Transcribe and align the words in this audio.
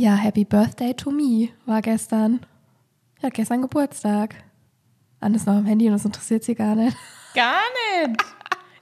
Ja, 0.00 0.14
Happy 0.14 0.46
Birthday 0.46 0.94
to 0.94 1.10
me 1.10 1.50
war 1.66 1.82
gestern. 1.82 2.40
Ja, 3.20 3.28
gestern 3.28 3.60
Geburtstag. 3.60 4.34
Anne 5.20 5.36
ist 5.36 5.46
noch 5.46 5.56
am 5.56 5.66
Handy 5.66 5.88
und 5.88 5.92
das 5.92 6.06
interessiert 6.06 6.42
sie 6.42 6.54
gar 6.54 6.74
nicht. 6.74 6.96
Gar 7.34 7.60
nicht. 8.06 8.18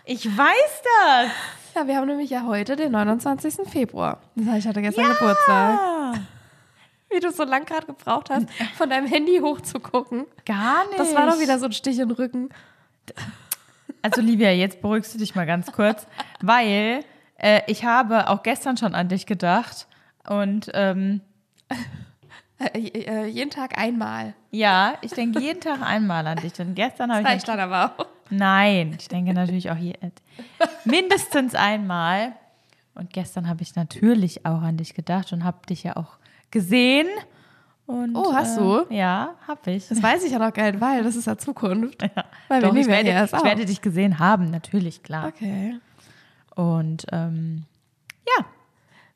Ich 0.04 0.24
weiß 0.24 0.82
das. 0.84 1.30
Ja, 1.74 1.88
wir 1.88 1.96
haben 1.96 2.06
nämlich 2.06 2.30
ja 2.30 2.44
heute 2.46 2.76
den 2.76 2.92
29. 2.92 3.68
Februar. 3.68 4.20
Das 4.36 4.46
heißt, 4.46 4.58
ich 4.60 4.68
hatte 4.68 4.80
gestern 4.80 5.06
Geburtstag. 5.06 5.80
Ah, 5.80 6.14
Wie 7.10 7.18
du 7.18 7.32
so 7.32 7.42
lang 7.42 7.64
gerade 7.64 7.86
gebraucht 7.86 8.30
hast, 8.30 8.46
von 8.76 8.88
deinem 8.88 9.08
Handy 9.08 9.40
hochzugucken. 9.42 10.24
gar 10.46 10.86
nicht. 10.86 11.00
Das 11.00 11.16
war 11.16 11.26
doch 11.26 11.40
wieder 11.40 11.58
so 11.58 11.66
ein 11.66 11.72
Stich 11.72 11.98
in 11.98 12.10
den 12.10 12.16
Rücken. 12.16 12.50
Also 14.02 14.20
Livia, 14.20 14.52
jetzt 14.52 14.80
beruhigst 14.80 15.14
du 15.14 15.18
dich 15.18 15.34
mal 15.34 15.46
ganz 15.46 15.72
kurz, 15.72 16.06
weil 16.40 17.04
äh, 17.38 17.62
ich 17.66 17.84
habe 17.84 18.28
auch 18.30 18.44
gestern 18.44 18.76
schon 18.76 18.94
an 18.94 19.08
dich 19.08 19.26
gedacht 19.26 19.87
und 20.28 20.70
ähm, 20.74 21.20
Äh, 22.60 22.78
äh, 22.80 23.26
jeden 23.26 23.50
Tag 23.50 23.78
einmal. 23.78 24.34
ja, 24.50 24.94
ich 25.02 25.12
denke 25.12 25.38
jeden 25.38 25.60
Tag 25.60 25.80
einmal 25.80 26.26
an 26.26 26.38
dich. 26.38 26.58
Und 26.60 26.74
gestern 26.74 27.12
habe 27.12 27.22
ich 27.22 27.26
reicht 27.28 27.46
dann 27.46 27.60
aber 27.60 27.94
auch. 27.96 28.06
Nein, 28.30 28.96
ich 28.98 29.06
denke 29.06 29.32
natürlich 29.32 29.70
auch 29.70 29.76
je, 29.76 29.94
mindestens 30.84 31.54
einmal. 31.54 32.32
Und 32.96 33.12
gestern 33.12 33.48
habe 33.48 33.62
ich 33.62 33.76
natürlich 33.76 34.44
auch 34.44 34.60
an 34.62 34.76
dich 34.76 34.94
gedacht 34.94 35.32
und 35.32 35.44
habe 35.44 35.64
dich 35.68 35.84
ja 35.84 35.96
auch 35.96 36.18
gesehen. 36.50 37.06
Und, 37.86 38.16
Oh, 38.16 38.34
hast 38.34 38.56
äh, 38.58 38.60
du? 38.60 38.86
Ja, 38.90 39.36
habe 39.46 39.70
ich. 39.70 39.86
Das 39.88 40.02
weiß 40.02 40.24
ich 40.24 40.32
ja 40.32 40.40
noch 40.40 40.52
gar 40.52 40.70
nicht, 40.72 40.80
weil 40.80 41.04
das 41.04 41.14
ist 41.14 41.26
ja 41.26 41.38
Zukunft. 41.38 42.02
Weil 42.48 42.60
Doch, 42.60 42.74
wir 42.74 42.80
ich, 42.80 42.86
ja 42.88 42.92
werde, 42.94 43.10
erst 43.10 43.34
ich 43.34 43.44
werde 43.44 43.66
dich 43.66 43.80
gesehen 43.80 44.18
haben, 44.18 44.50
natürlich, 44.50 45.04
klar. 45.04 45.28
Okay. 45.28 45.78
Und 46.56 47.06
ähm, 47.12 47.64
ja, 48.36 48.44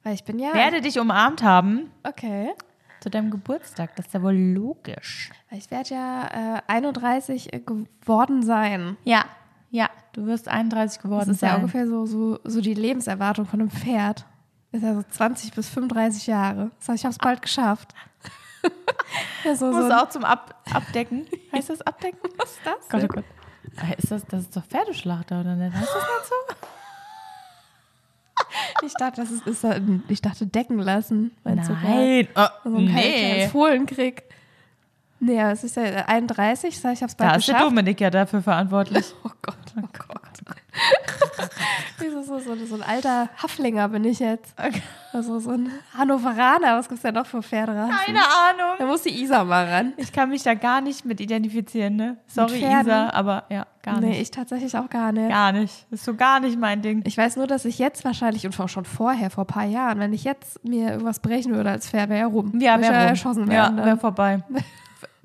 Weil 0.05 0.15
ich 0.15 0.25
bin 0.25 0.39
ja. 0.39 0.53
werde 0.55 0.81
dich 0.81 0.99
umarmt 0.99 1.43
haben 1.43 1.91
Okay. 2.03 2.53
zu 3.01 3.11
deinem 3.11 3.31
Geburtstag. 3.31 3.95
Das 3.97 4.07
ist 4.07 4.15
ja 4.15 4.23
wohl 4.23 4.35
logisch. 4.37 5.31
Weil 5.51 5.59
Ich 5.59 5.71
werde 5.71 5.91
ja 5.95 6.57
äh, 6.59 6.63
31 6.67 7.51
geworden 7.65 8.43
sein. 8.43 8.97
Ja, 9.05 9.25
ja, 9.71 9.89
du 10.13 10.27
wirst 10.27 10.49
31 10.49 10.97
Das 10.99 11.03
geworden 11.03 11.31
ist 11.31 11.41
ja 11.43 11.51
sein. 11.51 11.57
ungefähr 11.61 11.87
so, 11.87 12.05
so, 12.07 12.39
so 12.45 12.61
die 12.61 12.75
Lebenserwartung 12.75 13.47
von 13.47 13.61
einem 13.61 13.71
Pferd. 13.71 14.27
Ist 14.73 14.83
ja 14.83 14.95
so 14.95 15.03
20 15.03 15.53
bis 15.53 15.69
35 15.69 16.27
Jahre. 16.27 16.71
Das 16.79 16.89
heißt, 16.89 16.99
ich 17.01 17.05
habe 17.05 17.13
es 17.13 17.19
bald 17.19 17.43
geschafft. 17.43 17.95
ja, 19.45 19.55
so, 19.55 19.71
Du 19.71 19.83
so 19.87 19.93
auch 19.93 20.09
zum 20.09 20.25
Ab 20.25 20.55
Abdecken. 20.73 21.27
Heißt 21.53 21.71
das 21.71 21.83
Abdecken? 21.83 22.19
Was 22.39 22.53
ist 22.53 22.61
das? 22.65 22.89
Gott, 22.89 23.05
oh? 23.05 23.09
Gott. 23.09 23.25
Äh, 23.91 23.97
Ist 23.99 24.11
das, 24.11 24.25
das 24.27 24.41
ist 24.43 24.57
doch 24.57 24.65
Pferdeschlachter, 24.65 25.41
oder 25.41 25.55
nicht? 25.57 25.75
Heißt 25.75 25.89
das 25.89 26.03
nicht 26.03 26.29
so? 26.29 26.57
Ich 28.85 28.95
dachte, 28.95 29.21
das 29.23 29.31
ist, 29.31 29.47
ist 29.47 29.65
ein- 29.65 30.03
ich 30.09 30.21
dachte 30.23 30.47
decken 30.47 30.79
lassen. 30.79 31.33
Nein. 31.45 32.29
Oh, 32.37 32.47
So 32.65 32.77
ein 32.77 32.85
nee. 32.87 33.49
Fohlenkrieg. 33.49 34.23
Nee, 35.21 35.41
es 35.41 35.63
ist 35.63 35.77
ja 35.77 35.83
31, 36.07 36.75
das 36.75 36.85
heißt, 36.85 36.97
ich 36.99 37.03
habe 37.03 37.11
es 37.11 37.15
bald 37.15 37.31
Da 37.33 37.37
ist 37.37 37.49
der. 37.49 37.59
Dominik 37.61 38.01
ja 38.01 38.11
dafür 38.11 38.43
verantwortlich. 38.43 39.15
Oh 39.25 39.31
Gott, 39.41 39.57
oh 39.79 39.89
Gott. 39.97 40.59
so, 41.99 42.39
so, 42.39 42.67
so, 42.67 42.75
ein 42.75 42.83
alter 42.83 43.29
Haflinger 43.43 43.89
bin 43.89 44.05
ich 44.05 44.19
jetzt. 44.19 44.55
Also 45.13 45.39
so 45.39 45.51
ein 45.51 45.71
Hannoveraner. 45.97 46.79
Was 46.79 46.89
gibt's 46.89 47.03
denn 47.03 47.15
noch 47.15 47.27
für 47.27 47.43
Pferderassen? 47.43 47.95
Keine 47.95 48.21
Ahnung. 48.21 48.77
Da 48.79 48.87
muss 48.87 49.03
die 49.03 49.23
Isa 49.23 49.45
mal 49.45 49.67
ran. 49.69 49.93
Ich 49.97 50.13
kann 50.13 50.31
mich 50.31 50.43
da 50.43 50.55
gar 50.55 50.81
nicht 50.81 51.05
mit 51.05 51.21
identifizieren, 51.21 51.97
ne? 51.97 52.17
Sorry? 52.27 52.65
Isa, 52.65 53.11
aber 53.11 53.45
ja, 53.51 53.67
gar 53.83 54.01
nee, 54.01 54.09
nicht. 54.09 54.21
ich 54.23 54.31
tatsächlich 54.31 54.77
auch 54.77 54.89
gar 54.89 55.13
nicht. 55.13 55.29
Gar 55.29 55.53
nicht. 55.53 55.87
Ist 55.91 56.05
so 56.05 56.15
gar 56.15 56.41
nicht 56.41 56.59
mein 56.59 56.81
Ding. 56.83 57.03
Ich 57.07 57.19
weiß 57.19 57.37
nur, 57.37 57.47
dass 57.47 57.65
ich 57.65 57.79
jetzt 57.79 58.05
wahrscheinlich, 58.05 58.47
und 58.47 58.59
auch 58.59 58.69
schon 58.69 58.85
vorher, 58.85 59.31
vor 59.31 59.45
ein 59.45 59.49
paar 59.49 59.67
Jahren, 59.67 59.99
wenn 59.99 60.13
ich 60.13 60.25
jetzt 60.25 60.65
mir 60.65 60.93
irgendwas 60.93 61.21
brechen 61.21 61.55
würde 61.55 61.71
als 61.71 61.89
Pferd, 61.89 62.09
wäre 62.09 62.21
ja 62.21 62.27
rum. 62.27 62.59
Ja, 62.61 62.81
wäre 62.81 62.95
erschossen 62.95 63.47
Ja, 63.47 63.65
werden. 63.65 63.77
wäre 63.77 63.89
dann. 63.89 64.01
vorbei. 64.01 64.43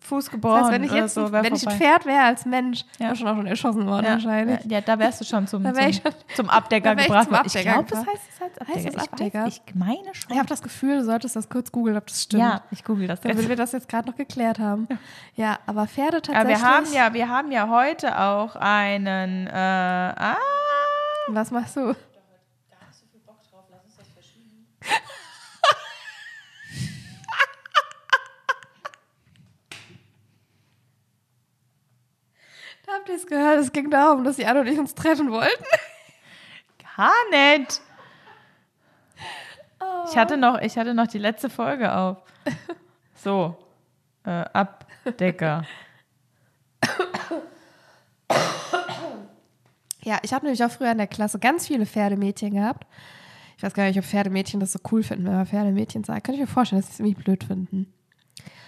Fuß 0.07 0.25
das 0.25 0.31
gebrochen 0.31 0.61
heißt, 0.63 0.71
wenn 0.71 0.83
ich 0.83 0.91
jetzt 0.91 1.13
so, 1.13 1.25
ein, 1.25 1.31
wenn 1.31 1.53
ich 1.55 1.67
ein. 1.67 1.77
Pferd 1.77 2.05
wäre 2.05 2.23
als 2.23 2.45
Mensch, 2.45 2.85
Ja. 2.99 3.07
wäre 3.07 3.15
schon 3.15 3.27
auch 3.27 3.35
schon 3.35 3.47
erschossen 3.47 3.85
worden 3.87 4.05
ja, 4.05 4.11
wahrscheinlich. 4.13 4.59
Ja, 4.65 4.81
da 4.81 4.97
wärst 4.99 5.21
du 5.21 5.25
schon 5.25 5.47
zum, 5.47 5.65
ich 5.65 6.01
zum, 6.01 6.11
schon- 6.11 6.19
zum 6.35 6.49
Abdecker 6.49 6.93
ich 6.97 7.05
gebracht. 7.05 7.31
Abdecker 7.31 7.59
ich 7.59 7.63
glaube, 7.65 7.89
das 7.89 7.99
heißt 7.99 8.21
es 8.35 8.41
als 8.41 8.67
Heißt 8.69 8.87
Abdecker. 8.87 8.91
das 8.93 9.03
Ich, 9.03 9.11
Abdecker? 9.11 9.43
weiß, 9.45 9.61
ich 9.67 9.75
meine 9.75 10.15
schon. 10.15 10.31
Ich 10.31 10.37
habe 10.37 10.47
das 10.49 10.61
Gefühl, 10.61 10.97
du 10.99 11.03
solltest 11.05 11.35
das 11.35 11.49
kurz 11.49 11.71
googeln, 11.71 11.97
ob 11.97 12.07
das 12.07 12.23
stimmt. 12.23 12.41
ja, 12.43 12.61
ich 12.71 12.83
google 12.83 13.07
das 13.07 13.21
Damit 13.21 13.47
wir 13.49 13.55
das 13.55 13.71
jetzt 13.73 13.89
gerade 13.89 14.09
noch 14.09 14.15
geklärt 14.17 14.59
haben. 14.59 14.87
Ja, 15.35 15.59
aber 15.65 15.87
Pferde 15.87 16.17
Aber 16.17 16.21
tatsächlich. 16.21 16.59
wir 16.59 16.67
haben 16.67 16.93
ja, 16.93 17.13
wir 17.13 17.29
haben 17.29 17.51
ja 17.51 17.67
heute 17.69 18.19
auch 18.19 18.55
einen, 18.55 19.47
äh, 19.47 19.51
ah, 19.53 20.35
Was 21.29 21.51
machst 21.51 21.75
du? 21.75 21.93
Da 32.85 32.96
habt 33.07 33.09
ihr 33.09 33.15
es 33.15 33.27
gehört, 33.27 33.59
es 33.59 33.71
ging 33.71 33.89
darum, 33.89 34.23
dass 34.23 34.35
die 34.35 34.45
Anne 34.45 34.61
und 34.61 34.67
ich 34.67 34.77
uns 34.77 34.93
treffen 34.93 35.31
wollten. 35.31 35.63
gar 36.97 37.13
nicht. 37.31 37.81
Ich 40.09 40.17
hatte 40.17 40.37
noch, 40.37 40.59
ich 40.59 40.77
hatte 40.77 40.93
noch 40.93 41.07
die 41.07 41.17
letzte 41.17 41.49
Folge 41.49 41.93
auf. 41.93 42.17
So, 43.15 43.57
äh, 44.25 44.45
Abdecker. 44.53 45.65
Ja, 50.03 50.19
ich 50.21 50.33
habe 50.33 50.45
nämlich 50.45 50.63
auch 50.63 50.71
früher 50.71 50.91
in 50.91 50.97
der 50.97 51.07
Klasse 51.07 51.39
ganz 51.39 51.67
viele 51.67 51.85
Pferdemädchen 51.85 52.53
gehabt. 52.53 52.87
Ich 53.57 53.63
weiß 53.63 53.73
gar 53.73 53.85
nicht, 53.85 53.97
ob 53.97 54.05
Pferdemädchen 54.05 54.59
das 54.59 54.71
so 54.71 54.79
cool 54.91 55.03
finden, 55.03 55.25
wenn 55.25 55.33
man 55.33 55.45
Pferdemädchen 55.45 56.03
sagt. 56.03 56.25
Kann 56.25 56.35
ich 56.35 56.41
mir 56.41 56.47
vorstellen, 56.47 56.81
dass 56.81 56.89
sie 56.89 56.93
es 56.93 56.99
irgendwie 56.99 57.23
blöd 57.23 57.43
finden. 57.43 57.91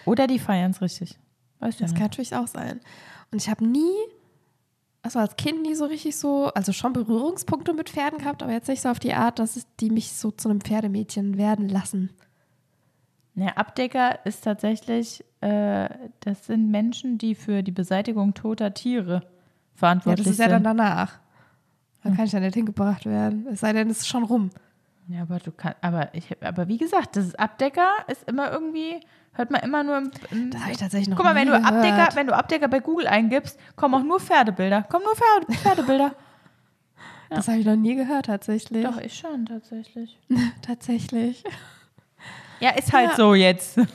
Oder 0.06 0.28
die 0.28 0.40
feiern 0.40 0.72
es 0.72 0.82
richtig. 0.82 1.18
Weißt 1.60 1.80
du 1.80 1.84
Das 1.84 1.92
ja 1.92 1.98
kann 1.98 2.08
natürlich 2.08 2.36
auch 2.36 2.48
sein. 2.48 2.82
Und 3.32 3.42
ich 3.42 3.50
habe 3.50 3.66
nie, 3.66 3.94
also 5.02 5.20
als 5.20 5.36
Kind 5.38 5.62
nie 5.62 5.76
so 5.76 5.86
richtig 5.86 6.18
so, 6.18 6.46
also 6.54 6.74
schon 6.74 6.94
Berührungspunkte 6.94 7.74
mit 7.74 7.90
Pferden 7.90 8.20
gehabt, 8.20 8.44
aber 8.44 8.52
jetzt 8.52 8.68
nicht 8.68 8.82
so 8.82 8.90
auf 8.90 9.00
die 9.00 9.14
Art, 9.14 9.40
dass 9.40 9.56
es 9.56 9.66
die 9.80 9.90
mich 9.90 10.14
so 10.14 10.32
zu 10.32 10.50
einem 10.50 10.62
Pferdemädchen 10.62 11.38
werden 11.38 11.70
lassen. 11.70 12.10
Ja, 13.36 13.50
Abdecker 13.56 14.26
ist 14.26 14.44
tatsächlich, 14.44 15.24
äh, 15.40 15.88
das 16.20 16.48
sind 16.48 16.70
Menschen, 16.72 17.18
die 17.18 17.36
für 17.36 17.64
die 17.64 17.72
Beseitigung 17.72 18.34
toter 18.34 18.74
Tiere 18.74 19.22
Ja, 19.24 19.30
verantwortlich 19.76 20.26
das 20.26 20.34
ist 20.34 20.40
ja 20.40 20.46
sind. 20.50 20.66
dann 20.66 20.78
danach. 20.78 21.20
Da 22.04 22.12
kann 22.12 22.26
ich 22.26 22.32
ja 22.32 22.40
nicht 22.40 22.54
hingebracht 22.56 23.06
werden. 23.06 23.48
Es 23.52 23.62
sei 23.62 23.72
denn, 23.74 23.90
es 23.90 24.00
ist 24.00 24.08
schon 24.08 24.24
rum. 24.24 24.50
Ja, 25.08 25.22
aber 25.24 25.40
du 25.40 25.52
kannst, 25.52 25.78
aber 25.82 26.14
ich, 26.14 26.36
aber 26.44 26.68
wie 26.68 26.78
gesagt, 26.78 27.16
das 27.16 27.28
ist 27.28 27.40
Abdecker 27.40 27.90
ist 28.08 28.30
immer 28.30 28.52
irgendwie, 28.52 29.00
hört 29.34 29.52
man 29.52 29.62
immer 29.62 29.84
nur 29.84 29.98
im, 29.98 30.12
im 30.32 30.52
Das 30.52 30.62
habe 30.62 30.72
ich 30.72 30.78
tatsächlich 30.78 31.10
noch 31.10 31.18
Guck 31.18 31.26
mal, 31.26 31.36
wenn 31.36 31.48
du 31.48 31.54
Abdecker, 31.56 32.10
wenn 32.16 32.28
du 32.28 32.36
Abdecker 32.36 32.68
bei 32.68 32.80
Google 32.80 33.08
eingibst, 33.08 33.60
kommen 33.76 33.96
auch 33.96 34.04
nur 34.04 34.20
Pferdebilder. 34.20 34.84
Kommen 34.84 35.06
nur 35.06 35.16
Pferde, 35.16 35.54
Pferdebilder. 35.62 36.14
Das 37.30 37.48
habe 37.48 37.60
ich 37.60 37.66
noch 37.66 37.76
nie 37.76 37.96
gehört, 37.96 38.26
tatsächlich. 38.26 38.84
Doch, 38.86 38.98
ich 38.98 39.16
schon, 39.18 39.46
tatsächlich. 39.46 40.18
Tatsächlich. 40.66 41.44
Ja, 42.60 42.72
ist 42.72 42.92
halt 42.92 43.12
Ja. 43.12 43.16
so 43.16 43.36
jetzt. 43.36 43.78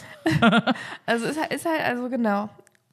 Also 1.07 1.27
ist, 1.27 1.39
halt- 1.39 1.53
ist 1.53 1.67
halt, 1.67 1.83
also 1.85 2.09
genau. 2.09 2.49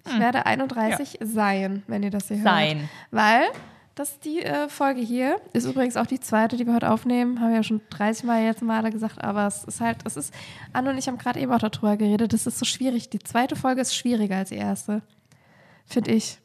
Ich 0.05 0.19
werde 0.19 0.45
31 0.45 1.19
sein, 1.21 1.83
wenn 1.87 2.03
ihr 2.03 2.09
das 2.09 2.27
hier 2.27 2.37
hört. 2.37 2.45
Hm. 2.47 2.53
Sein. 2.79 2.89
Weil 3.11 3.43
das 4.01 4.13
ist 4.13 4.25
die 4.25 4.43
äh, 4.43 4.67
Folge 4.67 4.99
hier. 4.99 5.39
Ist 5.53 5.65
übrigens 5.65 5.95
auch 5.95 6.07
die 6.07 6.19
zweite, 6.19 6.57
die 6.57 6.65
wir 6.65 6.73
heute 6.73 6.89
aufnehmen. 6.89 7.39
Haben 7.39 7.49
wir 7.49 7.57
ja 7.57 7.63
schon 7.63 7.81
30 7.91 8.23
Mal 8.23 8.43
jetzt 8.43 8.63
mal 8.63 8.81
gesagt, 8.89 9.23
aber 9.23 9.45
es 9.45 9.63
ist 9.63 9.79
halt, 9.79 9.99
es 10.05 10.17
ist, 10.17 10.33
Anne 10.73 10.89
und 10.89 10.97
ich 10.97 11.07
haben 11.07 11.19
gerade 11.19 11.39
eben 11.39 11.51
auch 11.51 11.59
darüber 11.59 11.95
geredet, 11.97 12.33
das 12.33 12.47
ist 12.47 12.57
so 12.57 12.65
schwierig. 12.65 13.11
Die 13.11 13.19
zweite 13.19 13.55
Folge 13.55 13.81
ist 13.81 13.95
schwieriger 13.95 14.37
als 14.37 14.49
die 14.49 14.55
erste. 14.55 15.03
Finde 15.85 16.11
ich. 16.11 16.39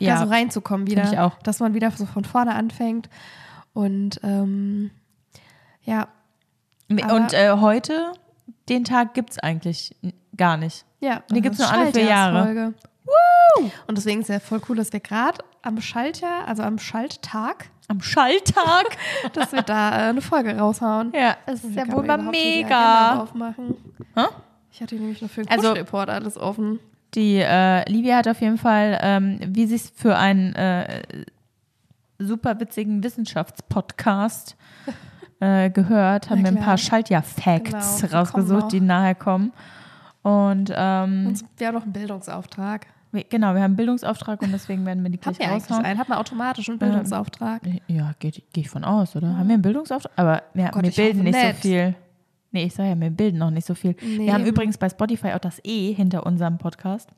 Ja, 0.00 0.14
da 0.16 0.26
so 0.26 0.32
reinzukommen 0.32 0.88
wieder. 0.88 1.04
ich 1.04 1.16
auch. 1.16 1.38
Dass 1.44 1.60
man 1.60 1.74
wieder 1.74 1.92
so 1.92 2.06
von 2.06 2.24
vorne 2.24 2.56
anfängt. 2.56 3.08
Und 3.72 4.18
ähm, 4.24 4.90
ja, 5.84 6.08
Und 6.88 7.34
äh, 7.34 7.52
heute, 7.52 8.14
den 8.68 8.82
Tag 8.82 9.14
gibt 9.14 9.30
es 9.30 9.38
eigentlich 9.38 9.94
gar 10.36 10.56
nicht. 10.56 10.84
Ja, 10.98 11.22
Die 11.30 11.40
gibt's 11.40 11.60
nur 11.60 11.70
alle 11.70 11.92
vier 11.92 12.08
Schaltjahresfolge. 12.08 12.74
Und 13.86 13.96
deswegen 13.96 14.22
ist 14.22 14.28
ja 14.28 14.40
voll 14.40 14.60
cool, 14.68 14.76
dass 14.76 14.92
wir 14.92 14.98
gerade 14.98 15.38
am 15.64 15.80
Schaltjahr, 15.80 16.46
also 16.46 16.62
am 16.62 16.78
Schalttag, 16.78 17.70
Am 17.88 18.00
Schalltag. 18.00 18.96
dass 19.32 19.52
wir 19.52 19.62
da 19.62 19.90
äh, 19.90 20.10
eine 20.10 20.20
Folge 20.20 20.56
raushauen. 20.56 21.12
ja, 21.14 21.36
es 21.46 21.64
ist 21.64 21.74
ja 21.76 21.90
wohl 21.92 22.04
mal 22.04 22.18
mega. 22.18 23.20
Aufmachen. 23.20 23.74
Hä? 24.14 24.24
Ich 24.72 24.80
hatte 24.80 24.94
nämlich 24.96 25.22
noch 25.22 25.30
für 25.30 25.42
den 25.42 25.50
Also- 25.50 25.68
Kuschelreport 25.70 26.08
alles 26.10 26.36
offen. 26.36 26.78
Die 27.14 27.36
äh, 27.36 27.88
Livia 27.88 28.16
hat 28.16 28.26
auf 28.28 28.40
jeden 28.40 28.58
Fall, 28.58 28.98
ähm, 29.00 29.38
wie 29.46 29.66
sie 29.66 29.76
es 29.76 29.90
für 29.94 30.16
einen 30.16 30.52
äh, 30.56 31.02
super 32.18 32.58
witzigen 32.58 33.02
Wissenschaftspodcast 33.04 34.56
äh, 35.40 35.70
gehört, 35.70 36.28
haben 36.30 36.42
wir 36.42 36.48
ein 36.48 36.58
paar 36.60 36.76
Schaltjahr-Facts 36.78 38.00
Genau, 38.02 38.16
rausgesucht, 38.18 38.72
die 38.72 38.80
nachher 38.80 39.14
kommen. 39.14 39.52
Und 40.22 40.72
ähm, 40.74 41.26
Und 41.28 41.44
wir 41.58 41.66
haben 41.68 41.74
noch 41.74 41.82
einen 41.84 41.92
Bildungsauftrag. 41.92 42.86
Genau, 43.28 43.48
wir 43.54 43.60
haben 43.60 43.64
einen 43.64 43.76
Bildungsauftrag 43.76 44.42
und 44.42 44.52
deswegen 44.52 44.84
werden 44.86 45.02
wir 45.02 45.10
die 45.10 45.18
Haben 45.18 45.34
gleich 45.34 45.48
wir 45.48 45.54
raushauen. 45.54 45.84
einen? 45.84 45.98
Hat 45.98 46.08
man 46.08 46.18
automatisch 46.18 46.68
einen 46.68 46.78
Bildungsauftrag? 46.78 47.62
Ja, 47.86 48.12
gehe 48.18 48.30
geh 48.52 48.60
ich 48.60 48.68
von 48.70 48.84
aus, 48.84 49.14
oder? 49.16 49.36
Haben 49.36 49.48
wir 49.48 49.54
einen 49.54 49.62
Bildungsauftrag? 49.62 50.12
Aber 50.16 50.42
ja, 50.54 50.70
Gott, 50.70 50.82
wir 50.82 50.90
bilden 50.90 51.22
nicht 51.22 51.38
so 51.40 51.46
nicht. 51.46 51.60
viel. 51.60 51.94
Nee, 52.52 52.64
ich 52.64 52.74
sage 52.74 52.90
ja, 52.90 53.00
wir 53.00 53.10
bilden 53.10 53.38
noch 53.38 53.50
nicht 53.50 53.66
so 53.66 53.74
viel. 53.74 53.96
Nee. 54.00 54.26
Wir 54.26 54.34
haben 54.34 54.44
übrigens 54.44 54.78
bei 54.78 54.88
Spotify 54.88 55.32
auch 55.32 55.38
das 55.38 55.60
E 55.64 55.92
hinter 55.92 56.24
unserem 56.26 56.58
Podcast. 56.58 57.08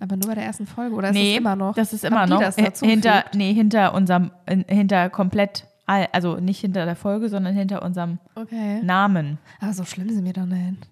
Aber 0.00 0.16
nur 0.16 0.28
bei 0.28 0.36
der 0.36 0.44
ersten 0.44 0.66
Folge, 0.66 0.94
oder 0.94 1.08
ist 1.08 1.14
nee, 1.14 1.32
das 1.32 1.40
immer 1.40 1.56
noch? 1.56 1.74
Das 1.74 1.92
ist 1.92 2.04
Haben 2.04 2.12
immer 2.14 2.26
noch. 2.26 2.40
Das 2.40 2.56
hinter, 2.80 3.24
nee, 3.34 3.52
hinter 3.52 3.94
unserem, 3.94 4.30
in- 4.46 4.64
hinter 4.68 5.10
komplett, 5.10 5.66
all- 5.86 6.08
also 6.12 6.36
nicht 6.36 6.60
hinter 6.60 6.84
der 6.84 6.94
Folge, 6.96 7.28
sondern 7.28 7.54
hinter 7.54 7.82
unserem 7.82 8.18
Okay. 8.36 8.80
Namen. 8.82 9.38
Aber 9.60 9.72
so 9.72 9.84
schlimm 9.84 10.08
sind 10.10 10.24
wir 10.24 10.32
doch 10.32 10.46
nicht. 10.46 10.88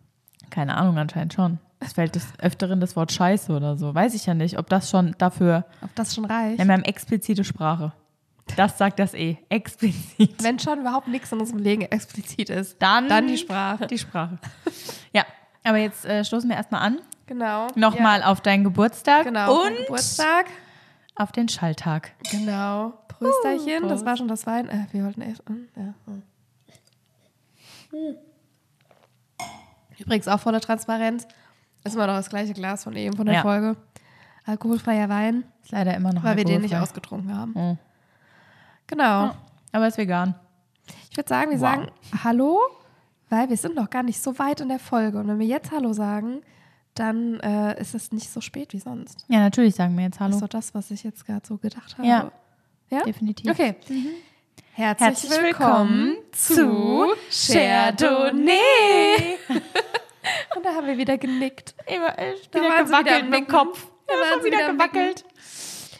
Keine 0.50 0.76
Ahnung, 0.76 0.98
anscheinend 0.98 1.32
schon. 1.34 1.58
Es 1.87 1.93
fällt 1.93 2.17
des 2.17 2.27
Öfteren 2.41 2.81
das 2.81 2.97
Wort 2.97 3.12
Scheiße 3.12 3.53
oder 3.53 3.77
so. 3.77 3.94
Weiß 3.94 4.15
ich 4.15 4.27
ja 4.27 4.35
nicht, 4.35 4.59
ob 4.59 4.69
das 4.69 4.91
schon 4.91 5.15
dafür. 5.19 5.65
Ob 5.83 5.94
das 5.94 6.15
schon 6.15 6.25
reicht. 6.25 6.59
Ja, 6.59 6.65
wir 6.65 6.73
haben 6.75 6.83
explizite 6.83 7.44
Sprache. 7.44 7.93
Das 8.56 8.77
sagt 8.77 8.99
das 8.99 9.15
E. 9.15 9.38
Explizit. 9.49 10.43
Wenn 10.43 10.59
schon 10.59 10.81
überhaupt 10.81 11.06
nichts 11.09 11.31
in 11.33 11.38
unserem 11.41 11.61
Leben 11.61 11.83
explizit 11.83 12.50
ist, 12.50 12.81
Dann, 12.83 13.09
dann 13.09 13.27
die 13.29 13.38
Sprache. 13.38 13.87
Die 13.87 13.99
Sprache. 13.99 14.38
Ja, 15.12 15.25
aber 15.65 15.79
jetzt 15.79 16.05
äh, 16.05 16.25
stoßen 16.25 16.49
wir 16.49 16.56
erstmal 16.56 16.83
an. 16.83 16.99
Genau. 17.27 17.69
Nochmal 17.77 18.23
auf 18.23 18.41
deinen 18.41 18.62
Geburtstag 18.65 19.19
Ja, 19.19 19.23
genau. 19.25 19.62
und 19.62 19.77
Geburtstag. 19.79 20.47
auf 21.17 21.33
den 21.33 21.49
Schalltag. 21.49 22.12
Genau. 22.31 22.94
Prösterchen. 23.09 23.85
Uh, 23.85 23.88
das 23.88 24.05
war 24.05 24.17
schon 24.17 24.29
das 24.29 24.47
Wein. 24.47 24.69
Äh, 24.69 24.87
wir 24.93 25.05
wollten 25.05 25.23
erst. 25.23 25.43
hm, 25.49 25.69
Ja. 25.77 25.94
hm. 26.06 26.23
Übrigens 29.99 30.29
auch 30.29 30.41
voller 30.41 30.61
Transparenz. 30.61 31.27
Ist 31.87 31.94
immer 31.94 32.06
noch 32.06 32.17
das 32.17 32.29
gleiche 32.29 32.53
Glas 32.53 32.85
von 32.85 32.94
eben 32.97 33.17
von 33.17 33.27
der 33.27 33.37
Ja. 33.37 33.43
Folge. 33.43 33.77
Alkoholfreier 34.44 35.09
Wein, 35.09 35.44
Ist 35.62 35.73
leider 35.73 35.94
immer 35.97 36.12
noch 36.12 36.23
weil 36.23 36.37
wir 36.37 36.44
den 36.44 36.62
nicht 36.62 36.77
ausgetrunken 36.77 37.37
haben. 37.37 37.53
Mhm. 37.55 37.79
Genau. 38.87 39.33
Aber 39.73 39.88
ist 39.88 39.99
vegan. 39.99 40.35
Ich 41.11 41.17
würde 41.17 41.29
sagen, 41.29 41.50
wir 41.50 41.61
Wow. 41.61 41.69
sagen 41.69 41.87
Hallo, 42.23 42.61
weil 43.29 43.49
wir 43.50 43.56
sind 43.56 43.75
noch 43.75 43.91
gar 43.91 44.05
nicht 44.05 44.23
so 44.23 44.38
weit 44.38 44.61
in 44.61 44.69
der 44.69 44.79
Folge. 44.79 45.19
Und 45.19 45.27
wenn 45.29 45.38
wir 45.41 45.47
jetzt 45.47 45.73
Hallo 45.73 45.93
sagen, 45.93 46.43
dann 46.94 47.41
äh, 47.41 47.81
ist 47.81 47.94
es 47.94 48.12
nicht 48.12 48.31
so 48.31 48.41
spät 48.41 48.73
wie 48.73 48.79
sonst. 48.79 49.25
Ja, 49.29 49.41
natürlich 49.41 49.75
sagen 49.75 49.97
wir 49.97 50.05
jetzt 50.05 50.15
Das 50.15 50.21
Hallo. 50.21 50.35
ist 50.37 50.43
doch 50.43 50.49
das, 50.49 50.75
was 50.75 50.91
ich 50.93 51.03
jetzt 51.03 51.27
gerade 51.27 51.44
so 51.47 51.56
gedacht 51.59 51.99
habe. 51.99 52.06
Ja. 52.06 52.31
Ja? 52.88 53.03
Definitiv. 53.03 53.50
Okay. 53.50 53.75
Herzlich, 54.73 55.06
Herzlich 55.09 55.31
willkommen, 55.43 55.88
willkommen 55.88 56.17
zu 56.33 57.15
zu 57.31 57.53
Chardonnay. 57.55 59.38
Und 60.56 60.64
da 60.64 60.75
haben 60.75 60.87
wir 60.87 60.97
wieder 60.99 61.19
genickt. 61.19 61.75
Immer, 61.87 62.19
äh, 62.19 62.35
Da 62.50 62.61
wieder 62.61 62.69
wieder 62.70 62.85
gewackelt 62.85 63.23
am 63.23 63.31
mit 63.31 63.41
dem. 63.41 63.47
Kopf. 63.49 63.87
Da 64.06 64.14
Ja, 64.14 64.20
waren 64.20 64.41
sie 64.41 64.47
wieder 64.47 64.58
wieder 64.58 64.73
gewackelt. 64.73 65.25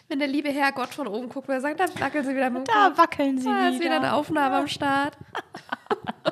Wenn 0.09 0.19
der 0.21 0.29
liebe 0.29 0.49
Herr 0.51 0.73
Gott 0.73 0.95
von 0.95 1.09
oben 1.09 1.29
guckt, 1.29 1.49
wer 1.49 1.61
sagt, 1.61 1.81
dann 1.81 1.91
wackeln 2.01 2.25
sie 2.25 2.35
wieder 2.37 2.49
mit 2.51 2.67
dem 2.67 2.73
Da 2.73 2.89
Kopf. 2.89 2.99
wackeln 2.99 3.39
sie 3.39 3.45
Da 3.49 3.69
ist 3.69 3.75
wieder 3.81 3.85
wieder. 3.87 3.97
eine 3.97 4.13
Aufnahme 4.15 4.57
am 4.57 4.69
Start. 4.69 5.19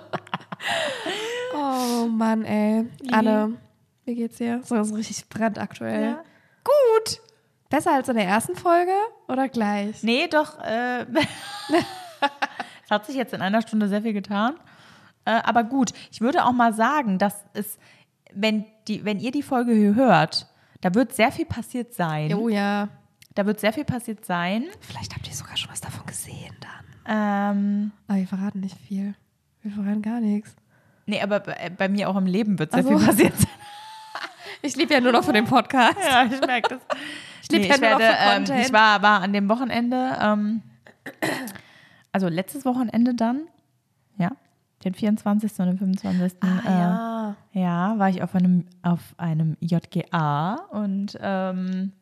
oh 1.55 2.06
Mann, 2.09 2.44
ey. 2.44 2.87
Anne, 3.12 3.59
wie 4.05 4.15
geht's 4.15 4.37
dir? 4.38 4.61
So, 4.65 4.82
so 4.85 4.94
richtig 4.94 5.29
brandaktuell. 5.29 6.03
Ja. 6.05 6.25
Gut. 6.65 7.20
Besser 7.69 7.93
als 7.93 8.09
in 8.09 8.17
der 8.17 8.27
ersten 8.27 8.55
Folge 8.55 8.93
oder 9.27 9.49
gleich? 9.49 10.03
Nee, 10.03 10.29
doch. 10.29 10.59
Äh, 10.61 11.03
es 12.85 12.91
hat 12.91 13.06
sich 13.06 13.17
jetzt 13.17 13.35
in 13.35 13.43
einer 13.43 13.62
Stunde 13.62 13.88
sehr 13.88 14.03
viel 14.03 14.12
getan. 14.12 14.55
Äh, 15.25 15.41
aber 15.43 15.65
gut, 15.65 15.91
ich 16.12 16.20
würde 16.20 16.44
auch 16.44 16.53
mal 16.53 16.73
sagen, 16.75 17.19
dass 17.19 17.44
es, 17.55 17.79
wenn, 18.34 18.64
die, 18.88 19.04
wenn 19.04 19.19
ihr 19.20 19.31
die 19.31 19.42
Folge 19.42 19.72
hier 19.72 19.94
hört, 19.94 20.46
da 20.81 20.94
wird 20.94 21.14
sehr 21.14 21.32
viel 21.32 21.46
passiert 21.46 21.94
sein. 21.94 22.32
Oh 22.34 22.48
ja. 22.48 22.88
Da 23.34 23.46
wird 23.46 23.58
sehr 23.60 23.72
viel 23.72 23.84
passiert 23.84 24.25
sein. 24.25 24.64
Vielleicht 24.81 25.14
habt 25.14 25.26
ihr 25.26 25.34
sogar 25.34 25.56
schon 25.56 25.70
was 25.70 25.81
davon 25.81 26.06
gesehen 26.06 26.54
dann. 26.60 26.84
Ähm, 27.06 27.92
Aber 28.06 28.19
wir 28.19 28.26
verraten 28.28 28.60
nicht 28.60 28.78
viel. 28.78 29.14
Wir 29.62 29.72
verraten 29.72 30.02
gar 30.02 30.20
nichts. 30.20 30.54
nee, 31.06 31.20
aber 31.20 31.40
bei, 31.40 31.70
bei 31.76 31.88
mir 31.88 32.08
auch 32.08 32.16
im 32.16 32.26
Leben 32.26 32.58
wird 32.58 32.72
sehr 32.72 32.81
Ach 32.84 32.88
so. 32.90 32.98
viel 32.98 33.06
passiert 33.06 33.36
sein. 33.38 33.48
Ich 34.62 34.76
liebe 34.76 34.94
ja 34.94 35.00
nur 35.00 35.12
noch 35.12 35.25
für 35.25 35.32
den 35.34 35.44
Podcast. 35.44 35.98
Ja, 36.02 36.25
ich 36.25 36.40
merke 36.40 36.69
das. 36.76 36.81
Ich 37.42 37.50
lebe 37.50 37.64
Nee, 37.64 37.69
ja 37.69 37.75
ich 37.75 37.81
nur 37.82 37.90
noch 37.90 37.98
werde, 37.98 38.16
für 38.16 38.22
ähm, 38.22 38.34
Content. 38.44 38.66
ich 38.66 38.72
war, 38.72 39.02
war 39.02 39.20
an 39.20 39.32
dem 39.34 39.48
Wochenende, 39.50 40.19
ähm, 40.22 40.62
also 42.12 42.28
letztes 42.28 42.64
Wochenende 42.64 43.14
dann, 43.14 43.42
den 44.84 44.94
24. 44.94 45.58
und 45.58 45.66
den 45.66 45.78
25. 45.78 46.42
ah, 46.42 46.46
äh, 46.64 46.70
ja. 46.70 47.36
Ja, 47.52 47.98
war 47.98 48.08
ich 48.08 48.22
auf 48.22 48.34
einem, 48.34 48.66
auf 48.82 49.00
einem 49.16 49.56
JGA 49.60 50.54
und 50.70 51.19
ähm, 51.20 51.92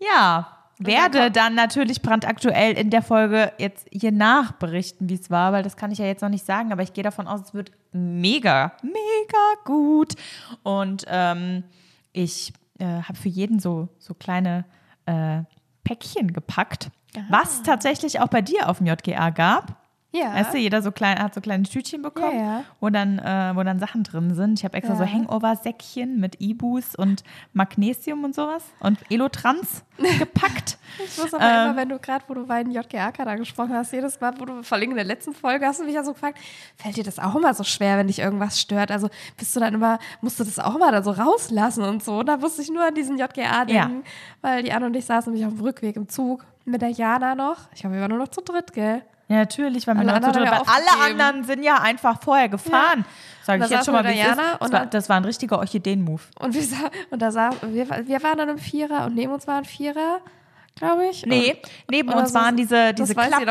ja, 0.00 0.58
werde 0.78 1.30
dann 1.30 1.54
natürlich 1.54 2.02
brandaktuell 2.02 2.72
in 2.78 2.90
der 2.90 3.02
Folge 3.02 3.52
jetzt 3.58 3.88
hier 3.90 4.12
nachberichten, 4.12 5.08
wie 5.08 5.14
es 5.14 5.30
war, 5.30 5.52
weil 5.52 5.62
das 5.62 5.76
kann 5.76 5.90
ich 5.90 5.98
ja 5.98 6.06
jetzt 6.06 6.22
noch 6.22 6.28
nicht 6.28 6.46
sagen, 6.46 6.72
aber 6.72 6.82
ich 6.82 6.92
gehe 6.92 7.04
davon 7.04 7.26
aus, 7.26 7.40
es 7.40 7.54
wird 7.54 7.72
mega, 7.92 8.72
mega 8.82 9.62
gut. 9.64 10.14
Und 10.62 11.04
ähm, 11.08 11.64
ich 12.12 12.52
äh, 12.78 13.02
habe 13.02 13.18
für 13.18 13.28
jeden 13.28 13.58
so, 13.58 13.88
so 13.98 14.14
kleine 14.14 14.64
äh, 15.06 15.42
Päckchen 15.84 16.32
gepackt, 16.32 16.90
was 17.28 17.62
tatsächlich 17.62 18.20
auch 18.20 18.28
bei 18.28 18.42
dir 18.42 18.68
auf 18.68 18.78
dem 18.78 18.86
JGA 18.86 19.30
gab. 19.30 19.77
Ja. 20.10 20.32
Weißt 20.34 20.54
du, 20.54 20.58
jeder 20.58 20.80
so 20.80 20.90
klein, 20.90 21.18
hat 21.18 21.34
so 21.34 21.42
kleine 21.42 21.64
Tütchen 21.64 22.00
bekommen, 22.00 22.38
Ja, 22.38 22.42
ja. 22.60 22.64
Wo, 22.80 22.88
dann, 22.88 23.18
äh, 23.18 23.52
wo 23.54 23.62
dann 23.62 23.78
Sachen 23.78 24.04
drin 24.04 24.34
sind. 24.34 24.58
Ich 24.58 24.64
habe 24.64 24.74
extra 24.78 24.96
so 24.96 25.02
Ja. 25.04 25.10
Hangover-Säckchen 25.12 26.18
mit 26.18 26.40
Ibus 26.40 26.94
und 26.96 27.22
Magnesium 27.52 28.24
und 28.24 28.34
sowas 28.34 28.64
und 28.80 28.98
Elotrans 29.10 29.84
gepackt. 30.18 30.78
Ich 31.04 31.18
muss 31.18 31.34
aber 31.34 31.44
Ähm. 31.44 31.66
immer, 31.66 31.76
wenn 31.76 31.88
du 31.90 31.98
gerade, 31.98 32.24
wo 32.26 32.32
du 32.34 32.46
beiden 32.46 32.72
JGA-Kader 32.72 33.36
gesprochen 33.36 33.74
hast, 33.74 33.92
jedes 33.92 34.18
Mal, 34.20 34.32
wo 34.38 34.46
du, 34.46 34.62
vor 34.62 34.78
allem 34.78 34.90
in 34.90 34.96
der 34.96 35.04
letzten 35.04 35.34
Folge, 35.34 35.66
hast 35.66 35.80
du 35.80 35.84
mich 35.84 35.94
ja 35.94 36.02
so 36.02 36.14
gefragt, 36.14 36.38
fällt 36.76 36.96
dir 36.96 37.04
das 37.04 37.18
auch 37.18 37.34
immer 37.36 37.52
so 37.52 37.64
schwer, 37.64 37.98
wenn 37.98 38.06
dich 38.06 38.20
irgendwas 38.20 38.58
stört? 38.60 38.90
Also 38.90 39.10
bist 39.36 39.54
du 39.54 39.60
dann 39.60 39.74
immer, 39.74 39.98
musst 40.22 40.40
du 40.40 40.44
das 40.44 40.58
auch 40.58 40.74
immer 40.76 40.90
dann 40.90 41.04
so 41.04 41.10
rauslassen 41.10 41.84
und 41.84 42.02
so? 42.02 42.22
Da 42.22 42.38
musste 42.38 42.62
ich 42.62 42.70
nur 42.70 42.82
an 42.86 42.94
diesen 42.94 43.18
JGA 43.18 43.66
denken, 43.66 44.04
weil 44.40 44.62
die 44.62 44.72
Anne 44.72 44.86
und 44.86 44.94
ich 44.96 45.04
saßen 45.04 45.30
nämlich 45.32 45.46
auf 45.46 45.54
dem 45.54 45.62
Rückweg 45.66 45.96
im 45.96 46.08
Zug 46.08 46.46
mit 46.64 46.80
der 46.80 46.90
Jana 46.90 47.34
noch. 47.34 47.70
Ich 47.74 47.80
glaube, 47.80 47.96
wir 47.96 48.00
waren 48.02 48.10
nur 48.10 48.18
noch 48.20 48.28
zu 48.28 48.40
dritt, 48.40 48.72
gell? 48.72 49.02
Ja, 49.28 49.36
natürlich, 49.36 49.86
weil, 49.86 49.94
wir 49.96 50.00
Alle 50.00 50.14
anderen 50.14 50.44
ja 50.44 50.62
alle 50.66 51.04
anderen 51.04 51.44
sind 51.44 51.62
ja 51.62 51.76
einfach 51.80 52.20
vorher 52.22 52.48
gefahren. 52.48 53.04
Sage 53.42 53.60
Da 53.60 53.64
ich 53.66 53.70
jetzt 53.70 53.84
schon 53.84 53.94
mal, 53.94 54.04
wie 54.04 54.18
es 54.18 54.26
ist. 54.28 54.38
Das 54.60 54.72
war, 54.72 54.86
das 54.86 55.08
war 55.08 55.16
ein 55.16 55.24
richtiger 55.24 55.58
Orchideen-Move. 55.58 56.22
Und 56.38 56.54
wir, 56.54 56.62
sa- 56.62 56.90
und 57.10 57.20
da 57.20 57.30
sah, 57.30 57.50
wir, 57.62 57.88
wir 58.06 58.22
waren 58.22 58.38
dann 58.38 58.48
im 58.48 58.58
Vierer 58.58 59.04
und 59.06 59.14
neben 59.14 59.32
uns 59.32 59.46
waren 59.46 59.64
Vierer, 59.64 60.20
glaube 60.76 61.06
ich. 61.06 61.24
Nee, 61.26 61.52
und, 61.52 61.70
neben 61.90 62.08
uns 62.12 62.32
so- 62.32 62.38
waren 62.38 62.56
diese, 62.56 62.94
diese, 62.94 63.14
Klapp, 63.14 63.42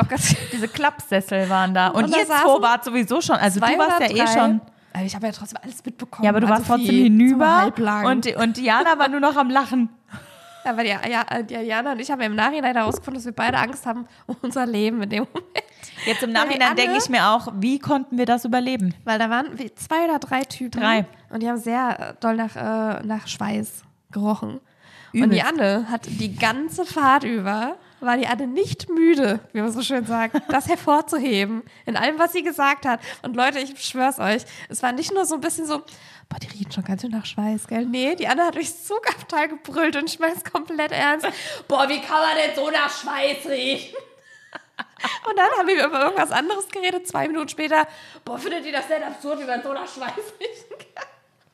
diese 0.52 0.68
Klappsessel 0.68 1.50
waren 1.50 1.74
da. 1.74 1.90
Und, 1.90 2.06
Und 2.06 2.16
ihr 2.18 2.26
zwei 2.26 2.62
wart 2.62 2.84
sowieso 2.84 3.22
schon. 3.22 3.36
Also 3.38 3.60
du 3.60 3.66
warst 3.66 4.00
ja 4.00 4.10
eh 4.10 4.28
schon. 4.28 4.62
Ich 5.06 5.14
habe 5.14 5.28
ja 5.28 5.32
trotzdem 5.32 5.60
alles 5.62 5.86
mitbekommen. 5.86 6.24
Ja, 6.24 6.32
aber 6.32 6.40
du 6.40 6.48
also 6.48 6.58
warst 6.58 6.68
trotzdem 6.68 6.96
hinüber. 7.04 7.72
Und, 8.06 8.36
und 8.36 8.58
Diana 8.58 8.98
war 8.98 9.08
nur 9.10 9.20
noch 9.20 9.36
am 9.36 9.50
Lachen. 9.52 9.90
Weil 10.76 10.86
die, 10.86 11.10
ja, 11.12 11.24
die 11.44 11.54
Jana 11.54 11.94
und 11.94 12.00
ich 12.00 12.12
haben 12.12 12.22
im 12.22 12.36
Nachhinein 12.36 12.76
herausgefunden, 12.76 13.16
dass 13.16 13.26
wir 13.26 13.34
beide 13.34 13.58
Angst 13.58 13.86
haben 13.86 14.08
um 14.26 14.36
unser 14.42 14.66
Leben 14.66 15.02
in 15.04 15.10
dem 15.10 15.28
Moment. 15.34 15.64
Jetzt 16.06 16.24
im 16.24 16.32
Nachhinein 16.32 16.76
denke 16.76 16.98
ich 16.98 17.10
mir 17.10 17.30
auch, 17.30 17.48
wie 17.56 17.80
konnten 17.80 18.18
wir 18.18 18.26
das 18.26 18.46
überleben? 18.46 18.94
Weil 19.04 19.20
da 19.20 19.30
waren 19.30 19.58
zwei 19.76 20.06
oder 20.06 20.20
drei 20.20 20.42
Typen. 20.44 20.82
Drei. 20.82 21.06
Und 21.30 21.44
die 21.44 21.50
haben 21.50 21.58
sehr 21.58 22.00
äh, 22.00 22.14
doll 22.20 22.36
nach, 22.36 22.56
äh, 22.56 23.06
nach 23.06 23.28
Schweiß 23.28 23.84
gerochen. 24.12 24.60
Und 25.14 25.32
die 25.32 25.40
Übelst. 25.40 25.46
Anne 25.46 25.90
hat 25.90 26.06
die 26.06 26.36
ganze 26.36 26.86
Fahrt 26.86 27.24
über, 27.24 27.78
war 28.00 28.18
die 28.18 28.28
Anne 28.28 28.48
nicht 28.48 28.90
müde, 28.90 29.40
wie 29.54 29.62
man 29.62 29.72
so 29.72 29.82
schön 29.82 30.06
sagt, 30.06 30.42
das 30.50 30.68
hervorzuheben. 30.68 31.64
In 31.86 31.98
allem, 31.98 32.20
was 32.20 32.34
sie 32.34 32.44
gesagt 32.44 32.86
hat. 32.86 33.00
Und 33.24 33.36
Leute, 33.36 33.60
ich 33.60 33.82
schwör's 33.84 34.20
euch, 34.20 34.44
es 34.70 34.84
war 34.84 34.92
nicht 34.92 35.14
nur 35.14 35.26
so 35.26 35.36
ein 35.36 35.42
bisschen 35.42 35.66
so, 35.66 35.82
boah, 36.30 36.40
die 36.40 36.48
riechen 36.48 36.72
schon 36.72 36.84
ganz 36.84 37.02
schön 37.02 37.12
nach 37.12 37.26
Schweiß, 37.26 37.68
gell? 37.68 37.86
Nee, 37.86 38.16
die 38.16 38.28
Anne 38.28 38.46
hat 38.46 38.56
durchs 38.56 38.86
Zugabteil 38.86 39.48
gebrüllt 39.50 39.96
und 39.96 40.10
ich 40.10 40.20
mein's 40.20 40.44
komplett 40.44 40.92
ernst. 40.92 41.28
Boah, 41.68 41.88
wie 41.90 42.02
kann 42.02 42.22
man 42.22 42.36
denn 42.36 42.56
so 42.56 42.70
nach 42.70 42.92
Schweiß 42.92 43.46
riechen? 43.48 43.96
Und 45.30 45.38
dann 45.38 45.50
haben 45.58 45.68
wir 45.68 45.86
über 45.86 46.02
irgendwas 46.02 46.32
anderes 46.32 46.68
geredet. 46.70 47.08
Zwei 47.08 47.28
Minuten 47.28 47.50
später, 47.50 47.88
boah, 48.26 48.38
findet 48.38 48.66
ihr 48.66 48.72
das 48.72 48.88
denn 48.88 49.04
absurd, 49.04 49.40
wie 49.40 49.46
man 49.46 49.62
so 49.62 49.74
nach 49.74 49.88
Schweiß 49.88 50.34
riechen 50.40 50.78
kann? 50.96 51.06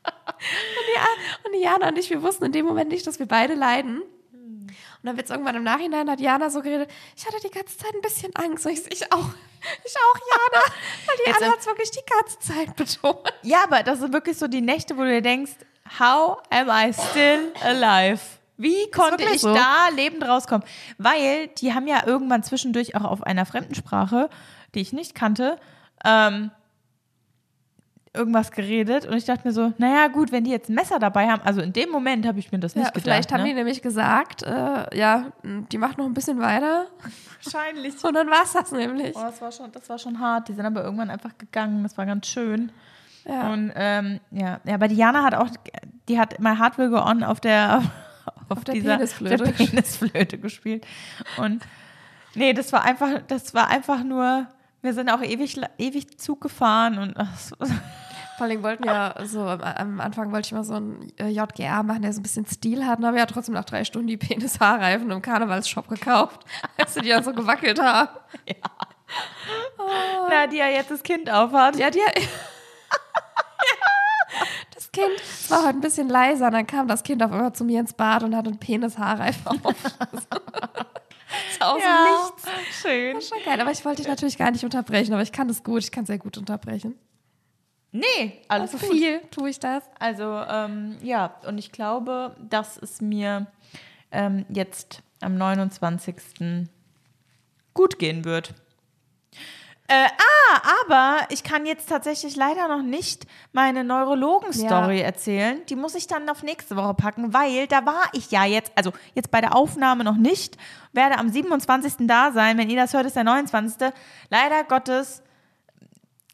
Und 0.05 0.85
die, 0.93 0.99
A- 0.99 1.47
und 1.47 1.61
Jana 1.61 1.87
und 1.89 1.97
ich, 1.97 2.09
wir 2.09 2.21
wussten 2.21 2.45
in 2.45 2.51
dem 2.51 2.65
Moment 2.65 2.89
nicht, 2.91 3.05
dass 3.07 3.19
wir 3.19 3.25
beide 3.25 3.53
leiden. 3.53 4.01
Und 4.01 5.07
dann 5.07 5.17
wird 5.17 5.25
es 5.25 5.31
irgendwann 5.31 5.55
im 5.55 5.63
Nachhinein, 5.63 6.09
hat 6.09 6.19
Jana 6.19 6.49
so 6.49 6.61
geredet, 6.61 6.89
ich 7.15 7.25
hatte 7.25 7.37
die 7.43 7.49
ganze 7.49 7.77
Zeit 7.77 7.93
ein 7.93 8.01
bisschen 8.01 8.35
Angst. 8.35 8.65
Ich, 8.65 8.89
ich 8.91 9.11
auch, 9.11 9.29
ich 9.83 9.93
auch, 9.95 10.19
Jana. 10.31 10.65
Weil 11.05 11.15
die 11.17 11.29
Jetzt 11.29 11.41
Anna 11.41 11.51
hat 11.51 11.59
es 11.59 11.65
wirklich 11.65 11.91
die 11.91 12.05
ganze 12.05 12.39
Zeit 12.39 12.75
betont. 12.75 13.33
Ja, 13.41 13.63
aber 13.63 13.83
das 13.83 13.99
sind 13.99 14.13
wirklich 14.13 14.37
so 14.37 14.47
die 14.47 14.61
Nächte, 14.61 14.97
wo 14.97 15.01
du 15.01 15.09
dir 15.09 15.21
denkst, 15.21 15.53
how 15.99 16.39
am 16.49 16.69
I 16.69 16.93
still 16.93 17.51
alive? 17.63 18.19
Wie 18.57 18.89
konnte 18.91 19.23
ich 19.23 19.41
so. 19.41 19.53
da 19.53 19.89
lebend 19.89 20.23
rauskommen? 20.23 20.65
Weil 20.97 21.47
die 21.47 21.73
haben 21.73 21.87
ja 21.87 22.05
irgendwann 22.05 22.43
zwischendurch 22.43 22.95
auch 22.95 23.03
auf 23.03 23.23
einer 23.23 23.45
fremden 23.45 23.75
Sprache, 23.75 24.29
die 24.75 24.81
ich 24.81 24.93
nicht 24.93 25.15
kannte, 25.15 25.59
ähm, 26.05 26.51
irgendwas 28.15 28.51
geredet 28.51 29.05
und 29.07 29.15
ich 29.17 29.25
dachte 29.25 29.47
mir 29.47 29.53
so, 29.53 29.73
naja 29.79 30.07
gut, 30.07 30.31
wenn 30.31 30.43
die 30.43 30.51
jetzt 30.51 30.69
ein 30.69 30.75
Messer 30.75 30.99
dabei 30.99 31.27
haben, 31.29 31.41
also 31.43 31.61
in 31.61 31.73
dem 31.73 31.89
Moment 31.89 32.27
habe 32.27 32.37
ich 32.37 32.51
mir 32.51 32.59
das 32.59 32.75
nicht 32.75 32.85
Ja, 32.85 32.89
gedacht. 32.91 33.03
vielleicht 33.03 33.31
haben 33.33 33.41
ne? 33.41 33.47
die 33.49 33.53
nämlich 33.55 33.81
gesagt, 33.81 34.43
äh, 34.43 34.95
ja, 34.97 35.31
die 35.43 35.77
macht 35.79 35.97
noch 35.97 36.05
ein 36.05 36.13
bisschen 36.13 36.39
weiter. 36.39 36.85
wahrscheinlich. 37.43 38.03
Und 38.03 38.13
dann 38.13 38.27
war 38.27 38.43
es 38.43 38.53
das 38.53 38.71
nämlich. 38.71 39.15
Oh, 39.15 39.21
das 39.23 39.41
war 39.41 39.51
schon, 39.51 39.71
das 39.71 39.89
war 39.89 39.97
schon 39.97 40.19
hart. 40.19 40.47
Die 40.47 40.53
sind 40.53 40.65
aber 40.65 40.83
irgendwann 40.83 41.09
einfach 41.09 41.37
gegangen. 41.37 41.81
Das 41.83 41.97
war 41.97 42.05
ganz 42.05 42.27
schön. 42.27 42.71
Ja. 43.25 43.51
Und 43.51 43.71
ähm, 43.75 44.19
ja, 44.31 44.59
ja, 44.63 44.73
aber 44.75 44.87
Diana 44.89 45.23
hat 45.23 45.33
auch, 45.33 45.47
die 46.07 46.19
hat 46.19 46.39
My 46.39 46.55
Heart 46.55 46.77
Will 46.77 46.89
Go 46.89 46.97
On 47.01 47.23
auf 47.23 47.39
der 47.39 47.81
auf, 48.49 48.63
der 48.63 48.75
dieser 48.75 48.97
Penisflöte. 48.97 49.43
der 49.43 49.51
Penisflöte 49.53 50.37
gespielt. 50.37 50.85
Und 51.37 51.63
nee, 52.35 52.53
das 52.53 52.71
war 52.73 52.83
einfach, 52.83 53.21
das 53.27 53.53
war 53.55 53.69
einfach 53.69 54.03
nur. 54.03 54.45
Wir 54.83 54.93
sind 54.93 55.09
auch 55.09 55.21
ewig, 55.21 55.59
ewig 55.77 56.19
Zug 56.19 56.41
gefahren 56.41 56.99
und 56.99 57.13
ach, 57.17 57.35
so- 57.37 57.55
Vor 58.37 58.47
allem 58.47 58.63
wollten 58.63 58.83
ja 58.83 59.13
so, 59.25 59.41
am, 59.47 60.01
Anfang 60.01 60.31
wollte 60.31 60.47
ich 60.47 60.51
mal 60.53 60.63
so 60.63 60.73
ein 60.73 61.11
äh, 61.17 61.27
JGR 61.29 61.83
machen, 61.83 62.01
der 62.01 62.11
so 62.13 62.19
ein 62.19 62.23
bisschen 62.23 62.47
Stil 62.47 62.83
hat. 62.85 62.97
Und 62.97 63.05
haben 63.05 63.15
ja 63.15 63.27
trotzdem 63.27 63.53
nach 63.53 63.63
drei 63.63 63.83
Stunden 63.85 64.07
die 64.07 64.17
Penis-Haarreifen 64.17 65.09
im 65.11 65.21
Karnevalsshop 65.21 65.87
gekauft, 65.87 66.41
als 66.77 66.95
sie 66.95 67.01
die 67.01 67.09
dann 67.09 67.23
so 67.23 67.31
gewackelt 67.31 67.79
haben. 67.79 68.09
na, 70.29 70.47
die 70.47 70.57
ja 70.57 70.67
jetzt 70.67 70.89
das 70.89 71.03
Kind 71.03 71.29
aufhat. 71.29 71.77
Ja, 71.77 71.91
die. 71.91 71.99
Das 74.73 74.91
Kind 74.91 75.11
es 75.21 75.51
war 75.51 75.59
heute 75.59 75.77
ein 75.77 75.81
bisschen 75.81 76.09
leiser, 76.09 76.47
und 76.47 76.53
dann 76.53 76.67
kam 76.67 76.87
das 76.87 77.03
Kind 77.03 77.21
auf 77.23 77.31
einmal 77.31 77.53
zu 77.53 77.63
mir 77.63 77.79
ins 77.79 77.93
Bad 77.93 78.23
und 78.23 78.35
hatte 78.35 78.49
einen 78.49 78.59
Penis-Haarreif 78.59 79.37
auf. 79.45 79.59
Aus 81.59 81.81
dem 81.81 82.51
Nichts. 82.51 82.81
schön. 82.81 83.15
Das 83.15 83.31
war 83.31 83.37
schon 83.37 83.45
geil, 83.45 83.61
aber 83.61 83.71
ich 83.71 83.83
wollte 83.85 84.01
dich 84.01 84.07
natürlich 84.09 84.37
gar 84.37 84.51
nicht 84.51 84.63
unterbrechen, 84.63 85.13
aber 85.13 85.23
ich 85.23 85.31
kann 85.31 85.47
das 85.47 85.63
gut, 85.63 85.83
ich 85.83 85.91
kann 85.91 86.05
sehr 86.05 86.17
gut 86.17 86.37
unterbrechen. 86.37 86.95
Nee, 87.91 88.41
alles 88.47 88.73
Also 88.73 88.87
gut. 88.87 88.97
viel 88.97 89.19
tue 89.31 89.49
ich 89.49 89.59
das. 89.59 89.83
Also 89.99 90.23
ähm, 90.23 90.97
ja, 91.03 91.35
und 91.45 91.57
ich 91.59 91.71
glaube, 91.71 92.35
dass 92.49 92.77
es 92.77 93.01
mir 93.01 93.47
ähm, 94.11 94.45
jetzt 94.49 95.03
am 95.21 95.37
29. 95.37 96.15
gut 97.73 97.99
gehen 97.99 98.25
wird. 98.25 98.53
Äh, 99.93 100.07
ah, 100.07 100.61
aber 100.85 101.27
ich 101.29 101.43
kann 101.43 101.67
jetzt 101.67 101.87
tatsächlich 101.87 102.35
leider 102.35 102.67
noch 102.67 102.81
nicht 102.81 103.27
meine 103.51 103.83
Neurologen-Story 103.83 104.99
Ja. 105.01 105.05
erzählen. 105.05 105.61
Die 105.69 105.75
muss 105.75 105.93
ich 105.93 106.07
dann 106.07 106.27
auf 106.29 106.41
nächste 106.41 106.75
Woche 106.75 106.95
packen, 106.95 107.31
weil 107.31 107.67
da 107.67 107.85
war 107.85 108.01
ich 108.13 108.31
ja 108.31 108.43
jetzt, 108.45 108.71
also 108.75 108.91
jetzt 109.13 109.29
bei 109.29 109.39
der 109.39 109.55
Aufnahme 109.55 110.03
noch 110.03 110.15
nicht, 110.15 110.57
werde 110.93 111.19
am 111.19 111.29
27. 111.29 112.07
da 112.07 112.31
sein. 112.31 112.57
Wenn 112.57 112.71
ihr 112.71 112.75
das 112.81 112.93
hört, 112.93 113.05
ist 113.05 113.15
der 113.15 113.23
29. 113.23 113.93
Leider 114.31 114.63
Gottes 114.63 115.21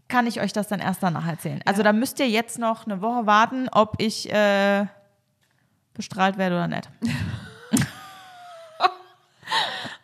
kann 0.08 0.26
ich 0.26 0.40
euch 0.40 0.54
das 0.54 0.70
dann 0.70 0.80
erst 0.80 1.04
danach 1.04 1.28
erzählen. 1.28 1.62
Also 1.66 1.84
da 1.84 1.92
müsst 1.92 2.20
ihr 2.20 2.30
jetzt 2.30 2.60
noch 2.60 2.86
eine 2.86 3.02
Woche 3.02 3.26
warten, 3.26 3.68
ob 3.74 3.96
ich 4.02 4.32
äh, 4.32 4.86
bestrahlt 5.94 6.38
werde 6.38 6.56
oder 6.56 6.68
nicht. 6.70 6.90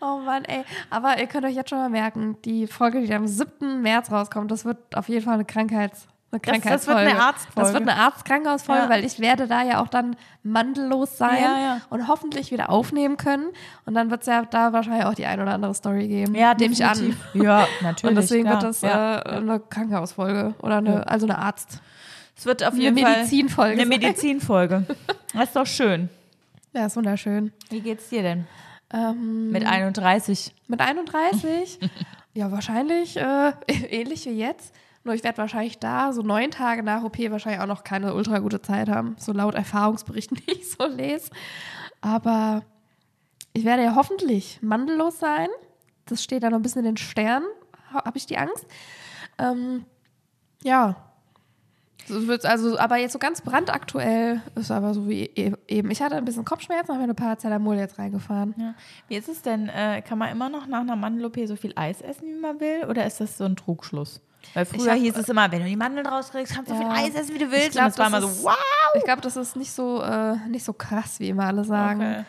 Oh 0.06 0.20
Mann, 0.20 0.46
ey. 0.46 0.64
Aber 0.90 1.20
ihr 1.20 1.28
könnt 1.28 1.46
euch 1.46 1.56
jetzt 1.56 1.70
schon 1.70 1.80
mal 1.80 1.90
merken, 1.90 2.38
die 2.46 2.68
Folge, 2.68 3.02
die 3.02 3.14
am 3.14 3.28
7. 3.28 3.82
März 3.82 4.12
rauskommt, 4.12 4.52
das 4.52 4.66
wird 4.66 4.78
auf 4.96 5.10
jeden 5.10 5.24
Fall 5.26 5.36
eine 5.36 5.46
Krankheits 5.46 6.08
eine 6.32 6.42
Das- 6.42 6.52
das 6.52 6.54
wird 6.54 6.64
Krankheitsfolge. 6.64 7.00
eine 7.12 7.20
Arztfolge. 7.22 7.62
Das 7.62 7.74
wird 7.74 7.90
eine 7.90 7.96
Arzt-Krankenhausfolge, 8.02 8.82
Ja. 8.84 8.90
weil 8.90 9.06
ich 9.06 9.20
werde 9.22 9.48
da 9.48 9.64
ja 9.64 9.82
auch 9.82 9.88
dann 9.88 10.18
mandellos 10.44 11.18
sein 11.18 11.42
Ja, 11.42 11.58
ja. 11.60 11.82
und 11.90 12.10
hoffentlich 12.10 12.52
wieder 12.52 12.70
aufnehmen 12.70 13.16
können. 13.16 13.52
Und 13.86 13.94
dann 13.94 14.12
wird 14.12 14.22
es 14.22 14.28
ja 14.28 14.44
da 14.44 14.74
wahrscheinlich 14.74 15.06
auch 15.06 15.14
die 15.14 15.26
ein 15.26 15.40
oder 15.40 15.54
andere 15.54 15.74
Story 15.74 16.08
geben. 16.10 16.36
Ja, 16.36 16.54
nehme 16.54 16.74
ich 16.74 16.84
an. 16.84 16.94
definitiv. 16.98 17.26
Ja, 17.36 17.68
natürlich. 17.82 18.10
Und 18.18 18.22
deswegen 18.22 18.44
klar. 18.44 18.56
wird 18.62 18.64
das 18.70 18.84
äh, 18.84 18.88
eine 18.88 19.62
Krankenhausfolge 19.62 20.56
oder 20.62 20.78
eine, 20.78 21.08
also 21.08 21.26
eine 21.26 21.38
Arzt. 21.38 21.80
Es 22.38 22.46
wird 22.46 22.64
auf 22.66 22.74
eine 22.74 22.82
jeden 22.82 22.98
Fall 22.98 23.16
Medizinfolge 23.18 23.82
eine. 23.82 23.86
Medizinfolge. 23.86 24.86
Das 25.34 25.44
ist 25.46 25.56
doch 25.56 25.68
schön. 25.68 26.10
Ja, 26.74 26.86
ist 26.88 26.98
wunderschön. 26.98 27.54
Wie 27.70 27.80
geht's 27.80 28.10
dir 28.10 28.24
denn? 28.24 28.46
Ähm, 28.96 29.52
Mit 29.52 29.66
31. 29.66 30.56
Mit 30.68 30.80
31? 30.80 31.80
ja, 32.34 32.52
wahrscheinlich 32.52 33.18
äh, 33.18 33.52
ähnlich 33.68 34.26
wie 34.26 34.32
jetzt. 34.32 34.74
Nur 35.04 35.14
ich 35.14 35.24
werde 35.24 35.38
wahrscheinlich 35.38 35.78
da 35.78 36.14
so 36.14 36.22
neun 36.22 36.50
Tage 36.50 36.82
nach 36.82 37.04
OP 37.04 37.20
wahrscheinlich 37.30 37.62
auch 37.62 37.68
noch 37.68 37.84
keine 37.84 38.16
ultra 38.16 38.40
gute 38.40 38.62
Zeit 38.62 38.90
haben. 38.90 39.16
So 39.20 39.34
laut 39.34 39.54
Erfahrungsberichten, 39.54 40.38
die 40.48 40.52
ich 40.52 40.72
so 40.72 40.88
lese. 40.88 41.30
Aber 42.02 42.64
ich 43.54 43.66
werde 43.66 43.84
ja 43.84 43.96
hoffentlich 43.96 44.60
mandellos 44.62 45.20
sein. 45.20 45.48
Das 46.06 46.24
steht 46.24 46.44
da 46.44 46.50
noch 46.50 46.60
ein 46.60 46.64
bisschen 46.64 46.80
in 46.80 46.96
den 46.96 46.98
Sternen, 46.98 47.48
habe 47.94 48.18
ich 48.18 48.26
die 48.26 48.38
Angst. 48.38 48.66
Ähm, 49.38 49.86
ja. 50.64 50.96
So 52.08 52.28
wird's 52.28 52.46
also, 52.46 52.78
aber 52.78 52.98
jetzt 52.98 53.14
so 53.14 53.20
ganz 53.20 53.42
brandaktuell 53.42 54.42
ist 54.56 54.70
aber 54.72 54.94
so 54.94 55.08
wie 55.10 55.24
e- 55.24 55.54
eben. 55.68 55.90
Ich 55.92 56.02
hatte 56.02 56.16
ein 56.16 56.26
bisschen 56.26 56.46
Kopfschmerzen, 56.46 56.90
habe 56.90 57.00
mir 57.00 57.04
eine 57.06 57.14
Paracetamol 57.16 57.76
jetzt 57.78 57.98
reingefahren. 57.98 58.54
Ja. 58.58 58.74
Wie 59.08 59.16
ist 59.16 59.28
es 59.28 59.42
denn? 59.42 59.70
Äh, 59.70 60.02
kann 60.04 60.18
man 60.20 60.30
immer 60.32 60.50
noch 60.50 60.68
nach 60.68 60.82
einer 60.82 60.96
Mandel-OP 60.96 61.38
so 61.48 61.56
viel 61.56 61.74
Eis 61.76 62.02
essen, 62.02 62.28
wie 62.28 62.40
man 62.40 62.60
will? 62.60 62.86
Oder 62.88 63.06
ist 63.06 63.20
das 63.22 63.38
so 63.38 63.46
ein 63.46 63.56
Trugschluss? 63.56 64.22
Weil 64.54 64.66
früher 64.66 64.92
hab- 64.92 65.00
hieß 65.00 65.18
es 65.18 65.28
immer, 65.30 65.52
wenn 65.52 65.62
du 65.62 65.66
die 65.68 65.76
Mandeln 65.76 66.06
rauskriegst, 66.06 66.54
kannst 66.54 66.70
du 66.70 66.76
so 66.76 66.82
Ja. 66.84 66.94
viel 66.94 67.06
Eis 67.08 67.16
essen, 67.16 67.34
wie 67.34 67.40
du 67.40 67.50
willst. 67.52 67.72
glaub, 67.72 67.86
Und 67.86 67.90
das 67.94 67.98
war 67.98 68.08
immer 68.08 68.22
das 68.22 68.38
so, 68.42 68.44
wow. 68.48 68.56
Ich 68.96 69.04
glaube, 69.04 69.22
das 69.22 69.36
ist 69.36 69.56
nicht 69.56 69.72
so, 69.72 70.02
äh, 70.04 70.36
nicht 70.48 70.64
so 70.64 70.74
krass, 70.74 71.20
wie 71.20 71.30
immer 71.30 71.46
alle 71.46 71.64
sagen. 71.64 72.02
Okay. 72.02 72.24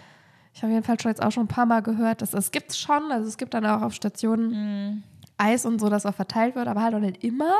Ich 0.54 0.62
habe 0.62 0.72
jedenfalls 0.72 1.02
schon 1.02 1.10
jetzt 1.10 1.22
auch 1.22 1.30
schon 1.32 1.44
ein 1.44 1.48
paar 1.48 1.66
Mal 1.66 1.82
gehört, 1.82 2.22
dass 2.22 2.32
es 2.32 2.50
gibt 2.50 2.74
schon, 2.74 3.12
also 3.12 3.28
es 3.28 3.36
gibt 3.36 3.52
dann 3.52 3.66
auch 3.66 3.82
auf 3.82 3.92
Stationen 3.92 4.50
Mhm. 4.94 5.02
Eis 5.36 5.66
und 5.66 5.78
so, 5.78 5.90
das 5.90 6.06
auch 6.06 6.14
verteilt 6.14 6.54
wird, 6.54 6.66
aber 6.66 6.80
halt 6.80 6.94
auch 6.94 6.98
nicht 7.00 7.22
immer. 7.22 7.52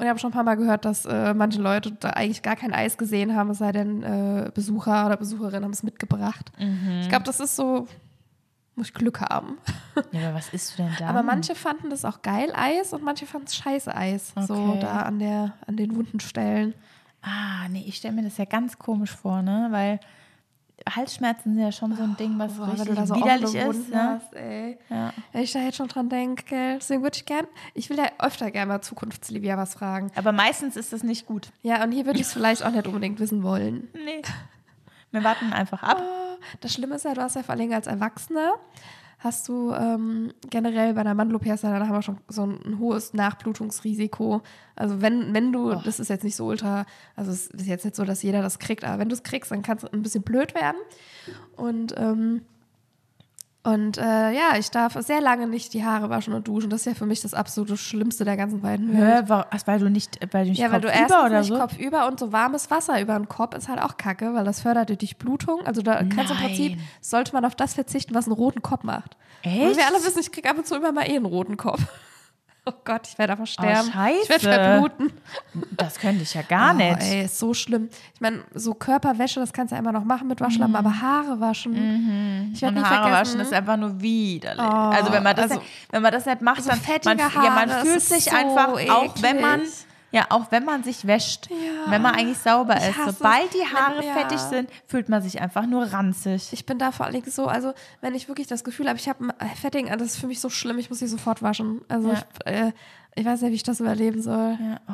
Und 0.00 0.06
ich 0.06 0.08
habe 0.08 0.18
schon 0.18 0.30
ein 0.30 0.32
paar 0.34 0.44
Mal 0.44 0.54
gehört, 0.56 0.86
dass 0.86 1.04
äh, 1.04 1.34
manche 1.34 1.60
Leute 1.60 1.92
da 1.92 2.08
eigentlich 2.10 2.40
gar 2.40 2.56
kein 2.56 2.72
Eis 2.72 2.96
gesehen 2.96 3.36
haben, 3.36 3.50
es 3.50 3.58
sei 3.58 3.70
denn, 3.70 4.02
äh, 4.02 4.50
Besucher 4.54 5.04
oder 5.04 5.18
Besucherinnen 5.18 5.62
haben 5.64 5.72
es 5.72 5.82
mitgebracht. 5.82 6.50
Mhm. 6.58 7.00
Ich 7.02 7.10
glaube, 7.10 7.24
das 7.24 7.38
ist 7.38 7.54
so, 7.54 7.86
muss 8.76 8.86
ich 8.88 8.94
Glück 8.94 9.20
haben. 9.20 9.58
Ja, 10.12 10.28
aber 10.28 10.38
was 10.38 10.48
isst 10.54 10.78
du 10.78 10.84
denn 10.84 10.92
da? 10.98 11.06
Aber 11.08 11.22
manche 11.22 11.54
fanden 11.54 11.90
das 11.90 12.06
auch 12.06 12.22
geil 12.22 12.50
Eis 12.56 12.94
und 12.94 13.02
manche 13.04 13.26
fanden 13.26 13.46
es 13.48 13.56
scheiße 13.56 13.94
Eis. 13.94 14.32
So 14.46 14.54
Okay. 14.54 14.78
da 14.80 15.02
an, 15.02 15.18
der, 15.18 15.52
an 15.66 15.76
den 15.76 15.94
wunden 15.94 16.18
Stellen. 16.18 16.72
Ah, 17.20 17.68
nee, 17.68 17.84
ich 17.86 17.96
stelle 17.96 18.14
mir 18.14 18.22
das 18.22 18.38
ja 18.38 18.46
ganz 18.46 18.78
komisch 18.78 19.10
vor, 19.10 19.42
ne? 19.42 19.68
Weil 19.70 20.00
Halsschmerzen 20.88 21.54
sind 21.54 21.62
ja 21.62 21.72
schon 21.72 21.94
so 21.94 22.02
ein 22.02 22.16
Ding, 22.16 22.38
was 22.38 22.54
Boah, 22.54 22.72
richtig 22.72 22.98
so 23.06 23.14
widerlich 23.14 23.54
ist. 23.54 23.90
Ne? 23.90 24.02
hast. 24.02 24.32
Ja. 24.88 25.12
Wenn 25.32 25.42
ich 25.42 25.52
da 25.52 25.60
jetzt 25.60 25.76
schon 25.76 25.88
dran 25.88 26.08
denke. 26.08 26.76
Deswegen 26.76 27.02
würde 27.02 27.16
ich 27.16 27.26
gern, 27.26 27.46
ich 27.74 27.90
will 27.90 27.98
ja 27.98 28.10
öfter 28.18 28.50
gerne 28.50 28.72
mal 28.72 28.80
Zukunftslivia 28.80 29.56
was 29.56 29.74
fragen. 29.74 30.10
Aber 30.14 30.32
meistens 30.32 30.76
ist 30.76 30.92
das 30.92 31.02
nicht 31.02 31.26
gut. 31.26 31.48
Ja, 31.62 31.82
und 31.84 31.92
hier 31.92 32.06
würde 32.06 32.18
ich 32.18 32.26
es 32.26 32.32
vielleicht 32.32 32.64
auch 32.64 32.70
nicht 32.70 32.86
unbedingt 32.86 33.20
wissen 33.20 33.42
wollen. 33.42 33.88
Nee. 33.94 34.22
Wir 35.10 35.24
warten 35.24 35.52
einfach 35.52 35.82
ab. 35.82 36.02
Das 36.60 36.72
Schlimme 36.72 36.96
ist 36.96 37.04
ja, 37.04 37.14
du 37.14 37.20
hast 37.20 37.36
ja 37.36 37.42
vor 37.42 37.54
allem 37.54 37.72
als 37.72 37.86
Erwachsener, 37.86 38.54
hast 39.20 39.48
du 39.48 39.72
ähm, 39.72 40.32
generell 40.48 40.94
bei 40.94 41.02
einer 41.02 41.14
Mandelope 41.14 41.50
hast 41.50 41.62
du 41.62 41.66
ja 41.68 41.74
danach 41.74 41.90
immer 41.90 42.02
schon 42.02 42.18
so 42.28 42.46
ein, 42.46 42.78
hohes 42.78 43.12
Nachblutungsrisiko. 43.12 44.40
Also 44.74 45.02
wenn, 45.02 45.34
wenn 45.34 45.52
du, 45.52 45.74
das 45.74 46.00
ist 46.00 46.08
jetzt 46.08 46.24
nicht 46.24 46.36
so 46.36 46.46
ultra, 46.46 46.86
also 47.16 47.30
es 47.30 47.48
ist 47.48 47.66
jetzt 47.66 47.84
nicht 47.84 47.96
so, 47.96 48.04
dass 48.04 48.22
jeder 48.22 48.40
das 48.40 48.58
kriegt, 48.58 48.82
aber 48.82 48.98
wenn 48.98 49.10
du 49.10 49.14
es 49.14 49.22
kriegst, 49.22 49.50
dann 49.50 49.62
kann 49.62 49.76
es 49.76 49.84
ein 49.84 50.02
bisschen 50.02 50.22
blöd 50.22 50.54
werden. 50.54 50.78
Und 51.56 51.94
ähm, 51.98 52.42
und 53.62 53.98
äh, 53.98 54.32
ja, 54.32 54.56
ich 54.58 54.70
darf 54.70 54.94
sehr 55.00 55.20
lange 55.20 55.46
nicht 55.46 55.74
die 55.74 55.84
Haare 55.84 56.08
waschen 56.08 56.32
und 56.32 56.48
duschen. 56.48 56.70
Das 56.70 56.80
ist 56.80 56.86
ja 56.86 56.94
für 56.94 57.04
mich 57.04 57.20
das 57.20 57.34
absolute 57.34 57.76
Schlimmste 57.76 58.24
der 58.24 58.36
ganzen 58.38 58.62
beiden 58.62 58.92
Welt. 58.98 59.28
Hä, 59.28 59.44
was, 59.50 59.66
weil 59.66 59.78
du 59.78 59.90
nicht, 59.90 60.18
weil 60.32 60.44
du 60.44 60.50
nicht 60.50 60.60
Ja, 60.60 60.72
weil 60.72 60.80
du 60.80 60.88
oder 60.88 61.40
nicht 61.40 61.48
so? 61.48 61.58
kopfüber 61.58 62.06
und 62.08 62.18
so 62.18 62.32
warmes 62.32 62.70
Wasser 62.70 63.00
über 63.02 63.14
den 63.18 63.28
Kopf 63.28 63.54
ist 63.54 63.68
halt 63.68 63.82
auch 63.82 63.98
kacke, 63.98 64.32
weil 64.32 64.44
das 64.44 64.62
fördert 64.62 64.88
die 64.88 64.96
Durchblutung. 64.96 65.60
Also 65.66 65.82
da 65.82 66.02
kannst 66.04 66.30
du 66.30 66.34
im. 66.34 66.40
Prinzip, 66.40 66.78
sollte 67.02 67.34
man 67.34 67.44
auf 67.44 67.54
das 67.54 67.74
verzichten, 67.74 68.14
was 68.14 68.26
einen 68.26 68.32
roten 68.34 68.62
Kopf 68.62 68.82
macht. 68.82 69.16
Echt? 69.42 69.62
Und 69.62 69.76
wir 69.76 69.86
alle 69.86 69.96
wissen, 70.04 70.20
ich 70.20 70.32
kriege 70.32 70.48
ab 70.48 70.56
und 70.56 70.66
zu 70.66 70.76
immer 70.76 70.92
mal 70.92 71.06
eh 71.08 71.16
einen 71.16 71.26
roten 71.26 71.56
Kopf. 71.58 71.82
Oh 72.66 72.72
Gott, 72.84 73.08
ich 73.08 73.18
werde 73.18 73.32
einfach 73.32 73.46
sterben. 73.46 73.88
Oh, 73.88 73.92
scheiße. 73.92 74.22
Ich 74.22 74.28
werde 74.28 74.44
verbluten. 74.44 75.12
Das 75.76 75.98
könnte 75.98 76.22
ich 76.22 76.34
ja 76.34 76.42
gar 76.42 76.74
oh, 76.74 76.76
nicht. 76.76 77.00
Ey, 77.02 77.24
ist 77.24 77.38
so 77.38 77.54
schlimm. 77.54 77.88
Ich 78.14 78.20
meine, 78.20 78.44
so 78.54 78.74
Körperwäsche, 78.74 79.40
das 79.40 79.52
kannst 79.52 79.72
du 79.72 79.76
ja 79.76 79.80
immer 79.80 79.92
noch 79.92 80.04
machen 80.04 80.28
mit 80.28 80.40
Waschlappen, 80.40 80.76
aber 80.76 81.00
Haare 81.00 81.40
waschen. 81.40 82.50
Ich 82.52 82.60
werde 82.60 82.76
Mhm. 82.76 82.82
Nie 82.82 82.88
Haare 82.88 83.02
vergessen. 83.08 83.12
waschen 83.38 83.40
ist 83.40 83.52
einfach 83.54 83.76
nur 83.78 84.00
widerlich. 84.00 84.60
Oh, 84.62 84.90
also 84.90 85.10
wenn 85.12 85.22
man 85.22 85.34
das, 85.36 85.50
also- 85.50 85.60
nicht, 85.60 85.70
wenn 85.90 86.02
man 86.02 86.12
das 86.12 86.26
nicht 86.26 86.40
macht, 86.42 86.62
so 86.62 86.70
dann 86.70 86.80
fettige 86.80 87.16
man, 87.16 87.44
ja, 87.44 87.50
man 87.50 87.70
fühlt 87.86 88.02
sich 88.02 88.24
so 88.24 88.36
einfach, 88.36 88.68
auch 88.68 89.14
wenn 89.22 89.40
man 89.40 89.60
eklig. 89.60 89.74
Ja, 90.12 90.26
auch 90.30 90.50
wenn 90.50 90.64
man 90.64 90.82
sich 90.82 91.06
wäscht, 91.06 91.48
Ja. 91.50 91.90
wenn 91.90 92.02
man 92.02 92.14
eigentlich 92.14 92.38
sauber 92.38 92.76
Ich 92.76 92.88
ist, 92.88 93.18
sobald 93.18 93.52
die 93.54 93.64
Haare 93.64 94.04
ja. 94.04 94.12
fettig 94.14 94.38
sind, 94.40 94.68
fühlt 94.86 95.08
man 95.08 95.22
sich 95.22 95.40
einfach 95.40 95.66
nur 95.66 95.84
ranzig. 95.92 96.48
Ich 96.52 96.66
bin 96.66 96.78
da 96.78 96.90
vor 96.92 97.06
allem 97.06 97.22
so, 97.26 97.46
also 97.46 97.72
wenn 98.00 98.14
ich 98.14 98.26
wirklich 98.28 98.46
das 98.48 98.64
Gefühl 98.64 98.88
habe, 98.88 98.98
ich 98.98 99.08
habe 99.08 99.32
einen 99.38 99.50
Fetting, 99.56 99.86
das 99.86 100.02
ist 100.02 100.16
für 100.18 100.26
mich 100.26 100.40
so 100.40 100.50
schlimm, 100.50 100.78
ich 100.78 100.90
muss 100.90 100.98
sie 100.98 101.06
sofort 101.06 101.42
waschen. 101.42 101.80
Also 101.88 102.08
Ja. 102.10 102.14
ich, 102.44 102.46
äh, 102.52 102.72
ich 103.14 103.24
weiß 103.24 103.40
nicht, 103.42 103.50
wie 103.50 103.56
ich 103.56 103.62
das 103.62 103.80
überleben 103.80 104.20
soll. 104.22 104.58
ja, 104.60 104.80
oh. 104.88 104.92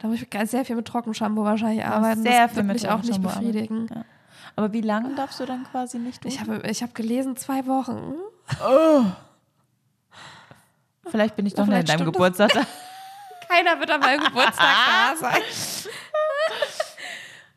Da 0.00 0.06
muss 0.08 0.20
ich 0.22 0.28
sehr 0.48 0.64
viel 0.64 0.76
mit 0.76 0.86
Trockenshampoo 0.86 1.42
wahrscheinlich 1.42 1.84
arbeiten. 1.84 2.22
sehr 2.22 2.42
das 2.42 2.50
viel 2.52 2.56
wird 2.58 2.66
mit 2.66 2.74
mich 2.82 2.88
auch 2.88 3.02
nicht 3.02 3.20
befriedigen. 3.20 3.88
Ja. 3.92 4.04
Aber 4.54 4.72
wie 4.72 4.80
lange 4.80 5.14
darfst 5.16 5.40
du 5.40 5.44
dann 5.46 5.64
quasi 5.70 5.98
nicht 5.98 6.24
Ich 6.24 6.36
duschen? 6.38 6.54
habe 6.54 6.68
ich 6.68 6.82
hab 6.82 6.94
gelesen, 6.94 7.36
zwei 7.36 7.66
Wochen. 7.66 8.14
Vielleicht 11.06 11.36
bin 11.36 11.46
ich 11.46 11.54
doch 11.54 11.66
nicht 11.66 11.74
in 11.80 11.86
Vielleicht 11.86 12.00
deinem 12.00 12.12
Geburtstag. 12.12 12.50
Keiner 13.48 13.78
wird 13.80 13.90
an 13.90 14.00
meinem 14.00 14.24
Geburtstag 14.24 14.76
da 14.86 15.16
sein. 15.20 15.42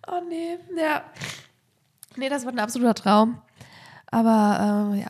oh 0.07 0.21
nee, 0.27 0.57
ja. 0.77 1.03
Nee, 2.15 2.29
das 2.29 2.45
wird 2.45 2.55
ein 2.55 2.59
absoluter 2.59 2.93
Traum. 2.95 3.41
Aber 4.07 4.89
ähm, 4.93 4.99
ja. 4.99 5.07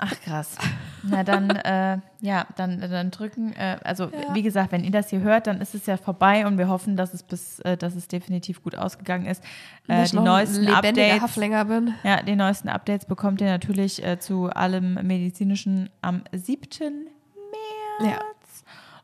Ach 0.00 0.14
krass. 0.20 0.56
Na 1.02 1.24
dann, 1.24 1.50
äh, 1.50 1.98
ja, 2.20 2.46
dann, 2.56 2.80
dann 2.80 3.10
drücken. 3.10 3.52
Äh, 3.54 3.78
also 3.82 4.04
Ja. 4.04 4.32
wie 4.34 4.42
gesagt, 4.42 4.70
wenn 4.72 4.84
ihr 4.84 4.90
das 4.90 5.10
hier 5.10 5.20
hört, 5.20 5.46
dann 5.46 5.60
ist 5.60 5.74
es 5.74 5.86
ja 5.86 5.96
vorbei 5.96 6.46
und 6.46 6.56
wir 6.58 6.68
hoffen, 6.68 6.96
dass 6.96 7.14
es 7.14 7.22
bis, 7.22 7.58
äh, 7.60 7.76
dass 7.76 7.94
es 7.94 8.06
definitiv 8.08 8.62
gut 8.62 8.76
ausgegangen 8.76 9.26
ist. 9.26 9.42
Äh, 9.88 10.04
die 10.04 10.16
neuesten 10.16 10.68
Updates. 10.68 11.20
Haflinger 11.20 11.64
bin. 11.64 11.94
Ja, 12.04 12.22
die 12.22 12.36
neuesten 12.36 12.68
Updates 12.68 13.06
bekommt 13.06 13.40
ihr 13.40 13.48
natürlich 13.48 14.04
äh, 14.04 14.18
zu 14.20 14.46
allem 14.50 14.94
medizinischen 15.06 15.88
am 16.02 16.22
7. 16.32 17.06
März. 18.00 18.12
Ja. 18.12 18.20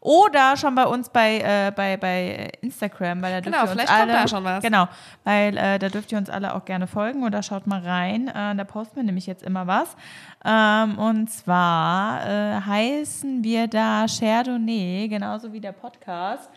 Oder 0.04 0.58
schon 0.58 0.75
bei 0.75 0.84
uns 0.84 1.08
bei, 1.08 1.38
äh, 1.38 1.73
bei, 1.75 1.96
bei 1.96 2.52
Instagram, 2.61 3.23
weil 3.23 3.32
da 3.32 3.40
dürft 3.40 3.44
Genau, 3.44 3.56
ihr 3.56 3.62
uns 3.62 3.70
vielleicht 3.70 3.90
alle, 3.90 4.12
kommt 4.12 4.25
da 4.25 4.28
schon 4.28 4.44
was. 4.44 4.62
Genau, 4.62 4.87
weil 5.25 5.56
äh, 5.56 5.78
da 5.78 5.88
dürft 5.88 6.12
ihr 6.12 6.18
uns 6.18 6.28
alle 6.28 6.54
auch 6.54 6.66
gerne 6.66 6.87
folgen 6.87 7.25
oder 7.25 7.42
schaut 7.42 7.66
mal 7.66 7.80
rein. 7.80 8.28
Äh, 8.28 8.54
da 8.54 8.64
posten 8.64 8.96
wir 8.96 9.02
nämlich 9.02 9.26
jetzt 9.26 9.42
immer 9.42 9.66
was. 9.66 9.96
Ähm, 10.44 10.99
und 10.99 11.30
zwar 11.30 12.20
äh, 12.28 12.61
heißen 12.61 13.42
wir 13.42 13.66
da 13.66 14.04
Chardonnay, 14.06 15.08
genauso 15.08 15.54
wie 15.54 15.61
der 15.61 15.73
Podcast. 15.73 16.50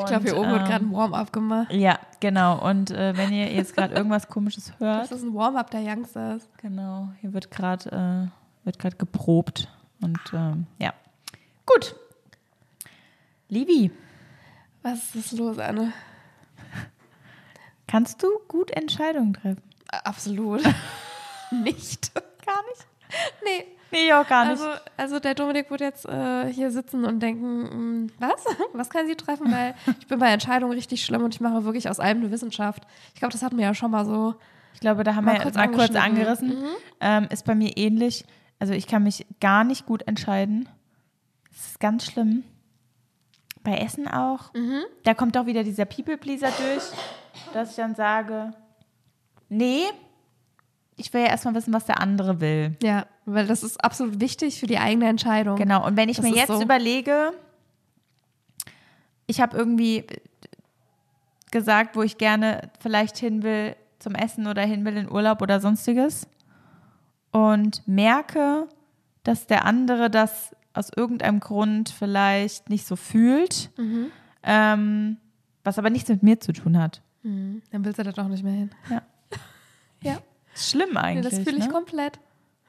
Ich 0.00 0.04
glaube, 0.04 0.24
hier 0.24 0.36
oben 0.36 0.50
wird 0.50 0.66
gerade 0.66 0.84
ein 0.84 0.92
Warm-up 0.92 1.32
gemacht. 1.32 1.72
Ja, 1.72 1.98
genau. 2.20 2.58
Und 2.58 2.90
äh, 2.90 3.16
wenn 3.16 3.32
ihr 3.32 3.50
jetzt 3.50 3.74
gerade 3.74 3.94
irgendwas 3.94 4.28
Komisches 4.28 4.74
hört, 4.78 5.04
Das 5.04 5.12
ist 5.12 5.22
ein 5.22 5.34
Warm-up 5.34 5.70
der 5.70 5.80
Youngsters. 5.80 6.46
Genau, 6.60 7.08
hier 7.22 7.32
wird 7.32 7.50
gerade 7.50 8.30
äh, 8.30 8.66
wird 8.66 8.78
gerade 8.78 8.96
geprobt 8.96 9.68
und 10.00 10.18
ähm, 10.32 10.66
ja. 10.78 10.92
Gut. 11.66 11.94
Livi, 13.48 13.90
Was 14.82 15.14
ist 15.14 15.32
los, 15.32 15.58
Anne? 15.58 15.92
kannst 17.86 18.22
du 18.22 18.28
gut 18.46 18.70
Entscheidungen 18.70 19.34
treffen? 19.34 19.62
Absolut. 20.04 20.62
nicht. 21.50 22.12
Gar 22.14 22.62
nicht. 22.68 22.86
Nee. 23.44 23.66
Nee, 23.92 24.12
auch 24.12 24.26
gar 24.28 24.44
nicht. 24.44 24.62
Also, 24.62 24.80
also 24.96 25.18
der 25.18 25.34
Dominik 25.34 25.68
wird 25.68 25.80
jetzt 25.80 26.06
äh, 26.06 26.46
hier 26.52 26.70
sitzen 26.70 27.04
und 27.04 27.18
denken, 27.20 28.04
mh, 28.04 28.12
was? 28.20 28.44
Was 28.72 28.88
kann 28.88 29.08
sie 29.08 29.16
treffen? 29.16 29.50
Weil 29.50 29.74
ich 29.98 30.06
bin 30.06 30.20
bei 30.20 30.28
Entscheidungen 30.28 30.72
richtig 30.72 31.04
schlimm 31.04 31.24
und 31.24 31.34
ich 31.34 31.40
mache 31.40 31.64
wirklich 31.64 31.88
aus 31.90 31.98
allem 31.98 32.18
eine 32.18 32.30
Wissenschaft. 32.30 32.84
Ich 33.14 33.18
glaube, 33.18 33.32
das 33.32 33.42
hatten 33.42 33.58
wir 33.58 33.64
ja 33.64 33.74
schon 33.74 33.90
mal 33.90 34.04
so. 34.04 34.36
ich 34.74 34.80
glaube, 34.80 35.02
da 35.02 35.16
haben 35.16 35.26
wir 35.26 35.40
kurz 35.40 35.56
mal 35.56 35.68
kurz 35.72 35.96
angerissen. 35.96 36.56
Ähm, 37.00 37.26
ist 37.30 37.44
bei 37.44 37.56
mir 37.56 37.76
ähnlich. 37.76 38.24
Also 38.60 38.72
ich 38.74 38.86
kann 38.86 39.02
mich 39.02 39.26
gar 39.40 39.64
nicht 39.64 39.86
gut 39.86 40.06
entscheiden. 40.06 40.68
Das 41.50 41.66
ist 41.66 41.80
ganz 41.80 42.04
schlimm. 42.06 42.44
Bei 43.64 43.76
Essen 43.78 44.06
auch. 44.06 44.52
Da 45.02 45.14
kommt 45.14 45.36
auch 45.36 45.46
wieder 45.46 45.64
dieser 45.64 45.84
People-Pleaser 45.86 46.48
durch, 46.50 46.84
dass 47.52 47.70
ich 47.70 47.76
dann 47.76 47.94
sage, 47.94 48.52
nee, 49.48 49.82
ich 50.96 51.12
will 51.12 51.22
ja 51.22 51.28
erstmal 51.28 51.54
wissen, 51.54 51.72
was 51.72 51.86
der 51.86 52.00
andere 52.00 52.40
will. 52.40 52.76
Ja, 52.82 53.06
weil 53.24 53.46
das 53.46 53.62
ist 53.62 53.82
absolut 53.82 54.20
wichtig 54.20 54.60
für 54.60 54.66
die 54.66 54.78
eigene 54.78 55.08
Entscheidung. 55.08 55.56
Genau, 55.56 55.84
und 55.86 55.96
wenn 55.96 56.08
ich 56.08 56.16
Das 56.18 56.24
mir 56.24 56.34
jetzt 56.34 56.48
so. 56.48 56.62
überlege, 56.62 57.32
ich 59.26 59.40
habe 59.40 59.56
irgendwie 59.56 60.06
gesagt, 61.50 61.96
wo 61.96 62.02
ich 62.02 62.18
gerne 62.18 62.70
vielleicht 62.80 63.16
hin 63.16 63.42
will 63.42 63.76
zum 63.98 64.14
Essen 64.14 64.46
oder 64.46 64.62
hin 64.62 64.84
will 64.84 64.96
in 64.96 65.10
Urlaub 65.10 65.42
oder 65.42 65.60
sonstiges 65.60 66.26
und 67.32 67.86
merke, 67.86 68.68
dass 69.22 69.46
der 69.46 69.64
andere 69.64 70.10
das 70.10 70.54
aus 70.72 70.90
irgendeinem 70.94 71.40
Grund 71.40 71.88
vielleicht 71.90 72.70
nicht 72.70 72.86
so 72.86 72.96
fühlt, 72.96 73.70
Mhm. 73.76 74.06
ähm, 74.42 75.16
was 75.64 75.78
aber 75.78 75.90
nichts 75.90 76.08
mit 76.08 76.22
mir 76.22 76.40
zu 76.40 76.52
tun 76.52 76.78
hat. 76.78 77.02
Mhm. 77.22 77.62
Dann 77.70 77.84
willst 77.84 77.98
du 77.98 78.02
da 78.04 78.12
doch 78.12 78.28
nicht 78.28 78.42
mehr 78.44 78.52
hin. 78.52 78.70
Ja. 78.88 79.02
Ja, 80.02 80.18
Ist 80.54 80.70
schlimm 80.70 80.90
nee, 80.92 80.98
eigentlich. 80.98 81.34
das 81.34 81.42
fühle 81.44 81.58
ich 81.58 81.66
ne? 81.66 81.72
komplett. 81.72 82.18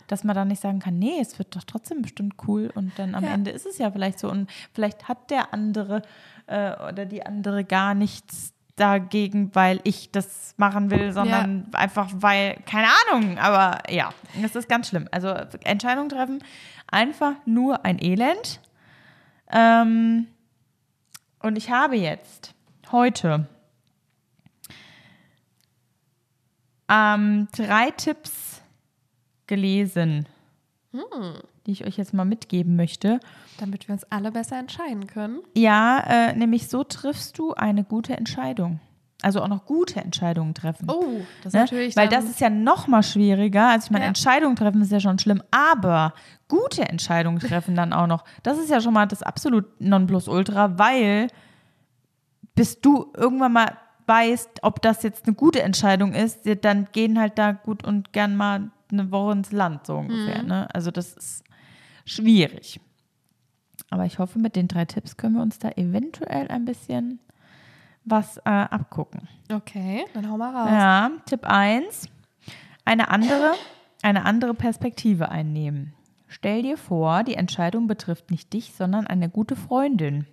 dass 0.08 0.26
man 0.26 0.36
dann 0.36 0.50
nicht 0.50 0.62
sagen 0.62 0.80
kann, 0.80 1.00
nee, 1.00 1.20
es 1.22 1.40
wird 1.40 1.56
doch 1.56 1.64
trotzdem 1.64 2.02
bestimmt 2.02 2.34
cool 2.46 2.70
und 2.76 2.92
dann 3.00 3.16
am 3.16 3.24
Ja. 3.24 3.30
Ende 3.30 3.52
ist 3.52 3.66
es 3.66 3.78
ja 3.78 3.90
vielleicht 3.90 4.20
so 4.20 4.30
und 4.30 4.50
vielleicht 4.74 5.08
hat 5.08 5.32
der 5.32 5.54
andere 5.54 6.02
äh, 6.48 6.74
oder 6.90 7.06
die 7.06 7.26
andere 7.26 7.64
gar 7.64 7.94
nichts 7.96 8.52
dagegen, 8.76 9.54
weil 9.54 9.80
ich 9.84 10.12
das 10.12 10.54
machen 10.58 10.90
will, 10.92 11.12
sondern 11.14 11.68
einfach 11.74 12.10
weil, 12.14 12.56
keine 12.66 12.88
Ahnung, 12.88 13.38
aber 13.38 13.80
ja, 13.92 14.12
das 14.42 14.56
ist 14.56 14.70
ganz 14.70 14.90
schlimm. 14.90 15.08
Also 15.12 15.30
Entscheidungen 15.64 16.10
treffen, 16.10 16.44
einfach 16.88 17.34
nur 17.46 17.86
ein 17.86 18.02
Elend. 18.02 18.60
Ähm, 19.52 20.28
und 21.40 21.58
ich 21.58 21.72
habe 21.72 21.96
jetzt 21.98 22.54
heute 22.92 23.48
ähm, 26.90 27.48
drei 27.56 27.92
Tipps 27.92 28.62
gelesen, 29.48 30.28
die 31.66 31.72
ich 31.72 31.86
euch 31.86 31.98
jetzt 31.98 32.14
mal 32.14 32.26
mitgeben 32.26 32.76
möchte. 32.76 33.20
Damit 33.60 33.88
wir 33.88 33.94
uns 33.94 34.04
alle 34.12 34.32
besser 34.32 34.58
entscheiden 34.60 35.08
können. 35.08 35.40
Ja, 35.56 36.00
äh, 36.08 36.36
nämlich 36.36 36.68
so 36.68 36.84
triffst 36.84 37.38
du 37.38 37.54
eine 37.54 37.84
gute 37.84 38.18
Entscheidung. 38.18 38.80
Also 39.24 39.42
auch 39.42 39.48
noch 39.48 39.66
gute 39.68 40.02
Entscheidungen 40.02 40.56
treffen. 40.56 40.90
Oh, 40.90 41.22
das 41.44 41.48
ist 41.48 41.54
Ne? 41.54 41.60
natürlich. 41.62 41.96
Weil 41.96 42.08
das 42.10 42.26
ist 42.26 42.40
ja 42.42 42.50
noch 42.50 42.88
mal 42.88 43.04
schwieriger. 43.04 43.70
Also 43.70 43.86
ich 43.86 43.92
meine, 43.92 44.06
Ja. 44.06 44.10
Entscheidungen 44.10 44.56
treffen 44.56 44.82
ist 44.82 44.92
ja 44.92 45.00
schon 45.00 45.20
schlimm, 45.20 45.44
aber 45.52 46.14
gute 46.48 46.90
Entscheidungen 46.90 47.40
treffen 47.40 47.76
dann 47.76 47.94
auch 47.94 48.08
noch. 48.08 48.26
Das 48.42 48.58
ist 48.58 48.70
ja 48.72 48.82
schon 48.82 48.94
mal 48.96 49.06
das 49.06 49.22
absolut 49.22 49.66
Nonplusultra, 49.80 50.80
weil 50.80 51.28
bis 52.56 52.82
du 52.82 53.14
irgendwann 53.16 53.54
mal 53.54 53.78
weißt, 54.08 54.64
ob 54.64 54.82
das 54.82 55.04
jetzt 55.04 55.26
eine 55.28 55.36
gute 55.36 55.62
Entscheidung 55.62 56.14
ist, 56.14 56.40
dann 56.64 56.88
gehen 56.92 57.20
halt 57.20 57.38
da 57.38 57.52
gut 57.52 57.86
und 57.86 58.12
gern 58.14 58.36
mal 58.36 58.72
eine 58.92 59.12
Woche 59.12 59.34
ins 59.34 59.52
Land, 59.52 59.88
so 59.88 59.98
ungefähr. 59.98 60.44
Ne? 60.44 60.74
Also 60.74 60.92
das 60.92 61.14
ist 61.14 61.44
schwierig. 62.06 62.80
Aber 63.90 64.06
ich 64.06 64.20
hoffe, 64.20 64.40
mit 64.40 64.56
den 64.56 64.68
drei 64.68 64.86
Tipps 64.86 65.18
können 65.18 65.36
wir 65.36 65.42
uns 65.42 65.60
da 65.60 65.70
eventuell 65.76 66.48
ein 66.48 66.66
bisschen 66.66 67.20
was 68.04 68.38
äh, 68.38 68.50
abgucken. 68.50 69.28
Okay, 69.52 70.06
dann 70.14 70.30
hau 70.30 70.38
mal 70.38 70.56
raus. 70.56 70.70
Ja, 70.72 71.12
Tipp 71.26 71.46
1. 71.46 72.08
Eine 72.86 73.10
andere, 73.10 73.54
eine 74.02 74.26
andere 74.26 74.54
Perspektive 74.54 75.30
einnehmen. 75.30 75.94
Stell 76.28 76.64
dir 76.64 76.78
vor, 76.78 77.24
die 77.24 77.36
Entscheidung 77.36 77.88
betrifft 77.88 78.32
nicht 78.32 78.54
dich, 78.54 78.74
sondern 78.74 79.06
eine 79.06 79.30
gute 79.30 79.56
Freundin. 79.56 80.26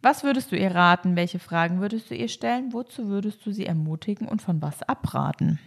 Was 0.00 0.22
würdest 0.22 0.52
du 0.52 0.56
ihr 0.56 0.74
raten? 0.74 1.16
Welche 1.16 1.38
Fragen 1.38 1.80
würdest 1.80 2.10
du 2.10 2.14
ihr 2.14 2.28
stellen? 2.28 2.72
Wozu 2.72 3.08
würdest 3.08 3.44
du 3.44 3.52
sie 3.52 3.66
ermutigen 3.66 4.28
und 4.28 4.40
von 4.42 4.62
was 4.62 4.82
abraten? 4.82 5.58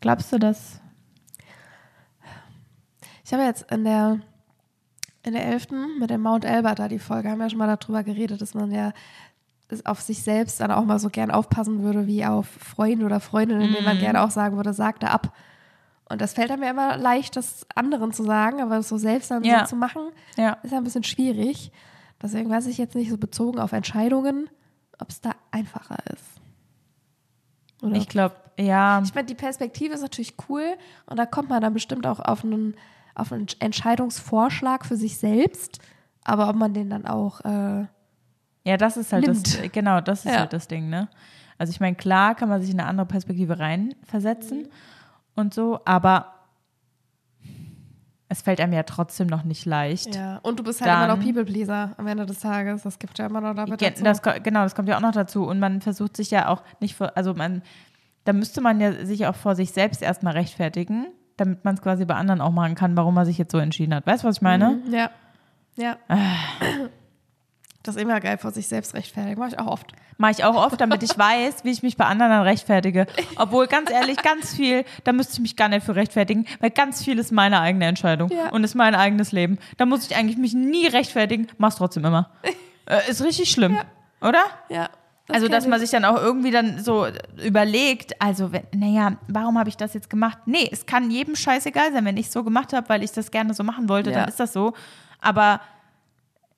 Glaubst 0.00 0.32
du 0.32 0.38
das? 0.38 0.80
Ich 3.24 3.32
habe 3.32 3.42
jetzt 3.44 3.70
in 3.72 3.84
der 3.84 4.20
in 5.24 5.32
der 5.32 5.44
11. 5.44 5.68
mit 5.98 6.10
dem 6.10 6.22
Mount 6.22 6.44
Elbert 6.44 6.78
da 6.78 6.86
die 6.86 7.00
Folge, 7.00 7.28
haben 7.30 7.38
wir 7.38 7.46
ja 7.46 7.50
schon 7.50 7.58
mal 7.58 7.76
darüber 7.76 8.04
geredet, 8.04 8.40
dass 8.40 8.54
man 8.54 8.70
ja 8.70 8.92
auf 9.84 10.00
sich 10.00 10.22
selbst 10.22 10.60
dann 10.60 10.70
auch 10.70 10.84
mal 10.84 11.00
so 11.00 11.10
gern 11.10 11.32
aufpassen 11.32 11.82
würde, 11.82 12.06
wie 12.06 12.24
auf 12.24 12.46
Freunde 12.46 13.04
oder 13.04 13.18
Freundinnen, 13.18 13.72
denen 13.72 13.84
man 13.84 13.98
gerne 13.98 14.22
auch 14.22 14.30
sagen 14.30 14.56
würde, 14.56 14.72
sag 14.72 15.00
da 15.00 15.08
ab. 15.08 15.36
Und 16.08 16.20
das 16.20 16.34
fällt 16.34 16.56
mir 16.60 16.70
immer 16.70 16.96
leicht, 16.96 17.34
das 17.34 17.66
anderen 17.74 18.12
zu 18.12 18.22
sagen, 18.22 18.62
aber 18.62 18.76
das 18.76 18.88
so 18.88 18.96
selbst 18.98 19.32
dann 19.32 19.42
Ja. 19.42 19.60
so 19.66 19.70
zu 19.70 19.76
machen, 19.76 20.02
Ja. 20.36 20.52
ist 20.62 20.70
ja 20.70 20.78
ein 20.78 20.84
bisschen 20.84 21.02
schwierig. 21.02 21.72
Deswegen 22.22 22.48
weiß 22.48 22.68
ich 22.68 22.78
jetzt 22.78 22.94
nicht 22.94 23.10
so 23.10 23.18
bezogen 23.18 23.58
auf 23.58 23.72
Entscheidungen, 23.72 24.48
ob 25.00 25.08
es 25.10 25.20
da 25.20 25.32
einfacher 25.50 25.96
ist. 26.14 26.35
Oder 27.82 27.96
Ich 27.96 28.08
glaube, 28.08 28.36
ja. 28.58 29.00
ich 29.04 29.14
meine, 29.14 29.26
die 29.26 29.34
Perspektive 29.34 29.94
ist 29.94 30.00
natürlich 30.02 30.34
cool 30.48 30.64
und 31.06 31.18
da 31.18 31.26
kommt 31.26 31.48
man 31.50 31.60
dann 31.60 31.74
bestimmt 31.74 32.06
auch 32.06 32.20
auf 32.20 32.44
einen, 32.44 32.74
auf 33.14 33.32
einen 33.32 33.46
Entscheidungsvorschlag 33.58 34.84
für 34.86 34.96
sich 34.96 35.18
selbst. 35.18 35.78
Aber 36.24 36.48
ob 36.48 36.56
man 36.56 36.74
den 36.74 36.90
dann 36.90 37.06
auch, 37.06 37.40
äh, 37.42 37.86
Ja, 38.64 38.76
das 38.76 38.96
ist 38.96 39.12
halt 39.12 39.28
das, 39.28 39.42
nimmt. 39.58 39.72
genau, 39.72 40.00
das 40.00 40.24
ist 40.24 40.32
Ja. 40.32 40.40
halt 40.40 40.52
das 40.52 40.66
Ding, 40.68 40.88
ne? 40.88 41.08
Also 41.58 41.70
ich 41.70 41.80
meine, 41.80 41.96
klar 41.96 42.34
kann 42.34 42.48
man 42.48 42.60
sich 42.60 42.70
in 42.70 42.80
eine 42.80 42.88
andere 42.88 43.06
Perspektive 43.06 43.58
reinversetzen 43.58 44.68
und 45.36 45.54
so, 45.54 45.80
aber 45.84 46.32
es 48.28 48.42
fällt 48.42 48.60
einem 48.60 48.72
ja 48.72 48.82
trotzdem 48.82 49.26
noch 49.28 49.44
nicht 49.44 49.64
leicht. 49.66 50.14
ja. 50.14 50.38
Und 50.42 50.58
du 50.58 50.64
bist 50.64 50.80
halt 50.80 50.90
Dann- 50.90 51.04
immer 51.04 51.16
noch 51.16 51.22
People-Pleaser 51.24 51.94
am 51.96 52.06
Ende 52.06 52.26
des 52.26 52.40
Tages. 52.40 52.82
Das 52.82 52.98
gibt 52.98 53.18
ja 53.18 53.26
immer 53.26 53.40
noch 53.40 53.54
damit 53.54 53.80
dazu. 53.80 54.02
Das, 54.04 54.20
genau, 54.42 54.62
das 54.64 54.74
kommt 54.74 54.88
ja 54.88 54.96
auch 54.96 55.00
noch 55.00 55.12
dazu. 55.12 55.44
Und 55.46 55.58
man 55.60 55.80
versucht 55.80 56.16
sich 56.16 56.30
ja 56.32 56.48
auch 56.48 56.62
nicht 56.80 56.96
vor, 56.96 57.12
also 57.16 57.34
man, 57.34 57.62
da 58.24 58.32
müsste 58.32 58.60
man 58.60 58.80
ja 58.80 59.04
sich 59.06 59.26
auch 59.26 59.36
vor 59.36 59.54
sich 59.54 59.70
selbst 59.72 60.02
erstmal 60.02 60.32
rechtfertigen, 60.32 61.06
damit 61.36 61.64
man 61.64 61.74
es 61.76 61.82
quasi 61.82 62.04
bei 62.04 62.14
anderen 62.14 62.40
auch 62.40 62.50
machen 62.52 62.74
kann, 62.74 62.96
warum 62.96 63.14
man 63.14 63.26
sich 63.26 63.38
jetzt 63.38 63.52
so 63.52 63.58
entschieden 63.58 63.94
hat. 63.94 64.06
Weißt 64.06 64.24
du, 64.24 64.28
was 64.28 64.36
ich 64.36 64.42
meine? 64.42 64.80
Mhm, 64.84 64.92
Ja. 64.92 65.10
Ja. 65.76 65.96
Das 67.86 67.96
immer 67.96 68.20
geil 68.20 68.38
vor 68.38 68.50
sich 68.50 68.66
selbst 68.68 68.94
rechtfertigen. 68.94 69.38
Mach 69.38 69.48
ich 69.48 69.58
auch 69.58 69.66
oft. 69.66 69.92
Mache 70.18 70.32
ich 70.32 70.44
auch 70.44 70.54
oft, 70.54 70.80
damit 70.80 71.02
ich 71.02 71.10
weiß, 71.18 71.64
wie 71.64 71.70
ich 71.70 71.82
mich 71.82 71.96
bei 71.96 72.04
anderen 72.06 72.30
dann 72.32 72.42
rechtfertige. 72.42 73.06
Obwohl, 73.36 73.66
ganz 73.66 73.90
ehrlich, 73.90 74.16
ganz 74.22 74.54
viel, 74.54 74.84
da 75.04 75.12
müsste 75.12 75.34
ich 75.34 75.40
mich 75.40 75.56
gar 75.56 75.68
nicht 75.68 75.84
für 75.84 75.94
rechtfertigen, 75.94 76.46
weil 76.60 76.70
ganz 76.70 77.04
viel 77.04 77.18
ist 77.18 77.32
meine 77.32 77.60
eigene 77.60 77.86
Entscheidung 77.86 78.30
Ja. 78.30 78.48
und 78.50 78.64
ist 78.64 78.74
mein 78.74 78.94
eigenes 78.94 79.32
Leben. 79.32 79.58
Da 79.76 79.86
muss 79.86 80.06
ich 80.10 80.16
eigentlich 80.16 80.36
mich 80.38 80.54
nie 80.54 80.86
rechtfertigen, 80.86 81.48
mach's 81.58 81.76
trotzdem 81.76 82.04
immer. 82.04 82.30
Äh, 82.88 83.10
ist 83.10 83.20
richtig 83.24 83.50
schlimm, 83.50 83.76
oder? 84.20 84.44
Ja. 84.68 84.90
also, 85.28 85.48
dass 85.48 85.66
man 85.66 85.82
ich. 85.82 85.90
sich 85.90 86.00
dann 86.00 86.04
auch 86.04 86.22
irgendwie 86.22 86.52
dann 86.52 86.78
so 86.78 87.08
überlegt, 87.44 88.20
also, 88.22 88.52
wenn, 88.52 88.62
naja, 88.72 89.16
warum 89.26 89.58
habe 89.58 89.68
ich 89.68 89.76
das 89.76 89.92
jetzt 89.94 90.08
gemacht? 90.08 90.38
Nee, 90.46 90.68
es 90.70 90.86
kann 90.86 91.10
jedem 91.10 91.34
scheißegal 91.34 91.92
sein, 91.92 92.04
wenn 92.04 92.16
ich 92.16 92.30
so 92.30 92.44
gemacht 92.44 92.72
habe, 92.72 92.88
weil 92.88 93.02
ich 93.02 93.10
das 93.10 93.32
gerne 93.32 93.54
so 93.54 93.64
machen 93.64 93.88
wollte, 93.88 94.10
Ja. 94.12 94.20
dann 94.20 94.28
ist 94.28 94.38
das 94.38 94.52
so. 94.52 94.72
Aber 95.20 95.60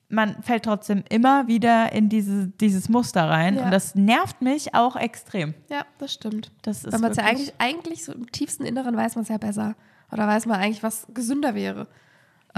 man 0.09 0.41
fällt 0.41 0.65
trotzdem 0.65 1.03
immer 1.09 1.47
wieder 1.47 1.91
in 1.91 2.09
diese, 2.09 2.47
dieses 2.47 2.89
Muster 2.89 3.29
rein 3.29 3.55
Ja. 3.55 3.63
und 3.65 3.71
das 3.71 3.95
nervt 3.95 4.41
mich 4.41 4.73
auch 4.73 4.95
extrem. 4.95 5.53
Ja, 5.69 5.85
das 5.99 6.13
stimmt. 6.13 6.51
Das 6.63 6.83
ist 6.83 6.91
Weil 6.91 6.99
man 6.99 7.11
es 7.11 7.17
ja 7.17 7.23
eigentlich, 7.25 7.53
eigentlich 7.59 8.03
so 8.05 8.13
im 8.13 8.31
tiefsten 8.31 8.65
Inneren 8.65 8.97
weiß 8.97 9.15
man 9.15 9.23
es 9.23 9.29
ja 9.29 9.37
besser. 9.37 9.75
Oder 10.11 10.27
weiß 10.27 10.47
man 10.47 10.59
eigentlich, 10.59 10.81
was 10.81 11.05
gesünder 11.13 11.53
wäre. 11.53 11.87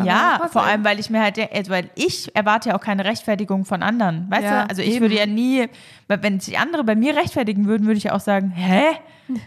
Ja, 0.04 0.48
vor 0.52 0.64
allem, 0.64 0.84
weil 0.86 1.00
ich 1.00 1.10
mir 1.10 1.22
halt, 1.22 1.38
also, 1.54 1.72
weil 1.72 1.90
ich 1.96 2.34
erwarte 2.36 2.70
ja 2.70 2.76
auch 2.76 2.82
keine 2.82 3.04
Rechtfertigung 3.06 3.66
von 3.66 3.84
anderen, 3.84 4.30
weißt 4.32 4.44
Ja, 4.44 4.64
du? 4.64 4.70
Also 4.70 4.82
ich 4.82 4.92
eben. 4.96 5.02
würde 5.02 5.16
ja 5.16 5.26
nie, 5.26 5.68
wenn 6.08 6.40
sich 6.40 6.58
andere 6.58 6.84
bei 6.84 6.96
mir 6.96 7.16
rechtfertigen 7.16 7.68
würden, 7.68 7.86
würde 7.86 7.98
ich 7.98 8.06
ja 8.06 8.14
auch 8.16 8.20
sagen, 8.22 8.50
hä? 8.52 8.84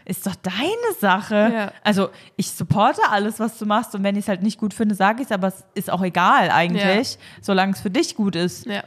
Ist 0.04 0.26
doch 0.26 0.34
deine 0.36 0.94
Sache. 1.00 1.50
Ja. 1.54 1.72
Also 1.82 2.10
ich 2.36 2.50
supporte 2.50 3.00
alles, 3.10 3.40
was 3.40 3.58
du 3.58 3.66
machst 3.66 3.94
und 3.94 4.02
wenn 4.02 4.14
ich 4.16 4.22
es 4.24 4.28
halt 4.28 4.42
nicht 4.42 4.58
gut 4.58 4.72
finde, 4.74 4.94
sage 4.94 5.22
ich 5.22 5.26
es, 5.28 5.32
aber 5.32 5.48
es 5.48 5.64
ist 5.74 5.90
auch 5.90 6.02
egal 6.02 6.50
eigentlich, 6.50 7.18
solange 7.42 7.72
es 7.72 7.80
für 7.80 7.90
dich 7.90 8.14
gut 8.14 8.36
ist. 8.36 8.66
Ja. 8.66 8.82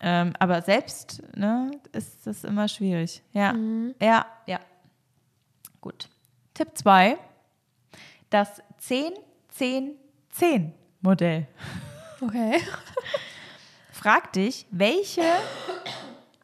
Ähm, 0.00 0.32
aber 0.38 0.62
selbst, 0.62 1.22
ne, 1.36 1.70
ist 1.92 2.26
das 2.26 2.44
immer 2.44 2.66
schwierig. 2.68 3.22
Ja, 3.32 3.52
Mhm. 3.52 3.94
ja, 4.00 4.26
ja. 4.46 4.58
Gut. 5.80 6.08
Tipp 6.54 6.68
2, 6.74 7.16
das 8.30 8.60
10-10-10-Modell. 10.38 11.46
Okay. 12.20 12.58
Frag 13.92 14.32
dich, 14.32 14.66
welche 14.70 15.22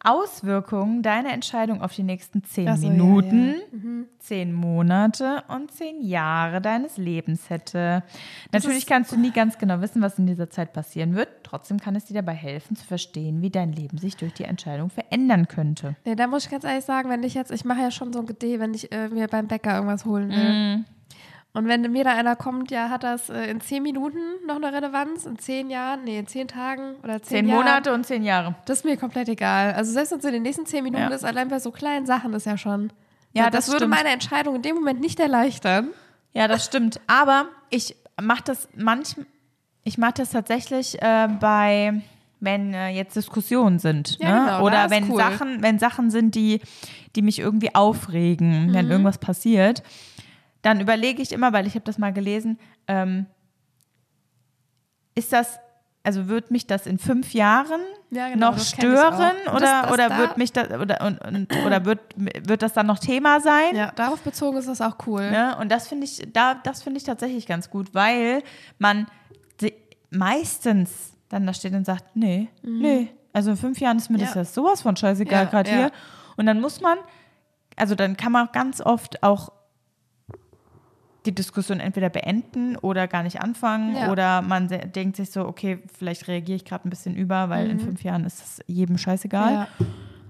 Auswirkungen 0.04 1.02
deine 1.02 1.32
Entscheidung 1.32 1.82
auf 1.82 1.92
die 1.92 2.04
nächsten 2.04 2.44
10 2.44 2.68
Ach 2.68 2.76
so, 2.76 2.86
ja, 2.86 2.92
Minuten, 2.92 3.48
ja. 3.72 3.78
Mhm. 3.78 4.06
10 4.20 4.52
Monate 4.52 5.42
und 5.48 5.72
10 5.72 6.02
Jahre 6.02 6.60
deines 6.60 6.96
Lebens 6.98 7.50
hätte. 7.50 8.04
Natürlich 8.52 8.78
ist- 8.78 8.86
kannst 8.88 9.10
du 9.10 9.16
nie 9.16 9.32
ganz 9.32 9.58
genau 9.58 9.80
wissen, 9.80 10.00
was 10.00 10.18
in 10.18 10.26
dieser 10.26 10.50
Zeit 10.50 10.72
passieren 10.72 11.14
wird. 11.16 11.28
Trotzdem 11.42 11.80
kann 11.80 11.96
es 11.96 12.04
dir 12.04 12.14
dabei 12.14 12.34
helfen, 12.34 12.76
zu 12.76 12.86
verstehen, 12.86 13.42
wie 13.42 13.50
dein 13.50 13.72
Leben 13.72 13.98
sich 13.98 14.16
durch 14.16 14.34
die 14.34 14.44
Entscheidung 14.44 14.88
verändern 14.90 15.48
könnte. 15.48 15.96
Nee, 16.04 16.14
da 16.14 16.26
muss 16.28 16.44
ich 16.44 16.50
ganz 16.50 16.62
ehrlich 16.64 16.84
sagen, 16.84 17.10
wenn 17.10 17.22
ich 17.24 17.34
jetzt, 17.34 17.50
ich 17.50 17.64
mache 17.64 17.80
ja 17.80 17.90
schon 17.90 18.12
so 18.12 18.20
ein 18.20 18.26
Gedeh, 18.26 18.60
wenn 18.60 18.74
ich 18.74 18.92
äh, 18.92 19.08
mir 19.08 19.26
beim 19.26 19.48
Bäcker 19.48 19.74
irgendwas 19.74 20.04
holen 20.04 20.30
will. 20.30 20.52
Mhm. 20.76 20.84
Und 21.54 21.66
wenn 21.66 21.80
mir 21.90 22.04
da 22.04 22.12
einer 22.14 22.36
kommt, 22.36 22.70
ja, 22.70 22.90
hat 22.90 23.02
das 23.02 23.30
äh, 23.30 23.50
in 23.50 23.60
zehn 23.60 23.82
Minuten 23.82 24.18
noch 24.46 24.56
eine 24.56 24.72
Relevanz, 24.72 25.24
in 25.26 25.38
zehn 25.38 25.70
Jahren, 25.70 26.04
nee, 26.04 26.18
in 26.18 26.26
zehn 26.26 26.46
Tagen 26.46 26.94
oder 27.02 27.22
zehn, 27.22 27.38
Zehn 27.38 27.48
Jahren. 27.48 27.58
Monate 27.64 27.92
und 27.94 28.04
zehn 28.06 28.22
Jahre. 28.22 28.54
Das 28.66 28.78
ist 28.78 28.84
mir 28.84 28.96
komplett 28.96 29.28
egal. 29.28 29.72
Also 29.72 29.92
selbst 29.92 30.12
wenn 30.12 30.18
es 30.18 30.24
in 30.26 30.32
den 30.34 30.42
nächsten 30.42 30.66
zehn 30.66 30.84
Minuten 30.84 31.02
Ja. 31.04 31.08
ist, 31.08 31.24
allein 31.24 31.48
bei 31.48 31.58
so 31.58 31.70
kleinen 31.70 32.06
Sachen 32.06 32.32
ist 32.34 32.46
ja 32.46 32.56
schon. 32.58 32.92
Ja, 33.32 33.50
das, 33.50 33.66
das 33.66 33.74
würde 33.74 33.86
meine 33.88 34.10
Entscheidung 34.10 34.56
in 34.56 34.62
dem 34.62 34.76
Moment 34.76 35.00
nicht 35.00 35.18
erleichtern. 35.20 35.88
Ja, 36.32 36.48
das 36.48 36.64
stimmt. 36.64 37.00
Aber 37.06 37.46
ich 37.70 37.96
mache 38.20 38.42
das 38.44 38.68
manchmal, 38.76 39.26
ich 39.84 39.96
mache 39.98 40.14
das 40.18 40.30
tatsächlich 40.30 41.00
äh, 41.02 41.28
bei, 41.40 42.02
wenn 42.40 42.74
äh, 42.74 42.88
jetzt 42.90 43.16
Diskussionen 43.16 43.78
sind. 43.78 44.18
Ja, 44.20 44.28
ne? 44.28 44.44
genau, 44.44 44.64
Oder 44.66 44.90
wenn 44.90 45.10
cool. 45.10 45.16
Sachen, 45.18 45.62
wenn 45.62 45.78
Sachen 45.78 46.10
sind, 46.10 46.34
die, 46.34 46.60
die 47.16 47.22
mich 47.22 47.38
irgendwie 47.38 47.74
aufregen, 47.74 48.66
Mhm. 48.68 48.74
wenn 48.74 48.90
irgendwas 48.90 49.18
passiert, 49.18 49.82
dann 50.62 50.80
überlege 50.80 51.22
ich 51.22 51.32
immer, 51.32 51.52
weil 51.52 51.66
ich 51.66 51.74
habe 51.74 51.84
das 51.84 51.98
mal 51.98 52.12
gelesen, 52.12 52.58
ähm, 52.88 53.26
ist 55.14 55.32
das, 55.32 55.58
also 56.04 56.28
wird 56.28 56.50
mich 56.50 56.66
das 56.66 56.86
in 56.86 56.98
fünf 56.98 57.34
Jahren 57.34 57.80
Ja, 58.10 58.28
genau, 58.28 58.50
noch 58.50 58.54
das 58.56 58.68
stören 58.70 59.36
oder, 59.48 59.60
das- 59.60 59.82
das 59.82 59.92
oder 59.92 60.18
wird 60.18 60.38
mich 60.38 60.52
das 60.52 60.70
oder 60.70 61.00
und, 61.04 61.18
und, 61.24 61.56
oder 61.66 61.84
wird, 61.84 62.00
wird 62.16 62.62
das 62.62 62.72
dann 62.72 62.86
noch 62.86 62.98
Thema 62.98 63.40
sein? 63.40 63.74
Ja, 63.74 63.90
darauf 63.92 64.20
bezogen 64.22 64.56
ist 64.58 64.68
das 64.68 64.80
auch 64.80 64.96
cool. 65.06 65.30
Ne? 65.30 65.56
Und 65.60 65.70
das 65.70 65.88
finde 65.88 66.04
ich, 66.06 66.26
da, 66.32 66.54
das 66.54 66.82
finde 66.82 66.98
ich 66.98 67.04
tatsächlich 67.04 67.46
ganz 67.46 67.68
gut, 67.70 67.94
weil 67.94 68.42
man 68.78 69.06
meistens 70.10 71.12
dann 71.28 71.46
da 71.46 71.52
steht 71.52 71.74
und 71.74 71.84
sagt, 71.84 72.16
nee, 72.16 72.48
nee, 72.62 73.10
also 73.34 73.50
in 73.50 73.56
fünf 73.58 73.78
Jahren 73.80 73.98
ist 73.98 74.08
mir 74.10 74.16
das 74.18 74.30
Mhm. 74.30 74.34
Ja. 74.36 74.40
ja 74.40 74.44
sowas 74.46 74.80
von 74.82 74.96
scheißegal 74.96 75.44
Ja, 75.44 75.50
gerade 75.50 75.70
hier. 75.70 75.90
Und 76.36 76.46
dann 76.46 76.60
muss 76.62 76.80
man, 76.80 76.96
also 77.76 77.94
dann 77.94 78.16
kann 78.16 78.32
man 78.32 78.48
ganz 78.52 78.80
oft 78.80 79.22
auch 79.22 79.52
die 81.28 81.34
Diskussion 81.34 81.78
entweder 81.80 82.08
beenden 82.08 82.76
oder 82.76 83.06
gar 83.06 83.22
nicht 83.22 83.40
anfangen 83.42 83.94
Ja. 83.96 84.10
oder 84.10 84.40
man 84.42 84.68
denkt 84.68 85.16
sich 85.16 85.30
so, 85.30 85.46
okay, 85.46 85.78
vielleicht 85.96 86.26
reagiere 86.26 86.56
ich 86.56 86.64
gerade 86.64 86.88
ein 86.88 86.90
bisschen 86.90 87.14
über, 87.14 87.50
weil 87.50 87.68
in 87.70 87.78
fünf 87.80 88.02
Jahren 88.02 88.24
ist 88.24 88.38
es 88.42 88.60
jedem 88.66 88.96
scheißegal. 88.96 89.50
Mhm. 89.52 89.56
Ja. 89.58 89.68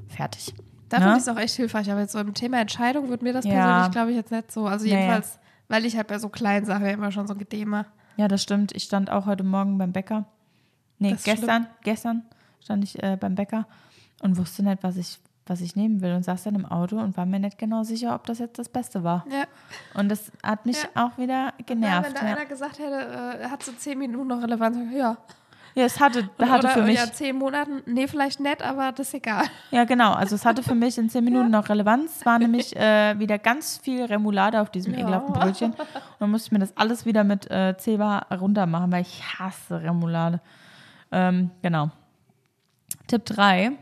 Fertig. 0.08 0.54
Da 0.88 0.98
Ne? 0.98 1.04
finde 1.04 1.16
ich 1.18 1.22
es 1.22 1.28
auch 1.28 1.38
echt 1.38 1.54
hilfreich. 1.54 1.90
Aber 1.90 2.00
jetzt 2.00 2.12
so 2.12 2.18
im 2.18 2.34
Thema 2.34 2.60
Entscheidung 2.60 3.08
wird 3.10 3.22
mir 3.22 3.32
das 3.32 3.44
Ja. 3.44 3.52
persönlich, 3.52 3.90
glaube 3.92 4.10
ich, 4.10 4.16
jetzt 4.16 4.32
nicht 4.32 4.50
so. 4.50 4.66
Also 4.66 4.84
Nee. 4.86 4.92
jedenfalls, 4.92 5.38
weil 5.68 5.84
ich 5.84 5.96
halt 5.96 6.08
bei 6.08 6.18
so 6.18 6.28
kleinen 6.30 6.66
Sachen 6.66 6.86
immer 6.86 7.12
schon 7.12 7.26
so 7.26 7.34
ein 7.34 7.38
Gedeh 7.38 7.64
mache. 7.64 7.86
Ja, 8.16 8.26
das 8.26 8.42
stimmt. 8.42 8.72
Ich 8.74 8.84
stand 8.84 9.10
auch 9.10 9.26
heute 9.26 9.44
Morgen 9.44 9.78
beim 9.78 9.92
Bäcker. 9.92 10.24
Nee, 10.98 11.10
Das 11.12 11.22
gestern, 11.22 11.66
gestern 11.84 12.22
stand 12.60 12.82
ich 12.82 13.00
äh, 13.02 13.16
beim 13.20 13.34
Bäcker 13.36 13.66
und 14.22 14.36
wusste 14.36 14.64
nicht, 14.64 14.82
was 14.82 14.96
ich, 14.96 15.18
was 15.48 15.60
ich 15.60 15.76
nehmen 15.76 16.00
will 16.00 16.12
und 16.14 16.24
saß 16.24 16.44
dann 16.44 16.54
im 16.54 16.66
Auto 16.66 16.96
und 16.98 17.16
war 17.16 17.26
mir 17.26 17.38
nicht 17.40 17.58
genau 17.58 17.82
sicher, 17.82 18.14
ob 18.14 18.26
das 18.26 18.38
jetzt 18.38 18.58
das 18.58 18.68
Beste 18.68 19.02
war. 19.04 19.24
Ja. 19.30 19.44
Und 19.94 20.08
das 20.08 20.30
hat 20.42 20.66
mich 20.66 20.82
Ja. 20.82 21.06
auch 21.06 21.18
wieder 21.18 21.52
genervt. 21.66 22.06
wenn 22.08 22.14
da 22.14 22.20
Ja, 22.28 22.36
einer 22.36 22.46
gesagt 22.46 22.78
hätte, 22.78 23.40
äh, 23.42 23.48
hat 23.48 23.62
so 23.62 23.72
zehn 23.72 23.98
Minuten 23.98 24.28
noch 24.28 24.42
Relevanz, 24.42 24.76
ja. 24.94 25.16
ja 25.74 25.84
es 25.84 26.00
hatte, 26.00 26.28
hatte 26.40 26.58
Oder 26.66 26.68
für 26.70 26.82
mich, 26.82 26.96
ja, 26.96 27.10
zehn 27.12 27.36
Monaten, 27.36 27.82
nee, 27.86 28.06
vielleicht 28.08 28.40
nett, 28.40 28.62
aber 28.62 28.92
das 28.92 29.08
ist 29.08 29.14
egal. 29.14 29.44
ja 29.70 29.84
genau, 29.84 30.12
also 30.12 30.34
es 30.34 30.44
hatte 30.44 30.62
für 30.62 30.74
mich 30.74 30.98
in 30.98 31.08
zehn 31.08 31.24
Minuten 31.24 31.50
noch 31.50 31.68
Relevanz. 31.68 32.16
Es 32.18 32.26
war 32.26 32.38
nämlich 32.38 32.76
äh, 32.76 33.18
wieder 33.18 33.38
ganz 33.38 33.78
viel 33.78 34.04
Remoulade 34.04 34.60
auf 34.60 34.70
diesem 34.70 34.92
Ja. 34.94 35.00
ekelhaften 35.00 35.32
Brötchen. 35.32 35.70
Und 35.72 35.78
dann 36.20 36.30
musste 36.30 36.48
ich 36.48 36.52
mir 36.52 36.58
das 36.60 36.76
alles 36.76 37.06
wieder 37.06 37.24
mit 37.24 37.50
äh, 37.50 37.76
Zebra 37.78 38.26
runter 38.36 38.66
machen, 38.66 38.90
weil 38.92 39.02
ich 39.02 39.22
hasse 39.38 39.82
Remoulade. 39.82 40.40
Ähm, 41.12 41.50
genau. 41.62 41.90
Tipp 43.06 43.24
3. 43.24 43.72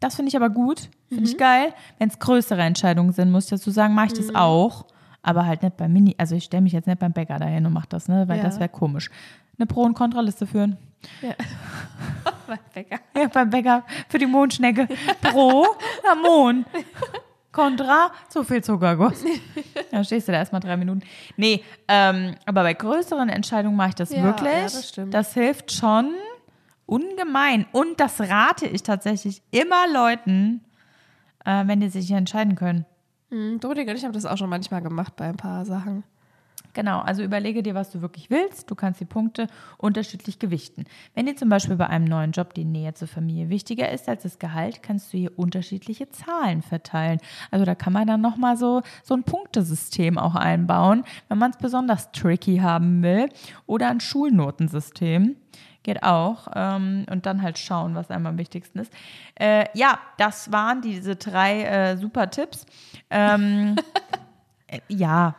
Das 0.00 0.16
finde 0.16 0.30
ich 0.30 0.36
aber 0.36 0.50
gut. 0.50 0.88
Finde 1.14 1.22
Mhm. 1.22 1.26
ich 1.28 1.38
geil. 1.38 1.74
Wenn 1.98 2.08
es 2.08 2.18
größere 2.18 2.62
Entscheidungen 2.62 3.12
sind, 3.12 3.30
muss 3.30 3.44
ich 3.44 3.50
dazu 3.50 3.70
sagen, 3.70 3.94
mache 3.94 4.06
ich 4.06 4.12
Mhm. 4.14 4.26
das 4.26 4.34
auch. 4.34 4.86
Aber 5.22 5.46
halt 5.46 5.62
nicht 5.62 5.76
beim 5.76 5.92
Mini. 5.92 6.14
Also 6.18 6.34
ich 6.34 6.44
stelle 6.44 6.62
mich 6.62 6.72
jetzt 6.72 6.86
nicht 6.86 6.98
beim 6.98 7.12
Bäcker 7.12 7.38
dahin 7.38 7.64
und 7.66 7.72
mache 7.72 7.88
das, 7.88 8.08
ne? 8.08 8.26
Weil 8.28 8.38
Ja. 8.38 8.42
das 8.44 8.58
wäre 8.58 8.68
komisch. 8.68 9.10
Eine 9.58 9.66
Pro- 9.66 9.82
und 9.84 9.94
Kontraliste 9.94 10.46
führen. 10.46 10.76
Ja. 11.20 11.34
Mein 12.48 12.58
Bäcker. 12.74 12.98
Ja, 13.16 13.28
beim 13.28 13.50
Bäcker 13.50 13.84
für 14.08 14.18
die 14.18 14.26
Mondschnecke. 14.26 14.88
Pro, 15.20 15.66
na 16.04 16.14
Mohn. 16.14 16.64
Contra, 17.52 18.10
zu 18.28 18.44
viel 18.44 18.64
Zuckerguss. 18.64 19.22
Dann 19.90 20.04
stehst 20.04 20.26
du 20.26 20.32
da 20.32 20.38
erstmal 20.38 20.60
drei 20.62 20.76
Minuten. 20.76 21.02
Nee, 21.36 21.62
ähm, 21.86 22.34
aber 22.46 22.62
bei 22.62 22.72
größeren 22.72 23.28
Entscheidungen 23.28 23.76
mache 23.76 23.90
ich 23.90 23.94
das 23.96 24.10
Ja, 24.10 24.22
wirklich. 24.22 24.50
ja, 24.52 24.62
das 24.62 24.88
stimmt. 24.88 25.12
das 25.14 25.34
hilft 25.34 25.70
schon 25.70 26.12
ungemein. 26.86 27.66
Und 27.72 28.00
das 28.00 28.20
rate 28.20 28.66
ich 28.66 28.82
tatsächlich 28.82 29.42
immer 29.50 29.86
Leuten, 29.92 30.62
äh, 31.44 31.66
wenn 31.66 31.80
die 31.80 31.88
sich 31.88 32.06
hier 32.06 32.16
entscheiden 32.16 32.54
können. 32.54 32.86
Hm, 33.30 33.60
Dominik 33.60 33.88
und 33.88 33.96
ich 33.96 34.04
haben 34.04 34.12
das 34.12 34.26
auch 34.26 34.36
schon 34.36 34.50
manchmal 34.50 34.82
gemacht 34.82 35.16
bei 35.16 35.26
ein 35.26 35.36
paar 35.36 35.64
Sachen. 35.64 36.04
Genau, 36.74 37.00
also 37.00 37.22
überlege 37.22 37.62
dir, 37.62 37.74
was 37.74 37.90
du 37.90 38.00
wirklich 38.00 38.30
willst. 38.30 38.70
Du 38.70 38.74
kannst 38.74 39.00
die 39.00 39.04
Punkte 39.04 39.46
unterschiedlich 39.76 40.38
gewichten. 40.38 40.84
Wenn 41.14 41.26
dir 41.26 41.36
zum 41.36 41.50
Beispiel 41.50 41.76
bei 41.76 41.86
einem 41.86 42.06
neuen 42.06 42.32
Job 42.32 42.54
die 42.54 42.64
Nähe 42.64 42.94
zur 42.94 43.08
Familie 43.08 43.50
wichtiger 43.50 43.90
ist 43.90 44.08
als 44.08 44.22
das 44.22 44.38
Gehalt, 44.38 44.82
kannst 44.82 45.12
du 45.12 45.18
hier 45.18 45.38
unterschiedliche 45.38 46.08
Zahlen 46.08 46.62
verteilen. 46.62 47.20
Also 47.50 47.66
da 47.66 47.74
kann 47.74 47.92
man 47.92 48.06
dann 48.06 48.22
nochmal 48.22 48.56
so, 48.56 48.80
so 49.02 49.14
ein 49.14 49.24
Punktesystem 49.24 50.16
auch 50.16 50.34
einbauen, 50.34 51.04
wenn 51.28 51.38
man 51.38 51.50
es 51.50 51.58
besonders 51.58 52.10
tricky 52.12 52.58
haben 52.58 53.02
will. 53.02 53.28
Oder 53.66 53.90
ein 53.90 54.00
Schulnotensystem. 54.00 55.36
Geht 55.82 56.02
auch. 56.02 56.48
Ähm, 56.54 57.06
und 57.10 57.26
dann 57.26 57.42
halt 57.42 57.58
schauen, 57.58 57.94
was 57.94 58.10
einem 58.10 58.26
am 58.26 58.38
wichtigsten 58.38 58.78
ist. 58.78 58.92
Äh, 59.34 59.64
ja, 59.74 59.98
das 60.16 60.52
waren 60.52 60.80
diese 60.80 61.16
drei 61.16 61.62
äh, 61.64 61.96
super 61.96 62.30
Tipps. 62.30 62.66
Ähm, 63.10 63.74
äh, 64.68 64.78
ja, 64.88 65.34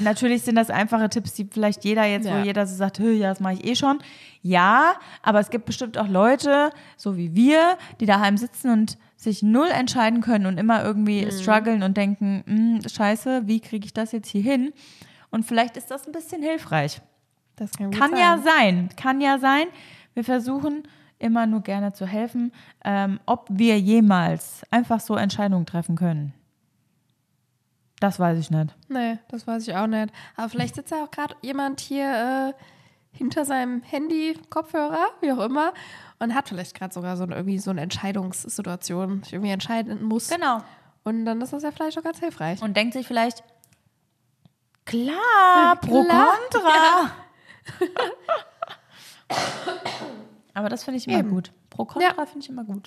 natürlich 0.00 0.42
sind 0.42 0.54
das 0.56 0.70
einfache 0.70 1.08
Tipps, 1.10 1.34
die 1.34 1.44
vielleicht 1.50 1.84
jeder 1.84 2.04
jetzt, 2.04 2.24
wo 2.26 2.30
Ja. 2.34 2.42
jeder 2.42 2.66
so 2.66 2.74
sagt, 2.74 2.98
"Hö, 3.00 3.12
ja, 3.12 3.28
das 3.30 3.40
mache 3.40 3.54
ich 3.54 3.64
eh 3.66 3.74
schon. 3.74 3.98
Ja, 4.40 4.94
aber 5.22 5.40
es 5.40 5.50
gibt 5.50 5.66
bestimmt 5.66 5.98
auch 5.98 6.08
Leute, 6.08 6.70
so 6.96 7.16
wie 7.16 7.34
wir, 7.34 7.76
die 8.00 8.06
daheim 8.06 8.36
sitzen 8.36 8.70
und 8.70 8.96
sich 9.16 9.42
null 9.42 9.68
entscheiden 9.68 10.20
können 10.20 10.46
und 10.46 10.58
immer 10.58 10.82
irgendwie 10.84 11.30
strugglen 11.32 11.82
und 11.82 11.96
denken, 11.96 12.42
"Hm, 12.46 12.80
scheiße, 12.88 13.42
wie 13.46 13.60
kriege 13.60 13.84
ich 13.86 13.92
das 13.92 14.12
jetzt 14.12 14.28
hier 14.28 14.42
hin? 14.42 14.72
Und 15.30 15.44
vielleicht 15.44 15.76
ist 15.76 15.90
das 15.90 16.06
ein 16.06 16.12
bisschen 16.12 16.42
hilfreich. 16.42 17.00
Das 17.62 17.70
kann, 17.72 17.92
Kann 17.92 18.16
ja 18.16 18.38
sein, 18.38 18.88
kann 18.96 19.20
ja 19.20 19.38
sein. 19.38 19.66
Wir 20.14 20.24
versuchen 20.24 20.82
immer 21.20 21.46
nur 21.46 21.60
gerne 21.60 21.92
zu 21.92 22.06
helfen. 22.06 22.52
Ähm, 22.84 23.20
ob 23.24 23.46
wir 23.50 23.78
jemals 23.78 24.62
einfach 24.72 24.98
so 24.98 25.14
Entscheidungen 25.14 25.64
treffen 25.64 25.94
können, 25.94 26.34
das 28.00 28.18
weiß 28.18 28.36
ich 28.36 28.50
nicht. 28.50 28.74
Nee, 28.88 29.18
das 29.28 29.46
weiß 29.46 29.68
ich 29.68 29.76
auch 29.76 29.86
nicht. 29.86 30.12
Aber 30.34 30.48
vielleicht 30.48 30.74
sitzt 30.74 30.90
ja 30.90 31.04
auch 31.04 31.10
gerade 31.12 31.36
jemand 31.40 31.78
hier 31.78 32.52
äh, 32.52 33.16
hinter 33.16 33.44
seinem 33.44 33.82
Handy, 33.82 34.36
Kopfhörer, 34.50 35.06
wie 35.20 35.30
auch 35.30 35.38
immer, 35.38 35.72
und 36.18 36.34
hat 36.34 36.48
vielleicht 36.48 36.74
gerade 36.74 36.92
sogar 36.92 37.16
so 37.16 37.22
eine, 37.22 37.36
irgendwie 37.36 37.60
so 37.60 37.70
eine 37.70 37.82
Entscheidungssituation, 37.82 39.22
sich 39.22 39.34
irgendwie 39.34 39.52
entscheiden 39.52 40.02
muss. 40.02 40.28
Genau. 40.28 40.58
Und 41.04 41.26
dann 41.26 41.40
ist 41.42 41.52
das 41.52 41.62
ja 41.62 41.70
vielleicht 41.70 41.96
auch 41.96 42.02
ganz 42.02 42.18
hilfreich. 42.18 42.60
Und 42.60 42.76
denkt 42.76 42.94
sich 42.94 43.06
vielleicht, 43.06 43.44
klar, 44.84 45.76
pro 45.80 46.02
Klar, 46.04 46.26
Contra. 46.50 47.12
Aber 50.54 50.68
das 50.68 50.84
finde 50.84 50.98
ich 50.98 51.08
immer 51.08 51.18
Eben. 51.18 51.30
gut. 51.30 51.52
Pro 51.70 51.84
Contra 51.86 52.08
Ja. 52.16 52.26
finde 52.26 52.40
ich 52.40 52.48
immer 52.50 52.64
gut. 52.64 52.86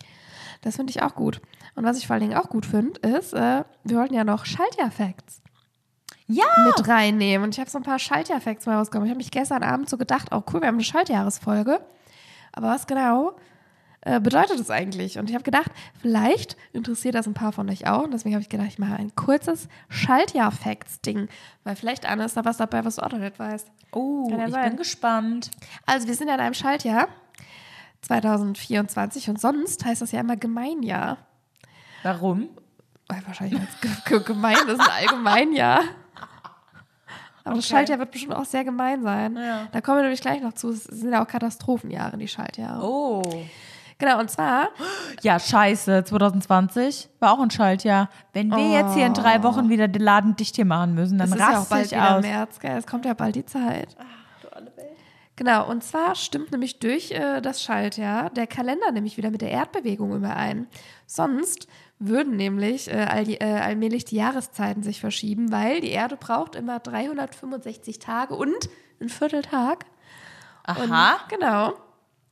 Das 0.61 0.75
finde 0.75 0.91
ich 0.91 1.01
auch 1.01 1.15
gut. 1.15 1.41
Und 1.75 1.83
was 1.83 1.97
ich 1.97 2.07
vor 2.07 2.13
allen 2.15 2.21
Dingen 2.29 2.37
auch 2.37 2.49
gut 2.49 2.65
finde, 2.65 2.99
ist, 3.01 3.33
äh, 3.33 3.63
wir 3.83 3.97
wollten 3.97 4.13
ja 4.13 4.23
noch 4.23 4.45
Schaltjahr-Facts 4.45 5.41
Ja, 6.27 6.45
mit 6.65 6.87
reinnehmen. 6.87 7.43
Und 7.45 7.53
ich 7.55 7.59
habe 7.59 7.69
so 7.69 7.77
ein 7.79 7.83
paar 7.83 7.99
Schaltjahr-Facts 7.99 8.65
mal 8.65 8.77
rausgekommen. 8.77 9.07
Ich 9.07 9.11
habe 9.11 9.17
mich 9.17 9.31
gestern 9.31 9.63
Abend 9.63 9.89
so 9.89 9.97
gedacht, 9.97 10.29
oh 10.31 10.43
cool, 10.53 10.61
wir 10.61 10.67
haben 10.67 10.75
eine 10.75 10.83
Schaltjahresfolge. 10.83 11.81
Aber 12.53 12.67
was 12.69 12.87
genau 12.87 13.35
äh, 14.05 14.19
bedeutet 14.21 14.59
das 14.59 14.69
eigentlich? 14.69 15.17
Und 15.19 15.29
ich 15.29 15.35
habe 15.35 15.43
gedacht, 15.43 15.71
vielleicht 16.01 16.55
interessiert 16.73 17.15
das 17.15 17.27
ein 17.27 17.33
paar 17.33 17.51
von 17.51 17.69
euch 17.69 17.87
auch. 17.87 18.03
Und 18.03 18.11
deswegen 18.13 18.35
habe 18.35 18.41
ich 18.41 18.49
gedacht, 18.49 18.67
ich 18.69 18.79
mache 18.79 18.95
ein 18.95 19.13
kurzes 19.15 19.67
Schaltjahr-Facts-Ding. 19.89 21.27
Weil 21.63 21.75
vielleicht, 21.75 22.05
Anne, 22.07 22.23
ist 22.23 22.37
da 22.37 22.45
was 22.45 22.57
dabei, 22.57 22.85
was 22.85 22.95
du 22.95 23.01
auch 23.03 23.11
noch 23.11 23.19
nicht 23.19 23.37
weißt. 23.37 23.69
oh, 23.91 24.29
ja 24.31 24.45
ich 24.45 24.53
sein. 24.53 24.69
bin 24.69 24.77
gespannt. 24.77 25.51
Also 25.85 26.07
wir 26.07 26.15
sind 26.15 26.27
ja 26.29 26.35
in 26.35 26.39
einem 26.39 26.53
Schaltjahr 26.53 27.07
2024 28.01 29.29
und 29.29 29.41
sonst 29.41 29.83
heißt 29.83 30.01
das 30.01 30.11
ja 30.11 30.19
immer 30.19 30.37
Gemeinjahr. 30.37 31.17
Warum? 32.03 32.49
Weil 33.07 33.25
wahrscheinlich 33.25 33.59
als 33.59 33.81
ge 33.81 33.91
ge 34.05 34.23
gemein 34.23 34.67
ist 34.67 34.79
ein 34.79 34.87
Allgemeinjahr. 34.87 35.79
Aber 37.43 37.55
das 37.55 37.65
Okay. 37.65 37.75
Schaltjahr 37.75 37.99
wird 37.99 38.11
bestimmt 38.11 38.35
auch 38.35 38.45
sehr 38.45 38.63
gemein 38.63 39.03
sein. 39.03 39.35
Ja. 39.37 39.67
Da 39.71 39.81
kommen 39.81 39.97
wir 39.97 40.03
nämlich 40.03 40.21
gleich 40.21 40.41
noch 40.41 40.53
zu. 40.53 40.69
Es 40.71 40.83
sind 40.85 41.11
ja 41.11 41.23
auch 41.23 41.27
Katastrophenjahre, 41.27 42.17
die 42.17 42.27
Schaltjahre. 42.27 42.83
Oh. 42.83 43.21
Genau, 43.97 44.19
und 44.19 44.29
zwar, 44.29 44.69
Ja, 45.21 45.39
scheiße, 45.39 46.03
2020 46.03 47.09
war 47.19 47.31
auch 47.31 47.39
ein 47.39 47.49
Schaltjahr. 47.49 48.09
Wenn 48.33 48.51
wir 48.51 48.69
jetzt 48.69 48.93
hier 48.93 49.05
in 49.05 49.13
drei 49.13 49.41
Wochen 49.43 49.69
wieder 49.69 49.87
den 49.87 50.01
Laden 50.01 50.35
dicht 50.35 50.55
hier 50.57 50.65
machen 50.65 50.95
müssen, 50.95 51.17
dann 51.17 51.29
es 51.29 51.35
ist 51.35 51.39
ja 51.39 51.49
auch 51.49 51.53
raste 51.53 51.69
bald 51.73 51.85
ich 51.85 51.91
wieder 51.93 52.17
aus. 52.17 52.21
März, 52.23 52.59
gell? 52.59 52.77
Es 52.77 52.87
kommt 52.87 53.05
ja 53.05 53.13
bald 53.13 53.35
die 53.35 53.45
Zeit. 53.45 53.95
Genau, 55.37 55.69
und 55.69 55.83
zwar 55.83 56.15
stimmt 56.15 56.51
nämlich 56.51 56.79
durch 56.79 57.11
äh, 57.11 57.41
das 57.41 57.61
Schaltjahr 57.61 58.29
der 58.29 58.47
Kalender 58.47 58.91
nämlich 58.91 59.17
wieder 59.17 59.31
mit 59.31 59.41
der 59.41 59.51
Erdbewegung 59.51 60.15
überein. 60.15 60.67
Sonst 61.07 61.67
würden 61.99 62.37
nämlich 62.37 62.89
äh, 62.89 63.05
all 63.09 63.25
die, 63.25 63.41
äh, 63.41 63.59
allmählich 63.59 64.05
die 64.05 64.15
Jahreszeiten 64.15 64.81
sich 64.81 65.01
verschieben, 65.01 65.51
weil 65.51 65.81
die 65.81 65.91
Erde 65.91 66.15
braucht 66.15 66.55
immer 66.55 66.79
365 66.79 67.99
Tage 67.99 68.35
und 68.35 68.69
einen 68.99 69.09
Vierteltag. 69.09 69.85
Und, 70.67 70.91
Aha. 70.91 71.17
Genau, 71.29 71.73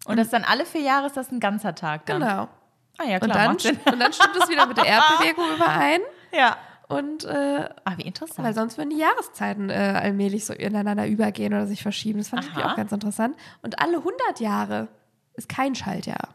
Und 0.06 0.18
das 0.18 0.30
dann 0.30 0.44
alle 0.44 0.66
vier 0.66 0.82
Jahre 0.82 1.08
ist 1.08 1.16
das 1.18 1.32
ein 1.32 1.40
ganzer 1.40 1.76
Tag 1.76 2.06
dann. 2.06 2.20
genau. 2.22 2.48
Ah 2.98 3.06
ja, 3.06 3.20
klar, 3.20 3.22
Und 3.22 3.36
dann, 3.36 3.60
Sinn. 3.60 3.80
und 3.92 4.00
dann 4.00 4.14
stimmt 4.14 4.36
es 4.42 4.50
wieder 4.50 4.66
mit 4.68 4.78
der 4.78 4.86
Erdbewegung 4.88 5.46
überein. 5.56 6.02
Ja. 6.32 6.58
Und 6.90 7.24
äh, 7.24 7.70
Ah, 7.86 7.94
wie 7.98 8.04
interessant. 8.04 8.46
Weil 8.46 8.54
sonst 8.54 8.78
würden 8.78 8.92
die 8.92 8.98
Jahreszeiten 8.98 9.70
äh, 9.70 9.74
allmählich 10.02 10.46
so 10.46 10.54
ineinander 10.54 11.08
übergehen 11.08 11.54
oder 11.54 11.66
sich 11.66 11.82
verschieben. 11.82 12.20
Das 12.20 12.30
fand 12.30 12.46
ich 12.46 12.56
Aha. 12.56 12.72
auch 12.72 12.76
ganz 12.76 12.92
interessant. 12.92 13.36
Und 13.64 13.80
alle 13.80 13.98
100 13.98 14.40
Jahre 14.40 14.90
ist 15.36 15.50
kein 15.50 15.74
Schaltjahr. 15.74 16.30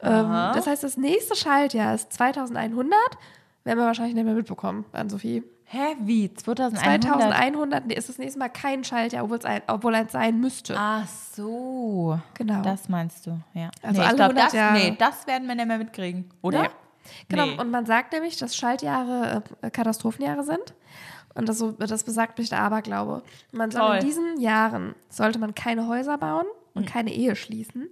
ähm, 0.00 0.30
das 0.54 0.66
heißt, 0.66 0.82
das 0.84 0.96
nächste 0.96 1.34
Schaltjahr 1.36 1.94
ist 1.94 2.12
2100. 2.12 2.98
Werden 3.64 3.78
wir 3.78 3.86
wahrscheinlich 3.86 4.14
nicht 4.14 4.24
mehr 4.24 4.34
mitbekommen, 4.34 4.84
an 4.92 5.08
Sophie. 5.08 5.42
Hä, 5.66 5.96
wie? 6.00 6.32
2100? 6.32 7.02
2100 7.22 7.92
ist 7.94 8.08
das 8.10 8.18
nächste 8.18 8.38
Mal 8.38 8.50
kein 8.50 8.84
Schaltjahr, 8.84 9.24
obwohl 9.24 9.38
es 9.38 9.44
ein, 9.46 9.62
obwohl 9.66 9.94
eins 9.94 10.12
sein 10.12 10.38
müsste. 10.38 10.74
Ach 10.78 11.06
so. 11.08 12.20
Genau. 12.34 12.60
Das 12.62 12.88
meinst 12.88 13.26
du, 13.26 13.40
ja. 13.54 13.70
Also 13.82 14.00
nee, 14.00 14.06
alle 14.06 14.10
ich 14.12 14.16
glaube, 14.16 14.34
100 14.34 14.46
das, 14.46 14.52
Jahre. 14.52 14.74
nee, 14.74 14.96
das 14.98 15.26
werden 15.26 15.48
wir 15.48 15.54
nicht 15.54 15.66
mehr 15.66 15.78
mitkriegen, 15.78 16.30
oder? 16.42 16.62
Nee. 16.62 16.68
Genau, 17.28 17.46
Nee. 17.46 17.58
und 17.58 17.70
man 17.70 17.86
sagt 17.86 18.12
nämlich, 18.12 18.36
dass 18.36 18.56
Schaltjahre 18.56 19.42
äh, 19.62 19.70
Katastrophenjahre 19.70 20.44
sind. 20.44 20.74
Und 21.34 21.48
das, 21.48 21.58
so, 21.58 21.72
das 21.72 22.04
besagt 22.04 22.38
durch 22.38 22.50
der 22.50 22.60
Aberglaube. 22.60 23.22
Man 23.52 23.70
soll 23.70 23.80
Toll. 23.80 23.96
in 23.96 24.06
diesen 24.06 24.40
Jahren 24.40 24.94
sollte 25.08 25.38
man 25.38 25.54
keine 25.54 25.88
Häuser 25.88 26.16
bauen 26.16 26.46
und 26.74 26.86
keine 26.86 27.12
Ehe 27.12 27.34
schließen. 27.36 27.88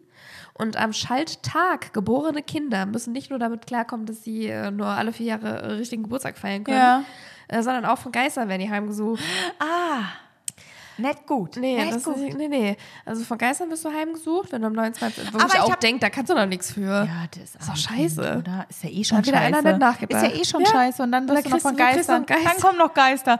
Und 0.62 0.76
am 0.76 0.92
Schalttag 0.92 1.92
geborene 1.92 2.42
Kinder 2.42 2.86
müssen 2.86 3.12
nicht 3.12 3.30
nur 3.30 3.38
damit 3.40 3.66
klarkommen, 3.66 4.06
dass 4.06 4.22
sie 4.22 4.46
äh, 4.46 4.70
nur 4.70 4.86
alle 4.86 5.12
vier 5.12 5.26
Jahre 5.26 5.76
richtigen 5.78 6.04
Geburtstag 6.04 6.38
feiern 6.38 6.62
können, 6.62 6.76
Ja. 6.78 7.04
äh, 7.48 7.62
sondern 7.62 7.84
auch 7.84 7.98
von 7.98 8.12
Geistern 8.12 8.48
werden 8.48 8.60
die 8.62 8.70
heimgesucht. 8.70 9.22
Ah, 9.58 10.04
nicht 10.98 11.26
gut. 11.26 11.56
Nee, 11.56 11.84
nicht 11.84 12.04
gut. 12.04 12.16
ist, 12.16 12.36
nee, 12.36 12.46
nee. 12.48 12.76
Also 13.04 13.24
von 13.24 13.38
Geistern 13.38 13.70
bist 13.70 13.84
du 13.84 13.90
heimgesucht, 13.90 14.52
wenn 14.52 14.60
du 14.62 14.68
am 14.68 14.74
29. 14.74 15.32
Wo 15.32 15.38
Aber 15.38 15.46
ich 15.52 15.60
auch 15.60 15.74
denke, 15.74 16.00
da 16.00 16.10
kannst 16.10 16.30
du 16.30 16.34
doch 16.36 16.46
nichts 16.46 16.72
für. 16.72 16.82
Ja, 17.06 17.24
das 17.30 17.42
ist 17.42 17.56
doch 17.56 17.68
arme 17.68 17.78
scheiße. 17.78 18.38
Oder? 18.38 18.66
Ist 18.68 18.84
ja 18.84 18.90
eh 18.90 19.02
schon 19.04 19.24
scheiße. 19.24 19.36
einer 19.36 19.62
nicht 19.62 19.78
nachgedacht. 19.80 20.22
Ist 20.22 20.32
ja 20.34 20.40
eh 20.40 20.44
schon 20.44 20.60
Ja. 20.60 20.66
scheiße. 20.70 21.02
Und 21.02 21.10
dann 21.12 21.26
Da 21.26 21.34
wirst 21.34 21.46
du 21.46 21.50
noch 21.50 21.60
von 21.60 21.76
Geistern. 21.76 22.16
einen 22.16 22.26
Geist. 22.26 22.44
Dann 22.46 22.56
kommen 22.60 22.78
noch 22.78 22.94
Geister. 22.94 23.38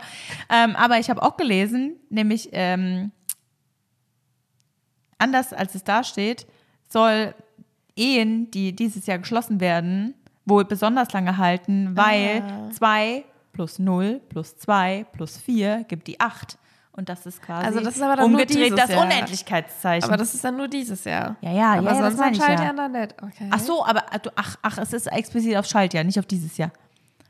Ähm, 0.49 0.75
aber 0.75 0.99
ich 0.99 1.09
habe 1.09 1.23
auch 1.23 1.37
gelesen, 1.37 2.01
nämlich 2.09 2.49
ähm, 2.53 3.13
anders 5.19 5.53
als 5.53 5.75
es 5.75 5.85
da 5.85 6.03
steht, 6.03 6.47
soll 6.93 7.35
Ehen, 7.97 8.51
die 8.51 8.75
dieses 8.75 9.07
Jahr 9.07 9.19
geschlossen 9.19 9.61
werden, 9.61 10.15
wohl 10.47 10.65
besonders 10.65 11.13
lange 11.13 11.37
halten, 11.37 11.97
weil 11.97 12.43
Ah. 12.43 12.71
2 12.71 13.25
plus 13.53 13.79
0 13.79 14.21
plus 14.31 14.57
2 14.57 15.05
plus 15.13 15.37
4 15.37 15.85
gibt 15.89 16.07
die 16.09 16.19
8. 16.21 16.57
Und 16.95 17.09
das 17.09 17.25
ist 17.27 17.41
quasi 17.43 17.67
Also 17.67 17.81
das 17.81 17.97
ist 17.97 18.03
aber 18.03 18.17
dann 18.17 18.27
umgedreht 18.27 18.77
das 18.77 18.91
Jahr. 18.91 19.03
Unendlichkeitszeichen. 19.03 20.05
Aber 20.09 20.17
das 20.19 20.35
ist 20.35 20.45
dann 20.45 20.57
nur 20.59 20.69
dieses 20.69 21.05
Jahr. 21.05 21.37
Ja, 21.41 21.51
ja, 21.51 21.73
aber 21.75 21.83
ja, 21.83 21.95
ja, 21.95 22.01
das 22.03 22.17
sonst 22.17 22.21
an 22.21 22.33
ich 22.33 22.39
ja. 22.39 22.45
Schaltjahren 22.47 22.77
dann 22.77 22.93
nicht. 22.93 23.15
Okay. 23.23 23.49
Ach 23.51 23.59
so, 23.61 23.85
aber 23.87 24.01
äh, 24.13 24.19
du- 24.21 24.31
ach, 24.37 24.57
ach, 24.63 24.79
es 24.79 24.93
ist 24.93 25.07
explizit 25.07 25.57
auf 25.57 25.65
Schaltjahr, 25.67 26.05
nicht 26.05 26.19
auf 26.19 26.27
dieses 26.27 26.57
Jahr. 26.59 26.71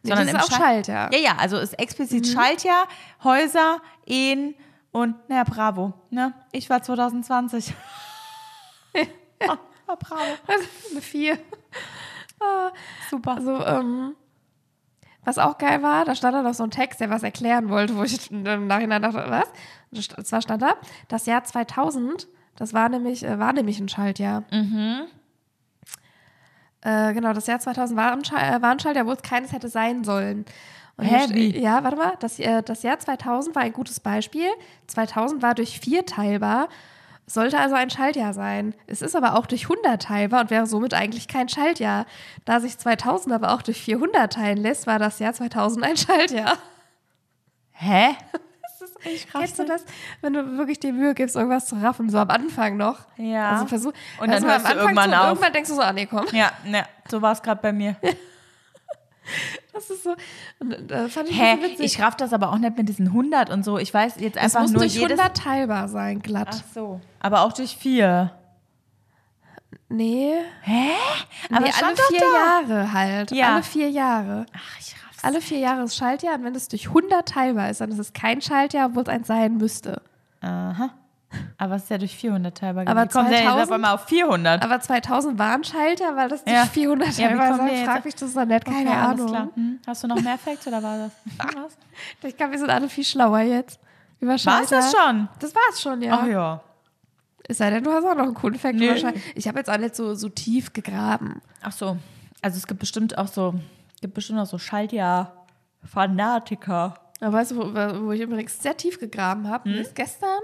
Nee, 0.03 0.11
das 0.11 0.25
ist 0.27 0.35
auch 0.35 0.49
Schal- 0.51 0.59
Schaltjahr. 0.59 1.07
Mhm. 1.09 1.13
Ja, 1.13 1.19
ja, 1.21 1.37
also 1.39 1.57
es 1.59 1.71
ist 1.73 1.79
explizit 1.79 2.27
Schaltjahr, 2.27 2.89
Häuser, 3.23 3.79
Ehen 4.05 4.55
und, 4.91 5.15
naja, 5.29 5.45
bravo. 5.45 5.93
Ne? 6.11 6.33
Ich 6.51 6.69
war 6.71 6.83
2020. 6.83 7.73
Ah, 9.49 9.59
ah, 9.87 9.95
bravo. 9.99 10.23
Eine 10.47 11.01
Vier. 11.01 11.39
Ah, 12.41 12.71
Super. 13.11 13.37
Also, 13.37 13.65
ähm, 13.65 14.15
was 15.25 15.39
auch 15.39 15.59
geil 15.59 15.83
war, 15.83 16.05
da 16.05 16.15
stand 16.15 16.35
dann 16.35 16.45
noch 16.45 16.55
so 16.55 16.65
ein 16.65 16.71
Text, 16.71 17.01
der 17.01 17.09
was 17.11 17.23
erklären 17.23 17.69
wollte, 17.69 17.97
wo 17.97 18.03
ich 18.03 18.31
im 18.31 18.67
Nachhinein 18.67 19.03
dachte, 19.03 19.25
was? 19.29 19.49
Und 19.93 20.27
zwar 20.27 20.43
stand 20.43 20.63
da, 20.63 20.75
das 21.09 21.27
Jahr 21.27 21.45
2000, 21.45 22.27
das 22.57 22.75
war 22.75 22.89
nämlich, 22.89 23.25
äh, 23.25 23.39
war 23.39 23.53
nämlich 23.53 23.79
ein 23.79 23.89
Schaltjahr. 23.89 24.43
Mhm. 24.51 25.03
Äh, 26.81 27.15
genau, 27.15 27.33
das 27.33 27.47
Jahr 27.47 27.61
2000 27.61 27.97
war 27.97 28.13
ein, 28.13 28.25
Schal 28.25 28.57
äh, 28.57 28.63
war 28.63 28.71
ein 28.73 28.81
Schaltjahr, 28.81 29.07
wo 29.07 29.13
es 29.13 29.23
keines 29.23 29.53
hätte 29.53 29.69
sein 29.69 30.03
sollen. 30.03 30.45
Und 30.97 31.07
wie? 31.35 31.59
Ja, 31.59 31.85
warte 31.85 31.97
mal. 31.97 32.15
Das, 32.21 32.37
das 32.37 32.83
Jahr 32.83 32.99
2000 32.99 33.57
war 33.57 33.63
ein 33.63 33.73
gutes 33.73 33.99
Beispiel. 34.01 34.49
2000 34.89 35.43
war 35.43 35.55
durch 35.55 35.81
vier 35.81 36.05
teilbar, 36.05 36.69
sollte 37.27 37.59
also 37.59 37.75
ein 37.75 37.91
Schaltjahr 37.91 38.35
sein. 38.35 38.75
Es 38.87 39.03
ist 39.03 39.17
aber 39.17 39.37
auch 39.37 39.47
durch 39.47 39.65
100 39.65 40.03
teilbar 40.03 40.43
und 40.43 40.51
wäre 40.51 40.67
somit 40.67 40.95
eigentlich 40.95 41.29
kein 41.29 41.49
Schaltjahr. 41.49 42.07
Da 42.45 42.61
sich 42.61 42.79
2000 42.79 43.35
aber 43.35 43.53
auch 43.53 43.63
durch 43.63 43.81
400 43.83 44.33
teilen 44.33 44.59
lässt, 44.59 44.87
war 44.87 44.99
das 44.99 45.19
Jahr 45.19 45.33
2000 45.33 45.85
ein 45.85 45.97
Schaltjahr. 45.97 46.59
Hä? 47.73 48.17
Kennst 49.33 49.59
du 49.59 49.65
das, 49.65 49.85
wenn 50.21 50.33
du 50.33 50.57
wirklich 50.57 50.79
dir 50.79 50.93
Mühe 50.93 51.15
gibst, 51.15 51.35
irgendwas 51.35 51.67
zu 51.67 51.75
raffen, 51.77 52.09
so 52.09 52.19
am 52.19 52.31
Anfang 52.31 52.77
noch? 52.77 53.01
Ja. 53.17 53.51
Also 53.51 53.67
versuch, 53.67 53.93
Und 54.21 54.31
dann 54.31 54.45
hörst 54.45 54.69
du 54.69 54.75
irgendwann 54.75 55.11
so, 55.11 55.17
und 55.17 55.23
auf. 55.23 55.29
Irgendwann 55.29 55.53
denkst 55.53 55.71
du 55.71 55.75
so, 55.75 55.83
ah 55.83 55.93
nee, 55.93 56.07
komm. 56.07 56.27
Ja, 56.33 56.53
ne, 56.65 56.85
so 57.11 57.21
war 57.21 57.33
es 57.33 57.43
gerade 57.43 57.61
bei 57.61 57.73
mir. 57.73 57.97
Das 59.73 59.89
ist 59.91 60.03
so, 60.05 60.11
äh, 60.13 61.09
fand 61.09 61.31
ich 61.31 61.41
Hä? 61.41 61.57
witzig. 61.63 61.81
Ich 61.81 62.01
raff 62.01 62.17
das 62.17 62.33
aber 62.33 62.53
auch 62.53 62.59
nicht 62.59 62.77
mit 62.77 62.89
diesen 62.89 63.09
100 63.09 63.51
und 63.51 63.65
so. 63.65 63.79
Ich 63.79 63.93
weiß 63.93 64.17
jetzt 64.19 64.37
Es 64.37 64.43
einfach 64.43 64.63
muss 64.63 64.73
nur 64.73 64.81
durch 64.83 64.95
jedes... 64.95 65.19
100 65.19 65.37
teilbar 65.37 65.89
sein, 65.89 66.21
glatt. 66.21 66.49
Ach 66.51 66.75
so. 66.75 67.01
Aber 67.21 67.43
auch 67.43 67.53
durch 67.53 67.77
vier. 67.77 68.33
Nee, 69.89 70.35
Hä? 70.63 70.91
Aber 71.51 71.61
nee 71.61 71.71
es 71.71 71.83
alle 71.83 71.97
vier. 71.97 72.21
Jahre 72.21 72.93
halt. 72.93 73.31
Ja. 73.31 73.55
Alle 73.55 73.63
vier 73.63 73.91
Jahre. 73.91 74.47
Ach, 74.55 74.79
ich 74.81 74.95
raff's. 74.95 75.25
Alle 75.25 75.41
vier 75.41 75.59
Jahre 75.59 75.83
ist 75.83 75.97
Schaltjahr 75.97 76.35
und 76.35 76.45
wenn 76.45 76.55
es 76.55 76.69
durch 76.69 76.89
100 76.89 77.29
teilbar 77.29 77.71
ist, 77.71 77.81
dann 77.81 77.91
ist 77.91 77.99
es 77.99 78.13
kein 78.13 78.41
Schaltjahr, 78.41 78.89
obwohl 78.89 79.03
es 79.03 79.09
eins 79.09 79.27
sein 79.27 79.57
müsste. 79.59 80.03
Aha. 80.41 80.91
Aber 81.59 81.77
es 81.77 81.85
ist 81.85 81.91
ja 81.91 81.99
durch 81.99 82.17
400 82.17 82.57
teilbar. 82.57 82.87
Aber 82.89 83.05
Wie 83.05 83.09
kommt 83.09 83.31
der 83.31 83.39
2000? 83.43 83.63
auf 83.67 83.73
einmal 83.73 83.95
auf 83.95 84.05
400? 84.07 84.63
Aber 84.63 84.81
2000 84.81 85.39
war 85.39 85.55
ein 85.55 85.65
Schaltjahr, 85.65 86.17
weil 86.17 86.29
das 86.29 86.45
durch 86.45 86.57
Ja. 86.57 86.65
400 86.67 87.09
Ja, 87.19 87.33
wie 87.33 87.37
teilbar 87.37 87.67
wir 87.67 87.73
Ich 87.73 87.85
frag 87.85 88.05
mich 88.05 88.15
das 88.15 88.35
doch 88.35 88.45
nicht, 88.45 88.65
keine 88.65 88.91
Okay, 88.91 88.99
Ahnung. 88.99 89.51
Hm. 89.55 89.81
Hast 89.87 90.03
du 90.05 90.09
noch 90.09 90.21
mehr 90.21 90.39
Facts 90.39 90.67
oder 90.67 90.83
war 90.83 90.99
das? 90.99 91.13
Was? 91.57 91.77
Ich 92.23 92.37
glaube, 92.37 92.53
wir 92.53 92.59
sind 92.59 92.71
alle 92.71 92.89
viel 92.89 93.05
schlauer 93.05 93.41
jetzt. 93.41 93.79
Über 94.21 94.33
War's 94.33 94.43
Schaltjahr. 94.43 94.81
das 94.83 94.93
schon? 94.93 95.29
Das 95.41 95.55
war's 95.55 95.81
schon, 95.83 96.03
ja. 96.03 96.21
Ach 96.23 96.27
ja. 96.27 96.61
Es 97.49 97.59
sei 97.59 97.71
denn, 97.71 97.83
du 97.83 97.91
hast 97.91 98.05
auch 98.05 98.15
noch 98.15 98.23
einen 98.25 98.35
coolen 98.35 98.57
Fact. 98.59 98.79
Wahrscheinlich. 98.79 99.23
Ich 99.35 99.49
habe 99.49 99.59
jetzt 99.59 99.69
auch 99.69 99.79
nicht 99.79 99.97
so, 99.97 100.15
so 100.15 100.29
tief 100.29 100.73
gegraben. 100.73 101.41
Ach 101.61 101.73
so. 101.73 101.97
Also 102.41 102.57
es 102.57 102.67
gibt 102.69 102.79
bestimmt 102.81 103.19
auch 103.19 103.27
so, 103.27 103.55
gibt 104.01 104.15
bestimmt 104.15 104.39
auch 104.39 104.47
so 104.47 104.59
Schaltjahr-Fanatiker. 104.59 106.95
Aber 107.21 107.33
weißt 107.35 107.51
du, 107.53 107.57
wo, 107.57 107.75
wo 108.07 108.13
ich 108.13 108.21
übrigens 108.21 108.61
sehr 108.63 108.77
tief 108.77 108.99
gegraben 108.99 109.49
habe? 109.49 109.71
Hm? 109.71 109.79
Ist 109.81 109.95
gestern? 109.95 110.41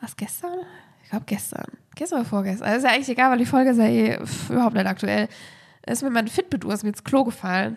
Was 0.00 0.16
gestern? 0.16 0.60
Ich 1.04 1.10
glaube 1.10 1.24
gestern. 1.26 1.66
Gestern 1.94 2.20
oder 2.20 2.28
vorgestern. 2.28 2.66
Also 2.68 2.78
ist 2.78 2.84
ja 2.84 2.90
eigentlich 2.96 3.08
egal, 3.08 3.30
weil 3.30 3.38
die 3.38 3.46
Folge 3.46 3.70
ist 3.70 3.78
ja 3.78 3.84
eh 3.86 4.18
pff, 4.24 4.50
überhaupt 4.50 4.74
nicht 4.74 4.86
aktuell. 4.86 5.28
Ist 5.86 6.02
mir 6.02 6.10
mein 6.10 6.28
Fitbit-Uhr 6.28 6.72
ist 6.72 6.82
mir 6.82 6.90
ins 6.90 7.04
Klo 7.04 7.24
gefallen. 7.24 7.76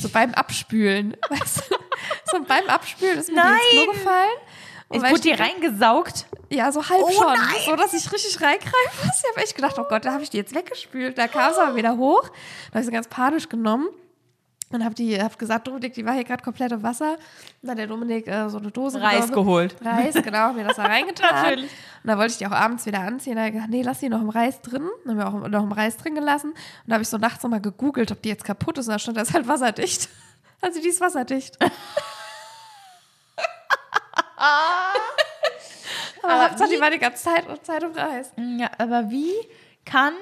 So 0.00 0.08
beim 0.08 0.32
Abspülen. 0.34 1.16
Weißt 1.28 1.58
du? 1.70 1.74
So 2.30 2.42
beim 2.44 2.66
Abspülen 2.68 3.18
ist 3.18 3.30
mir 3.30 3.42
die 3.42 3.48
ins 3.48 3.70
Klo 3.70 3.84
Nein! 3.86 3.94
gefallen. 3.94 4.38
Und 4.88 5.04
Ich 5.04 5.10
wurde 5.10 5.20
die- 5.20 5.32
reingesaugt. 5.32 6.26
Ja, 6.48 6.70
so 6.70 6.88
halb 6.88 7.02
Oh 7.02 7.10
schon. 7.10 7.26
nein! 7.26 7.56
So, 7.64 7.74
dass 7.74 7.92
ich 7.92 8.10
richtig 8.12 8.40
reingreifen 8.40 8.72
muss. 9.04 9.20
Ich 9.24 9.30
habe 9.32 9.40
echt 9.44 9.56
gedacht, 9.56 9.76
oh 9.78 9.84
Gott, 9.88 10.04
da 10.04 10.12
habe 10.12 10.22
ich 10.22 10.30
die 10.30 10.36
jetzt 10.36 10.54
weggespült. 10.54 11.18
Da 11.18 11.26
kam 11.26 11.50
es 11.50 11.58
aber 11.58 11.74
wieder 11.74 11.96
hoch. 11.96 12.22
Da 12.22 12.74
habe 12.74 12.80
ich 12.80 12.86
sie 12.86 12.92
ganz 12.92 13.08
panisch 13.08 13.48
genommen. 13.48 13.88
Und 14.70 14.84
habe 14.84 14.94
die, 14.96 15.20
hab 15.20 15.38
gesagt, 15.38 15.68
Dominik, 15.68 15.94
die 15.94 16.04
war 16.04 16.14
hier 16.14 16.24
gerade 16.24 16.42
komplett 16.42 16.72
im 16.72 16.82
Wasser. 16.82 17.12
Und 17.12 17.18
dann 17.62 17.70
hat 17.70 17.78
der 17.78 17.86
Dominik 17.86 18.26
äh, 18.26 18.48
so 18.48 18.58
eine 18.58 18.72
Dose 18.72 19.00
Reis 19.00 19.26
genommen. 19.28 19.46
geholt. 19.46 19.76
Reis, 19.80 20.14
genau, 20.14 20.52
mir 20.54 20.64
das 20.64 20.76
da 20.76 20.82
reingetan. 20.86 21.34
Natürlich. 21.34 21.70
Und 21.70 22.10
da 22.10 22.18
wollte 22.18 22.32
ich 22.32 22.38
die 22.38 22.46
auch 22.46 22.52
abends 22.52 22.84
wieder 22.84 23.00
anziehen. 23.00 23.36
Da 23.36 23.42
habe 23.42 23.50
ich 23.50 23.54
gesagt, 23.54 23.70
nee, 23.70 23.82
lass 23.82 24.00
die 24.00 24.08
noch 24.08 24.20
im 24.20 24.28
Reis 24.28 24.60
drin. 24.62 24.88
Dann 25.04 25.18
haben 25.20 25.40
wir 25.42 25.46
auch 25.46 25.48
noch 25.48 25.62
im 25.62 25.72
Reis 25.72 25.96
drin 25.96 26.16
gelassen. 26.16 26.50
Und 26.50 26.58
da 26.86 26.94
habe 26.94 27.02
ich 27.02 27.08
so 27.08 27.16
nachts 27.16 27.44
nochmal 27.44 27.60
gegoogelt, 27.60 28.10
ob 28.10 28.20
die 28.22 28.28
jetzt 28.28 28.44
kaputt 28.44 28.78
ist. 28.78 28.88
Und 28.88 28.94
da 28.94 28.98
stand, 28.98 29.16
das 29.16 29.28
ist 29.28 29.34
halt 29.34 29.48
wasserdicht. 29.48 30.08
Also 30.62 30.80
die 30.80 30.88
ist 30.88 31.02
wasserdicht. 31.02 31.58
Aber, 36.22 36.44
Hauptsache, 36.44 36.70
die 36.70 36.80
war 36.80 36.90
die 36.90 36.98
ganze 36.98 37.24
Zeit, 37.24 37.44
Zeit 37.64 37.82
im 37.82 37.92
Reis. 37.92 38.32
Ja, 38.58 38.70
aber 38.78 39.10
wie 39.10 39.32
kann 39.84 40.14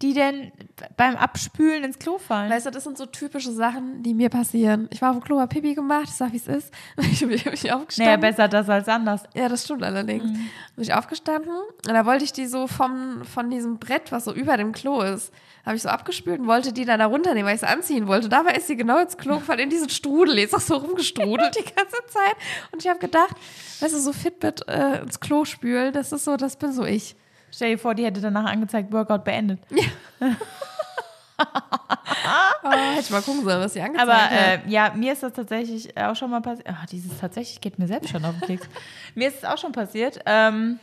die 0.00 0.14
denn 0.14 0.52
beim 0.96 1.16
Abspülen 1.16 1.82
ins 1.82 1.98
Klo 1.98 2.18
fallen? 2.18 2.50
Weißt 2.50 2.66
du, 2.66 2.70
das 2.70 2.84
sind 2.84 2.96
so 2.96 3.06
typische 3.06 3.50
Sachen, 3.50 4.02
die 4.02 4.14
mir 4.14 4.28
passieren. 4.28 4.88
Ich 4.92 5.02
war 5.02 5.10
auf 5.10 5.16
dem 5.16 5.24
Klo, 5.24 5.40
hab 5.40 5.50
Pipi 5.50 5.74
gemacht, 5.74 6.04
ich 6.08 6.14
sag, 6.14 6.32
wie 6.32 6.36
es 6.36 6.46
ist. 6.46 6.72
Ich 6.98 7.20
bin 7.20 7.30
mich 7.30 7.44
naja, 7.44 7.76
aufgestanden. 7.76 8.20
besser 8.20 8.46
das 8.46 8.68
als 8.68 8.88
anders. 8.88 9.24
Ja, 9.34 9.48
das 9.48 9.64
stimmt 9.64 9.82
allerdings. 9.82 10.24
Mhm. 10.24 10.50
Bin 10.76 10.84
ich 10.84 10.94
aufgestanden 10.94 11.52
und 11.52 11.92
da 11.92 12.06
wollte 12.06 12.24
ich 12.24 12.32
die 12.32 12.46
so 12.46 12.68
vom, 12.68 13.24
von 13.24 13.50
diesem 13.50 13.78
Brett, 13.78 14.12
was 14.12 14.24
so 14.24 14.32
über 14.32 14.56
dem 14.56 14.72
Klo 14.72 15.02
ist, 15.02 15.32
habe 15.66 15.76
ich 15.76 15.82
so 15.82 15.88
abgespült 15.88 16.40
und 16.40 16.46
wollte 16.46 16.72
die 16.72 16.84
dann 16.84 17.00
da 17.00 17.06
runternehmen, 17.06 17.46
weil 17.46 17.56
ich 17.56 17.60
sie 17.60 17.68
anziehen 17.68 18.06
wollte. 18.06 18.28
Dabei 18.28 18.54
ist 18.54 18.68
sie 18.68 18.76
genau 18.76 18.98
ins 18.98 19.18
Klo 19.18 19.38
gefallen, 19.38 19.60
in 19.60 19.70
diesen 19.70 19.90
Strudel. 19.90 20.36
Die 20.36 20.42
ist 20.42 20.54
auch 20.54 20.60
so 20.60 20.76
rumgestrudelt 20.76 21.56
die 21.56 21.74
ganze 21.74 21.96
Zeit. 22.06 22.36
Und 22.70 22.82
ich 22.82 22.88
habe 22.88 23.00
gedacht, 23.00 23.36
weißt 23.80 23.92
du, 23.94 23.98
so 23.98 24.12
Fitbit 24.12 24.66
äh, 24.68 25.02
ins 25.02 25.20
Klo 25.20 25.44
spülen, 25.44 25.92
das 25.92 26.12
ist 26.12 26.24
so, 26.24 26.36
das 26.36 26.56
bin 26.56 26.72
so 26.72 26.84
ich. 26.84 27.16
Stell 27.50 27.70
dir 27.72 27.78
vor, 27.78 27.94
die 27.94 28.04
hätte 28.04 28.20
danach 28.20 28.44
angezeigt, 28.50 28.92
Workout 28.92 29.24
beendet. 29.24 29.60
Oh, 32.64 32.70
hätte 32.70 33.00
ich 33.00 33.10
mal 33.10 33.22
gucken 33.22 33.44
sollen, 33.44 33.60
was 33.60 33.72
sie 33.72 33.80
angezeigt 33.80 34.08
Aber 34.10 34.20
hat. 34.20 34.32
äh, 34.32 34.60
ja, 34.68 34.92
mir 34.94 35.12
ist 35.12 35.22
das 35.22 35.32
tatsächlich 35.32 35.96
auch 35.96 36.16
schon 36.16 36.30
mal 36.30 36.40
passiert. 36.40 36.68
Ah, 36.68 36.84
dieses 36.90 37.16
tatsächlich 37.18 37.60
geht 37.60 37.78
mir 37.78 37.86
selbst 37.86 38.10
schon 38.10 38.24
auf 38.24 38.32
den 38.40 38.46
Keks. 38.48 38.68
mir 39.14 39.28
ist 39.28 39.38
es 39.38 39.44
auch 39.44 39.56
schon 39.56 39.70
passiert. 39.72 40.18
Ähm, 40.26 40.80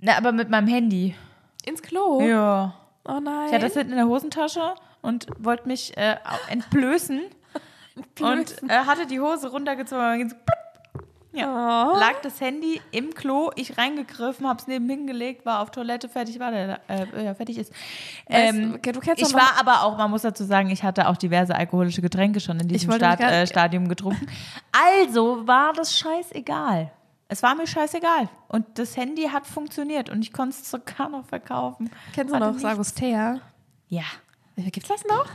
na, 0.00 0.16
aber 0.16 0.32
mit 0.32 0.48
meinem 0.48 0.66
Handy. 0.68 1.14
Ins 1.66 1.82
Klo? 1.82 2.20
Ja. 2.22 2.74
Oh 3.04 3.20
nein. 3.20 3.46
Ich 3.48 3.52
hatte 3.52 3.66
das 3.66 3.74
hinten 3.74 3.90
in 3.92 3.98
der 3.98 4.06
Hosentasche 4.08 4.74
und 5.02 5.26
wollte 5.38 5.68
mich 5.68 5.94
äh, 5.98 6.16
au- 6.24 6.50
entblößen 6.50 7.20
und 8.22 8.62
äh, 8.68 8.84
hatte 8.86 9.06
die 9.06 9.20
Hose 9.20 9.50
runtergezogen. 9.50 10.00
und 10.02 10.08
dann 10.10 10.18
ging's 10.18 10.34
plupp. 10.34 10.58
Ja. 11.32 11.92
Oh. 11.92 11.98
Lag 11.98 12.20
das 12.22 12.40
Handy 12.40 12.80
im 12.90 13.14
Klo, 13.14 13.50
ich 13.54 13.76
reingegriffen, 13.76 14.48
hab's 14.48 14.66
neben 14.66 14.88
hingelegt, 14.88 15.44
war 15.44 15.60
auf 15.60 15.70
Toilette, 15.70 16.08
fertig 16.08 16.38
war 16.38 16.50
der, 16.50 16.80
äh, 16.88 17.24
ja, 17.24 17.34
fertig 17.34 17.58
ist. 17.58 17.72
Weißt 18.28 18.54
Ähm, 18.54 18.74
okay, 18.76 18.92
du 18.92 19.00
kennst 19.00 19.20
ich 19.20 19.34
war 19.34 19.60
aber 19.60 19.82
auch, 19.82 19.98
man 19.98 20.10
muss 20.10 20.22
dazu 20.22 20.44
sagen, 20.44 20.70
ich 20.70 20.82
hatte 20.82 21.08
auch 21.08 21.16
diverse 21.16 21.54
alkoholische 21.54 22.00
Getränke 22.00 22.40
schon 22.40 22.58
in 22.60 22.68
diesem 22.68 22.92
Start, 22.92 23.20
äh, 23.20 23.46
Stadium 23.46 23.88
getrunken. 23.88 24.26
Also 24.72 25.46
war 25.46 25.72
das 25.74 25.98
scheißegal. 25.98 26.90
Es 27.28 27.42
war 27.42 27.54
mir 27.54 27.66
scheißegal. 27.66 28.30
Und 28.48 28.64
das 28.78 28.96
Handy 28.96 29.24
hat 29.24 29.46
funktioniert 29.46 30.08
und 30.08 30.22
ich 30.22 30.32
konnte 30.32 30.56
es 30.58 30.70
sogar 30.70 31.10
noch 31.10 31.26
verkaufen. 31.26 31.90
Kennst 32.14 32.34
du 32.34 32.38
noch. 32.38 32.58
Sagustea? 32.58 33.40
Ja, 33.88 34.04
Gibt's 34.56 34.88
das 34.88 35.04
noch? 35.04 35.26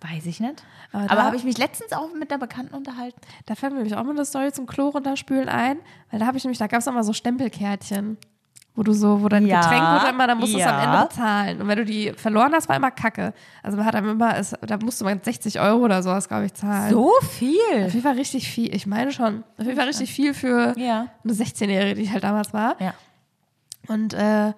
Weiß 0.00 0.26
ich 0.26 0.40
nicht. 0.40 0.62
Aber 0.92 1.04
Aber, 1.04 1.14
da- 1.16 1.24
habe 1.24 1.36
ich 1.36 1.44
mich 1.44 1.58
letztens 1.58 1.92
auch 1.92 2.12
mit 2.14 2.30
einer 2.30 2.38
Bekannten 2.38 2.74
unterhalten. 2.74 3.20
Da 3.46 3.54
fällt 3.54 3.72
mir 3.72 3.78
nämlich 3.78 3.96
auch 3.96 4.02
mal 4.04 4.10
eine 4.10 4.24
Story 4.24 4.52
zum 4.52 4.66
Klo 4.66 4.88
runterspülen 4.88 5.48
ein, 5.48 5.78
weil 6.10 6.20
da 6.20 6.26
habe 6.26 6.36
ich 6.38 6.44
nämlich, 6.44 6.58
da 6.58 6.66
gab 6.66 6.80
es 6.80 6.86
immer 6.86 7.04
so 7.04 7.12
Stempelkärtchen, 7.12 8.16
wo 8.76 8.82
du 8.84 8.92
so, 8.92 9.20
wo 9.22 9.28
dein 9.28 9.46
Ja, 9.46 9.60
Getränk 9.60 9.82
wurde 9.82 10.10
immer, 10.10 10.26
da 10.26 10.34
musst 10.36 10.54
du 10.54 10.58
es 10.58 10.64
am 10.64 10.78
ja. 10.78 10.84
Ende 10.94 11.06
bezahlen. 11.08 11.60
Und 11.60 11.68
wenn 11.68 11.76
du 11.78 11.84
die 11.84 12.12
verloren 12.12 12.52
hast, 12.54 12.68
war 12.68 12.76
immer 12.76 12.90
Kacke. 12.92 13.34
Also 13.62 13.76
man 13.76 13.84
hat 13.84 13.94
dann 13.94 14.08
immer, 14.08 14.36
es, 14.38 14.54
da 14.62 14.78
musste 14.78 15.04
man 15.04 15.20
60 15.22 15.60
Euro 15.60 15.84
oder 15.84 16.02
sowas, 16.02 16.28
glaube 16.28 16.46
ich, 16.46 16.54
zahlen. 16.54 16.90
So 16.92 17.10
Auf 17.18 17.30
viel. 17.32 17.56
jeden 17.72 18.00
Fall 18.02 18.14
richtig 18.14 18.48
viel, 18.48 18.74
ich 18.74 18.86
meine 18.86 19.12
schon. 19.12 19.42
Auf 19.58 19.66
jeden 19.66 19.76
Fall 19.76 19.86
richtig 19.88 20.12
viel 20.12 20.34
für 20.34 20.72
Ja. 20.78 21.08
eine 21.24 21.32
16-Jährige, 21.34 21.96
die 21.96 22.02
ich 22.02 22.12
halt 22.12 22.24
damals 22.24 22.54
war. 22.54 22.76
Ja. 22.80 22.94
Und 23.88 24.14
äh, 24.14 24.52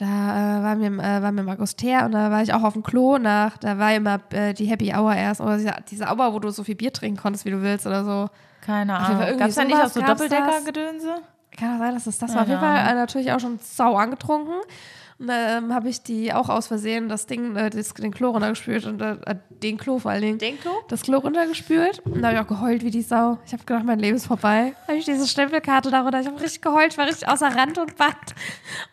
da 0.00 0.60
äh, 0.60 0.62
war 0.62 0.76
mir, 0.76 0.90
äh, 1.02 1.22
war 1.22 1.30
mir 1.30 1.42
Markus 1.42 1.76
Teer 1.76 2.06
und 2.06 2.12
da 2.12 2.30
war 2.30 2.42
ich 2.42 2.54
auch 2.54 2.62
auf 2.62 2.72
dem 2.72 2.82
Klo 2.82 3.18
nach, 3.18 3.58
da 3.58 3.78
war 3.78 3.94
immer 3.94 4.18
äh, 4.30 4.54
die 4.54 4.64
Happy 4.64 4.94
Hour 4.94 5.14
erst, 5.14 5.42
oder 5.42 5.58
diese, 5.58 5.74
diese 5.90 6.06
Hour, 6.06 6.32
wo 6.32 6.38
du 6.38 6.50
so 6.50 6.64
viel 6.64 6.74
Bier 6.74 6.92
trinken 6.92 7.20
konntest, 7.20 7.44
wie 7.44 7.50
du 7.50 7.60
willst 7.60 7.86
oder 7.86 8.02
so. 8.04 8.30
Keine 8.64 8.96
Ahnung. 8.96 9.38
Gab 9.38 9.48
es 9.48 9.54
da 9.54 9.64
nicht 9.64 9.76
auch 9.76 9.88
so. 9.88 10.00
Doppeldecker-Gedönse? 10.00 11.16
Kann 11.56 11.74
auch 11.74 11.78
sein, 11.78 11.94
dass 11.94 12.06
es 12.06 12.18
das 12.18 12.34
war. 12.34 12.42
Auf 12.42 12.48
jeden 12.48 12.60
Fall 12.60 12.76
äh, 12.76 12.94
natürlich 12.94 13.30
auch 13.32 13.40
schon 13.40 13.58
sau 13.60 13.96
angetrunken. 13.96 14.54
Und 15.20 15.26
dann 15.26 15.64
ähm, 15.64 15.74
habe 15.74 15.90
ich 15.90 16.02
die 16.02 16.32
auch 16.32 16.48
aus 16.48 16.68
Versehen 16.68 17.10
das 17.10 17.26
Ding, 17.26 17.54
äh, 17.54 17.68
das, 17.68 17.92
den 17.92 18.10
Klo 18.10 18.30
runtergespült 18.30 18.86
und 18.86 19.02
äh, 19.02 19.36
den 19.50 19.76
Klo 19.76 19.98
vor 19.98 20.12
allen 20.12 20.22
Dingen. 20.22 20.38
Den 20.38 20.58
Klo? 20.58 20.70
Das 20.88 21.02
Klo 21.02 21.18
runtergespült. 21.18 21.98
Und 22.06 22.22
da 22.22 22.28
habe 22.28 22.38
ich 22.38 22.42
auch 22.42 22.48
geheult 22.48 22.82
wie 22.84 22.90
die 22.90 23.02
Sau. 23.02 23.36
Ich 23.44 23.52
habe 23.52 23.62
gedacht, 23.64 23.84
mein 23.84 23.98
Leben 23.98 24.16
ist 24.16 24.26
vorbei. 24.26 24.74
Habe 24.88 24.96
ich 24.96 25.04
diese 25.04 25.28
Stempelkarte 25.28 25.90
darunter. 25.90 26.20
Ich 26.20 26.26
habe 26.26 26.40
richtig 26.40 26.62
geheult, 26.62 26.96
war 26.96 27.06
richtig 27.06 27.28
außer 27.28 27.54
Rand 27.54 27.76
und 27.76 27.96
Band. 27.96 28.34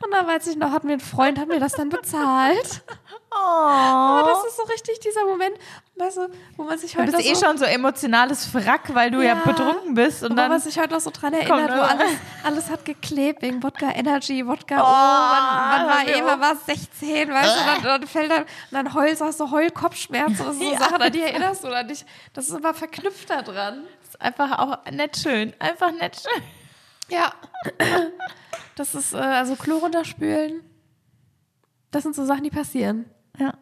Und 0.03 0.13
dann 0.13 0.27
weiß 0.27 0.47
ich 0.47 0.57
noch, 0.57 0.71
hat 0.71 0.83
mir 0.83 0.93
ein 0.93 0.99
Freund, 0.99 1.39
hat 1.39 1.47
mir 1.47 1.61
das 1.61 1.71
dann 1.71 1.87
bezahlt. 1.87 2.83
Oh. 3.29 4.23
Das 4.25 4.45
ist 4.45 4.57
so 4.57 4.63
richtig 4.63 4.99
dieser 5.01 5.25
Moment, 5.25 5.57
weißt 5.95 6.17
du, 6.17 6.29
wo 6.55 6.63
man 6.63 6.77
sich 6.77 6.93
Du 6.93 6.99
heute 6.99 7.11
bist 7.11 7.23
noch 7.25 7.31
eh 7.31 7.35
so, 7.35 7.45
schon 7.45 7.57
so 7.57 7.65
emotionales 7.65 8.53
Wrack, 8.53 8.93
weil 8.95 9.11
du 9.11 9.17
ja, 9.19 9.35
Ja. 9.35 9.41
betrunken 9.43 9.93
bist. 9.95 10.23
Und 10.23 10.31
wo 10.31 10.35
dann 10.35 10.49
man 10.49 10.59
sich 10.61 10.79
heute 10.79 10.93
noch 10.93 11.01
so 11.01 11.09
dran 11.11 11.33
erinnert, 11.33 11.69
wo 11.71 11.75
ne? 11.75 11.81
alles, 11.83 12.11
alles 12.43 12.69
hat 12.69 12.85
geklebt 12.85 13.41
wegen 13.41 13.61
Wodka 13.61 13.91
Energy, 13.91 14.45
Wodka, 14.47 14.77
oh, 14.77 14.81
Oh, 14.81 14.83
wann, 14.87 15.81
wann 15.81 15.87
war 15.87 15.99
hör 15.99 16.05
mir 16.05 16.15
eh, 16.17 16.21
man 16.21 16.39
war 16.39 16.55
16, 16.55 17.29
weißt 17.33 17.55
du, 17.55 17.65
dann, 17.65 17.83
dann 17.83 18.07
fällt 18.07 18.31
dann, 18.31 18.43
und 18.43 18.47
dann 18.71 18.93
heulst 18.93 19.21
du, 19.21 19.25
hast 19.25 19.39
du 19.39 19.51
Heulkopfschmerzen, 19.51 20.37
das 20.45 20.57
sind 20.57 20.59
so 20.65 20.71
Ja. 20.73 20.79
Sachen, 20.79 21.01
an 21.01 21.11
die 21.11 21.21
erinnerst 21.21 21.63
du 21.63 21.67
dann 21.69 21.85
nicht, 21.87 22.05
das 22.33 22.47
ist 22.47 22.55
immer 22.57 22.73
verknüpft 22.73 23.29
da 23.29 23.41
dran. 23.41 23.83
ist 24.03 24.19
einfach 24.21 24.57
auch 24.59 24.91
nicht 24.91 25.17
schön. 25.17 25.53
Einfach 25.59 25.91
nicht 25.91 26.21
schön. 26.21 26.43
Ja. 27.09 27.33
Das 28.75 28.95
ist, 28.95 29.13
äh, 29.13 29.17
also 29.17 29.55
Klo 29.55 29.77
runterspülen, 29.77 30.61
das 31.91 32.03
sind 32.03 32.15
so 32.15 32.25
Sachen, 32.25 32.43
die 32.43 32.49
passieren. 32.51 33.09
Ja. 33.39 33.53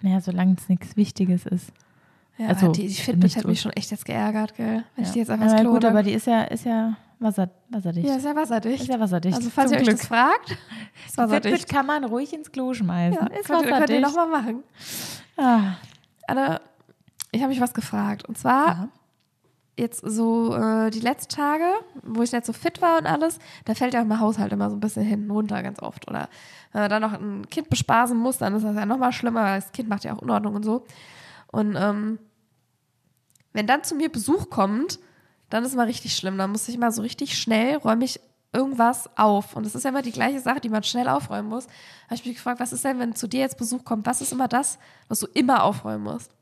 Naja, 0.00 0.20
solange 0.20 0.54
es 0.58 0.68
nichts 0.68 0.96
Wichtiges 0.96 1.46
ist. 1.46 1.72
Ja, 2.36 2.48
Also, 2.48 2.70
die, 2.70 2.86
die 2.86 2.94
Fitbit 2.94 3.32
so- 3.32 3.48
mich 3.48 3.60
schon 3.60 3.72
echt 3.72 3.90
jetzt 3.90 4.04
geärgert, 4.04 4.54
gell, 4.54 4.84
wenn 4.94 5.04
ich 5.04 5.10
die 5.10 5.18
jetzt 5.18 5.30
einfach 5.30 5.50
ja, 5.50 5.60
Klo 5.60 5.72
gut, 5.72 5.84
aber 5.84 6.02
die 6.04 6.12
ist 6.12 6.26
ja, 6.26 6.42
ist 6.42 6.64
ja 6.64 6.96
wasser, 7.18 7.50
wasserdicht. 7.68 8.06
Ja, 8.06 8.14
ist 8.14 8.24
ja 8.24 8.36
wasserdicht. 8.36 8.82
ist 8.82 8.88
ja 8.88 9.00
wasserdicht. 9.00 9.34
Also 9.36 9.50
falls 9.50 9.70
Zum 9.70 9.74
ihr 9.74 9.80
euch 9.80 9.86
Glück. 9.88 9.98
das 9.98 10.06
fragt, 10.06 10.50
ist 11.08 11.18
wasserdicht. 11.18 11.56
Fitbit 11.58 11.74
kann 11.76 11.86
man 11.86 12.04
ruhig 12.04 12.32
ins 12.32 12.52
Klo 12.52 12.74
schmeißen. 12.74 13.18
Ja, 13.20 13.26
ist 13.38 13.46
könnt, 13.48 13.62
ihr- 13.64 13.70
könnt 13.72 13.90
ihr 13.90 14.02
wasserdicht. 14.02 14.02
nochmal 14.02 14.28
machen. 14.28 14.62
Ah. 15.36 15.74
Anna, 16.28 16.60
ich 17.32 17.40
habe 17.40 17.50
mich 17.50 17.60
was 17.60 17.74
gefragt. 17.74 18.24
Und 18.28 18.38
zwar 18.38 18.66
Ja. 18.68 18.88
Jetzt 19.78 20.00
so 20.04 20.54
äh, 20.54 20.90
die 20.90 21.00
letzten 21.00 21.34
Tage, 21.34 21.64
wo 22.02 22.22
ich 22.22 22.32
nicht 22.32 22.44
so 22.44 22.52
fit 22.52 22.82
war 22.82 22.98
und 22.98 23.06
alles, 23.06 23.38
da 23.64 23.74
fällt 23.74 23.94
ja 23.94 24.04
mein 24.04 24.20
Haushalt 24.20 24.52
immer 24.52 24.70
so 24.70 24.76
ein 24.76 24.80
bisschen 24.80 25.04
hinten 25.04 25.30
runter 25.30 25.62
ganz 25.62 25.80
oft. 25.80 26.08
Oder 26.08 26.28
wenn 26.72 26.82
man 26.82 26.90
dann 26.90 27.02
noch 27.02 27.12
ein 27.12 27.48
Kind 27.48 27.70
bespaßen 27.70 28.16
muss, 28.16 28.38
dann 28.38 28.54
ist 28.54 28.64
das 28.64 28.74
ja 28.76 28.86
nochmal 28.86 29.12
schlimmer, 29.12 29.44
weil 29.44 29.60
das 29.60 29.72
Kind 29.72 29.88
macht 29.88 30.04
ja 30.04 30.14
auch 30.14 30.22
Unordnung 30.22 30.54
und 30.54 30.64
so. 30.64 30.84
Und 31.48 31.76
ähm, 31.76 32.18
wenn 33.52 33.66
dann 33.66 33.84
zu 33.84 33.94
mir 33.94 34.10
Besuch 34.10 34.50
kommt, 34.50 34.98
dann 35.50 35.64
ist 35.64 35.70
es 35.70 35.76
mal 35.76 35.86
richtig 35.86 36.14
schlimm. 36.14 36.36
Dann 36.38 36.52
muss 36.52 36.68
ich 36.68 36.78
mal 36.78 36.92
so 36.92 37.02
richtig 37.02 37.38
schnell, 37.38 37.76
räume 37.76 38.04
ich 38.04 38.20
irgendwas 38.52 39.08
auf. 39.16 39.56
Und 39.56 39.66
das 39.66 39.74
ist 39.74 39.84
ja 39.84 39.90
immer 39.90 40.02
die 40.02 40.12
gleiche 40.12 40.40
Sache, 40.40 40.60
die 40.60 40.68
man 40.68 40.82
schnell 40.82 41.08
aufräumen 41.08 41.48
muss. 41.48 41.66
Habe 42.06 42.14
ich 42.14 42.24
mich 42.24 42.36
gefragt, 42.36 42.60
was 42.60 42.72
ist 42.72 42.84
denn, 42.84 42.98
wenn 42.98 43.14
zu 43.14 43.26
dir 43.26 43.40
jetzt 43.40 43.58
Besuch 43.58 43.84
kommt, 43.84 44.06
was 44.06 44.20
ist 44.20 44.32
immer 44.32 44.48
das, 44.48 44.78
was 45.08 45.20
du 45.20 45.26
immer 45.34 45.62
aufräumen 45.62 46.04
musst? 46.04 46.34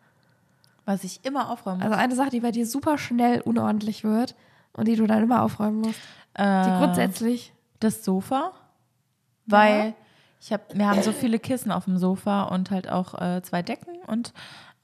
Was 0.86 1.04
ich 1.04 1.24
immer 1.24 1.50
aufräumen 1.50 1.78
muss. 1.78 1.86
Also 1.86 1.98
eine 1.98 2.14
Sache, 2.14 2.30
die 2.30 2.40
bei 2.40 2.52
dir 2.52 2.66
super 2.66 2.96
schnell 2.96 3.40
unordentlich 3.42 4.04
wird 4.04 4.34
und 4.72 4.88
die 4.88 4.96
du 4.96 5.06
dann 5.06 5.22
immer 5.22 5.42
aufräumen 5.42 5.80
musst. 5.80 6.00
Die 6.38 6.42
Äh, 6.42 6.78
grundsätzlich. 6.78 7.52
das 7.80 8.04
Sofa, 8.04 8.52
weil 9.46 9.94
ich 10.40 10.52
hab, 10.52 10.74
wir 10.76 10.88
haben 10.88 11.02
so 11.02 11.12
viele 11.12 11.38
Kissen 11.38 11.72
auf 11.72 11.84
dem 11.84 11.98
Sofa 11.98 12.44
und 12.44 12.70
halt 12.70 12.88
auch 12.88 13.20
äh, 13.20 13.42
zwei 13.42 13.62
Decken 13.62 13.96
und 14.06 14.32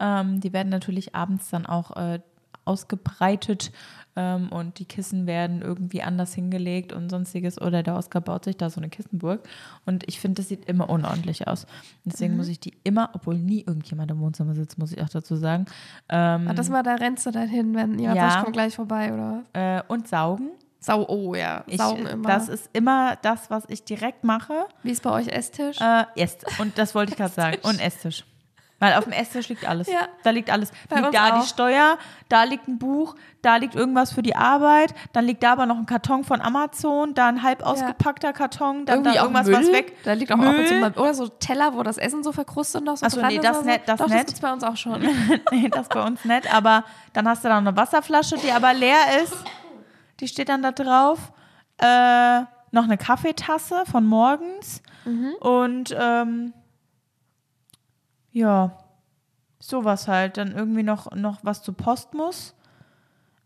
ähm, 0.00 0.40
die 0.40 0.52
werden 0.52 0.70
natürlich 0.70 1.14
abends 1.14 1.50
dann 1.50 1.66
auch 1.66 1.96
äh, 1.96 2.20
ausgebreitet 2.64 3.72
ähm, 4.14 4.48
und 4.50 4.78
die 4.78 4.84
Kissen 4.84 5.26
werden 5.26 5.62
irgendwie 5.62 6.02
anders 6.02 6.34
hingelegt 6.34 6.92
und 6.92 7.08
sonstiges. 7.08 7.60
Oder 7.60 7.82
der 7.82 7.96
Oscar 7.96 8.20
baut 8.20 8.44
sich 8.44 8.56
da 8.56 8.68
so 8.68 8.80
eine 8.80 8.90
Kissenburg. 8.90 9.48
Und 9.86 10.06
ich 10.06 10.20
finde, 10.20 10.42
das 10.42 10.48
sieht 10.48 10.66
immer 10.66 10.90
unordentlich 10.90 11.48
aus. 11.48 11.66
Deswegen 12.04 12.32
mhm. 12.32 12.38
muss 12.38 12.48
ich 12.48 12.60
die 12.60 12.74
immer, 12.84 13.10
obwohl 13.14 13.38
nie 13.38 13.60
irgendjemand 13.60 14.10
im 14.10 14.20
Wohnzimmer 14.20 14.54
sitzt, 14.54 14.78
muss 14.78 14.92
ich 14.92 15.02
auch 15.02 15.08
dazu 15.08 15.36
sagen. 15.36 15.66
Ähm, 16.08 16.48
ah, 16.48 16.54
das 16.54 16.68
mal, 16.68 16.82
da 16.82 16.94
rennst 16.94 17.24
du 17.26 17.30
dann 17.30 17.48
hin, 17.48 17.74
wenn 17.74 17.98
jemand 17.98 18.16
ja, 18.16 18.30
sagt, 18.30 18.44
kommt 18.44 18.54
gleich 18.54 18.74
vorbei, 18.74 19.12
oder? 19.12 19.44
Äh, 19.52 19.82
und 19.88 20.08
saugen. 20.08 20.50
Sau, 20.78 21.06
oh 21.08 21.36
ja, 21.36 21.64
saugen 21.70 22.06
ich, 22.06 22.12
immer. 22.12 22.28
Das 22.28 22.48
ist 22.48 22.68
immer 22.72 23.16
das, 23.22 23.50
was 23.50 23.64
ich 23.68 23.84
direkt 23.84 24.24
mache. 24.24 24.66
Wie 24.82 24.90
ist 24.90 25.04
bei 25.04 25.12
euch 25.12 25.28
Esstisch? 25.28 25.80
Äh, 25.80 26.04
Esst. 26.16 26.44
Und 26.58 26.76
das 26.76 26.94
wollte 26.96 27.12
ich 27.12 27.18
gerade 27.18 27.32
sagen. 27.34 27.58
Und 27.62 27.80
Esstisch. 27.80 28.24
Weil 28.82 28.94
auf 28.94 29.04
dem 29.04 29.12
Esstisch 29.12 29.48
liegt 29.48 29.64
alles. 29.64 29.86
Ja. 29.86 30.08
Da 30.24 30.30
liegt 30.30 30.50
alles. 30.50 30.72
Bei 30.88 30.98
liegt 30.98 31.14
da 31.14 31.28
auch. 31.28 31.40
die 31.40 31.46
Steuer, 31.46 31.98
da 32.28 32.42
liegt 32.42 32.66
ein 32.66 32.80
Buch, 32.80 33.14
da 33.40 33.54
liegt 33.54 33.76
irgendwas 33.76 34.12
für 34.12 34.22
die 34.22 34.34
Arbeit, 34.34 34.92
dann 35.12 35.24
liegt 35.24 35.44
da 35.44 35.52
aber 35.52 35.66
noch 35.66 35.76
ein 35.76 35.86
Karton 35.86 36.24
von 36.24 36.40
Amazon, 36.40 37.14
da 37.14 37.28
ein 37.28 37.44
halb 37.44 37.62
ausgepackter 37.62 38.30
ja. 38.30 38.32
Karton, 38.32 38.84
dann 38.84 38.96
Irgendwie 38.96 39.14
da 39.14 39.22
irgendwas 39.22 39.46
Müll. 39.46 39.54
was 39.54 39.72
weg. 39.72 39.96
Da 40.02 40.14
liegt 40.14 40.32
auch 40.32 40.36
Müll. 40.36 40.66
und 40.68 40.80
mal, 40.80 40.90
oder 40.94 41.14
so 41.14 41.28
Teller, 41.28 41.74
wo 41.74 41.84
das 41.84 41.96
Essen 41.96 42.24
so 42.24 42.32
verkrustet 42.32 42.82
noch 42.82 42.96
so 42.96 43.06
Achso, 43.06 43.24
nee, 43.24 43.38
das 43.38 43.58
ist 43.58 43.66
nett, 43.66 43.82
das 43.86 43.98
Doch, 43.98 44.08
nett. 44.08 44.18
das 44.18 44.26
gibt's 44.26 44.40
bei 44.40 44.52
uns 44.52 44.64
auch 44.64 44.76
schon. 44.76 45.00
nee, 45.52 45.68
das 45.68 45.88
bei 45.88 46.02
uns 46.02 46.24
nett, 46.24 46.52
aber 46.52 46.82
dann 47.12 47.28
hast 47.28 47.44
du 47.44 47.48
da 47.48 47.60
noch 47.60 47.68
eine 47.68 47.76
Wasserflasche, 47.76 48.34
die 48.38 48.50
aber 48.50 48.74
leer 48.74 49.22
ist. 49.22 49.36
Die 50.18 50.26
steht 50.26 50.48
dann 50.48 50.62
da 50.62 50.72
drauf. 50.72 51.30
Äh, 51.78 52.40
noch 52.72 52.84
eine 52.84 52.98
Kaffeetasse 52.98 53.84
von 53.88 54.04
morgens 54.04 54.82
mhm. 55.04 55.34
und 55.38 55.96
ähm, 55.96 56.52
ja, 58.32 58.78
sowas 59.58 60.08
halt. 60.08 60.36
Dann 60.36 60.52
irgendwie 60.52 60.82
noch, 60.82 61.10
noch 61.12 61.38
was 61.42 61.62
zur 61.62 61.76
Post 61.76 62.14
muss. 62.14 62.54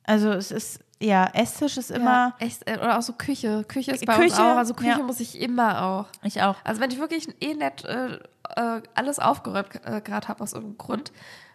Also 0.05 0.30
es 0.30 0.51
ist, 0.51 0.80
ja, 1.01 1.26
Esstisch 1.34 1.76
ist 1.76 1.91
immer. 1.91 2.34
Ja, 2.41 2.47
echt, 2.47 2.68
äh, 2.68 2.78
oder 2.78 2.99
auch 2.99 3.03
so 3.03 3.12
Küche. 3.12 3.64
Küche 3.68 3.93
ist 3.93 4.07
bei 4.07 4.14
Küche, 4.14 4.30
uns 4.30 4.39
auch. 4.39 4.57
Also 4.57 4.74
Küche 4.74 4.91
ja. 4.91 4.99
muss 4.99 5.20
ich 5.20 5.41
immer 5.41 5.82
auch. 5.82 6.07
Ich 6.22 6.41
auch. 6.43 6.57
Also 6.64 6.80
wenn 6.80 6.91
ich 6.91 6.99
wirklich 6.99 7.28
eh 7.41 7.55
nett 7.55 7.84
äh, 7.84 8.18
äh 8.57 8.82
alles 8.95 9.18
aufgeräumt 9.18 9.68
äh, 9.84 10.01
gerade 10.01 10.28
habe 10.28 10.43
aus 10.43 10.53
irgendeinem 10.53 10.78
Grund, 10.78 11.12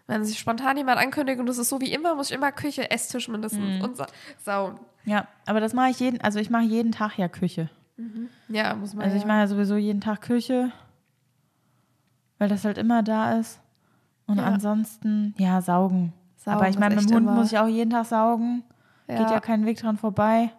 wenn 0.07 0.23
sich 0.25 0.37
spontan 0.37 0.77
jemand 0.77 0.99
ankündigt 0.99 1.39
und 1.39 1.45
das 1.45 1.57
ist 1.57 1.69
so 1.69 1.79
wie 1.81 1.91
immer, 1.91 2.15
muss 2.15 2.29
ich 2.29 2.35
immer 2.35 2.51
Küche, 2.51 2.91
Esstisch 2.91 3.29
mindestens 3.29 3.77
mhm. 3.77 3.81
und 3.81 3.97
sa 3.97 4.07
sauen. 4.43 4.79
Ja, 5.05 5.27
aber 5.47 5.59
das 5.59 5.73
mache 5.73 5.89
ich 5.89 5.99
jeden, 5.99 6.21
also 6.21 6.37
ich 6.39 6.49
mache 6.49 6.63
jeden 6.63 6.91
Tag 6.91 7.17
ja 7.17 7.27
Küche. 7.27 7.69
Mhm. 7.97 8.29
Ja, 8.49 8.75
muss 8.75 8.93
man. 8.93 9.05
Also 9.05 9.15
ja. 9.15 9.21
ich 9.21 9.27
mache 9.27 9.39
ja 9.39 9.47
sowieso 9.47 9.75
jeden 9.75 10.01
Tag 10.01 10.21
Küche, 10.21 10.71
weil 12.41 12.49
das 12.49 12.65
halt 12.65 12.79
immer 12.79 13.03
da 13.03 13.33
ist. 13.37 13.59
Und 14.25 14.39
ja. 14.39 14.45
ansonsten, 14.45 15.35
ja, 15.37 15.61
saugen. 15.61 16.11
saugen 16.37 16.57
Aber 16.57 16.69
ich 16.69 16.79
meine, 16.79 16.95
mit 16.95 17.07
dem 17.07 17.13
Hund 17.13 17.27
immer. 17.27 17.35
muss 17.35 17.51
ich 17.51 17.59
auch 17.59 17.67
jeden 17.67 17.91
Tag 17.91 18.07
saugen. 18.07 18.63
Ja. 19.07 19.19
Geht 19.19 19.29
ja 19.29 19.39
kein 19.39 19.63
Weg 19.63 19.77
dran 19.77 19.95
vorbei. 19.95 20.51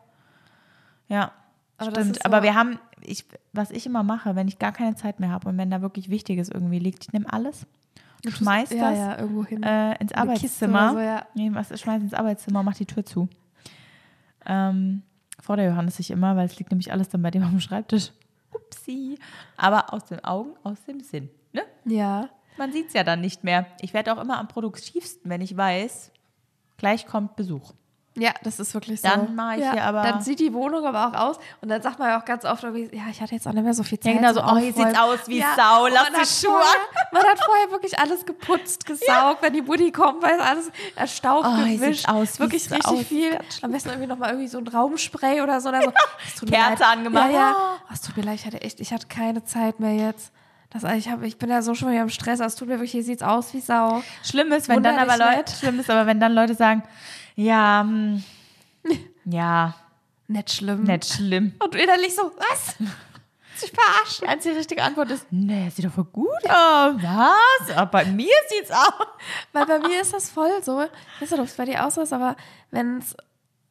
Ja, 1.08 1.32
Aber 1.78 1.90
stimmt. 1.90 2.16
So 2.16 2.20
Aber 2.22 2.44
wir 2.44 2.54
haben, 2.54 2.78
ich, 3.00 3.26
was 3.52 3.72
ich 3.72 3.84
immer 3.84 4.04
mache, 4.04 4.36
wenn 4.36 4.46
ich 4.46 4.60
gar 4.60 4.70
keine 4.70 4.94
Zeit 4.94 5.18
mehr 5.18 5.30
habe 5.30 5.48
und 5.48 5.58
wenn 5.58 5.72
da 5.72 5.82
wirklich 5.82 6.08
Wichtiges 6.08 6.50
irgendwie 6.50 6.78
liegt, 6.78 7.02
ich 7.02 7.12
nehme 7.12 7.32
alles, 7.32 7.66
schmeiß 8.28 8.68
das 8.68 8.78
ja, 8.78 9.14
äh, 9.14 10.00
ins 10.00 10.12
Arbeitszimmer. 10.12 10.92
So, 10.92 11.00
ja. 11.00 11.26
Nee, 11.34 11.50
was, 11.52 11.80
schmeiß 11.80 12.00
ins 12.00 12.14
Arbeitszimmer 12.14 12.60
und 12.60 12.66
mach 12.66 12.76
die 12.76 12.86
Tür 12.86 13.04
zu. 13.04 13.28
Ähm, 14.46 15.02
vor 15.40 15.56
der 15.56 15.66
Johannes 15.66 15.96
sich 15.96 16.12
immer, 16.12 16.36
weil 16.36 16.46
es 16.46 16.56
liegt 16.60 16.70
nämlich 16.70 16.92
alles 16.92 17.08
dann 17.08 17.22
bei 17.22 17.32
dem 17.32 17.42
auf 17.42 17.50
dem 17.50 17.58
Schreibtisch. 17.58 18.12
Upsi. 18.52 19.18
Aber 19.56 19.92
aus 19.92 20.04
den 20.04 20.22
Augen, 20.24 20.52
aus 20.62 20.84
dem 20.84 21.00
Sinn. 21.00 21.28
Ja. 21.84 22.28
Man 22.58 22.72
sieht 22.72 22.88
es 22.88 22.94
ja 22.94 23.04
dann 23.04 23.20
nicht 23.20 23.44
mehr. 23.44 23.66
Ich 23.80 23.94
werde 23.94 24.12
auch 24.12 24.20
immer 24.20 24.38
am 24.38 24.48
produktivsten, 24.48 25.30
wenn 25.30 25.40
ich 25.40 25.56
weiß, 25.56 26.12
gleich 26.76 27.06
kommt 27.06 27.36
Besuch. 27.36 27.72
Ja, 28.14 28.32
das 28.42 28.60
ist 28.60 28.74
wirklich 28.74 29.00
so. 29.00 29.08
Dann 29.08 29.34
mache 29.34 29.56
ich 29.56 29.62
ja, 29.62 29.72
hier 29.72 29.84
aber. 29.84 30.02
Dann 30.02 30.20
sieht 30.20 30.38
die 30.38 30.52
Wohnung 30.52 30.84
aber 30.84 31.08
auch 31.08 31.18
aus 31.18 31.36
und 31.62 31.70
dann 31.70 31.80
sagt 31.80 31.98
man 31.98 32.08
ja 32.08 32.20
auch 32.20 32.24
ganz 32.26 32.44
oft, 32.44 32.62
ja, 32.62 33.02
ich 33.10 33.22
hatte 33.22 33.34
jetzt 33.34 33.48
auch 33.48 33.52
nicht 33.52 33.64
mehr 33.64 33.72
so 33.72 33.82
viel 33.82 33.98
Zeit. 33.98 34.14
Ja, 34.14 34.20
genau 34.20 34.32
so, 34.34 34.42
oh, 34.42 34.58
hier 34.58 34.72
sieht 34.72 34.98
aus 34.98 35.20
wie 35.26 35.38
ja, 35.38 35.54
Sau, 35.56 35.86
lass 35.86 36.08
die 36.08 36.46
Schuhe. 36.46 36.52
Vorher, 36.52 37.10
man 37.10 37.22
hat 37.22 37.38
vorher 37.42 37.70
wirklich 37.70 37.98
alles 37.98 38.26
geputzt, 38.26 38.84
gesaugt, 38.86 39.40
wenn 39.40 39.54
die 39.54 39.62
Mutti 39.62 39.90
kommt, 39.92 40.22
weil 40.22 40.38
alles 40.40 40.70
erstaubt, 40.94 41.46
oh, 41.48 41.64
gewischt. 41.64 42.06
Aus 42.06 42.38
wirklich 42.38 42.70
richtig 42.70 42.86
aus. 42.86 43.02
viel. 43.06 43.38
Am 43.62 43.72
besten 43.72 43.88
irgendwie 43.88 44.08
nochmal 44.08 44.30
irgendwie 44.30 44.48
so 44.48 44.58
ein 44.58 44.68
Raumspray 44.68 45.40
oder 45.40 45.60
so. 45.62 45.70
Oder 45.70 45.82
so. 46.34 46.46
Kerze 46.46 46.84
angemacht. 46.84 47.30
Ja, 47.30 47.38
ja. 47.38 47.56
Oh, 47.56 47.92
es 47.94 48.02
tut 48.02 48.16
mir 48.18 48.24
leid, 48.24 48.34
ich 48.34 48.46
hatte 48.46 48.60
echt, 48.60 48.80
ich 48.80 48.92
hatte 48.92 49.06
keine 49.06 49.44
Zeit 49.44 49.80
mehr 49.80 49.94
jetzt. 49.94 50.32
Das, 50.72 50.84
ich, 50.94 51.08
hab, 51.10 51.22
ich 51.22 51.36
bin 51.36 51.50
ja 51.50 51.60
so 51.60 51.74
schon 51.74 51.90
wieder 51.90 52.00
im 52.02 52.08
Stress, 52.08 52.40
also 52.40 52.44
es 52.44 52.56
tut 52.56 52.68
mir 52.68 52.74
wirklich, 52.74 52.92
hier 52.92 53.04
sieht's 53.04 53.22
aus 53.22 53.52
wie 53.52 53.60
Sau. 53.60 54.02
Schlimm 54.24 54.50
ist, 54.52 54.68
wenn 54.68 54.82
dann 54.82 54.96
aber 54.98 55.18
Leute, 55.18 55.52
schlimm 55.54 55.78
ist 55.78 55.90
aber, 55.90 56.06
wenn 56.06 56.18
dann 56.18 56.32
Leute 56.32 56.54
sagen, 56.54 56.82
ja, 57.36 57.82
hm, 57.82 58.22
ja. 59.24 59.74
Nicht 60.28 60.50
schlimm. 60.50 60.84
Nicht 60.84 61.04
schlimm. 61.04 61.52
Und 61.62 61.74
innerlich 61.74 62.14
so, 62.14 62.32
was? 62.38 62.76
Sich 63.54 63.70
verarschen. 63.70 64.22
Die 64.22 64.28
einzige 64.28 64.56
richtige 64.56 64.82
Antwort 64.82 65.10
ist, 65.10 65.26
nee, 65.30 65.68
sieht 65.68 65.84
doch 65.84 65.92
voll 65.92 66.04
gut 66.04 66.44
aus. 66.48 66.94
Was? 67.02 67.76
Aber 67.76 67.90
bei 67.90 68.04
mir 68.06 68.32
sieht's 68.48 68.70
aus. 68.70 69.06
Weil 69.52 69.66
bei 69.66 69.78
mir 69.78 70.00
ist 70.00 70.14
das 70.14 70.30
voll 70.30 70.62
so. 70.62 70.80
Ich 70.80 71.22
weiß 71.22 71.30
nicht, 71.32 71.40
ob 71.40 71.46
es 71.46 71.54
bei 71.54 71.66
dir 71.66 71.86
aus 71.86 71.98
ist, 71.98 72.14
aber 72.14 72.36
wenn 72.70 72.98
es 72.98 73.14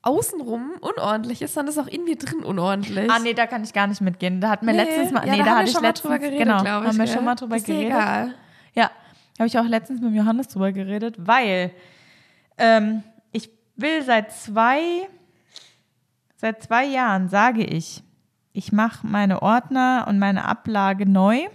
außenrum 0.04 0.72
unordentlich 0.82 1.42
ist, 1.42 1.56
dann 1.56 1.68
ist 1.68 1.78
auch 1.78 1.88
in 1.88 2.04
mir 2.04 2.18
drin 2.18 2.44
unordentlich. 2.44 3.10
Ah, 3.10 3.20
nee, 3.20 3.34
da 3.34 3.46
kann 3.46 3.64
ich 3.64 3.74
gar 3.74 3.88
nicht 3.88 4.02
mitgehen. 4.02 4.42
Da 4.42 4.50
hatten 4.50 4.66
wir 4.66 4.74
nee, 4.74 4.84
letztens 4.84 5.12
mal, 5.12 5.26
ja, 5.26 5.34
nee, 5.34 5.40
da, 5.40 5.46
da 5.46 5.58
hatte 5.58 5.70
ich 5.70 5.74
letztens, 5.74 6.02
drüber 6.02 6.20
geredet, 6.20 6.40
genau, 6.40 6.62
ich, 6.64 6.70
haben 6.70 6.98
wir 6.98 7.08
schon 7.08 7.26
mal 7.26 7.36
drüber 7.36 7.56
ist 7.56 7.66
geredet. 7.66 7.88
Egal. 7.88 8.34
Ja, 8.74 8.90
habe 9.38 9.48
ich 9.48 9.58
auch 9.58 9.66
letztens 9.66 10.02
mit 10.02 10.14
Johannes 10.14 10.48
drüber 10.48 10.72
geredet, 10.72 11.16
weil 11.20 11.72
ähm, 12.58 13.04
ich 13.32 13.50
will 13.76 14.02
seit 14.02 14.32
zwei, 14.32 15.08
seit 16.36 16.64
zwei 16.64 16.86
Jahren 16.86 17.30
sage 17.30 17.64
ich, 17.64 18.04
ich 18.54 18.72
mache 18.72 19.06
meine 19.06 19.42
Ordner 19.42 20.06
und 20.08 20.20
meine 20.20 20.46
Ablage 20.46 21.06
neu 21.06 21.48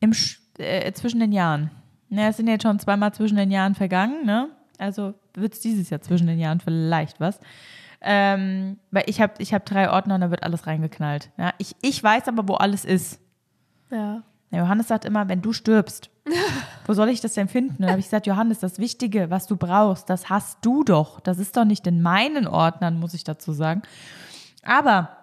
im, 0.00 0.12
äh, 0.58 0.92
zwischen 0.92 1.20
den 1.20 1.32
Jahren. 1.32 1.70
Ja, 2.08 2.28
es 2.28 2.36
sind 2.36 2.46
jetzt 2.46 2.62
schon 2.62 2.78
zweimal 2.78 3.12
zwischen 3.12 3.36
den 3.36 3.50
Jahren 3.50 3.74
vergangen, 3.74 4.24
ne? 4.24 4.48
Also 4.78 5.14
wird 5.34 5.54
es 5.54 5.60
dieses 5.60 5.90
Jahr 5.90 6.00
zwischen 6.00 6.26
den 6.26 6.38
Jahren 6.38 6.60
vielleicht 6.60 7.20
was. 7.20 7.40
Ähm, 8.00 8.78
weil 8.90 9.04
ich 9.06 9.20
habe 9.20 9.34
ich 9.38 9.54
hab 9.54 9.64
drei 9.64 9.90
Ordner 9.90 10.16
und 10.16 10.22
da 10.22 10.30
wird 10.30 10.42
alles 10.42 10.66
reingeknallt. 10.66 11.30
Ja, 11.38 11.52
ich, 11.58 11.76
ich 11.82 12.02
weiß 12.02 12.26
aber, 12.28 12.48
wo 12.48 12.54
alles 12.54 12.84
ist. 12.84 13.20
Ja. 13.90 14.22
ja 14.50 14.58
Johannes 14.58 14.88
sagt 14.88 15.04
immer, 15.04 15.28
wenn 15.28 15.40
du 15.40 15.52
stirbst, 15.52 16.10
wo 16.86 16.94
soll 16.94 17.10
ich 17.10 17.20
das 17.20 17.34
denn 17.34 17.46
finden? 17.46 17.76
Und 17.76 17.82
dann 17.82 17.90
habe 17.90 18.00
ich 18.00 18.06
gesagt, 18.06 18.26
Johannes, 18.26 18.58
das 18.58 18.78
Wichtige, 18.78 19.30
was 19.30 19.46
du 19.46 19.56
brauchst, 19.56 20.10
das 20.10 20.30
hast 20.30 20.58
du 20.62 20.82
doch. 20.82 21.20
Das 21.20 21.38
ist 21.38 21.56
doch 21.56 21.64
nicht 21.64 21.86
in 21.86 22.02
meinen 22.02 22.48
Ordnern, 22.48 22.98
muss 22.98 23.14
ich 23.14 23.22
dazu 23.22 23.52
sagen. 23.52 23.82
Aber 24.64 25.16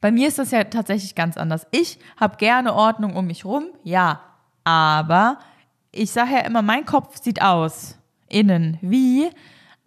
bei 0.00 0.10
mir 0.10 0.28
ist 0.28 0.38
das 0.38 0.52
ja 0.52 0.64
tatsächlich 0.64 1.14
ganz 1.14 1.36
anders. 1.36 1.66
Ich 1.70 1.98
habe 2.18 2.36
gerne 2.36 2.74
Ordnung 2.74 3.14
um 3.14 3.26
mich 3.26 3.44
rum, 3.44 3.66
ja. 3.82 4.20
Aber 4.64 5.38
ich 5.92 6.10
sage 6.10 6.32
ja 6.32 6.40
immer, 6.40 6.62
mein 6.62 6.86
Kopf 6.86 7.22
sieht 7.22 7.42
aus 7.42 7.98
innen. 8.34 8.78
Wie? 8.82 9.30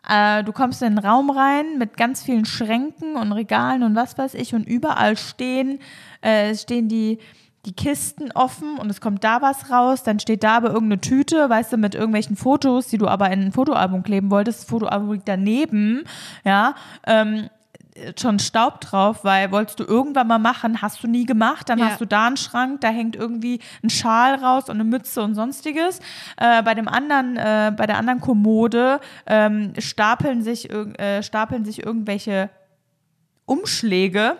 Äh, 0.07 0.43
du 0.43 0.53
kommst 0.53 0.81
in 0.81 0.87
einen 0.87 0.99
Raum 0.99 1.29
rein 1.29 1.77
mit 1.77 1.97
ganz 1.97 2.23
vielen 2.23 2.45
Schränken 2.45 3.15
und 3.15 3.31
Regalen 3.33 3.83
und 3.83 3.95
was 3.95 4.17
weiß 4.17 4.35
ich 4.35 4.55
und 4.55 4.65
überall 4.65 5.17
stehen, 5.17 5.79
äh, 6.21 6.55
stehen 6.55 6.87
die, 6.87 7.19
die 7.65 7.73
Kisten 7.73 8.31
offen 8.31 8.77
und 8.77 8.89
es 8.89 9.01
kommt 9.01 9.25
da 9.25 9.41
was 9.41 9.69
raus, 9.69 10.03
dann 10.03 10.19
steht 10.21 10.43
da 10.43 10.55
aber 10.55 10.69
irgendeine 10.69 11.01
Tüte, 11.01 11.49
weißt 11.49 11.73
du, 11.73 11.77
mit 11.77 11.93
irgendwelchen 11.93 12.37
Fotos, 12.37 12.87
die 12.87 12.97
du 12.97 13.07
aber 13.07 13.29
in 13.31 13.41
ein 13.41 13.51
Fotoalbum 13.51 14.03
kleben 14.03 14.31
wolltest. 14.31 14.61
Das 14.61 14.69
Fotoalbum 14.69 15.11
liegt 15.11 15.27
daneben, 15.27 16.05
ja. 16.45 16.75
Ähm, 17.05 17.49
schon 18.19 18.39
Staub 18.39 18.81
drauf, 18.81 19.23
weil 19.23 19.51
wolltest 19.51 19.79
du 19.79 19.83
irgendwann 19.83 20.27
mal 20.27 20.39
machen, 20.39 20.81
hast 20.81 21.03
du 21.03 21.07
nie 21.07 21.25
gemacht, 21.25 21.69
dann 21.69 21.79
ja. 21.79 21.87
hast 21.87 22.01
du 22.01 22.05
da 22.05 22.27
einen 22.27 22.37
Schrank, 22.37 22.81
da 22.81 22.89
hängt 22.89 23.15
irgendwie 23.15 23.59
ein 23.83 23.89
Schal 23.89 24.35
raus 24.35 24.65
und 24.69 24.75
eine 24.75 24.83
Mütze 24.83 25.21
und 25.21 25.35
sonstiges. 25.35 25.99
Äh, 26.37 26.63
bei 26.63 26.73
dem 26.73 26.87
anderen, 26.87 27.37
äh, 27.37 27.71
bei 27.75 27.85
der 27.85 27.97
anderen 27.97 28.21
Kommode 28.21 28.99
ähm, 29.25 29.73
stapeln 29.77 30.41
sich 30.41 30.69
äh, 30.71 31.23
stapeln 31.23 31.65
sich 31.65 31.83
irgendwelche 31.85 32.49
Umschläge 33.45 34.37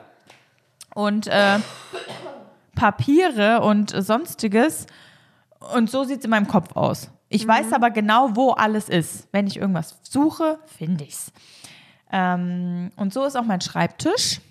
und 0.94 1.28
äh, 1.28 1.60
Papiere 2.76 3.62
und 3.62 3.92
sonstiges. 3.92 4.88
Und 5.74 5.90
so 5.90 6.04
sieht 6.04 6.20
es 6.20 6.26
in 6.26 6.32
meinem 6.32 6.48
Kopf 6.48 6.76
aus. 6.76 7.10
Ich 7.30 7.46
mhm. 7.46 7.50
weiß 7.50 7.74
aber 7.74 7.90
genau, 7.92 8.36
wo 8.36 8.52
alles 8.52 8.90
ist. 8.90 9.28
Wenn 9.32 9.48
ich 9.48 9.58
irgendwas 9.58 10.00
suche, 10.04 10.60
finde 10.66 11.04
ich 11.04 11.14
es. 11.14 11.32
Ähm, 12.12 12.92
und 12.96 13.14
so 13.14 13.26
ist 13.26 13.36
auch 13.36 13.44
mein 13.44 13.62
Schreibtisch. 13.62 14.42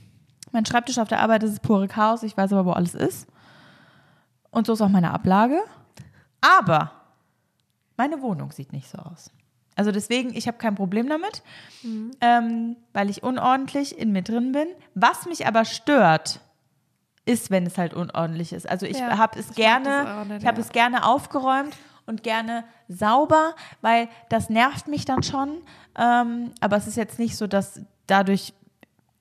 Mein 0.52 0.66
Schreibtisch 0.66 0.98
auf 0.98 1.08
der 1.08 1.20
Arbeit 1.20 1.42
ist 1.42 1.62
pure 1.62 1.88
Chaos. 1.88 2.22
Ich 2.22 2.36
weiß 2.36 2.52
aber, 2.52 2.66
wo 2.66 2.72
alles 2.72 2.94
ist. 2.94 3.26
Und 4.50 4.66
so 4.66 4.72
ist 4.72 4.80
auch 4.80 4.88
meine 4.88 5.12
Ablage. 5.12 5.60
Aber 6.40 6.92
meine 7.96 8.20
Wohnung 8.22 8.52
sieht 8.52 8.72
nicht 8.72 8.88
so 8.88 8.98
aus. 8.98 9.30
Also 9.74 9.92
deswegen, 9.92 10.34
ich 10.34 10.46
habe 10.48 10.56
kein 10.56 10.74
Problem 10.74 11.08
damit, 11.08 11.42
mhm. 11.82 12.10
ähm, 12.22 12.76
weil 12.94 13.10
ich 13.10 13.22
unordentlich 13.22 13.98
in 13.98 14.12
mir 14.12 14.22
drin 14.22 14.52
bin. 14.52 14.68
Was 14.94 15.26
mich 15.26 15.46
aber 15.46 15.66
stört, 15.66 16.40
ist, 17.26 17.50
wenn 17.50 17.66
es 17.66 17.76
halt 17.76 17.92
unordentlich 17.92 18.52
ist. 18.52 18.68
Also 18.68 18.86
ich 18.86 18.98
ja, 18.98 19.18
habe 19.18 19.38
es 19.38 19.54
gerne, 19.54 20.38
ich 20.38 20.46
habe 20.46 20.58
ja. 20.58 20.64
es 20.64 20.70
gerne 20.70 21.04
aufgeräumt 21.04 21.76
und 22.06 22.22
gerne 22.22 22.64
sauber, 22.88 23.54
weil 23.82 24.08
das 24.28 24.48
nervt 24.48 24.86
mich 24.88 25.04
dann 25.04 25.22
schon. 25.22 25.58
Ähm, 25.98 26.52
aber 26.60 26.76
es 26.76 26.86
ist 26.86 26.96
jetzt 26.96 27.18
nicht 27.18 27.36
so, 27.36 27.46
dass 27.46 27.80
dadurch 28.06 28.52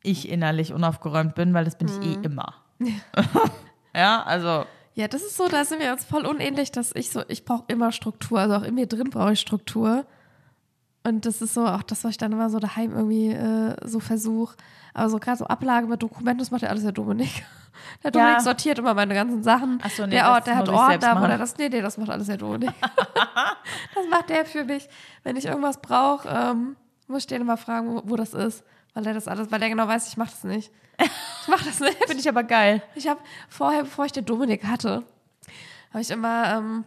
ich 0.03 0.29
innerlich 0.29 0.73
unaufgeräumt 0.73 1.35
bin, 1.35 1.53
weil 1.53 1.65
das 1.65 1.77
bin 1.77 1.87
ich 1.87 2.01
eh 2.01 2.17
immer. 2.21 2.55
ja, 3.95 4.23
also 4.23 4.65
Ja, 4.93 5.07
das 5.07 5.21
ist 5.23 5.37
so, 5.37 5.47
da 5.47 5.65
sind 5.65 5.79
wir 5.79 5.91
uns 5.91 6.05
voll 6.05 6.25
unähnlich, 6.25 6.71
dass 6.71 6.93
ich 6.93 7.09
so, 7.09 7.23
ich 7.27 7.45
brauche 7.45 7.63
immer 7.67 7.91
Struktur, 7.91 8.39
also 8.39 8.55
auch 8.55 8.63
in 8.63 8.75
mir 8.75 8.87
drin 8.87 9.09
brauche 9.09 9.33
ich 9.33 9.39
Struktur. 9.39 10.05
Und 11.05 11.25
das 11.25 11.41
ist 11.41 11.53
so 11.53 11.65
auch 11.67 11.83
das, 11.83 12.03
was 12.03 12.11
ich 12.11 12.17
dann 12.17 12.31
immer 12.31 12.49
so 12.49 12.59
daheim 12.59 12.91
irgendwie 12.93 13.29
äh, 13.31 13.75
so 13.87 13.99
versuche. 13.99 14.55
Aber 14.93 15.09
so 15.09 15.17
gerade 15.19 15.37
so 15.37 15.45
Ablage 15.45 15.87
mit 15.87 16.01
Dokumenten, 16.01 16.39
das 16.39 16.51
macht 16.51 16.63
ja 16.63 16.69
alles 16.69 16.83
der 16.83 16.91
Dominik. 16.93 17.29
Der 18.03 18.09
Dominik 18.11 18.35
Ja. 18.35 18.39
sortiert 18.41 18.79
immer 18.79 18.93
meine 18.93 19.13
ganzen 19.13 19.43
Sachen. 19.43 19.79
Ach 19.83 19.89
so, 19.89 20.05
nee, 20.05 20.11
der, 20.11 20.29
Ort, 20.31 20.47
der 20.47 20.55
hat 20.55 20.65
selbst 20.65 20.79
Ordner, 20.81 21.13
machen. 21.13 21.25
oder 21.25 21.37
das, 21.37 21.57
nee, 21.57 21.67
nee, 21.67 21.81
das 21.81 21.97
macht 21.97 22.09
alles 22.09 22.27
der 22.27 22.37
Dominik. 22.37 22.71
das 23.95 24.07
macht 24.09 24.29
der 24.29 24.45
für 24.45 24.63
mich. 24.63 24.87
Wenn 25.23 25.35
ich 25.35 25.45
irgendwas 25.45 25.81
brauche, 25.81 26.27
ähm, 26.29 26.77
muss 27.07 27.19
ich 27.23 27.27
den 27.27 27.41
immer 27.41 27.57
fragen, 27.57 27.93
wo, 27.93 28.01
wo 28.05 28.15
das 28.15 28.33
ist. 28.33 28.63
Weil 28.93 29.03
der 29.03 29.13
das 29.13 29.27
alles, 29.27 29.51
weil 29.51 29.59
der 29.59 29.69
genau 29.69 29.87
weiß, 29.87 30.07
ich 30.07 30.15
mache 30.15 30.31
das 30.31 30.43
nicht. 30.45 30.71
Ich 31.41 31.47
mache 31.49 31.65
das 31.65 31.79
nicht. 31.81 31.97
finde 32.05 32.21
ich 32.21 32.29
aber 32.29 32.43
geil. 32.43 32.81
Ich 32.95 33.07
habe 33.09 33.19
vorher, 33.49 33.83
bevor 33.83 34.05
ich 34.05 34.13
den 34.13 34.23
Dominik 34.25 34.63
hatte, 34.65 35.03
habe 35.91 36.01
ich 36.01 36.09
immer, 36.11 36.53
ähm, 36.57 36.85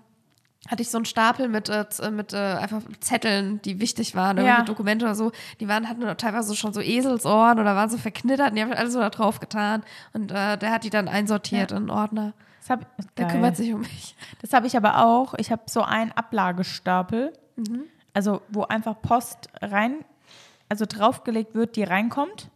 hatte 0.68 0.82
ich 0.82 0.90
so 0.90 0.98
einen 0.98 1.04
Stapel 1.06 1.48
mit, 1.48 1.68
äh, 1.68 1.88
z- 1.88 2.12
mit 2.12 2.32
äh, 2.32 2.36
einfach 2.36 2.82
Zetteln, 3.00 3.60
die 3.62 3.80
wichtig 3.80 4.14
waren, 4.14 4.36
Ja. 4.44 4.62
Dokumente 4.62 5.06
oder 5.06 5.14
so. 5.14 5.32
Die 5.60 5.66
waren, 5.68 5.88
hatten 5.88 6.02
teilweise 6.18 6.54
schon 6.54 6.72
so 6.72 6.80
Eselsohren 6.80 7.58
oder 7.58 7.74
waren 7.74 7.88
so 7.90 7.96
verknittert 7.98 8.50
und 8.50 8.56
die 8.56 8.62
habe 8.62 8.72
ich 8.72 8.78
alles 8.78 8.92
so 8.92 9.00
da 9.00 9.10
drauf 9.10 9.40
getan. 9.40 9.82
Und 10.12 10.30
äh, 10.30 10.56
der 10.58 10.70
hat 10.70 10.84
die 10.84 10.90
dann 10.90 11.08
einsortiert 11.08 11.70
in 11.72 11.78
einen 11.78 11.90
Ordner. 11.90 12.34
Das 12.60 12.70
hab, 12.70 12.96
Der 13.16 13.24
geil. 13.26 13.34
kümmert 13.34 13.56
sich 13.56 13.72
um 13.72 13.80
mich. 13.80 14.14
Das 14.42 14.52
habe 14.52 14.66
ich 14.66 14.76
aber 14.76 15.04
auch. 15.04 15.34
Ich 15.38 15.50
habe 15.50 15.62
so 15.66 15.82
einen 15.82 16.12
Ablagestapel, 16.12 17.32
also 18.12 18.42
wo 18.50 18.64
einfach 18.64 19.00
Post 19.00 19.48
rein, 19.62 20.04
also 20.68 20.84
draufgelegt 20.86 21.54
wird, 21.54 21.76
die 21.76 21.82
reinkommt, 21.84 22.50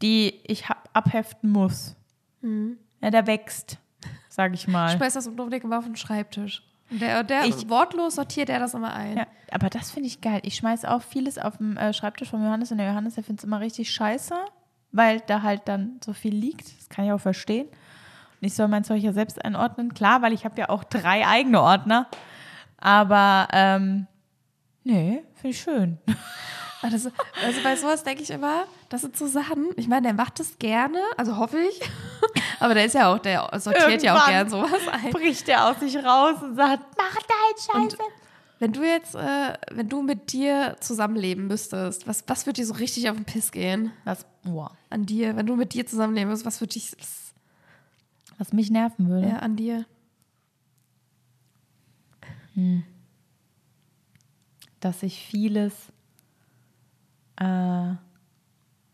die 0.00 0.40
ich 0.44 0.68
hab, 0.68 0.88
abheften 0.94 1.50
muss. 1.50 1.96
Ja, 3.00 3.10
der 3.10 3.26
wächst, 3.26 3.78
sage 4.38 4.54
ich 4.54 4.68
mal. 4.68 4.86
Ich 4.86 4.92
schmeiß 4.96 5.14
das 5.14 5.26
im 5.26 5.36
Dominik 5.36 5.64
immer 5.64 5.78
auf 5.78 5.84
den 5.84 5.96
Schreibtisch. 5.96 6.62
Und 6.90 7.02
der, 7.02 7.24
der 7.24 7.44
Ich- 7.44 7.68
wortlos 7.68 8.14
sortiert 8.14 8.48
er 8.48 8.60
das 8.60 8.72
immer 8.72 8.94
ein. 8.94 9.16
Ja, 9.18 9.26
aber 9.50 9.68
das 9.68 9.90
finde 9.90 10.06
ich 10.06 10.20
geil. 10.20 10.38
Ich 10.44 10.54
schmeiße 10.54 10.88
auch 10.88 11.02
vieles 11.02 11.36
auf 11.38 11.56
den 11.58 11.76
äh, 11.76 11.92
Schreibtisch 11.92 12.30
von 12.30 12.42
Johannes 12.42 12.70
und 12.70 12.78
der 12.78 12.86
Johannes, 12.86 13.16
der 13.16 13.24
findet 13.24 13.40
es 13.40 13.44
immer 13.44 13.58
richtig 13.60 13.90
scheiße, 13.90 14.34
weil 14.92 15.20
da 15.26 15.42
halt 15.42 15.62
dann 15.66 15.98
so 16.04 16.12
viel 16.12 16.32
liegt. 16.34 16.78
Das 16.78 16.88
kann 16.88 17.04
ich 17.04 17.10
auch 17.12 17.18
verstehen. 17.20 17.66
Und 17.66 18.46
ich 18.46 18.54
soll 18.54 18.68
mein 18.68 18.84
Zeug 18.84 19.02
ja 19.02 19.12
selbst 19.12 19.44
einordnen. 19.44 19.92
Klar, 19.92 20.22
weil 20.22 20.32
ich 20.32 20.44
habe 20.44 20.56
ja 20.60 20.68
auch 20.68 20.84
drei 20.84 21.26
eigene 21.26 21.60
Ordner. 21.60 22.06
Aber 22.78 23.48
ähm, 23.52 24.06
nee, 24.84 25.24
finde 25.34 25.48
ich 25.50 25.60
schön. 25.60 25.98
Das, 26.82 26.92
also 27.44 27.62
bei 27.62 27.76
sowas 27.76 28.04
denke 28.04 28.22
ich 28.22 28.30
immer, 28.30 28.64
das 28.88 29.00
sind 29.00 29.16
so 29.16 29.26
Sachen, 29.26 29.68
ich 29.76 29.88
meine, 29.88 30.02
der 30.02 30.14
macht 30.14 30.38
das 30.38 30.58
gerne, 30.58 31.00
also 31.16 31.36
hoffe 31.36 31.58
ich, 31.58 31.80
aber 32.60 32.74
der 32.74 32.84
ist 32.84 32.94
ja 32.94 33.12
auch, 33.12 33.18
der 33.18 33.48
sortiert 33.58 34.02
ja 34.02 34.16
auch 34.16 34.26
gern 34.26 34.48
Irgendwann 34.48 34.70
sowas 34.70 34.88
ein. 34.88 35.10
Bricht 35.10 35.48
der 35.48 35.66
aus 35.66 35.80
sich 35.80 35.96
raus 35.96 36.36
und 36.42 36.54
sagt, 36.54 36.82
mach 36.96 37.16
dein 37.16 37.88
Scheiße. 37.90 37.98
Wenn 38.60 38.72
du 38.72 38.82
jetzt, 38.82 39.14
äh, 39.14 39.54
wenn 39.70 39.88
du 39.88 40.02
mit 40.02 40.32
dir 40.32 40.76
zusammenleben 40.80 41.46
müsstest, 41.46 42.06
was, 42.06 42.24
was 42.26 42.46
würde 42.46 42.60
dir 42.60 42.66
so 42.66 42.74
richtig 42.74 43.08
auf 43.08 43.16
den 43.16 43.24
Piss 43.24 43.52
gehen 43.52 43.92
was, 44.04 44.26
boah, 44.42 44.76
an 44.90 45.06
dir? 45.06 45.36
Wenn 45.36 45.46
du 45.46 45.56
mit 45.56 45.74
dir 45.74 45.86
zusammenleben 45.86 46.28
müsstest, 46.28 46.46
was 46.46 46.60
würde 46.60 46.74
dich, 46.74 46.92
was, 46.98 47.34
was 48.38 48.52
mich 48.52 48.70
nerven 48.70 49.08
würde. 49.08 49.28
ja, 49.28 49.36
an 49.36 49.56
dir? 49.56 49.84
dass 54.80 55.02
ich 55.02 55.24
vieles 55.24 55.72
äh, 57.40 57.94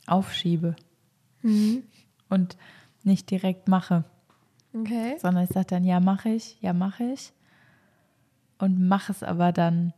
aufschiebe 0.06 0.76
und 2.28 2.56
nicht 3.02 3.30
direkt 3.30 3.68
mache, 3.68 4.04
Okay. 4.74 5.16
sondern 5.18 5.44
ich 5.44 5.50
sage 5.50 5.66
dann, 5.66 5.84
ja, 5.84 6.00
mache 6.00 6.30
ich, 6.30 6.60
ja, 6.60 6.72
mache 6.72 7.04
ich 7.04 7.32
und 8.58 8.86
mache 8.88 9.12
es 9.12 9.22
aber 9.22 9.52
dann 9.52 9.92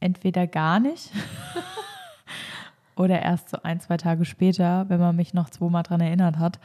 entweder 0.00 0.46
gar 0.46 0.78
nicht 0.80 1.10
oder 2.96 3.20
erst 3.20 3.50
so 3.50 3.58
ein, 3.62 3.80
zwei 3.80 3.96
Tage 3.96 4.24
später, 4.24 4.88
wenn 4.88 5.00
man 5.00 5.16
mich 5.16 5.34
noch 5.34 5.50
zweimal 5.50 5.82
dran 5.82 6.00
erinnert 6.00 6.38
hat 6.38 6.58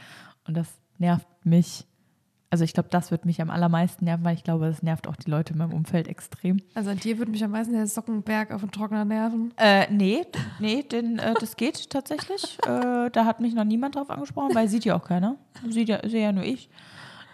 und 0.46 0.56
das 0.56 0.68
nervt 0.98 1.26
mich. 1.44 1.84
Also 2.54 2.62
ich 2.62 2.72
glaube, 2.72 2.88
das 2.88 3.10
wird 3.10 3.24
mich 3.24 3.42
am 3.42 3.50
allermeisten 3.50 4.04
nerven, 4.04 4.24
weil 4.24 4.36
ich 4.36 4.44
glaube, 4.44 4.66
das 4.66 4.80
nervt 4.80 5.08
auch 5.08 5.16
die 5.16 5.28
Leute 5.28 5.54
in 5.54 5.58
meinem 5.58 5.72
Umfeld 5.72 6.06
extrem. 6.06 6.58
Also 6.76 6.90
an 6.90 6.98
dir 6.98 7.18
würde 7.18 7.32
mich 7.32 7.42
am 7.42 7.50
meisten 7.50 7.72
der 7.72 7.88
Sockenberg 7.88 8.52
auf 8.52 8.60
den 8.60 8.70
Trockner 8.70 9.04
nerven. 9.04 9.52
Äh, 9.56 9.90
nee, 9.90 10.24
nee, 10.60 10.84
denn, 10.84 11.18
äh, 11.18 11.34
das 11.34 11.56
geht 11.56 11.90
tatsächlich. 11.90 12.56
äh, 12.64 13.10
da 13.10 13.24
hat 13.24 13.40
mich 13.40 13.54
noch 13.54 13.64
niemand 13.64 13.96
drauf 13.96 14.08
angesprochen, 14.08 14.54
weil 14.54 14.68
sieht 14.68 14.84
ja 14.84 14.94
auch 14.94 15.02
keiner. 15.02 15.34
Sieht 15.68 15.88
ja, 15.88 15.98
sehe 16.08 16.22
ja 16.22 16.30
nur 16.30 16.44
ich. 16.44 16.68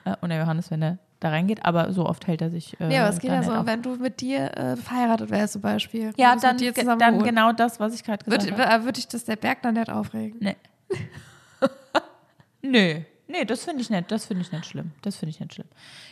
Äh, 0.07 0.17
und 0.23 0.31
der 0.31 0.39
Johannes, 0.39 0.71
wenn 0.71 0.81
er 0.81 0.99
da 1.21 1.29
reingeht, 1.29 1.67
aber 1.67 1.93
so 1.93 2.07
oft 2.07 2.27
hält 2.27 2.41
er 2.41 2.49
sich. 2.49 2.81
Äh, 2.81 2.89
nee, 2.89 2.99
aber 2.99 3.11
es 3.11 3.19
geht 3.19 3.31
ja 3.31 3.43
so, 3.43 3.53
auf. 3.53 3.67
wenn 3.67 3.83
du 3.83 3.97
mit 3.97 4.23
dir 4.23 4.57
äh, 4.57 4.77
verheiratet 4.77 5.29
wärst 5.29 5.53
zum 5.53 5.61
Beispiel. 5.61 6.15
Ja, 6.17 6.35
dann, 6.35 6.57
dann 6.99 7.17
wohnen. 7.17 7.25
genau 7.25 7.53
das, 7.53 7.79
was 7.79 7.93
ich 7.95 8.05
gerade 8.05 8.25
gesagt 8.25 8.51
Würde 8.51 8.67
habe. 8.67 8.85
würd 8.87 8.97
ich 8.97 9.07
das 9.07 9.27
der 9.27 9.37
Berg 9.37 9.61
dann 9.61 9.75
nicht 9.75 9.91
aufregen? 9.91 10.39
Nee. 10.41 10.57
Nö. 12.63 13.03
Nee, 13.31 13.45
das 13.45 13.65
finde 13.65 13.83
ich 13.83 13.91
nicht. 13.91 14.11
Das 14.11 14.27
finde 14.27 14.43
ich 14.43 14.53
nicht 14.53 14.67
schlimm. 14.67 14.93
Das 15.03 15.17
finde 15.17 15.31
ich 15.31 15.41
nicht 15.41 15.55
schlimm. 15.55 15.69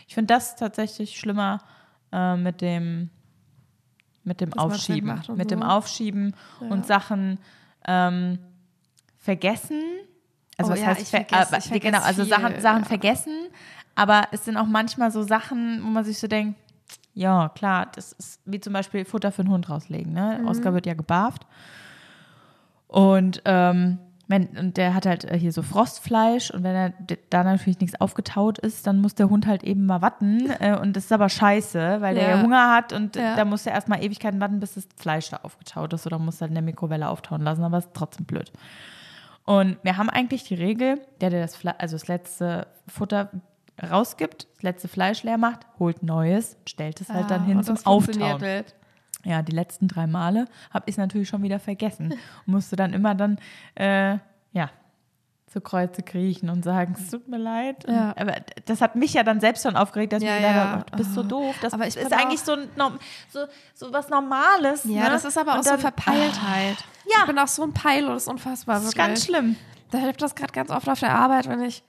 Ich 0.07 0.15
finde 0.15 0.35
das 0.35 0.57
tatsächlich 0.57 1.19
schlimmer 1.19 1.59
äh, 2.13 2.37
mit 2.37 2.61
dem 2.61 3.11
mit 4.25 4.41
dem 4.41 4.53
Aufschieben. 4.53 5.15
Mit 5.15 5.25
so. 5.27 5.35
dem 5.57 5.63
Aufschieben 5.63 6.35
und 6.61 6.87
Sachen 6.87 7.39
ähm, 7.87 8.39
vergessen. 9.17 9.81
Also 10.59 10.71
Oh 10.71 10.75
was 10.75 10.81
ja, 10.81 10.87
heißt 10.89 11.09
ver 11.09 11.21
vergesse- 11.25 11.49
vergesse 11.49 11.81
genau, 11.81 12.01
also 12.03 12.23
viel, 12.25 12.31
Sachen, 12.31 12.61
Sachen 12.61 12.83
ja. 12.83 12.89
vergessen, 12.89 13.33
aber 13.95 14.29
es 14.33 14.45
sind 14.45 14.57
auch 14.57 14.67
manchmal 14.67 15.11
so 15.11 15.23
Sachen, 15.23 15.81
wo 15.83 15.87
man 15.89 16.05
sich 16.05 16.19
so 16.19 16.27
denkt, 16.27 16.59
ja, 17.15 17.49
klar, 17.49 17.87
das 17.95 18.13
ist 18.13 18.41
wie 18.45 18.61
zum 18.61 18.73
Beispiel 18.73 19.05
Futter 19.05 19.33
für 19.33 19.43
einen 19.43 19.51
Hund 19.53 19.69
rauslegen. 19.71 20.13
Ne? 20.13 20.39
Mhm. 20.41 20.49
Oscar 20.49 20.75
wird 20.75 20.87
ja 20.87 20.95
gebarft. 20.95 21.47
Und, 22.87 23.43
ähm, 23.45 23.99
wenn, 24.29 24.47
und 24.59 24.77
der 24.77 24.95
hat 24.95 25.07
halt 25.07 25.25
äh, 25.25 25.39
hier 25.39 25.53
so 25.53 25.63
Frostfleisch 25.63 26.51
und 26.51 26.63
wenn 26.63 26.75
er 26.77 26.93
da 27.31 27.43
natürlich 27.45 27.81
nichts 27.81 27.99
aufgetaut 28.01 28.59
ist, 28.59 28.87
dann 28.87 29.01
muss 29.01 29.15
der 29.15 29.31
Hund 29.31 29.47
halt 29.47 29.65
eben 29.65 29.87
mal 29.87 30.03
warten. 30.03 30.51
Äh, 30.61 30.77
und 30.79 30.95
das 30.97 31.05
ist 31.07 31.13
aber 31.13 31.29
scheiße, 31.29 32.01
weil 32.01 32.15
der 32.15 32.31
Ja. 32.37 32.43
Hunger 32.43 32.71
hat 32.75 32.93
und 32.93 33.17
Ja. 33.17 33.37
da 33.37 33.45
muss 33.45 33.65
er 33.67 33.73
erstmal 33.73 34.05
Ewigkeiten 34.05 34.41
warten, 34.41 34.61
bis 34.61 34.75
das 34.75 34.87
Fleisch 34.97 35.31
da 35.31 35.39
aufgetaut 35.43 35.93
ist 35.95 36.07
oder 36.07 36.19
muss 36.19 36.41
er 36.41 36.49
in 36.49 36.55
der 36.55 36.63
Mikrowelle 36.63 37.09
auftauen 37.09 37.41
lassen, 37.43 37.65
aber 37.65 37.79
ist 37.79 37.91
trotzdem 37.95 38.27
blöd. 38.27 38.53
Und 39.45 39.79
wir 39.83 39.97
haben 39.97 40.11
eigentlich 40.11 40.45
die 40.45 40.55
Regel, 40.57 41.01
der, 41.23 41.31
der 41.31 41.41
das, 41.41 41.57
Fle 41.57 41.79
also 41.81 41.97
das 41.97 42.07
letzte 42.07 42.67
Futter 42.87 43.31
rausgibt, 43.91 44.47
das 44.57 44.63
letzte 44.63 44.89
Fleisch 44.89 45.23
leer 45.23 45.39
macht, 45.39 45.61
holt 45.79 46.03
neues, 46.03 46.57
stellt 46.67 47.01
es 47.01 47.09
halt 47.09 47.31
dann 47.31 47.43
Ah, 47.43 47.47
hin 47.47 47.57
und 47.59 47.65
zum 47.65 47.79
Auftauen. 47.87 48.41
nicht. 48.41 48.75
Ja, 49.25 49.43
die 49.43 49.53
letzten 49.53 49.89
drei 49.89 50.07
Male 50.07 50.47
habe 50.71 50.85
ich 50.87 50.95
es 50.95 50.99
natürlich 50.99 51.29
schon 51.29 51.43
wieder 51.43 51.59
vergessen. 51.59 52.13
Und 52.47 52.53
musste 52.53 52.77
dann 52.77 52.93
immer 52.93 53.15
dann, 53.15 53.39
äh, 53.75 54.19
ja, 54.53 54.71
zu 55.47 55.61
Kreuze 55.63 56.03
kriechen 56.03 56.51
und 56.51 56.63
sagen, 56.63 56.95
es 56.99 57.11
tut 57.11 57.27
mir 57.27 57.39
leid. 57.39 57.85
Und- 57.87 57.95
Ja. 57.95 58.15
Aber 58.19 58.35
das 58.67 58.81
hat 58.83 58.97
mich 58.97 59.15
ja 59.15 59.23
dann 59.23 59.41
selbst 59.41 59.63
schon 59.63 59.77
aufgeregt, 59.77 60.13
dass 60.13 60.23
Ja, 60.23 60.37
ich 60.37 60.43
mir 60.43 60.47
ja. 60.49 60.55
habe, 60.71 60.85
du 60.91 60.99
bist 60.99 61.15
so 61.15 61.23
Oh. 61.23 61.25
doof. 61.25 61.57
Das 61.63 61.73
Aber 61.73 61.87
ich 61.87 61.97
ist 61.97 62.13
eigentlich 62.13 62.41
so, 62.41 62.53
ein 62.53 62.69
so, 63.31 63.41
so 63.75 63.91
was 63.93 64.09
Normales. 64.11 64.85
Ja, 64.85 65.05
ne? 65.05 65.11
das 65.11 65.25
ist 65.25 65.39
aber 65.39 65.53
auch 65.53 65.57
Und 65.59 65.65
so 65.65 65.71
dann- 65.71 65.81
Verpeiltheit. 65.81 66.77
Ja. 67.07 67.21
Ich 67.21 67.27
bin 67.27 67.39
auch 67.39 67.49
so 67.49 67.63
ein 67.63 67.73
Peilo, 67.73 68.09
das 68.11 68.25
ist 68.25 68.29
unfassbar. 68.29 68.75
Das 68.77 68.85
ist 68.85 68.97
wirklich. 68.97 69.07
ganz 69.07 69.25
schlimm. 69.25 69.57
Da 69.91 69.99
hilft 69.99 70.21
das 70.21 70.35
gerade 70.35 70.53
ganz 70.53 70.71
oft 70.71 70.87
auf 70.89 71.01
der 71.01 71.15
Arbeit, 71.15 71.49
wenn 71.49 71.63
ich 71.63 71.83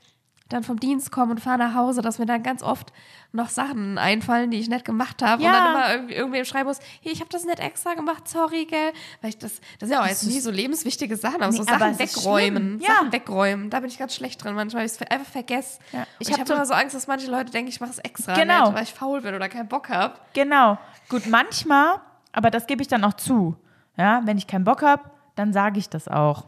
dann 0.49 0.63
vom 0.63 0.79
Dienst 0.79 1.11
komme 1.11 1.31
und 1.31 1.39
fahre 1.39 1.57
nach 1.59 1.75
Hause, 1.75 2.01
dass 2.01 2.17
mir 2.19 2.25
dann 2.25 2.41
ganz 2.43 2.63
oft 2.63 2.91
noch 3.31 3.49
Sachen 3.49 3.97
einfallen, 3.99 4.49
die 4.49 4.59
ich 4.59 4.67
nicht 4.67 4.83
gemacht 4.83 5.21
habe 5.21 5.43
Ja. 5.43 5.49
und 5.49 5.53
dann 5.55 5.73
immer 5.75 5.93
irgendwie 5.93 6.13
irgendwem 6.15 6.45
schreiben 6.45 6.67
muss, 6.67 6.79
hier, 7.01 7.11
ich 7.11 7.19
habe 7.19 7.29
das 7.29 7.45
nicht 7.45 7.59
extra 7.59 7.93
gemacht, 7.93 8.27
sorry, 8.27 8.65
gell? 8.65 8.91
Weil 9.21 9.29
ich 9.29 9.37
das, 9.37 9.61
das 9.79 9.89
sind 9.89 9.91
ja 9.97 10.01
auch 10.03 10.07
jetzt 10.07 10.23
nie 10.25 10.39
so 10.39 10.49
lebenswichtige 10.49 11.15
Sachen, 11.15 11.41
aber 11.43 11.51
Nee, 11.51 11.57
so 11.57 11.67
aber 11.67 11.93
Sachen 11.93 11.99
ist 11.99 12.17
wegräumen. 12.17 12.79
Ja. 12.79 12.95
Sachen 12.95 13.11
wegräumen, 13.11 13.69
da 13.69 13.79
bin 13.79 13.89
ich 13.89 13.99
ganz 13.99 14.15
schlecht 14.15 14.43
drin 14.43 14.55
manchmal, 14.55 14.81
weil 14.81 14.87
ich 14.87 14.93
es 14.93 15.01
einfach 15.11 15.31
vergesse. 15.31 15.79
Ja. 15.91 16.07
Ich, 16.17 16.31
hab 16.31 16.39
habe 16.39 16.47
so- 16.47 16.53
immer 16.55 16.65
so 16.65 16.73
Angst, 16.73 16.95
dass 16.95 17.05
manche 17.07 17.29
Leute 17.29 17.51
denken, 17.51 17.69
ich 17.69 17.79
mache 17.79 17.91
es 17.91 17.99
extra, 17.99 18.33
Genau. 18.33 18.65
nicht, 18.65 18.73
weil 18.75 18.83
ich 18.83 18.93
faul 18.93 19.21
bin 19.21 19.35
oder 19.35 19.49
keinen 19.49 19.67
Bock 19.67 19.89
habe. 19.89 20.15
Genau. 20.33 20.77
Gut, 21.09 21.27
manchmal, 21.27 22.01
aber 22.31 22.49
das 22.49 22.65
gebe 22.65 22.81
ich 22.81 22.87
dann 22.87 23.03
auch 23.03 23.13
zu. 23.13 23.55
Ja, 23.97 24.21
wenn 24.25 24.37
ich 24.39 24.47
keinen 24.47 24.63
Bock 24.63 24.81
habe, 24.81 25.03
dann 25.35 25.53
sage 25.53 25.77
ich 25.77 25.89
das 25.89 26.07
auch. 26.07 26.45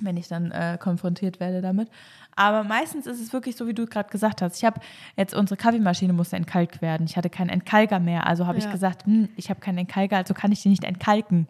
Wenn 0.00 0.16
ich 0.16 0.28
dann 0.28 0.50
äh, 0.50 0.76
konfrontiert 0.80 1.40
werde 1.40 1.62
damit. 1.62 1.88
Aber 2.34 2.64
meistens 2.64 3.06
ist 3.06 3.18
es 3.20 3.32
wirklich 3.32 3.56
so, 3.56 3.66
wie 3.66 3.72
du 3.72 3.86
gerade 3.86 4.10
gesagt 4.10 4.42
hast. 4.42 4.58
Ich 4.58 4.64
habe 4.64 4.80
jetzt 5.16 5.34
unsere 5.34 5.56
Kaffeemaschine 5.56 6.12
musste 6.12 6.36
entkalkt 6.36 6.82
werden. 6.82 7.06
Ich 7.06 7.16
hatte 7.16 7.30
keinen 7.30 7.48
Entkalker 7.48 7.98
mehr. 7.98 8.26
Also 8.26 8.46
habe 8.46 8.58
ich 8.58 8.64
Ja. 8.64 8.72
gesagt, 8.72 9.06
hm, 9.06 9.30
ich 9.36 9.48
habe 9.48 9.60
keinen 9.60 9.78
Entkalker, 9.78 10.16
also 10.18 10.34
kann 10.34 10.52
ich 10.52 10.60
die 10.62 10.68
nicht 10.68 10.84
entkalken. 10.84 11.48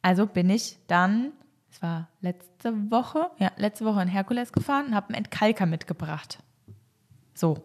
Also 0.00 0.26
bin 0.26 0.48
ich 0.48 0.78
dann, 0.86 1.32
es 1.70 1.82
war 1.82 2.08
letzte 2.22 2.90
Woche, 2.90 3.30
ja, 3.38 3.50
letzte 3.56 3.84
Woche 3.84 4.00
in 4.00 4.08
Herkules 4.08 4.52
gefahren 4.52 4.86
und 4.86 4.94
habe 4.94 5.08
einen 5.08 5.16
Entkalker 5.24 5.66
mitgebracht. 5.66 6.38
So. 7.34 7.62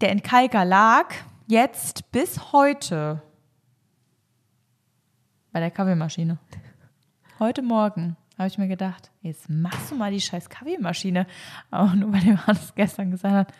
der 0.00 0.10
Entkalker 0.10 0.64
lag 0.66 1.14
jetzt 1.46 2.10
bis 2.12 2.52
heute 2.52 3.22
bei 5.52 5.60
der 5.60 5.70
Kaffeemaschine. 5.70 6.36
Heute 7.40 7.62
Morgen 7.62 8.16
habe 8.38 8.46
ich 8.46 8.58
mir 8.58 8.68
gedacht, 8.68 9.10
jetzt 9.22 9.50
machst 9.50 9.90
du 9.90 9.96
mal 9.96 10.12
die 10.12 10.20
scheiß 10.20 10.48
Kaffeemaschine. 10.48 11.26
Aber 11.68 11.92
nur 11.96 12.12
weil 12.12 12.20
der 12.20 12.46
Hans 12.46 12.72
gestern 12.76 13.10
gesagt 13.10 13.34
hat, 13.34 13.52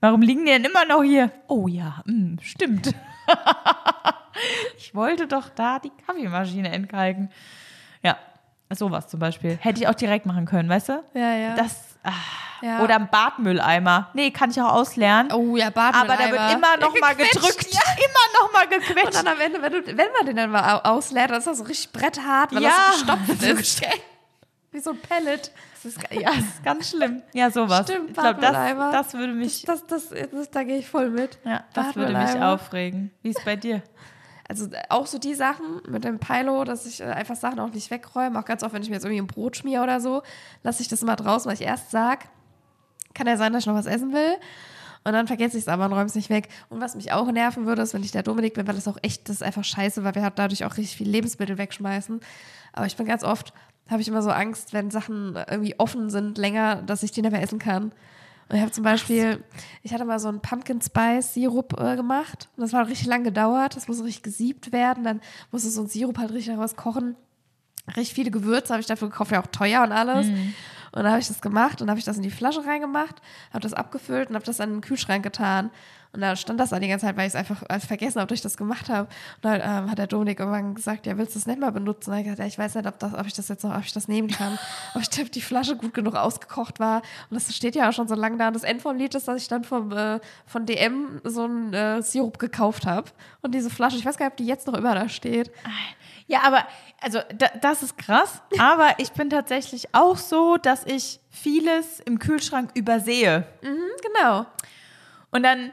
warum 0.00 0.22
liegen 0.22 0.46
die 0.46 0.52
denn 0.52 0.64
immer 0.64 0.86
noch 0.86 1.02
hier? 1.02 1.30
Oh 1.46 1.68
ja, 1.68 2.02
mh, 2.06 2.38
stimmt. 2.40 2.94
ich 4.78 4.94
wollte 4.94 5.26
doch 5.26 5.50
da 5.50 5.78
die 5.78 5.92
Kaffeemaschine 6.06 6.70
entkalken. 6.70 7.28
Ja, 8.02 8.16
sowas 8.70 9.08
zum 9.08 9.20
Beispiel. 9.20 9.58
Hätte 9.60 9.82
ich 9.82 9.88
auch 9.88 9.94
direkt 9.94 10.24
machen 10.24 10.46
können, 10.46 10.70
weißt 10.70 10.88
du? 10.88 11.04
Ja, 11.12 11.34
ja. 11.34 11.54
Das. 11.56 11.89
Ja. 12.62 12.82
Oder 12.82 12.96
ein 12.96 13.08
Badmülleimer. 13.08 14.10
Nee, 14.12 14.30
kann 14.30 14.50
ich 14.50 14.60
auch 14.60 14.72
ausleeren. 14.72 15.32
oh 15.32 15.56
ja, 15.56 15.68
aber 15.68 15.92
Badmülleimer. 15.92 16.16
da 16.36 16.48
wird 16.48 16.52
immer 16.58 16.76
noch 16.76 17.00
mal 17.00 17.14
Gequetscht, 17.14 17.34
gedrückt. 17.34 17.66
Ja. 17.74 17.80
Immer 17.96 18.42
noch 18.42 18.52
mal 18.52 18.64
Und 18.64 18.70
gequetscht. 18.70 19.14
dann 19.14 19.28
am 19.28 19.40
Ende, 19.40 19.62
wenn, 19.62 19.72
du, 19.72 19.86
wenn 19.86 20.12
man 20.16 20.26
den 20.26 20.36
dann 20.36 20.50
mal 20.50 20.74
au- 20.76 20.90
ausleert, 20.96 21.30
dann 21.30 21.38
ist 21.38 21.46
das 21.46 21.58
so 21.58 21.64
richtig 21.64 21.90
bretthart, 21.92 22.54
weil 22.54 22.62
Ja. 22.62 22.70
das 22.70 23.00
so 23.00 23.06
gestopft 23.06 23.42
ist. 23.60 23.82
Wie 24.72 24.78
so 24.80 24.90
ein 24.90 24.98
Pellet. 25.00 25.50
Das 25.82 25.84
ist, 25.96 25.98
ja, 26.12 26.28
das 26.30 26.36
ist 26.38 26.62
ganz 26.62 26.90
schlimm. 26.90 27.22
Ja, 27.32 27.50
sowas. 27.50 27.86
Stimmt, 27.88 28.10
ich 28.10 28.16
glaube, 28.16 28.40
das, 28.40 28.52
das 28.92 29.14
würde 29.14 29.32
mich, 29.32 29.62
Das, 29.62 29.86
das, 29.86 30.10
das, 30.10 30.50
da 30.50 30.62
gehe 30.62 30.76
ich 30.78 30.86
voll 30.88 31.08
mit. 31.08 31.38
ja, 31.44 31.64
das 31.72 31.96
würde 31.96 32.12
mich 32.12 32.42
aufregen. 32.42 33.10
Wie 33.22 33.30
ist 33.30 33.42
bei 33.44 33.56
dir? 33.56 33.82
Also 34.50 34.66
äh, 34.66 34.82
auch 34.88 35.06
so 35.06 35.18
die 35.18 35.34
Sachen 35.34 35.80
mit 35.88 36.02
dem 36.02 36.18
Pilo, 36.18 36.64
dass 36.64 36.84
ich 36.84 37.00
äh, 37.00 37.04
einfach 37.04 37.36
Sachen 37.36 37.60
auch 37.60 37.72
nicht 37.72 37.90
wegräume. 37.90 38.38
Auch 38.38 38.44
ganz 38.44 38.64
oft, 38.64 38.74
wenn 38.74 38.82
ich 38.82 38.88
mir 38.88 38.96
jetzt 38.96 39.04
irgendwie 39.04 39.22
ein 39.22 39.28
Brot 39.28 39.56
schmier 39.56 39.82
oder 39.82 40.00
so, 40.00 40.22
lasse 40.64 40.82
ich 40.82 40.88
das 40.88 41.02
immer 41.02 41.14
draußen, 41.14 41.48
weil 41.48 41.54
ich 41.54 41.62
erst 41.64 41.92
sag, 41.92 42.26
kann 43.14 43.28
ja 43.28 43.36
sein, 43.36 43.52
dass 43.52 43.62
ich 43.62 43.66
noch 43.66 43.76
was 43.76 43.86
essen 43.86 44.12
will. 44.12 44.34
Und 45.04 45.12
dann 45.12 45.28
vergesse 45.28 45.56
ich 45.56 45.62
es 45.62 45.68
aber 45.68 45.86
und 45.86 45.92
räume 45.92 46.06
es 46.06 46.16
nicht 46.16 46.30
weg. 46.30 46.48
Und 46.68 46.80
was 46.80 46.96
mich 46.96 47.12
auch 47.12 47.30
nerven 47.30 47.64
würde, 47.64 47.82
ist, 47.82 47.94
wenn 47.94 48.02
ich 48.02 48.10
der 48.10 48.24
Dominik 48.24 48.54
bin, 48.54 48.66
weil 48.66 48.74
das 48.74 48.88
auch 48.88 48.98
echt, 49.02 49.28
das 49.28 49.36
ist 49.36 49.42
einfach 49.42 49.64
scheiße, 49.64 50.02
weil 50.02 50.16
wir 50.16 50.22
halt 50.22 50.36
dadurch 50.36 50.64
auch 50.64 50.76
richtig 50.76 50.96
viel 50.96 51.08
Lebensmittel 51.08 51.56
wegschmeißen. 51.56 52.20
Aber 52.72 52.86
ich 52.86 52.96
bin 52.96 53.06
ganz 53.06 53.22
oft, 53.22 53.54
habe 53.88 54.02
ich 54.02 54.08
immer 54.08 54.20
so 54.20 54.30
Angst, 54.30 54.72
wenn 54.72 54.90
Sachen 54.90 55.38
irgendwie 55.48 55.78
offen 55.78 56.10
sind 56.10 56.38
länger, 56.38 56.82
dass 56.82 57.04
ich 57.04 57.12
die 57.12 57.22
nicht 57.22 57.30
mehr 57.30 57.42
essen 57.42 57.60
kann. 57.60 57.92
Und 58.50 58.56
ich 58.56 58.62
habe 58.62 58.72
zum 58.72 58.82
Beispiel, 58.82 59.44
ich 59.84 59.94
hatte 59.94 60.04
mal 60.04 60.18
so 60.18 60.26
einen 60.26 60.40
Pumpkin 60.40 60.82
Spice 60.82 61.34
Sirup 61.34 61.80
äh, 61.80 61.94
gemacht. 61.94 62.48
Und 62.56 62.62
das 62.62 62.72
war 62.72 62.88
richtig 62.88 63.06
lang 63.06 63.22
gedauert. 63.22 63.76
Das 63.76 63.86
musste 63.86 64.02
richtig 64.02 64.24
gesiebt 64.24 64.72
werden. 64.72 65.04
Dann 65.04 65.20
musste 65.52 65.70
so 65.70 65.82
ein 65.82 65.86
Sirup 65.86 66.18
halt 66.18 66.32
richtig 66.32 66.56
daraus 66.56 66.74
kochen. 66.74 67.14
Richtig 67.96 68.12
viele 68.14 68.32
Gewürze 68.32 68.72
habe 68.72 68.80
ich 68.80 68.88
dafür 68.88 69.08
gekauft, 69.08 69.30
ja 69.30 69.40
auch 69.40 69.46
teuer 69.46 69.82
und 69.82 69.92
alles. 69.92 70.26
Und 70.92 71.02
dann 71.02 71.12
habe 71.12 71.20
ich 71.20 71.28
das 71.28 71.40
gemacht 71.40 71.80
und 71.80 71.88
habe 71.88 71.98
ich 71.98 72.04
das 72.04 72.16
in 72.16 72.22
die 72.22 72.30
Flasche 72.30 72.64
reingemacht, 72.66 73.16
habe 73.52 73.60
das 73.60 73.74
abgefüllt 73.74 74.30
und 74.30 74.34
habe 74.34 74.44
das 74.44 74.58
in 74.60 74.70
den 74.70 74.80
Kühlschrank 74.80 75.22
getan. 75.22 75.70
Und 76.12 76.22
da 76.22 76.34
stand 76.34 76.58
das 76.58 76.70
dann 76.70 76.82
die 76.82 76.88
ganze 76.88 77.06
Zeit, 77.06 77.16
weil 77.16 77.28
ich 77.28 77.34
es 77.34 77.36
einfach 77.36 77.62
vergessen 77.86 78.20
habe, 78.20 78.26
dass 78.26 78.38
ich 78.38 78.42
das 78.42 78.56
gemacht 78.56 78.88
habe. 78.88 79.08
Und 79.36 79.44
dann 79.44 79.60
ähm, 79.62 79.90
hat 79.90 79.98
der 79.98 80.08
Dominik 80.08 80.40
irgendwann 80.40 80.74
gesagt, 80.74 81.06
ja, 81.06 81.16
willst 81.16 81.36
du 81.36 81.38
das 81.38 81.46
nicht 81.46 81.60
mal 81.60 81.70
benutzen? 81.70 82.10
Und 82.10 82.18
ich 82.18 82.24
gesagt, 82.24 82.40
ja, 82.40 82.46
ich 82.46 82.58
weiß 82.58 82.74
nicht, 82.74 82.86
ob, 82.86 82.98
das, 82.98 83.14
ob 83.14 83.26
ich 83.26 83.34
das 83.34 83.46
jetzt 83.46 83.62
noch, 83.62 83.76
ob 83.76 83.84
ich 83.84 83.92
das 83.92 84.08
nehmen 84.08 84.28
kann. 84.28 84.58
ob 84.94 85.02
ich, 85.02 85.22
ob 85.22 85.30
die 85.30 85.40
Flasche 85.40 85.76
gut 85.76 85.94
genug 85.94 86.16
ausgekocht 86.16 86.80
war. 86.80 87.02
Und 87.30 87.36
das 87.36 87.54
steht 87.54 87.76
ja 87.76 87.88
auch 87.88 87.92
schon 87.92 88.08
so 88.08 88.16
lange 88.16 88.38
da. 88.38 88.48
Und 88.48 88.54
das 88.54 88.64
End 88.64 88.82
vom 88.82 88.96
Lied 88.96 89.14
ist, 89.14 89.28
dass 89.28 89.40
ich 89.40 89.46
dann 89.46 89.62
vom, 89.62 89.92
äh, 89.92 90.18
von 90.46 90.66
DM 90.66 91.20
so 91.22 91.44
einen 91.44 91.72
äh, 91.72 92.02
Sirup 92.02 92.40
gekauft 92.40 92.86
habe. 92.86 93.08
Und 93.42 93.54
diese 93.54 93.70
Flasche, 93.70 93.96
ich 93.96 94.04
weiß 94.04 94.16
gar 94.16 94.26
nicht, 94.26 94.32
ob 94.32 94.36
die 94.36 94.46
jetzt 94.46 94.66
noch 94.66 94.74
immer 94.74 94.96
da 94.96 95.08
steht. 95.08 95.52
Ja, 96.30 96.42
aber, 96.44 96.64
also, 97.00 97.18
da, 97.36 97.48
das 97.60 97.82
ist 97.82 97.98
krass. 97.98 98.40
Aber 98.58 98.94
ich 98.98 99.10
bin 99.10 99.30
tatsächlich 99.30 99.92
auch 99.96 100.16
so, 100.16 100.58
dass 100.58 100.86
ich 100.86 101.18
vieles 101.28 101.98
im 101.98 102.20
Kühlschrank 102.20 102.70
übersehe. 102.74 103.44
Genau. 103.60 104.46
Und 105.32 105.42
dann, 105.42 105.72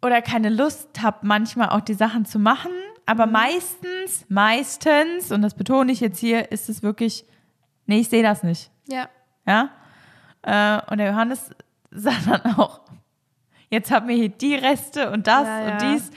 oder 0.00 0.22
keine 0.22 0.48
Lust 0.48 1.02
habe, 1.02 1.18
manchmal 1.26 1.68
auch 1.68 1.82
die 1.82 1.92
Sachen 1.92 2.24
zu 2.24 2.38
machen. 2.38 2.72
Aber 3.04 3.26
meistens, 3.26 4.24
meistens, 4.28 5.30
und 5.32 5.42
das 5.42 5.52
betone 5.54 5.92
ich 5.92 6.00
jetzt 6.00 6.18
hier, 6.18 6.50
ist 6.50 6.70
es 6.70 6.82
wirklich, 6.82 7.26
nee, 7.84 8.00
ich 8.00 8.08
sehe 8.08 8.22
das 8.22 8.42
nicht. 8.42 8.70
Ja. 8.86 9.08
Ja. 9.46 9.68
Äh, 10.42 10.80
und 10.90 10.96
der 10.96 11.08
Johannes 11.08 11.50
sagt 11.90 12.26
dann 12.26 12.54
auch, 12.56 12.80
jetzt 13.68 13.90
haben 13.90 14.08
wir 14.08 14.16
hier 14.16 14.30
die 14.30 14.54
Reste 14.54 15.10
und 15.10 15.26
das 15.26 15.46
Ja, 15.46 15.60
ja. 15.60 15.72
und 15.72 15.82
dies. 15.82 16.10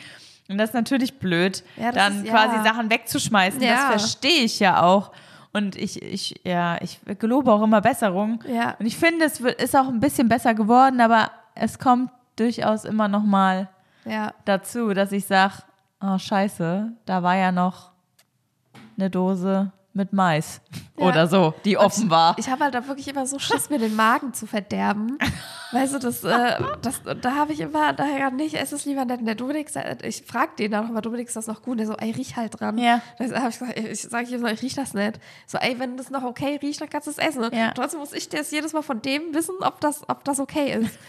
Und 0.49 0.57
das 0.57 0.69
ist 0.71 0.73
natürlich 0.75 1.19
blöd, 1.19 1.63
Ja, 1.77 1.91
das 1.91 1.95
dann 1.95 2.23
ist- 2.25 2.29
quasi 2.31 2.55
ja. 2.57 2.63
Sachen 2.63 2.89
wegzuschmeißen. 2.89 3.59
Das 3.61 3.69
Ja. 3.69 3.87
verstehe 3.87 4.43
ich 4.43 4.59
ja 4.59 4.81
auch. 4.83 5.11
Und 5.53 5.75
ich, 5.75 6.01
ich, 6.01 6.41
ja, 6.43 6.77
ich 6.81 6.99
gelobe 7.19 7.51
auch 7.51 7.61
immer 7.61 7.79
Besserung. 7.81 8.43
Ja. 8.47 8.75
Und 8.79 8.85
ich 8.85 8.97
finde, 8.97 9.25
es 9.25 9.41
wird, 9.41 9.61
ist 9.61 9.75
auch 9.75 9.87
ein 9.87 9.99
bisschen 9.99 10.27
besser 10.27 10.53
geworden, 10.53 10.99
aber 10.99 11.29
es 11.55 11.77
kommt 11.79 12.09
durchaus 12.35 12.83
immer 12.85 13.07
noch 13.07 13.23
mal 13.23 13.69
Ja. 14.05 14.33
dazu, 14.45 14.93
dass 14.93 15.11
ich 15.11 15.25
sage, 15.25 15.53
oh 16.01 16.17
scheiße, 16.17 16.91
da 17.05 17.23
war 17.23 17.35
ja 17.35 17.51
noch 17.51 17.91
eine 18.97 19.09
Dose 19.09 19.71
mit 19.93 20.13
Mais 20.13 20.61
Ja. 20.97 21.07
oder 21.07 21.27
so, 21.27 21.55
die 21.65 21.75
offen 21.75 22.11
war. 22.11 22.35
Ich 22.37 22.47
habe 22.49 22.63
halt 22.63 22.75
da 22.75 22.87
wirklich 22.87 23.07
immer 23.07 23.25
so 23.25 23.39
Schiss, 23.39 23.71
mir 23.71 23.79
den 23.79 23.95
Magen 23.95 24.33
zu 24.33 24.45
verderben. 24.45 25.17
Weißt 25.71 25.95
du, 25.95 25.97
das, 25.97 26.23
äh, 26.23 26.61
das 26.83 27.01
da 27.19 27.35
habe 27.35 27.51
ich 27.51 27.61
immer, 27.61 27.93
daher 27.93 28.29
nicht, 28.29 28.53
es 28.53 28.71
ist 28.73 28.85
lieber 28.85 29.03
nett. 29.05 29.25
Der 29.25 29.33
Dominik, 29.33 29.71
ich 30.03 30.23
frage 30.23 30.51
den 30.59 30.69
dann 30.69 30.85
noch 30.85 30.93
mal, 30.93 31.01
Dominik, 31.01 31.27
ist 31.27 31.35
das 31.35 31.47
noch 31.47 31.63
gut? 31.63 31.79
Der 31.79 31.87
so, 31.87 31.95
ey, 31.95 32.11
riech 32.11 32.35
halt 32.35 32.59
dran. 32.59 32.77
Ja. 32.77 33.01
Da 33.17 33.39
habe 33.39 33.49
ich 33.49 33.57
gesagt, 33.57 33.79
ich 33.79 34.01
sage 34.01 34.27
ihm 34.27 34.41
so, 34.41 34.47
ich 34.47 34.61
riech 34.61 34.75
das 34.75 34.93
nicht. 34.93 35.19
So, 35.47 35.57
ey, 35.57 35.79
wenn 35.79 35.97
das 35.97 36.11
noch 36.11 36.23
okay 36.23 36.59
riecht, 36.61 36.79
dann 36.79 36.89
kannst 36.89 37.07
du 37.07 37.11
es 37.11 37.17
essen. 37.17 37.43
Ja. 37.51 37.71
Trotzdem 37.71 37.99
muss 37.99 38.13
ich 38.13 38.29
das 38.29 38.51
jedes 38.51 38.73
Mal 38.73 38.83
von 38.83 39.01
dem 39.01 39.33
wissen, 39.33 39.55
ob 39.61 39.81
das, 39.81 40.07
ob 40.07 40.23
das 40.23 40.39
okay 40.39 40.79
ist. 40.79 40.97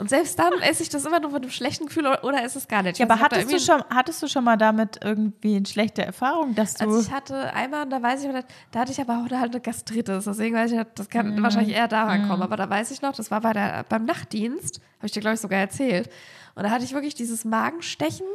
Und 0.00 0.08
selbst 0.10 0.38
dann 0.38 0.52
esse 0.62 0.82
ich 0.82 0.88
das 0.88 1.04
immer 1.04 1.20
nur 1.20 1.30
mit 1.30 1.42
einem 1.42 1.50
schlechten 1.50 1.86
Gefühl 1.86 2.06
oder, 2.06 2.42
esse 2.42 2.58
es 2.58 2.66
gar 2.66 2.82
nicht. 2.82 2.94
Ich 2.94 2.98
Ja, 2.98 3.08
weiß 3.08 3.12
aber 3.20 3.24
hattest 3.24 3.52
du, 3.52 3.60
schon, 3.60 3.84
hattest 3.90 4.22
du 4.22 4.28
schon 4.28 4.42
mal 4.44 4.56
damit 4.56 4.98
irgendwie 5.04 5.56
eine 5.56 5.66
schlechte 5.66 6.04
Erfahrung, 6.04 6.54
dass 6.54 6.74
du. 6.74 6.86
Also 6.86 7.00
ich 7.02 7.10
hatte 7.12 7.52
einmal, 7.54 7.86
da 7.88 8.02
weiß 8.02 8.24
ich 8.24 8.32
noch, 8.32 8.42
da 8.72 8.80
hatte 8.80 8.92
ich 8.92 9.00
aber 9.00 9.18
auch 9.24 9.30
halt 9.30 9.52
eine 9.52 9.60
Gastritis. 9.60 10.24
Deswegen 10.24 10.56
weiß 10.56 10.72
ich, 10.72 10.80
das 10.94 11.08
kann 11.10 11.34
Mhm. 11.36 11.42
wahrscheinlich 11.42 11.76
eher 11.76 11.86
daran 11.88 12.26
kommen. 12.28 12.42
Aber 12.42 12.56
da 12.56 12.68
weiß 12.68 12.90
ich 12.90 13.02
noch, 13.02 13.12
das 13.14 13.30
war 13.30 13.40
bei 13.42 13.52
der, 13.52 13.84
beim 13.88 14.04
Nachtdienst, 14.06 14.80
habe 14.98 15.06
ich 15.06 15.12
dir, 15.12 15.20
glaube 15.20 15.34
ich, 15.34 15.40
sogar 15.40 15.60
erzählt. 15.60 16.08
Und 16.54 16.64
da 16.64 16.70
hatte 16.70 16.84
ich 16.84 16.92
wirklich 16.94 17.14
dieses 17.14 17.44
Magenstechen 17.44 18.26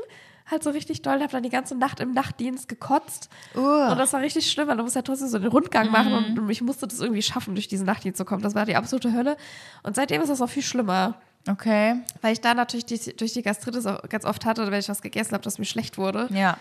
halt 0.50 0.62
so 0.64 0.70
richtig 0.70 1.02
doll, 1.02 1.22
habe 1.22 1.32
dann 1.32 1.42
die 1.42 1.50
ganze 1.50 1.74
Nacht 1.76 2.00
im 2.00 2.12
Nachtdienst 2.12 2.68
gekotzt. 2.68 3.30
Und 3.56 3.98
das 3.98 4.14
war 4.14 4.22
richtig 4.22 4.52
schlimm, 4.52 4.68
weil 4.68 4.78
du 4.78 4.84
musst 4.84 4.96
ja 4.96 5.02
trotzdem 5.02 5.28
so 5.28 5.40
den 5.40 5.48
Rundgang 5.48 5.90
machen 5.90 6.12
Mhm. 6.36 6.38
und 6.44 6.50
ich 6.52 6.62
musste 6.62 6.88
das 6.88 7.00
irgendwie 7.00 7.24
schaffen, 7.24 7.56
durch 7.56 7.68
diesen 7.68 7.88
Nachtdienst 7.88 8.18
zu 8.20 8.26
kommen. 8.26 8.44
Das 8.44 8.54
war 8.54 8.66
die 8.66 8.76
absolute 8.76 9.12
Hölle. 9.12 9.38
Und 9.82 9.96
seitdem 9.96 10.22
ist 10.22 10.30
das 10.30 10.42
auch 10.44 10.50
viel 10.50 10.62
schlimmer. 10.62 11.16
Okay. 11.50 11.96
Weil 12.22 12.34
ich 12.34 12.42
da 12.42 12.54
natürlich 12.54 12.86
die, 12.86 13.16
durch 13.16 13.34
die 13.34 13.42
Gastritis 13.42 13.86
auch 13.86 14.02
ganz 14.10 14.26
oft 14.26 14.46
hatte, 14.46 14.70
wenn 14.72 14.80
ich 14.80 14.90
was 14.90 15.02
gegessen 15.02 15.34
habe, 15.34 15.44
dass 15.44 15.60
mir 15.60 15.66
schlecht 15.66 15.98
wurde. 15.98 16.28
Ja. 16.32 16.58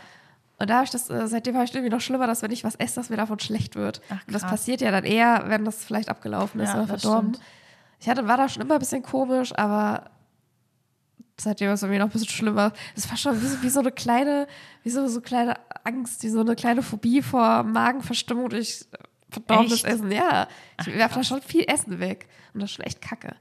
Und 0.59 0.71
da 0.71 0.77
habe 0.77 0.85
ich 0.85 0.91
das, 0.91 1.11
äh, 1.11 1.27
seitdem 1.27 1.57
habe 1.57 1.65
ich 1.65 1.75
irgendwie 1.75 1.91
noch 1.91 2.01
schlimmer, 2.01 2.27
dass 2.27 2.43
wenn 2.43 2.53
ich 2.53 2.65
was 2.65 2.77
esse, 2.77 2.97
dass 2.97 3.11
mir 3.11 3.17
davon 3.17 3.41
schlecht 3.41 3.75
wird. 3.75 4.01
Ach, 4.09 4.19
und 4.27 4.33
das 4.33 4.43
passiert 4.43 4.81
ja 4.81 4.91
dann 4.91 5.05
eher, 5.05 5.45
wenn 5.49 5.65
das 5.65 5.85
vielleicht 5.85 6.09
abgelaufen 6.09 6.61
ist 6.61 6.69
Ja, 6.69 6.77
oder 6.77 6.87
verdorben. 6.87 7.37
Ich 8.01 8.09
hatte, 8.09 8.29
war 8.29 8.37
da 8.37 8.49
schon 8.49 8.63
immer 8.63 8.75
ein 8.75 8.81
bisschen 8.81 9.03
komisch, 9.03 9.53
aber 9.57 10.11
seitdem 11.41 11.71
ist 11.71 11.81
es 11.83 11.89
bei 11.89 11.89
mir 11.89 11.99
noch 11.99 12.07
ein 12.07 12.13
bisschen 12.13 12.29
schlimmer. 12.29 12.73
Es 12.95 13.09
war 13.11 13.17
schon 13.17 13.41
wie 13.41 13.47
so, 13.47 13.63
wie 13.63 13.69
so 13.69 13.81
eine 13.81 13.91
kleine, 13.91 14.47
wie 14.83 14.91
so, 14.91 15.07
so 15.09 15.21
kleine 15.21 15.57
Angst, 15.83 16.23
wie 16.23 16.29
so 16.29 16.41
eine 16.41 16.55
kleine 16.55 16.83
Phobie 16.83 17.23
vor 17.23 17.65
Magenverstimmung 17.65 18.49
durch 18.49 18.87
verdorbenes? 19.31 19.85
Essen. 19.85 20.13
Ja, 20.13 20.49
ich 20.81 20.87
werfe 20.95 21.17
da 21.17 21.25
schon 21.25 21.43
viel 21.43 21.65
Essen 21.67 21.99
weg. 21.99 22.29
Und 22.53 22.63
das 22.63 22.71
ist 22.71 22.77
schon 22.77 22.85
echt 22.85 23.03
kacke. 23.03 23.35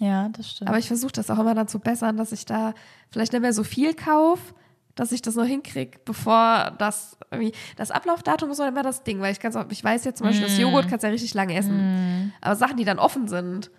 Ja, 0.00 0.30
das 0.30 0.50
stimmt. 0.50 0.70
Aber 0.70 0.78
ich 0.78 0.88
versuche 0.88 1.12
das 1.12 1.30
auch 1.30 1.38
immer 1.38 1.54
dann 1.54 1.68
zu 1.68 1.78
bessern, 1.78 2.16
dass 2.16 2.32
ich 2.32 2.46
da 2.46 2.72
vielleicht 3.10 3.32
nicht 3.32 3.42
mehr 3.42 3.52
so 3.52 3.62
viel 3.64 3.94
kaufe, 3.94 4.54
dass 4.94 5.12
ich 5.12 5.20
das 5.20 5.36
noch 5.36 5.44
hinkriege, 5.44 5.98
bevor 6.06 6.72
das 6.78 7.18
irgendwie. 7.30 7.52
Das 7.76 7.90
Ablaufdatum 7.90 8.50
ist 8.50 8.60
auch 8.60 8.66
immer 8.66 8.82
das 8.82 9.02
Ding, 9.04 9.20
weil 9.20 9.30
ich 9.30 9.40
ganz 9.40 9.56
oft, 9.56 9.70
ich 9.70 9.84
weiß 9.84 10.04
jetzt 10.04 10.18
zum 10.18 10.26
Beispiel, 10.26 10.46
das 10.46 10.58
Joghurt 10.58 10.88
kannst 10.88 11.04
du 11.04 11.08
ja 11.08 11.12
richtig 11.12 11.34
lange 11.34 11.54
essen. 11.54 12.32
Aber 12.40 12.56
Sachen, 12.56 12.78
die 12.78 12.84
dann 12.84 12.98
offen 12.98 13.28
sind, 13.28 13.70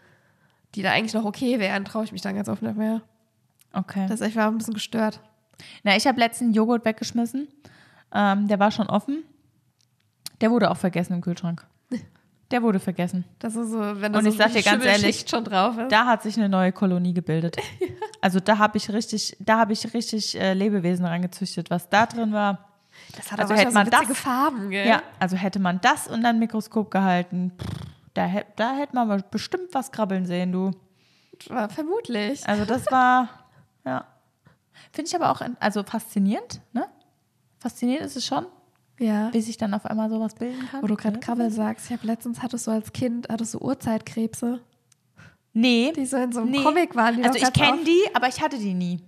die 0.75 0.83
da 0.83 0.91
eigentlich 0.91 1.13
noch 1.15 1.25
okay 1.25 1.59
wären, 1.59 1.85
traue 1.85 2.03
ich 2.03 2.11
mich 2.11 2.21
dann 2.21 2.35
ganz 2.35 2.47
oft 2.47 2.61
nicht 2.61 2.77
mehr. 2.77 3.01
okay. 3.73 4.05
Das 4.07 4.21
ist 4.21 4.27
echt 4.27 4.35
war 4.35 4.47
ein 4.47 4.57
bisschen 4.57 4.75
gestört. 4.75 5.21
Na, 5.83 5.95
ich 5.95 6.05
habe 6.05 6.19
letzten 6.19 6.53
Joghurt 6.53 6.85
weggeschmissen. 6.85 7.47
Ähm, 8.13 8.47
der 8.47 8.59
war 8.59 8.69
schon 8.69 8.87
offen. 8.87 9.23
Der 10.39 10.51
wurde 10.51 10.69
auch 10.69 10.77
vergessen 10.77 11.13
im 11.13 11.21
Kühlschrank. 11.21 11.65
Der 12.51 12.61
wurde 12.61 12.79
vergessen. 12.79 13.23
Das 13.39 13.55
ist 13.55 13.71
so, 13.71 13.79
wenn 13.79 14.11
da 14.13 14.19
Und 14.19 14.25
so 14.25 14.31
ich 14.31 14.37
sag 14.37 14.51
dir 14.51 14.61
ganz 14.61 14.83
ehrlich, 14.83 15.25
schon 15.27 15.43
drauf 15.43 15.77
ist. 15.77 15.91
Da 15.91 16.05
hat 16.05 16.21
sich 16.23 16.37
eine 16.37 16.49
neue 16.49 16.71
Kolonie 16.71 17.13
gebildet. 17.13 17.57
Also 18.23 18.39
da 18.39 18.59
habe 18.59 18.77
ich 18.77 18.87
richtig, 18.93 19.35
da 19.39 19.57
habe 19.57 19.73
ich 19.73 19.95
richtig 19.95 20.39
äh, 20.39 20.53
Lebewesen 20.53 21.05
reingezüchtet, 21.07 21.71
was 21.71 21.89
da 21.89 22.05
drin 22.05 22.31
war. 22.33 22.69
das 23.17 23.31
hat 23.31 23.39
also 23.39 23.53
aber 23.53 23.61
hätte 23.63 23.73
man 23.73 23.85
so 23.87 23.89
das- 23.89 24.17
Farben, 24.19 24.69
gell? 24.69 24.87
Ja, 24.87 25.01
also 25.19 25.35
hätte 25.35 25.57
man 25.57 25.81
das 25.81 26.07
unter 26.07 26.29
ein 26.29 26.37
Mikroskop 26.37 26.91
gehalten, 26.91 27.51
pff, 27.57 27.67
da, 28.13 28.29
da 28.57 28.73
hätte 28.75 28.93
man 28.93 29.23
bestimmt 29.31 29.69
was 29.73 29.91
krabbeln 29.91 30.27
sehen, 30.27 30.51
du. 30.51 30.69
War 31.47 31.67
Vermutlich. 31.69 32.47
Also 32.47 32.63
das 32.65 32.85
war, 32.91 33.27
ja. 33.85 34.05
Finde 34.91 35.09
ich 35.09 35.15
aber 35.15 35.31
auch, 35.31 35.41
also 35.59 35.81
faszinierend, 35.81 36.61
ne? 36.73 36.85
Faszinierend 37.57 38.05
ist 38.05 38.17
es 38.17 38.25
schon, 38.27 38.45
Ja. 39.01 39.33
wie 39.33 39.41
sich 39.41 39.57
dann 39.57 39.73
auf 39.73 39.85
einmal 39.85 40.09
sowas 40.09 40.35
bilden 40.35 40.67
kann. 40.69 40.83
Wo 40.83 40.87
du 40.87 40.95
gerade. 40.95 41.19
Krabbel 41.19 41.49
sagst, 41.49 41.87
ich 41.87 41.97
habe 41.97 42.05
letztens, 42.05 42.41
hattest 42.41 42.67
du 42.67 42.71
als 42.71 42.93
Kind, 42.93 43.27
hattest 43.29 43.55
du 43.55 43.57
Urzeitkrebse? 43.57 44.61
Nee. 45.53 45.91
Die 45.95 46.05
so 46.05 46.17
in 46.17 46.31
so 46.31 46.41
einem 46.41 46.51
nee. 46.51 46.63
Comic 46.63 46.95
waren. 46.95 47.17
Die 47.17 47.23
also 47.23 47.37
ich 47.37 47.51
kenne 47.51 47.83
die, 47.83 48.15
aber 48.15 48.27
ich 48.27 48.41
hatte 48.41 48.57
die 48.57 48.73
nie. 48.73 48.99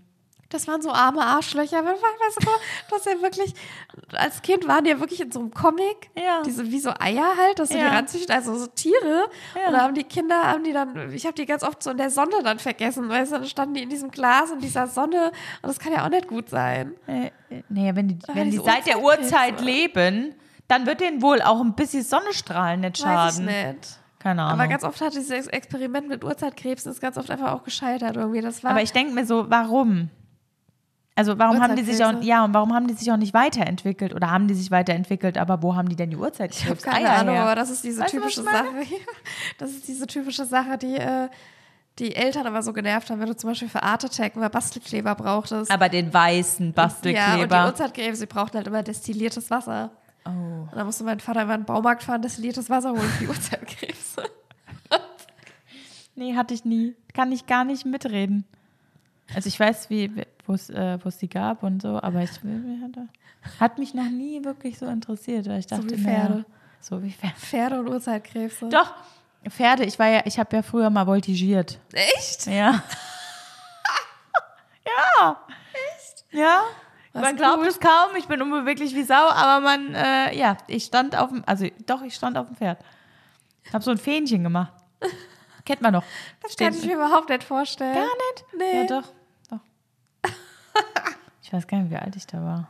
Das 0.53 0.67
waren 0.67 0.81
so 0.81 0.91
arme 0.91 1.21
Arschlöcher. 1.21 1.83
Weißt 1.83 2.37
du, 2.41 2.47
das 2.89 3.05
ja 3.05 3.21
wirklich, 3.21 3.53
als 4.13 4.41
Kind 4.41 4.67
waren 4.67 4.83
die 4.83 4.91
ja 4.91 4.99
wirklich 4.99 5.19
in 5.21 5.31
so 5.31 5.39
einem 5.39 5.51
Comic. 5.51 6.09
Ja. 6.15 6.41
Diese, 6.43 6.69
wie 6.71 6.79
so 6.79 6.91
Eier 6.99 7.33
halt, 7.37 7.59
dass 7.59 7.69
du 7.69 7.77
Ja. 7.77 7.89
die 7.89 7.95
ranzüchten, 7.95 8.33
also 8.33 8.55
so 8.57 8.67
Tiere. 8.67 9.29
Ja. 9.59 9.67
Und 9.67 9.73
da 9.73 9.81
haben 9.81 9.93
die 9.95 10.03
Kinder, 10.03 10.43
haben 10.43 10.63
die 10.63 10.73
dann, 10.73 11.11
ich 11.11 11.25
habe 11.25 11.33
die 11.35 11.45
ganz 11.45 11.63
oft 11.63 11.81
so 11.83 11.91
in 11.91 11.97
der 11.97 12.09
Sonne 12.09 12.43
dann 12.43 12.59
vergessen, 12.59 13.09
weißt 13.09 13.31
du, 13.31 13.37
dann 13.37 13.47
standen 13.47 13.73
die 13.75 13.83
in 13.83 13.89
diesem 13.89 14.11
Glas 14.11 14.51
in 14.51 14.59
dieser 14.59 14.87
Sonne. 14.87 15.31
Und 15.61 15.67
das 15.69 15.79
kann 15.79 15.91
ja 15.91 16.05
auch 16.05 16.09
nicht 16.09 16.27
gut 16.27 16.49
sein. 16.49 16.93
Äh, 17.07 17.27
äh, 17.49 17.63
nee, 17.69 17.91
wenn 17.95 18.07
die, 18.07 18.19
wenn 18.33 18.51
die 18.51 18.57
seit 18.57 18.87
der. 18.87 19.01
Uhrzeit 19.01 19.59
leben, 19.61 20.35
dann 20.67 20.85
wird 20.85 21.01
denen 21.01 21.21
wohl 21.21 21.41
auch 21.41 21.59
ein 21.59 21.73
bisschen 21.75 22.03
Sonnenstrahlen 22.03 22.81
nicht 22.81 23.03
Weiß 23.03 23.35
schaden. 23.35 23.47
ich 23.49 23.65
nicht. 23.65 23.99
Keine 24.19 24.43
Ahnung. 24.43 24.59
Aber 24.59 24.69
ganz 24.69 24.83
oft 24.85 25.01
hat 25.01 25.13
dieses 25.13 25.47
Experiment 25.47 26.07
mit 26.07 26.23
Urzeitkrebsen 26.23 26.91
ist 26.91 27.01
ganz 27.01 27.17
oft 27.17 27.29
einfach 27.29 27.51
auch 27.51 27.63
gescheitert 27.63 28.15
irgendwie. 28.15 28.39
Das 28.39 28.63
war 28.63 28.71
Aber 28.71 28.81
ich 28.81 28.93
denke 28.93 29.13
mir 29.13 29.25
so, 29.25 29.49
warum? 29.49 30.09
Also 31.15 31.37
warum 31.37 31.61
haben 31.61 31.75
die 31.75 31.83
sich 31.83 32.03
auch, 32.03 32.21
ja, 32.23 32.43
und 32.43 32.53
warum 32.55 32.73
haben 32.73 32.87
die 32.87 32.95
sich 32.95 33.11
auch 33.11 33.17
nicht 33.17 33.33
weiterentwickelt? 33.35 34.15
Oder 34.15 34.31
haben 34.31 34.47
die 34.47 34.55
sich 34.55 34.71
weiterentwickelt, 34.71 35.37
aber 35.37 35.61
wo 35.61 35.75
haben 35.75 35.87
die 35.87 35.95
denn 35.95 36.09
die 36.09 36.15
Ich 36.15 36.65
habe 36.65 36.75
keine 36.77 37.07
Eier 37.09 37.19
Ahnung, 37.19 37.35
her? 37.35 37.43
aber 37.43 37.55
das 37.55 37.69
ist 37.69 37.83
diese 37.83 38.01
Weißt 38.01 38.11
typische? 38.11 38.41
Sache. 38.43 38.65
Das 39.59 39.69
ist 39.71 39.87
diese 39.87 40.07
typische 40.07 40.45
Sache, 40.45 40.77
die 40.77 40.95
äh, 40.95 41.29
die 41.99 42.15
Eltern 42.15 42.47
aber 42.47 42.63
so 42.63 42.73
genervt 42.73 43.11
haben, 43.11 43.19
wenn 43.19 43.27
du 43.27 43.35
zum 43.37 43.51
Beispiel 43.51 43.69
für 43.69 43.83
Art 43.83 44.03
Attack 44.03 44.35
mal 44.35 44.49
Bastelkleber 44.49 45.13
brauchtest. 45.13 45.69
Aber 45.69 45.89
den 45.89 46.11
weißen 46.11 46.65
Ja, 46.65 46.65
und 46.65 46.71
die 46.71 46.71
Bastelkleber. 46.75 47.65
Uhrzeitkrebse, 47.67 48.19
sie 48.21 48.25
brauchten 48.25 48.57
halt 48.57 48.65
immer 48.65 48.81
destilliertes 48.81 49.51
Wasser. 49.51 49.91
oh. 50.25 50.29
Und 50.29 50.71
dann 50.73 50.87
musste 50.87 51.03
mein 51.03 51.19
Vater 51.19 51.43
immer 51.43 51.53
in 51.53 51.61
den 51.61 51.65
Baumarkt 51.65 52.01
fahren, 52.01 52.23
destilliertes 52.23 52.71
Wasser 52.71 52.89
holen 52.91 53.01
für 53.01 53.25
die 53.25 53.27
Uhrzeitkrebse. 53.29 54.23
Nee, 56.15 56.35
hatte 56.35 56.53
ich 56.53 56.65
nie. 56.65 56.95
Kann 57.13 57.31
ich 57.31 57.45
gar 57.47 57.63
nicht 57.63 57.85
mitreden. 57.85 58.45
Also 59.33 59.47
ich 59.47 59.59
weiß, 59.59 59.89
wie 59.89 60.11
wo 60.45 60.53
es 60.53 60.69
äh, 60.69 60.97
die 61.21 61.29
gab 61.29 61.63
und 61.63 61.81
so, 61.81 61.99
aber 62.01 62.21
ich 62.21 62.43
will 62.43 62.59
mir 62.59 62.83
hatte, 62.83 63.07
hat 63.59 63.77
mich 63.77 63.93
noch 63.93 64.09
nie 64.09 64.43
wirklich 64.43 64.77
so 64.77 64.85
interessiert, 64.85 65.47
weil 65.47 65.59
ich 65.59 65.67
So 65.67 65.77
dachte 65.77 65.91
wie 65.91 66.01
mir, 66.01 66.03
Pferde. 66.03 66.45
so 66.81 67.01
wie 67.03 67.11
Pferde. 67.11 67.35
Pferde 67.37 67.79
und 67.79 67.89
Uhrzeitkrebse. 67.89 68.69
Doch 68.69 68.93
Pferde. 69.49 69.85
Ich 69.85 69.97
war 69.99 70.07
ja, 70.07 70.21
ich 70.25 70.39
habe 70.39 70.55
ja 70.55 70.61
früher 70.61 70.89
mal 70.89 71.05
voltigiert. 71.05 71.79
Echt? 71.93 72.47
Ja. 72.47 72.83
ja. 74.85 75.37
Echt? 75.95 76.25
Ja. 76.31 76.61
Was 77.13 77.21
man 77.21 77.35
glaubt 77.35 77.59
cool. 77.61 77.67
es 77.67 77.79
kaum, 77.79 78.15
ich 78.17 78.27
bin 78.27 78.41
unbeweglich 78.41 78.95
wie 78.95 79.03
Sau, 79.03 79.13
aber 79.29 79.61
man, 79.61 79.93
äh, 79.93 80.35
ja, 80.35 80.57
ich 80.67 80.85
stand 80.85 81.15
auf 81.15 81.29
dem, 81.29 81.43
also 81.45 81.67
doch, 81.85 82.01
ich 82.01 82.15
stand 82.15 82.37
auf 82.37 82.47
dem 82.47 82.55
Pferd. 82.55 82.79
Hab 83.71 83.83
so 83.83 83.91
ein 83.91 83.97
Fähnchen 83.97 84.43
gemacht. 84.43 84.73
Kennt 85.65 85.81
man 85.81 85.93
doch. 85.93 86.03
Das 86.41 86.55
kann 86.57 86.73
ich 86.73 86.85
mir 86.85 86.95
überhaupt 86.95 87.29
nicht 87.29 87.43
vorstellen. 87.43 87.93
Gar 87.95 88.03
nicht? 88.03 88.45
Nee. 88.57 88.81
Ja, 88.81 89.01
doch. 89.01 89.13
doch. 89.49 89.59
ich 91.41 91.53
weiß 91.53 91.65
gar 91.67 91.79
nicht, 91.79 91.91
wie 91.91 91.95
alt 91.97 92.15
ich 92.15 92.27
da 92.27 92.41
war. 92.43 92.69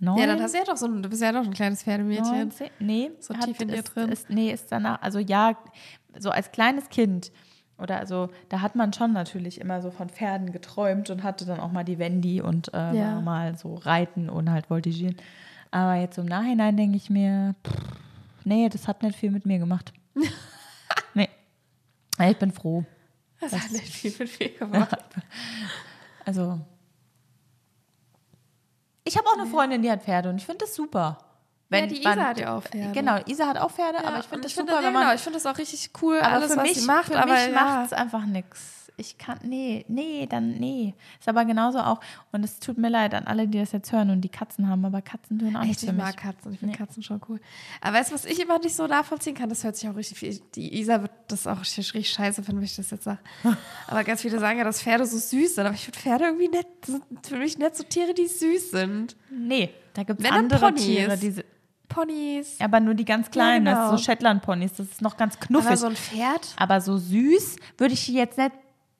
Neun? 0.00 0.18
Ja, 0.18 0.26
dann 0.26 0.40
hast 0.42 0.54
du 0.54 0.58
ja 0.58 0.64
doch 0.64 0.76
so 0.76 0.86
ein, 0.86 1.02
du 1.02 1.08
bist 1.08 1.22
ja 1.22 1.30
doch 1.32 1.44
ein 1.44 1.52
kleines 1.52 1.82
Pferdemädchen. 1.84 2.24
19? 2.24 2.70
Nee, 2.80 3.10
So 3.20 3.34
hat- 3.34 3.44
tief 3.44 3.60
in 3.60 3.68
dir 3.68 3.76
ist, 3.76 3.94
drin. 3.94 4.08
Ist, 4.10 4.30
nee, 4.30 4.50
ist 4.52 4.70
danach, 4.72 5.00
also 5.00 5.18
ja, 5.20 5.56
so 6.18 6.30
als 6.30 6.50
kleines 6.50 6.88
Kind 6.88 7.30
oder 7.78 7.98
also, 7.98 8.28
da 8.48 8.60
hat 8.60 8.74
man 8.76 8.92
schon 8.92 9.12
natürlich 9.12 9.60
immer 9.60 9.80
so 9.80 9.90
von 9.90 10.08
Pferden 10.08 10.52
geträumt 10.52 11.10
und 11.10 11.22
hatte 11.22 11.46
dann 11.46 11.58
auch 11.58 11.72
mal 11.72 11.84
die 11.84 11.98
Wendy 11.98 12.40
und 12.40 12.72
äh, 12.74 12.94
Ja. 12.96 13.14
war 13.14 13.20
mal 13.22 13.56
so 13.56 13.74
reiten 13.74 14.28
und 14.28 14.50
halt 14.50 14.66
voltigieren. 14.66 15.16
Aber 15.70 15.94
jetzt 15.94 16.18
im 16.18 16.26
Nachhinein 16.26 16.76
denke 16.76 16.96
ich 16.96 17.08
mir, 17.08 17.54
pff, 17.66 17.74
nee, 18.44 18.68
das 18.68 18.86
hat 18.88 19.02
nicht 19.02 19.16
viel 19.18 19.30
mit 19.30 19.46
mir 19.46 19.58
gemacht. 19.58 19.92
Nee. 21.14 21.28
Ich 22.20 22.36
bin 22.38 22.52
froh. 22.52 22.84
Das 23.40 23.52
hat 23.52 23.70
nicht 23.72 23.92
viel 23.92 24.14
mit 24.18 24.28
viel 24.28 24.50
gemacht. 24.58 24.96
Also, 26.24 26.60
ich 29.04 29.16
habe 29.16 29.26
auch 29.28 29.38
eine 29.38 29.46
Freundin, 29.46 29.82
die 29.82 29.90
hat 29.90 30.04
Pferde 30.04 30.30
und 30.30 30.36
ich 30.36 30.46
finde 30.46 30.64
das 30.64 30.74
super. 30.74 31.18
Ja, 31.80 31.86
die 31.86 32.00
Isa 32.00 32.16
hat 32.16 32.38
ja 32.38 32.56
auch 32.56 32.62
Pferde. 32.62 32.92
Genau, 32.92 33.18
Isa 33.26 33.46
hat 33.48 33.58
auch 33.58 33.70
Pferde, 33.70 33.98
Ja, 34.02 34.08
aber 34.08 34.18
ich 34.20 34.26
finde 34.26 34.42
das 34.44 34.52
finde- 34.52 34.72
super, 34.72 34.80
ja, 34.82 34.86
wenn 34.86 34.92
man 34.94 35.02
genau, 35.04 35.14
ich 35.14 35.20
finde 35.20 35.38
das 35.38 35.46
auch 35.46 35.58
richtig 35.58 35.90
cool, 36.02 36.18
Aber 36.20 36.32
alles, 36.34 36.52
für 36.52 36.58
was 36.58 36.68
mich, 36.68 36.80
sie 36.80 36.86
macht. 36.86 37.06
für 37.06 37.18
aber 37.20 37.32
mich 37.32 37.46
ja. 37.46 37.52
macht 37.52 37.86
es 37.86 37.92
einfach 37.92 38.24
nichts. 38.26 38.78
Ich 38.98 39.16
kann, 39.16 39.38
nee, 39.42 39.86
nee, 39.88 40.26
dann 40.30 40.50
nee. 40.58 40.94
Ist 41.18 41.26
aber 41.26 41.46
genauso 41.46 41.78
auch, 41.80 41.98
und 42.30 42.44
es 42.44 42.60
tut 42.60 42.76
mir 42.76 42.90
leid 42.90 43.14
an 43.14 43.24
alle, 43.26 43.48
die 43.48 43.58
das 43.58 43.72
jetzt 43.72 43.90
hören 43.90 44.10
und 44.10 44.20
die 44.20 44.28
Katzen 44.28 44.68
haben, 44.68 44.84
aber 44.84 45.00
Katzen 45.00 45.38
tun 45.38 45.56
auch 45.56 45.60
Echt, 45.60 45.68
nichts 45.68 45.82
ich 45.82 45.88
für 45.88 45.94
mich. 45.94 46.04
mag 46.04 46.16
Katzen. 46.18 46.52
Ich 46.52 46.60
finde 46.60 46.76
Katzen 46.76 47.02
schon 47.02 47.20
cool. 47.26 47.40
Aber 47.80 47.96
weißt 47.96 48.10
du, 48.10 48.14
was 48.14 48.26
ich 48.26 48.38
immer 48.38 48.58
nicht 48.58 48.76
so 48.76 48.86
nachvollziehen 48.86 49.34
kann? 49.34 49.48
Das 49.48 49.64
hört 49.64 49.76
sich 49.76 49.88
auch 49.88 49.96
richtig 49.96 50.18
viel. 50.18 50.38
Die 50.54 50.78
Isa 50.78 51.00
wird 51.00 51.10
das 51.28 51.46
auch 51.46 51.58
richtig, 51.60 52.10
scheiße 52.10 52.42
finden, 52.42 52.58
wenn 52.60 52.66
ich 52.66 52.76
das 52.76 52.90
jetzt 52.90 53.04
sage. 53.04 53.18
Aber 53.88 54.04
ganz 54.04 54.20
viele 54.20 54.38
sagen 54.38 54.58
ja, 54.58 54.64
dass 54.64 54.82
Pferde 54.82 55.06
so 55.06 55.16
süß 55.16 55.54
sind. 55.54 55.64
Aber 55.64 55.74
ich 55.74 55.84
finde 55.86 55.98
Pferde 55.98 56.24
irgendwie 56.26 56.48
nett. 56.48 56.66
Das 56.82 56.90
sind 56.90 57.04
für 57.26 57.36
mich 57.38 57.56
nicht 57.58 57.74
so 57.74 57.84
Tiere, 57.84 58.12
die 58.12 58.26
süß 58.26 58.72
sind. 58.72 59.16
Nee, 59.30 59.70
da 59.94 60.02
gibt 60.02 60.20
es 60.20 60.26
Wenn 60.26 60.32
andere 60.34 60.60
Ponys. 60.66 60.84
Tiere, 60.84 61.16
diese, 61.16 61.44
Ponys. 61.94 62.56
aber 62.60 62.80
nur 62.80 62.94
die 62.94 63.04
ganz 63.04 63.30
kleinen, 63.30 63.66
Ja, 63.66 63.72
das 63.72 63.80
genau. 63.86 63.96
so 63.96 64.02
Shetland-Ponys, 64.02 64.74
das 64.74 64.86
ist 64.88 65.02
noch 65.02 65.16
ganz 65.16 65.38
knuffig. 65.38 65.66
Aber 65.68 65.76
so 65.76 65.86
ein 65.86 65.96
Pferd. 65.96 66.54
Aber 66.56 66.80
so 66.80 66.96
süß 66.98 67.56
würde 67.78 67.94
ich 67.94 68.06
die 68.06 68.14
jetzt 68.14 68.38
nicht 68.38 68.52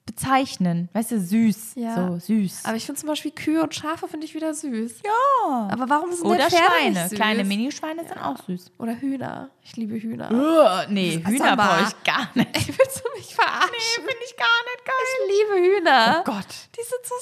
bezeichnen. 0.05 0.89
Weißt 0.95 1.13
du, 1.13 1.21
süß. 1.21 1.73
Ja. 1.77 1.95
So 1.95 2.19
süß. 2.19 2.65
Aber 2.65 2.77
ich 2.77 2.85
finde 2.85 3.01
zum 3.01 3.09
Beispiel 3.09 3.31
Kühe 3.31 3.63
und 3.63 3.73
Schafe 3.73 4.09
finde 4.09 4.27
ich 4.27 4.35
wieder 4.35 4.53
süß. 4.53 5.01
ja. 5.05 5.69
Aber 5.71 5.89
warum 5.89 6.13
sind 6.13 6.27
Oder 6.27 6.51
Pferde 6.51 6.57
Schweine. 6.67 7.09
süß? 7.09 7.17
Kleine 7.17 7.45
Minischweine 7.45 8.03
sind 8.07 8.19
auch 8.19 8.37
süß. 8.45 8.73
Oder 8.79 8.97
Hühner. 9.01 9.51
Ich 9.63 9.77
liebe 9.77 9.95
Hühner. 9.95 10.29
Uh, 10.33 10.91
nee, 10.93 11.21
Sag 11.23 11.33
Hühner 11.33 11.57
brauche 11.57 11.83
ich 11.89 12.05
gar 12.05 12.29
nicht. 12.35 12.49
Ey, 12.53 12.75
willst 12.77 12.99
du 13.05 13.09
mich 13.17 13.33
verarschen? 13.35 13.71
finde 13.95 14.25
ich 14.27 14.37
gar 14.37 14.47
nicht 14.65 14.85
geil. 14.85 14.95
Ich 15.07 15.31
liebe 15.31 15.67
Hühner. 15.79 16.17
Oh 16.21 16.25
Gott. 16.25 16.47
Die 16.77 16.83
sind 16.83 17.05
so 17.05 17.15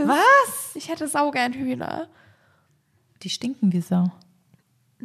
süß. 0.00 0.08
Was? 0.08 0.70
Ich 0.74 0.88
hätte 0.88 1.08
saugern 1.08 1.52
Hühner. 1.52 2.08
Die 3.22 3.30
stinken 3.30 3.72
wie 3.72 3.82
Sau. 3.82 4.10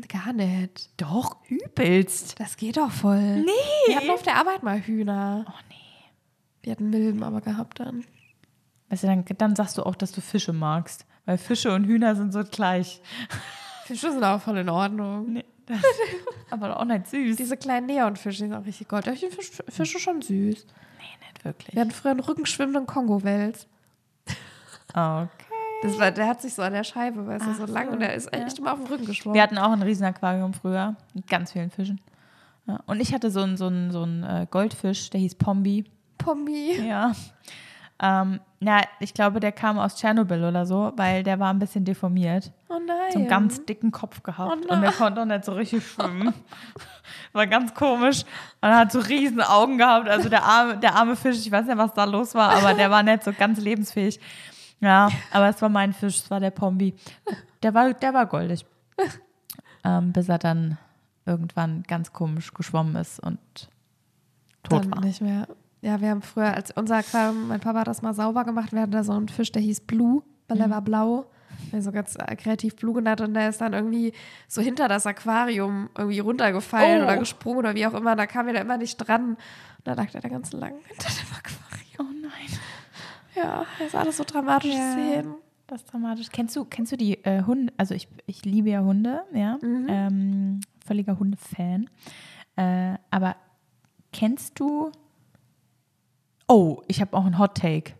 Gar 0.07 0.33
nicht. 0.33 0.89
Doch, 0.97 1.37
übelst. 1.47 2.39
Das 2.39 2.57
geht 2.57 2.77
doch 2.77 2.91
voll. 2.91 3.41
Nee. 3.41 3.51
Wir 3.87 3.95
hatten 3.95 4.11
auf 4.11 4.21
der 4.21 4.35
Arbeit 4.35 4.61
mal 4.61 4.79
Hühner. 4.79 5.45
Oh 5.47 5.59
nee. 5.69 5.75
Die 6.65 6.71
hatten 6.71 6.89
Milben 6.89 7.23
aber 7.23 7.41
gehabt 7.41 7.79
dann. 7.79 8.03
Weißt 8.89 9.03
du, 9.03 9.07
dann, 9.07 9.25
dann 9.25 9.55
sagst 9.55 9.77
du 9.77 9.83
auch, 9.83 9.95
dass 9.95 10.11
du 10.11 10.21
Fische 10.21 10.53
magst. 10.53 11.05
Weil 11.25 11.37
Fische 11.37 11.73
und 11.73 11.85
Hühner 11.85 12.15
sind 12.15 12.31
so 12.31 12.43
gleich. 12.43 13.01
Fische 13.85 14.11
sind 14.11 14.23
auch 14.23 14.41
voll 14.41 14.57
in 14.57 14.69
Ordnung. 14.69 15.33
Nee, 15.33 15.45
das, 15.65 15.81
aber 16.51 16.79
auch 16.79 16.85
nicht 16.85 17.07
süß. 17.07 17.35
Diese 17.35 17.57
kleinen 17.57 17.87
Neonfische 17.87 18.39
sind 18.39 18.53
auch 18.53 18.65
richtig 18.65 18.87
gold. 18.87 19.07
Ich 19.07 19.19
finde 19.19 19.35
Fisch, 19.35 19.51
Fische 19.67 19.99
schon 19.99 20.21
süß. 20.21 20.65
nee, 20.99 21.03
nicht 21.33 21.43
wirklich. 21.43 21.75
Wir 21.75 21.81
hatten 21.81 21.91
früher 21.91 22.11
einen 22.11 22.19
rückenschwimmenden 22.19 22.85
Kongo-Wels. 22.85 23.67
Okay. 24.93 25.27
Das 25.81 25.99
war, 25.99 26.11
der 26.11 26.27
hat 26.27 26.41
sich 26.41 26.53
so 26.53 26.61
an 26.61 26.73
der 26.73 26.83
Scheibe, 26.83 27.27
weißt 27.27 27.45
du, 27.45 27.53
so 27.53 27.65
lang 27.71 27.89
und 27.89 27.99
der 27.99 28.13
ist 28.13 28.33
echt 28.33 28.57
immer 28.57 28.73
auf 28.73 28.79
dem 28.79 28.87
Rücken 28.87 29.05
geschwommen. 29.05 29.35
Wir 29.35 29.43
hatten 29.43 29.57
auch 29.57 29.71
ein 29.71 29.81
Riesenaquarium 29.81 30.53
früher 30.53 30.95
mit 31.13 31.27
ganz 31.27 31.51
vielen 31.51 31.69
Fischen. 31.69 32.01
Ja. 32.65 32.79
Und 32.85 32.99
ich 32.99 33.13
hatte 33.13 33.31
so 33.31 33.41
einen 33.41 33.57
so 33.57 33.67
einen, 33.67 33.91
so 33.91 34.03
einen 34.03 34.23
äh, 34.23 34.47
Goldfisch, 34.49 35.09
der 35.09 35.19
hieß 35.19 35.35
Pombi. 35.35 35.85
Pommi. 36.17 36.79
Ja. 36.87 37.13
Ähm, 37.99 38.39
na, 38.59 38.81
ich 38.99 39.13
glaube, 39.13 39.39
der 39.39 39.51
kam 39.51 39.79
aus 39.79 39.95
Tschernobyl 39.95 40.43
oder 40.43 40.65
so, 40.65 40.91
weil 40.95 41.23
der 41.23 41.39
war 41.39 41.51
ein 41.51 41.59
bisschen 41.59 41.85
deformiert. 41.85 42.51
Oh 42.69 42.79
nein. 42.85 43.11
So 43.11 43.19
einen 43.19 43.27
ganz 43.27 43.65
dicken 43.65 43.91
Kopf 43.91 44.21
gehabt. 44.23 44.65
Oh 44.67 44.73
und 44.73 44.81
der 44.81 44.91
konnte 44.91 45.21
auch 45.21 45.25
nicht 45.25 45.45
so 45.45 45.53
richtig 45.53 45.85
schwimmen. 45.87 46.33
war 47.33 47.47
ganz 47.47 47.73
komisch. 47.73 48.23
Und 48.61 48.69
er 48.69 48.79
hat 48.79 48.91
so 48.91 48.99
riesen 48.99 49.41
Augen 49.41 49.77
gehabt. 49.77 50.09
Also 50.09 50.29
der 50.29 50.43
arme, 50.43 50.77
der 50.77 50.95
arme 50.95 51.15
Fisch, 51.15 51.37
ich 51.37 51.51
weiß 51.51 51.65
nicht, 51.65 51.77
was 51.77 51.93
da 51.93 52.03
los 52.03 52.35
war, 52.35 52.51
aber 52.51 52.73
der 52.73 52.91
war 52.91 53.03
nicht 53.03 53.23
so 53.23 53.31
ganz 53.31 53.59
lebensfähig. 53.59 54.19
Ja, 54.79 55.09
aber 55.31 55.49
es 55.49 55.61
war 55.61 55.69
mein 55.69 55.93
Fisch, 55.93 56.17
es 56.19 56.29
war 56.31 56.39
der 56.39 56.51
Pombi. 56.51 56.93
Der 57.63 57.73
war, 57.73 57.93
der 57.93 58.13
war 58.13 58.25
goldig. 58.27 58.65
Ähm, 59.83 60.11
bis 60.11 60.29
er 60.29 60.37
dann 60.37 60.77
irgendwann 61.25 61.83
ganz 61.87 62.13
komisch 62.13 62.53
geschwommen 62.53 62.95
ist 62.95 63.19
und 63.19 63.39
tot 64.63 64.83
Dann 64.83 64.91
war. 64.95 65.01
nicht 65.03 65.21
mehr. 65.21 65.47
Ja, 65.81 66.01
wir 66.01 66.09
haben 66.09 66.21
früher, 66.21 66.53
als 66.53 66.71
unser 66.71 66.97
Aquarium, 66.97 67.47
mein 67.49 67.59
Papa 67.59 67.79
hat 67.81 67.87
das 67.87 68.01
mal 68.01 68.13
sauber 68.13 68.43
gemacht, 68.43 68.71
wir 68.73 68.81
hatten 68.81 68.91
da 68.91 69.03
so 69.03 69.13
einen 69.13 69.29
Fisch, 69.29 69.51
der 69.51 69.61
hieß 69.61 69.81
Blue, 69.81 70.23
weil 70.47 70.57
Mhm. 70.57 70.63
er 70.63 70.69
war 70.71 70.81
blau. 70.81 71.25
So 71.79 71.91
ganz 71.91 72.15
äh, 72.15 72.35
kreativ 72.35 72.75
Blue 72.75 72.93
genannt 72.93 73.21
und 73.21 73.33
der 73.33 73.49
ist 73.49 73.61
dann 73.61 73.73
irgendwie 73.73 74.13
so 74.47 74.61
hinter 74.61 74.87
das 74.87 75.05
Aquarium 75.07 75.89
irgendwie 75.97 76.19
runtergefallen 76.19 77.01
Oh. 77.01 77.03
oder 77.05 77.17
gesprungen 77.17 77.59
oder 77.59 77.73
wie 77.75 77.87
auch 77.87 77.93
immer. 77.93 78.15
Da 78.15 78.27
kam 78.27 78.47
er 78.47 78.53
da 78.55 78.61
immer 78.61 78.77
nicht 78.77 78.97
dran. 78.97 79.29
Und 79.31 79.37
da 79.85 79.93
lag 79.93 80.09
der 80.11 80.21
da 80.21 80.29
ganz 80.29 80.51
lang 80.53 80.73
hinter 80.85 81.09
dem 81.09 81.35
Aquarium. 81.35 81.76
Ja, 83.37 83.65
das 83.79 83.87
ist 83.89 83.95
alles 83.95 84.17
so 84.17 84.23
dramatische 84.23 84.77
Ja. 84.77 84.91
Szenen. 84.93 85.35
Das 85.67 85.81
ist 85.81 85.91
dramatisch. 85.91 86.29
Kennst 86.31 86.55
du, 86.55 86.63
kennst 86.65 86.91
du 86.93 86.97
die 86.97 87.23
äh, 87.25 87.43
Hunde? 87.43 87.73
Also 87.77 87.93
ich, 87.93 88.07
ich 88.25 88.45
liebe 88.45 88.69
ja 88.69 88.81
Hunde, 88.81 89.23
ja. 89.33 89.57
Ähm, 89.61 90.61
völliger 90.85 91.19
Hundefan. 91.19 91.89
Äh, 92.55 92.95
aber 93.11 93.35
kennst 94.13 94.59
du. 94.59 94.91
Oh, 96.47 96.81
ich 96.87 97.01
habe 97.01 97.15
auch 97.17 97.25
einen 97.25 97.37
Hot 97.37 97.55
Take. 97.55 97.93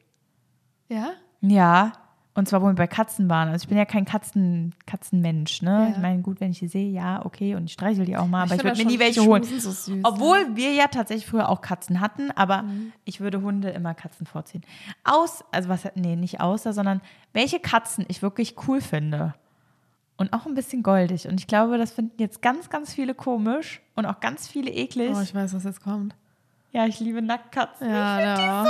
Ja? 0.87 1.11
Ja. 1.41 1.91
Und 2.37 2.47
zwar, 2.47 2.61
wo 2.61 2.67
wir 2.67 2.73
bei 2.75 2.85
Katzen 2.85 3.31
waren. 3.31 3.49
Also 3.49 3.63
ich 3.63 3.67
bin 3.67 3.79
ja 3.79 3.85
kein 3.85 4.05
Katzen, 4.05 4.75
Katzenmensch, 4.85 5.63
ne? 5.63 5.87
Ja. 5.89 5.95
Ich 5.95 5.97
meine, 5.97 6.21
gut, 6.21 6.39
wenn 6.39 6.51
ich 6.51 6.59
die 6.59 6.67
sehe, 6.67 6.87
ja, 6.91 7.25
okay, 7.25 7.55
und 7.55 7.65
ich 7.65 7.73
streichel 7.73 8.05
die 8.05 8.15
auch 8.15 8.27
mal, 8.27 8.43
aber 8.43 8.53
ich, 8.53 8.63
würde 8.63 8.77
mir 8.77 8.85
nie 8.85 8.99
welche 8.99 9.21
holen. 9.25 9.41
so 9.43 9.71
süß, 9.71 10.01
Obwohl 10.03 10.55
wir 10.55 10.71
ja 10.71 10.85
tatsächlich 10.85 11.25
früher 11.25 11.49
auch 11.49 11.61
Katzen 11.61 11.99
hatten, 11.99 12.29
aber 12.29 12.61
Mhm. 12.61 12.93
ich 13.05 13.21
würde 13.21 13.41
Hunde 13.41 13.69
immer 13.71 13.95
Katzen 13.95 14.27
vorziehen. 14.27 14.63
Aus, 15.03 15.43
also 15.51 15.67
was, 15.69 15.87
nee, 15.95 16.15
nicht 16.15 16.39
außer, 16.39 16.73
sondern 16.73 17.01
welche 17.33 17.59
Katzen 17.59 18.05
ich 18.07 18.21
wirklich 18.21 18.53
cool 18.67 18.81
finde. 18.81 19.33
Und 20.15 20.31
auch 20.31 20.45
ein 20.45 20.53
bisschen 20.53 20.83
goldig. 20.83 21.27
Und 21.27 21.39
ich 21.39 21.47
glaube, 21.47 21.79
das 21.79 21.91
finden 21.91 22.21
jetzt 22.21 22.43
ganz, 22.43 22.69
ganz 22.69 22.93
viele 22.93 23.15
komisch 23.15 23.81
und 23.95 24.05
auch 24.05 24.19
ganz 24.19 24.47
viele 24.47 24.69
eklig. 24.69 25.11
Oh, 25.15 25.21
ich 25.21 25.33
weiß, 25.33 25.55
was 25.55 25.63
jetzt 25.63 25.81
kommt. 25.83 26.13
ja, 26.71 26.85
ich 26.85 26.99
liebe 26.99 27.21
Nacktkatzen. 27.23 27.89
Ja, 27.89 28.19
ja. 28.19 28.35
Die 28.63 28.69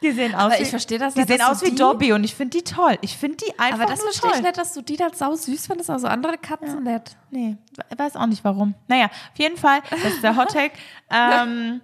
sehen 0.00 0.34
aus 0.34 0.42
Aber 0.42 0.58
wie, 0.58 0.62
ich 0.62 0.68
verstehe 0.70 0.98
das 0.98 1.14
Die 1.14 1.20
nicht, 1.20 1.28
sehen 1.28 1.42
aus 1.42 1.62
wie 1.62 1.70
die- 1.70 1.76
Dobby 1.76 2.12
und 2.12 2.22
ich 2.24 2.34
finde 2.34 2.58
die 2.58 2.64
toll. 2.64 2.98
Ich 3.00 3.16
finde 3.16 3.36
die 3.38 3.58
einfach 3.58 3.80
Aber 3.80 3.90
das 3.90 4.00
nur 4.00 4.08
verstehe 4.12 4.30
toll. 4.30 4.38
ich 4.40 4.44
nicht, 4.44 4.58
dass 4.58 4.74
du 4.74 4.82
die 4.82 4.96
dann 4.96 5.12
sau 5.14 5.34
süß 5.34 5.66
findest, 5.66 5.88
also 5.90 6.06
andere 6.06 6.36
Katzen 6.38 6.82
nett. 6.84 7.16
Nee, 7.30 7.56
we- 7.76 7.98
weiß 7.98 8.16
auch 8.16 8.26
nicht 8.26 8.44
warum. 8.44 8.74
Naja, 8.88 9.06
auf 9.06 9.38
jeden 9.38 9.56
Fall, 9.56 9.80
das 9.90 10.04
ist 10.14 10.22
der 10.22 10.36
Hottag. 10.36 10.72
ähm, 11.10 11.80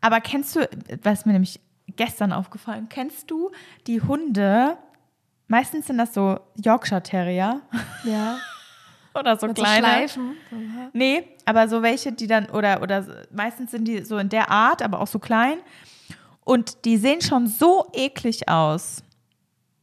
aber 0.00 0.20
kennst 0.20 0.56
du, 0.56 0.68
was 1.02 1.24
mir 1.24 1.32
nämlich 1.32 1.60
gestern 1.96 2.32
aufgefallen, 2.32 2.88
kennst 2.88 3.30
du 3.30 3.50
die 3.86 4.00
Hunde, 4.02 4.76
meistens 5.46 5.86
sind 5.86 5.98
das 5.98 6.12
so 6.14 6.38
Yorkshire 6.56 7.02
Terrier 7.02 7.60
Ja. 8.04 8.38
oder 9.18 9.38
so 9.38 9.46
Mit 9.46 9.56
so 9.56 9.62
kleine. 9.62 9.86
Schleifen. 9.86 10.36
Nee, 10.92 11.28
aber 11.44 11.68
so 11.68 11.80
welche, 11.82 12.10
die 12.12 12.26
dann, 12.26 12.46
oder, 12.50 12.82
oder 12.82 13.06
meistens 13.32 13.70
sind 13.70 13.84
die 13.86 14.04
so 14.04 14.18
in 14.18 14.28
der 14.28 14.50
Art, 14.50 14.82
aber 14.82 15.00
auch 15.00 15.06
so 15.06 15.18
klein. 15.20 15.58
Und 16.44 16.84
die 16.84 16.96
sehen 16.98 17.20
schon 17.22 17.46
so 17.46 17.86
eklig 17.94 18.48
aus, 18.48 19.02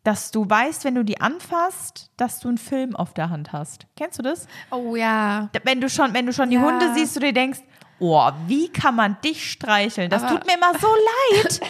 dass 0.04 0.32
du 0.32 0.48
weißt, 0.50 0.84
wenn 0.84 0.96
du 0.96 1.04
die 1.04 1.20
anfasst, 1.22 2.10
dass 2.18 2.40
du 2.40 2.48
einen 2.48 2.58
Film 2.58 2.96
auf 2.96 3.14
der 3.14 3.30
Hand 3.30 3.52
hast. 3.54 3.86
Kennst 3.96 4.18
du 4.20 4.24
das? 4.24 4.48
Oh 4.72 4.96
ja. 4.96 5.50
Wenn 5.64 5.82
du 5.82 5.90
schon, 5.90 6.14
wenn 6.14 6.26
du 6.26 6.34
schon 6.34 6.50
die 6.50 6.56
Ja. 6.56 6.64
Hunde 6.64 6.94
siehst, 6.96 7.16
du 7.16 7.20
dir 7.20 7.34
denkst, 7.34 7.60
oh, 8.00 8.30
wie 8.48 8.68
kann 8.70 8.96
man 8.96 9.18
dich 9.24 9.52
streicheln? 9.52 10.10
Das 10.10 10.24
Aber- 10.24 10.36
tut 10.38 10.48
mir 10.48 10.54
immer 10.56 10.78
so 10.80 10.88
leid. 11.34 11.62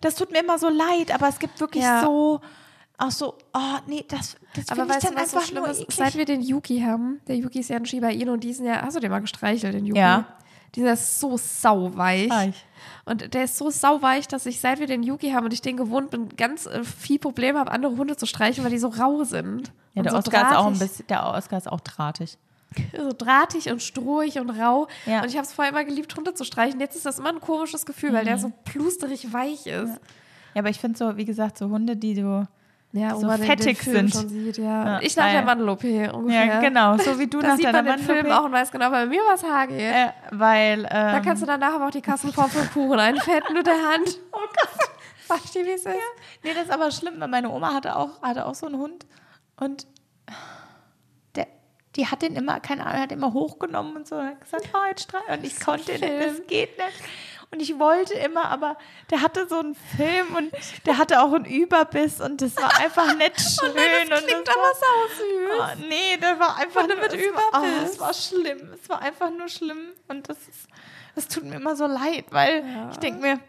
Das 0.00 0.14
tut 0.14 0.32
mir 0.32 0.38
immer 0.40 0.58
so 0.58 0.68
leid, 0.70 1.12
aber 1.14 1.28
es 1.28 1.38
gibt 1.38 1.60
wirklich 1.60 1.84
Ja. 1.84 2.00
so, 2.02 2.40
auch 2.96 3.10
so, 3.10 3.34
oh 3.54 3.78
nee, 3.86 4.04
das, 4.08 4.36
das 4.54 4.68
Aber 4.78 4.94
ich 4.94 5.02
dann 5.02 5.14
du, 5.14 5.20
was 5.20 5.30
so 5.30 5.36
einfach 5.36 5.48
schlimm 5.48 5.62
nur 5.64 5.70
ist? 5.70 5.84
Seit 5.92 6.14
wir 6.16 6.24
den 6.24 6.40
Yuki 6.40 6.80
haben, 6.80 7.20
der 7.28 7.36
Yuki 7.36 7.60
ist 7.60 7.68
ja 7.68 7.76
ein 7.76 7.84
Shiba 7.86 8.08
Inu 8.08 8.32
und 8.32 8.44
diesen 8.44 8.64
ja, 8.66 8.80
hast 8.82 8.96
du 8.96 9.00
den 9.00 9.10
mal 9.10 9.20
gestreichelt, 9.20 9.74
den 9.74 9.84
Yuki? 9.86 9.98
Ja. 10.00 10.24
Dieser 10.74 10.92
ist 10.92 11.18
so 11.20 11.36
sauweich. 11.36 12.30
Weich. 12.30 12.64
Und 13.04 13.34
der 13.34 13.44
ist 13.44 13.56
so 13.58 13.70
sauweich, 13.70 14.28
dass 14.28 14.46
ich, 14.46 14.60
seit 14.60 14.78
wir 14.78 14.86
den 14.86 15.02
Yuki 15.02 15.30
haben 15.32 15.44
und 15.46 15.52
ich 15.52 15.62
den 15.62 15.76
gewohnt 15.76 16.10
bin, 16.10 16.28
ganz 16.36 16.66
äh, 16.66 16.84
viel 16.84 17.18
Probleme 17.18 17.58
habe, 17.58 17.70
andere 17.72 17.96
Hunde 17.96 18.16
zu 18.16 18.26
streichen, 18.26 18.62
weil 18.64 18.70
die 18.70 18.78
so 18.78 18.88
rau 18.88 19.24
sind. 19.24 19.72
Ja, 19.94 20.02
der 20.02 20.12
so 20.12 20.18
Oscar 20.18 20.50
ist 20.50 20.56
auch 20.56 20.66
ein 20.66 20.72
drahtig. 20.74 20.78
bisschen, 20.88 21.06
der 21.08 21.26
Oscar 21.26 21.58
ist 21.58 21.70
auch 21.70 21.80
drahtig. 21.80 22.38
so 22.96 23.12
drahtig 23.16 23.68
und 23.72 23.82
strohig 23.82 24.38
und 24.38 24.50
rau. 24.50 24.86
Ja. 25.06 25.22
Und 25.22 25.28
ich 25.28 25.36
habe 25.36 25.44
es 25.44 25.52
vorher 25.52 25.72
immer 25.72 25.84
geliebt, 25.84 26.14
Hunde 26.16 26.34
zu 26.34 26.44
streichen. 26.44 26.78
Jetzt 26.78 26.94
ist 26.94 27.04
das 27.04 27.18
immer 27.18 27.30
ein 27.30 27.40
komisches 27.40 27.84
Gefühl, 27.84 28.12
weil 28.12 28.24
der 28.24 28.36
Mhm. 28.36 28.40
so 28.40 28.52
plusterig 28.64 29.32
weich 29.32 29.66
ist. 29.66 29.98
Ja, 30.54 30.60
aber 30.60 30.68
ich 30.70 30.78
finde 30.78 30.96
so, 30.96 31.16
wie 31.16 31.24
gesagt, 31.24 31.58
so 31.58 31.68
Hunde, 31.68 31.96
die 31.96 32.14
du. 32.14 32.46
Ja, 32.92 33.14
So 33.14 33.30
fettig 33.30 33.80
sind. 33.82 34.12
sieht, 34.12 34.58
ja. 34.58 34.64
Ja, 34.84 35.00
ich 35.00 35.14
nach 35.16 35.24
geil. 35.24 35.32
der 35.34 35.42
Mandel-OP 35.44 35.84
ungefähr. 36.12 36.44
Ja, 36.44 36.60
genau, 36.60 36.96
so 36.98 37.18
wie 37.20 37.28
du 37.28 37.40
Da 37.40 37.48
nach 37.48 37.56
sieht 37.56 37.66
deiner 37.66 37.82
man 37.84 37.96
den 37.98 38.04
Film 38.04 38.30
auch 38.32 38.44
und 38.44 38.52
weiß 38.52 38.72
genau, 38.72 38.90
bei 38.90 39.06
mir 39.06 39.20
was 39.28 39.44
Haar 39.44 39.68
geht. 39.68 39.78
Äh, 39.80 40.08
weil. 40.32 40.80
Ähm, 40.80 40.86
Da 40.90 41.20
kannst 41.20 41.42
du 41.42 41.46
danach 41.46 41.74
aber 41.74 41.86
auch 41.86 41.90
die 41.92 42.02
Kassenform 42.02 42.50
für 42.50 42.66
Kuchen 42.66 42.98
einfetten 42.98 43.54
mit 43.54 43.66
der 43.66 43.74
Hand. 43.74 44.18
Oh 44.32 44.38
Gott. 44.38 45.40
Ich 45.44 45.50
dir, 45.52 45.64
wie 45.64 45.70
es 45.70 45.86
ist. 45.86 45.94
Nee, 46.42 46.52
das 46.54 46.64
ist 46.64 46.70
aber 46.72 46.90
schlimm, 46.90 47.14
weil 47.20 47.28
meine 47.28 47.50
Oma 47.50 47.72
hatte 47.72 47.94
auch, 47.94 48.20
hatte 48.22 48.46
auch 48.46 48.54
so 48.56 48.66
einen 48.66 48.78
Hund 48.78 49.06
und 49.60 49.86
der, 51.36 51.46
die 51.94 52.06
hat 52.08 52.22
den 52.22 52.34
immer, 52.34 52.58
keine 52.58 52.84
Ahnung, 52.86 53.00
hat 53.02 53.12
immer 53.12 53.32
hochgenommen 53.32 53.94
und 53.96 54.08
so 54.08 54.16
und 54.16 54.26
hat 54.26 54.40
gesagt, 54.40 54.68
oh, 54.74 54.88
jetzt 54.88 55.04
streich. 55.04 55.28
Und 55.38 55.44
ich 55.46 55.60
konnte 55.60 55.92
nicht, 55.92 56.02
das 56.02 56.46
geht 56.48 56.76
nicht. 56.78 57.02
Und 57.52 57.60
ich 57.60 57.78
wollte 57.80 58.14
immer, 58.14 58.44
aber 58.44 58.76
der 59.10 59.22
hatte 59.22 59.48
so 59.48 59.58
einen 59.58 59.74
Film 59.74 60.36
und 60.36 60.52
der 60.86 60.98
hatte 60.98 61.20
auch 61.20 61.32
einen 61.32 61.46
Überbiss 61.46 62.20
und 62.20 62.40
das 62.40 62.54
war 62.56 62.76
einfach 62.78 63.12
nicht 63.16 63.40
schön. 63.60 64.08
Das 64.08 64.20
und 64.20 64.26
klingt 64.28 64.46
das 64.48 64.54
aber 64.54 64.64
war, 64.64 64.74
sau 64.74 65.06
süß. 65.16 65.80
oh, 65.82 65.86
nee, 65.88 66.16
das 66.20 66.38
war 66.38 66.56
einfach 66.58 66.86
nur, 66.86 66.96
mit 66.96 67.12
es 67.12 67.34
war, 67.34 67.42
oh, 67.54 67.66
Überbiss. 67.66 67.90
es 67.90 68.00
war 68.00 68.14
schlimm. 68.14 68.72
Es 68.80 68.88
war 68.88 69.02
einfach 69.02 69.30
nur 69.30 69.48
schlimm 69.48 69.92
und 70.06 70.28
das 70.28 70.38
ist, 70.46 70.68
das 71.16 71.26
tut 71.26 71.42
mir 71.42 71.56
immer 71.56 71.74
so 71.74 71.86
leid, 71.86 72.26
weil 72.30 72.64
ich 72.92 72.98
denke 72.98 73.20
mir, 73.20 73.40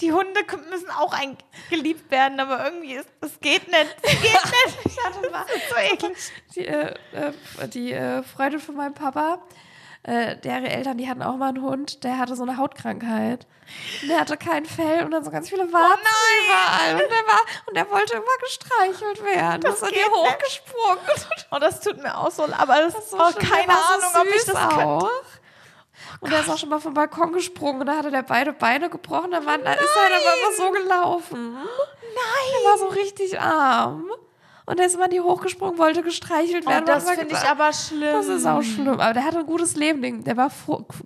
die 0.00 0.12
Hunde 0.12 0.40
müssen 0.70 0.90
auch 0.90 1.12
ein 1.12 1.36
geliebt 1.68 2.10
werden, 2.10 2.40
aber 2.40 2.64
irgendwie 2.64 2.94
ist 2.94 3.08
es 3.20 3.38
geht 3.40 3.68
nicht. 3.68 3.96
Es 4.02 4.12
geht 4.12 4.22
nicht. 4.32 4.78
Ich 4.86 5.04
hatte 5.04 5.30
mal, 5.30 5.44
das 5.46 5.68
so 5.68 5.76
eklig. 5.76 6.32
Die, 6.54 6.66
äh, 6.66 6.94
äh, 7.12 7.68
die 7.68 7.92
äh, 7.92 8.22
Freundin 8.22 8.60
von 8.60 8.76
meinem 8.76 8.94
Papa, 8.94 9.42
äh, 10.02 10.36
deren 10.36 10.64
Eltern, 10.64 10.96
die 10.98 11.08
hatten 11.08 11.22
auch 11.22 11.36
mal 11.36 11.48
einen 11.50 11.62
Hund, 11.62 12.04
der 12.04 12.18
hatte 12.18 12.34
so 12.34 12.42
eine 12.42 12.56
Hautkrankheit. 12.56 13.46
Und 14.02 14.08
Der 14.08 14.20
hatte 14.20 14.36
kein 14.36 14.64
Fell 14.64 15.04
und 15.04 15.10
dann 15.12 15.22
so 15.24 15.30
ganz 15.30 15.48
viele 15.48 15.70
Warzen 15.72 16.00
überall. 16.44 16.94
Und 16.94 17.10
der, 17.10 17.26
war, 17.26 17.40
und 17.66 17.76
der 17.76 17.90
wollte 17.90 18.14
immer 18.14 18.24
gestreichelt 18.40 19.24
werden. 19.24 19.60
Das 19.60 19.76
ist 19.76 19.82
an 19.84 19.90
geht 19.90 19.98
dir 19.98 20.10
hochgesprungen. 20.10 20.98
Oh, 21.52 21.58
das 21.60 21.80
tut 21.80 22.02
mir 22.02 22.16
auch 22.16 22.30
so 22.30 22.46
leid, 22.46 22.58
aber 22.60 22.76
das 22.80 22.94
ist 22.94 23.10
So 23.10 23.18
auch 23.18 23.30
schlimm, 23.32 23.48
keine 23.48 23.72
so 23.72 23.78
Ahnung, 23.94 24.28
ob 24.28 24.34
ich 24.34 24.44
das 24.44 24.54
könnte. 24.54 24.86
auch. 24.86 25.10
Und 26.20 26.32
er 26.32 26.40
ist 26.40 26.50
auch 26.50 26.58
schon 26.58 26.68
mal 26.70 26.80
vom 26.80 26.94
Balkon 26.94 27.32
gesprungen 27.32 27.80
und 27.80 27.86
da 27.86 27.96
hatte 27.98 28.10
der 28.10 28.22
beide 28.22 28.52
Beine 28.52 28.90
gebrochen. 28.90 29.30
Da, 29.30 29.44
war, 29.44 29.56
da 29.58 29.72
ist 29.74 29.96
er 29.96 30.16
aber 30.16 30.38
immer 30.38 30.56
so 30.56 30.70
gelaufen. 30.70 31.54
Nein. 31.54 32.62
Er 32.64 32.70
war 32.70 32.78
so 32.78 32.86
richtig 32.88 33.38
arm. 33.40 34.10
Und 34.70 34.78
er 34.78 34.86
ist 34.86 34.94
immer 34.94 35.08
nie 35.08 35.18
hochgesprungen, 35.18 35.78
wollte 35.78 36.02
gestreichelt 36.02 36.64
Oh, 36.64 36.70
werden. 36.70 36.84
das 36.86 37.04
hat 37.04 37.14
immer 37.18 37.28
finde 37.28 37.34
ich 37.34 37.50
aber 37.50 37.72
schlimm. 37.72 38.12
Das 38.12 38.28
ist 38.28 38.46
auch 38.46 38.62
schlimm. 38.62 39.00
Aber 39.00 39.12
der 39.12 39.24
hatte 39.24 39.40
ein 39.40 39.46
gutes 39.46 39.74
Leben. 39.74 40.22
Der 40.22 40.36
war 40.36 40.48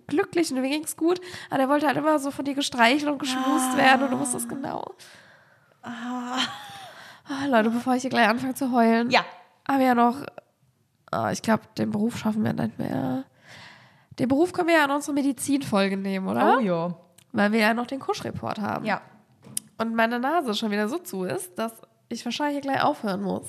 glücklich 0.07 0.51
und 0.51 0.57
dem 0.57 0.65
ging 0.65 0.85
es 0.85 0.99
gut. 0.99 1.19
Aber 1.49 1.57
der 1.59 1.69
wollte 1.71 1.87
halt 1.87 1.97
immer 1.97 2.19
so 2.19 2.31
von 2.31 2.45
dir 2.45 2.53
gestreichelt 2.53 3.11
und 3.11 3.19
geschmust 3.19 3.75
werden. 3.79 4.03
Und 4.05 4.11
du 4.11 4.19
wusstest 4.19 4.51
genau. 4.51 4.85
Ah, 5.83 7.47
Leute, 7.49 7.71
bevor 7.71 7.95
ich 7.95 8.03
hier 8.03 8.11
gleich 8.11 8.29
anfange 8.29 8.55
zu 8.55 8.71
heulen. 8.71 9.11
Ja. 9.11 9.25
haben 9.67 9.79
wir 9.79 9.87
ja 9.87 9.95
noch, 9.95 10.17
ah, 11.11 11.31
ich 11.33 11.41
glaube, 11.41 11.63
den 11.79 11.91
Beruf 11.91 12.19
schaffen 12.19 12.45
wir 12.45 12.53
nicht 12.53 12.79
mehr. 12.79 13.25
Den 14.19 14.29
Beruf 14.29 14.53
können 14.53 14.69
wir 14.69 14.77
ja 14.77 14.85
in 14.85 14.91
unsere 14.91 15.15
Medizinfolge 15.15 15.97
nehmen, 15.97 16.29
oder? 16.29 16.57
Oh 16.59 16.61
ja. 16.61 16.95
Weil 17.33 17.51
wir 17.53 17.61
ja 17.61 17.73
noch 17.73 17.87
den 17.87 17.99
Kuschreport 17.99 18.61
haben. 18.61 18.85
Ja. 18.85 19.01
Und 19.79 19.95
meine 19.95 20.19
Nase 20.21 20.53
schon 20.53 20.71
wieder 20.71 20.87
so 20.89 20.99
zu 20.99 21.25
ist, 21.25 21.59
dass 21.59 21.73
ich 22.09 22.25
wahrscheinlich 22.25 22.63
hier 22.63 22.73
gleich 22.73 22.83
aufhören 22.83 23.23
muss. 23.23 23.47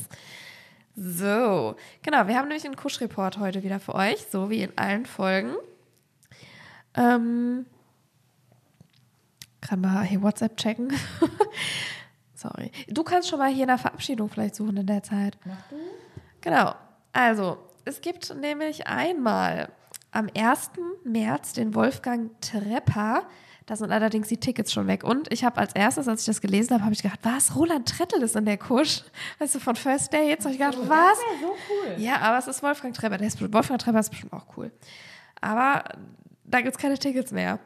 So, 0.95 1.75
genau, 2.03 2.27
wir 2.27 2.37
haben 2.37 2.47
nämlich 2.47 2.65
einen 2.65 2.77
Kuschreport 2.77 3.37
heute 3.37 3.63
wieder 3.63 3.79
für 3.79 3.95
euch, 3.95 4.25
so 4.31 4.49
wie 4.49 4.61
in 4.61 4.77
allen 4.77 5.05
Folgen. 5.05 5.53
Ähm, 6.93 7.65
kann 9.59 9.81
mal 9.81 10.03
hier 10.03 10.21
WhatsApp 10.21 10.55
checken. 10.55 10.93
Sorry. 12.35 12.71
Du 12.87 13.03
kannst 13.03 13.27
schon 13.27 13.39
mal 13.39 13.51
hier 13.51 13.65
nach 13.65 13.79
Verabschiedung 13.79 14.29
vielleicht 14.29 14.55
suchen 14.55 14.77
in 14.77 14.85
der 14.85 15.03
Zeit. 15.03 15.37
Genau. 16.41 16.75
Also, 17.11 17.57
es 17.83 18.01
gibt 18.01 18.33
nämlich 18.35 18.87
einmal 18.87 19.69
am 20.11 20.29
1. 20.35 20.71
März 21.03 21.53
den 21.53 21.75
Wolfgang 21.75 22.39
Trepper. 22.41 23.23
Da 23.67 23.75
sind 23.75 23.91
allerdings 23.91 24.27
die 24.27 24.37
Tickets 24.37 24.71
schon 24.71 24.85
weg. 24.87 25.03
Und 25.03 25.31
ich 25.33 25.43
habe 25.43 25.57
als 25.59 25.73
erstes, 25.73 26.07
als 26.07 26.21
ich 26.21 26.27
das 26.27 26.39
gelesen 26.39 26.73
habe, 26.75 26.83
habe 26.83 26.93
ich 26.93 27.01
gedacht, 27.01 27.19
was? 27.23 27.55
Roland 27.55 27.89
Trettel 27.89 28.21
ist 28.21 28.35
in 28.35 28.45
der 28.45 28.57
Kusch? 28.57 29.01
Weißt 29.39 29.55
du, 29.55 29.59
von 29.59 29.75
First 29.75 30.13
Day. 30.13 30.29
Jetzt 30.29 30.43
habe 30.45 30.53
ich 30.53 30.59
gedacht, 30.59 30.77
was? 30.87 31.17
so 31.41 31.47
cool. 31.47 31.95
Ja, 31.97 32.17
aber 32.21 32.37
es 32.37 32.47
ist 32.47 32.61
Wolfgang 32.61 32.93
Trepper. 32.93 33.17
Der 33.17 33.27
ist, 33.27 33.41
Wolfgang 33.41 33.79
Trepper 33.81 33.99
ist 33.99 34.11
bestimmt 34.11 34.33
auch 34.33 34.45
cool. 34.55 34.71
Aber 35.41 35.83
da 36.43 36.61
gibt 36.61 36.75
es 36.75 36.81
keine 36.81 36.97
Tickets 36.99 37.31
mehr. 37.31 37.59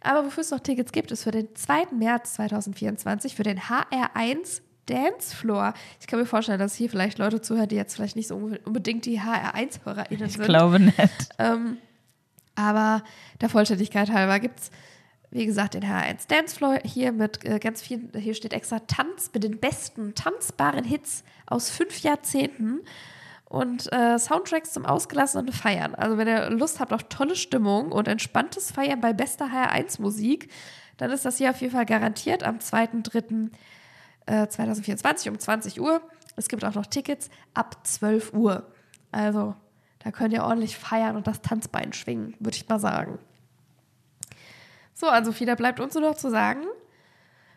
Aber 0.00 0.24
wofür 0.24 0.40
es 0.42 0.50
noch 0.50 0.60
Tickets 0.60 0.92
gibt, 0.92 1.10
ist 1.10 1.24
für 1.24 1.30
den 1.30 1.54
2. 1.54 1.88
März 1.92 2.34
2024 2.34 3.34
für 3.34 3.42
den 3.42 3.60
HR1 3.60 4.62
Dancefloor. 4.86 5.72
Ich 6.00 6.06
kann 6.06 6.18
mir 6.18 6.26
vorstellen, 6.26 6.58
dass 6.58 6.74
hier 6.74 6.90
vielleicht 6.90 7.18
Leute 7.18 7.40
zuhören, 7.40 7.68
die 7.68 7.76
jetzt 7.76 7.94
vielleicht 7.94 8.16
nicht 8.16 8.28
so 8.28 8.36
unbedingt 8.36 9.04
die 9.06 9.20
HR1-HörerInnen 9.20 10.26
Ich 10.26 10.34
sind. 10.34 10.44
glaube 10.44 10.80
nicht. 10.80 10.96
Ähm, 11.38 11.78
aber 12.54 13.02
der 13.40 13.48
Vollständigkeit 13.48 14.10
halber 14.10 14.38
gibt 14.40 14.60
es, 14.60 14.70
wie 15.34 15.46
gesagt, 15.46 15.74
den 15.74 15.82
HR1 15.82 16.28
Dancefloor 16.28 16.78
hier 16.84 17.10
mit 17.10 17.44
äh, 17.44 17.58
ganz 17.58 17.82
vielen, 17.82 18.12
hier 18.16 18.34
steht 18.34 18.52
extra 18.52 18.78
Tanz 18.78 19.30
mit 19.34 19.42
den 19.42 19.58
besten 19.58 20.14
tanzbaren 20.14 20.84
Hits 20.84 21.24
aus 21.46 21.70
fünf 21.70 22.02
Jahrzehnten 22.02 22.82
und 23.46 23.92
äh, 23.92 24.16
Soundtracks 24.16 24.72
zum 24.72 24.86
ausgelassenen 24.86 25.52
Feiern. 25.52 25.96
Also 25.96 26.18
wenn 26.18 26.28
ihr 26.28 26.50
Lust 26.50 26.78
habt 26.78 26.92
auf 26.92 27.02
tolle 27.08 27.34
Stimmung 27.34 27.90
und 27.90 28.06
entspanntes 28.06 28.70
Feiern 28.70 29.00
bei 29.00 29.12
bester 29.12 29.46
HR1 29.46 30.00
Musik, 30.00 30.52
dann 30.98 31.10
ist 31.10 31.24
das 31.24 31.38
hier 31.38 31.50
auf 31.50 31.60
jeden 31.60 31.72
Fall 31.72 31.84
garantiert 31.84 32.44
am 32.44 32.58
2.3. 32.58 33.50
äh, 34.26 34.46
2024 34.46 35.30
um 35.30 35.38
20 35.40 35.80
Uhr. 35.80 36.00
Es 36.36 36.46
gibt 36.46 36.64
auch 36.64 36.76
noch 36.76 36.86
Tickets 36.86 37.28
ab 37.54 37.84
12 37.84 38.34
Uhr. 38.34 38.70
Also 39.10 39.56
da 39.98 40.12
könnt 40.12 40.32
ihr 40.32 40.44
ordentlich 40.44 40.76
feiern 40.76 41.16
und 41.16 41.26
das 41.26 41.42
Tanzbein 41.42 41.92
schwingen, 41.92 42.36
würde 42.38 42.56
ich 42.56 42.68
mal 42.68 42.78
sagen. 42.78 43.18
So, 44.94 45.08
also 45.08 45.32
Sophie, 45.32 45.44
da 45.44 45.54
bleibt 45.56 45.80
uns 45.80 45.94
nur 45.94 46.02
noch 46.02 46.14
zu 46.14 46.30
sagen, 46.30 46.62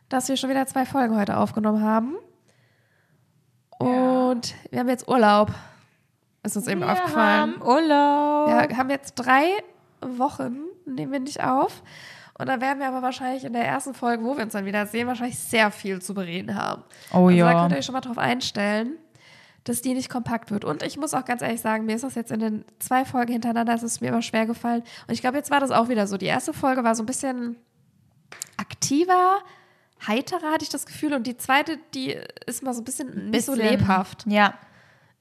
dass 0.10 0.28
wir 0.28 0.38
schon 0.38 0.50
wieder 0.50 0.66
zwei 0.66 0.86
Folgen 0.86 1.16
heute 1.18 1.38
aufgenommen 1.38 1.84
haben. 1.84 2.16
Und 3.78 4.56
wir 4.72 4.80
haben 4.80 4.90
jetzt 4.90 5.08
Urlaub. 5.08 5.52
Ist 6.44 6.58
uns 6.58 6.68
eben 6.68 6.82
Wir 6.82 6.92
aufgefallen. 6.92 7.56
haben 7.56 7.62
Urlaub. 7.62 8.70
Wir 8.70 8.78
haben 8.78 8.90
jetzt 8.90 9.14
drei 9.16 9.46
Wochen, 10.02 10.58
nehmen 10.86 11.12
wir 11.12 11.20
nicht 11.20 11.44
auf. 11.44 11.84
Und 12.40 12.48
dann 12.48 12.62
werden 12.62 12.80
wir 12.80 12.88
aber 12.88 13.02
wahrscheinlich 13.02 13.44
in 13.44 13.54
der 13.54 13.66
ersten 13.66 13.94
Folge, 13.94 14.24
wo 14.24 14.36
wir 14.38 14.44
uns 14.44 14.54
dann 14.54 14.66
wieder 14.66 14.86
sehen, 14.86 15.08
wahrscheinlich 15.08 15.40
sehr 15.40 15.72
viel 15.72 16.02
zu 16.02 16.14
bereden 16.14 16.56
haben. 16.56 16.84
Oh 17.12 17.28
also 17.28 17.30
ja. 17.32 17.52
da 17.52 17.60
könnt 17.60 17.72
ihr 17.72 17.78
euch 17.80 17.86
schon 17.86 17.94
mal 17.94 18.02
drauf 18.02 18.18
einstellen, 18.18 18.98
dass 19.68 19.82
die 19.82 19.93
nicht 19.93 20.09
kompakt 20.09 20.51
wird. 20.51 20.63
Und 20.65 20.84
ich 20.84 20.97
muss 20.97 21.13
auch 21.13 21.26
ganz 21.26 21.41
ehrlich 21.41 21.61
sagen, 21.61 21.86
mir 21.86 21.95
ist 21.95 22.03
das 22.03 22.15
jetzt 22.15 22.32
in 22.32 22.39
den 22.39 22.65
zwei 22.80 23.03
Folgen 23.05 23.34
hintereinander, 23.34 23.74
es 23.74 23.84
ist 23.84 24.01
mir 24.01 24.07
immer 24.09 24.22
schwer 24.22 24.45
gefallen. 24.45 24.82
Und 25.07 25.13
ich 25.13 25.22
glaube, 25.22 25.38
jetzt 25.38 25.51
war 25.51 25.59
das 25.59 25.72
auch 25.72 25.89
wieder 25.89 26.07
so. 26.07 26.18
Die 26.18 26.26
erste 26.26 26.53
Folge 26.53 26.84
war 26.84 26.95
so 26.95 27.03
ein 27.03 27.05
bisschen 27.07 27.57
aktiver, 28.57 29.39
heiterer, 30.07 30.51
hatte 30.51 30.63
ich 30.63 30.70
das 30.70 30.86
Gefühl. 30.86 31.13
Und 31.13 31.28
die 31.28 31.38
zweite, 31.38 31.78
die 31.93 32.15
ist 32.45 32.63
mal 32.63 32.74
so 32.74 32.82
ein 32.82 32.86
bisschen, 32.86 33.30
nicht 33.30 33.45
so 33.45 33.53
Bisschen- 33.53 33.70
lebhaft. 33.80 34.26
Ja. 34.28 34.53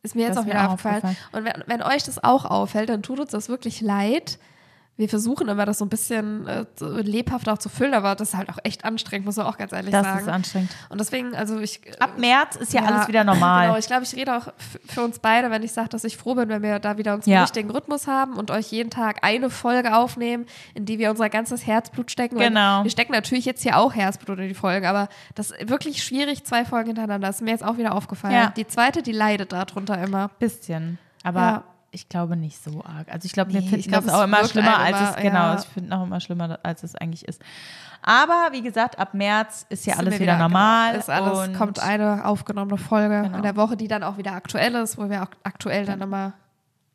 Ist 0.03 0.14
mir 0.14 0.22
jetzt 0.26 0.36
Das 0.36 0.44
auch 0.44 0.49
wieder 0.49 0.70
aufgefallen. 0.70 1.16
Und 1.32 1.44
wenn, 1.44 1.64
wenn 1.66 1.82
euch 1.82 2.05
das 2.05 2.22
auch 2.22 2.44
auffällt, 2.44 2.88
dann 2.88 3.03
tut 3.03 3.18
uns 3.18 3.30
das 3.32 3.49
wirklich 3.49 3.80
leid. 3.80 4.38
Wir 4.99 5.11
versuchen 5.11 5.49
immer, 5.49 5.66
das 5.66 5.76
so 5.78 5.84
ein 5.84 5.90
bisschen 5.90 6.47
äh, 6.47 6.64
lebhaft 6.80 7.49
auch 7.51 7.59
zu 7.59 7.68
füllen, 7.68 7.92
aber 7.92 8.14
das 8.14 8.30
ist 8.30 8.34
halt 8.36 8.49
auch 8.49 8.57
echt 8.64 8.84
anstrengend, 8.86 9.26
muss 9.26 9.36
man 9.36 9.44
auch 9.47 9.59
ganz 9.59 9.72
ehrlich 9.72 9.90
Das 9.92 10.07
sagen. 10.07 10.20
ist 10.20 10.28
anstrengend. 10.28 10.70
Und 10.88 10.99
deswegen, 10.99 11.34
also 11.36 11.59
ich. 11.61 11.80
Ab 12.01 12.16
März 12.18 12.57
ist 12.57 12.72
ja, 12.72 12.82
alles 12.82 13.07
wieder 13.07 13.22
normal. 13.22 13.66
Genau, 13.66 13.78
ich 13.78 13.86
glaube, 13.86 14.05
ich 14.05 14.14
rede 14.16 14.34
auch 14.34 14.49
für 14.88 15.03
uns 15.03 15.18
beide, 15.18 15.51
wenn 15.51 15.62
ich 15.62 15.72
sage, 15.72 15.90
dass 15.90 16.05
ich 16.05 16.16
froh 16.16 16.34
bin, 16.34 16.49
wenn 16.49 16.62
wir 16.62 16.78
da 16.78 16.97
wieder 16.97 17.12
uns 17.12 17.26
Ja. 17.26 17.42
richtigen 17.42 17.70
Rhythmus 17.70 18.07
haben 18.07 18.34
und 18.38 18.51
euch 18.51 18.68
jeden 18.72 18.88
Tag 18.88 19.18
eine 19.22 19.51
Folge 19.51 19.94
aufnehmen, 19.94 20.47
in 20.74 20.86
die 20.86 20.99
wir 20.99 21.11
unser 21.11 21.28
ganzes 21.28 21.66
Herzblut 21.66 22.11
stecken. 22.11 22.38
Genau. 22.38 22.82
Wir 22.82 22.90
stecken 22.90 23.12
natürlich 23.12 23.44
jetzt 23.44 23.62
hier 23.62 23.76
auch 23.76 23.94
Herzblut 23.94 24.38
in 24.38 24.49
die 24.49 24.55
Folgen, 24.55 24.86
aber 24.86 25.09
das 25.34 25.51
ist 25.51 25.68
wirklich 25.68 26.03
schwierig, 26.03 26.44
zwei 26.44 26.64
Folgen 26.64 26.86
hintereinander. 26.86 27.26
Das 27.26 27.36
ist 27.36 27.42
mir 27.42 27.51
jetzt 27.51 27.64
auch 27.64 27.76
wieder 27.76 27.94
aufgefallen. 27.94 28.34
Ja. 28.34 28.53
Die 28.57 28.66
zweite, 28.66 29.03
die 29.03 29.12
leidet 29.12 29.53
darunter 29.53 30.03
immer. 30.03 30.28
Bisschen. 30.38 30.99
Aber 31.22 31.40
Ja. 31.40 31.64
Ich 31.97 32.09
glaube 32.09 32.36
nicht 32.36 32.62
so 32.62 32.84
arg. 32.84 33.09
Also 33.11 33.26
ich 33.26 33.32
glaube, 33.32 33.53
wir 33.53 33.61
Nee, 33.61 33.66
finden 33.66 33.80
ich 33.80 33.88
glaube, 33.88 34.05
das 34.07 34.14
es 34.14 34.20
auch 34.20 34.24
immer 34.24 34.44
schlimmer, 34.44 34.78
einem 34.78 34.94
als 34.94 35.03
es, 35.03 35.14
immer, 35.16 35.22
genau, 35.22 35.38
ja. 35.38 35.59
ich 35.59 35.64
finde 35.66 35.97
auch 35.97 36.03
immer 36.05 36.20
schlimmer, 36.20 36.59
als 36.62 36.82
es 36.82 36.94
eigentlich 36.94 37.26
ist. 37.26 37.42
Aber 38.03 38.49
wie 38.53 38.62
gesagt, 38.62 38.99
ab 38.99 39.14
März 39.14 39.66
ist 39.68 39.86
ja 39.86 39.97
alles 39.97 40.14
wir 40.14 40.20
wieder, 40.20 40.36
normal. 40.38 40.90
Genau, 40.92 41.01
ist 41.01 41.11
alles, 41.11 41.38
und 41.49 41.55
kommt 41.57 41.80
eine 41.80 42.24
aufgenommene 42.24 42.78
Folge 42.78 43.22
Genau. 43.22 43.36
in 43.38 43.42
der 43.42 43.57
Woche, 43.57 43.76
die 43.76 43.88
dann 43.88 44.03
auch 44.03 44.16
wieder 44.18 44.32
aktuell 44.32 44.74
ist, 44.76 44.99
wo 44.99 45.09
wir 45.11 45.22
auch 45.22 45.30
aktuell 45.42 45.86
dann 45.86 46.01
immer 46.03 46.34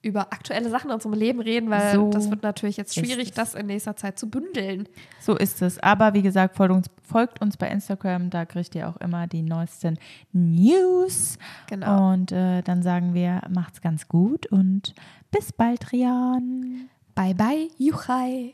über 0.01 0.33
aktuelle 0.33 0.69
Sachen 0.69 0.89
in 0.89 0.95
unserem 0.95 1.13
Leben 1.13 1.41
reden, 1.41 1.69
weil 1.69 1.93
So 1.93 2.09
das 2.09 2.29
wird 2.29 2.43
natürlich 2.43 2.77
jetzt 2.77 2.95
schwierig, 2.95 3.31
das 3.33 3.53
in 3.53 3.67
nächster 3.67 3.95
Zeit 3.95 4.17
zu 4.17 4.29
bündeln. 4.29 4.87
So 5.19 5.35
ist 5.35 5.61
es. 5.61 5.77
Aber 5.79 6.13
wie 6.13 6.21
gesagt, 6.21 6.55
folgt 6.55 6.73
uns, 6.73 6.87
folgt 7.03 7.41
uns 7.41 7.57
bei 7.57 7.67
Instagram, 7.69 8.29
da 8.29 8.45
kriegt 8.45 8.73
ihr 8.75 8.89
auch 8.89 8.97
immer 8.97 9.27
die 9.27 9.43
neuesten 9.43 9.99
News. 10.31 11.37
Genau. 11.67 12.11
Und 12.13 12.31
äh, 12.31 12.61
dann 12.63 12.81
sagen 12.81 13.13
wir, 13.13 13.41
macht's 13.49 13.81
ganz 13.81 14.07
gut 14.07 14.47
und 14.47 14.95
bis 15.29 15.51
bald, 15.53 15.91
Rian. 15.91 16.89
Bye 17.13 17.35
bye, 17.35 17.67
Juchai. 17.77 18.53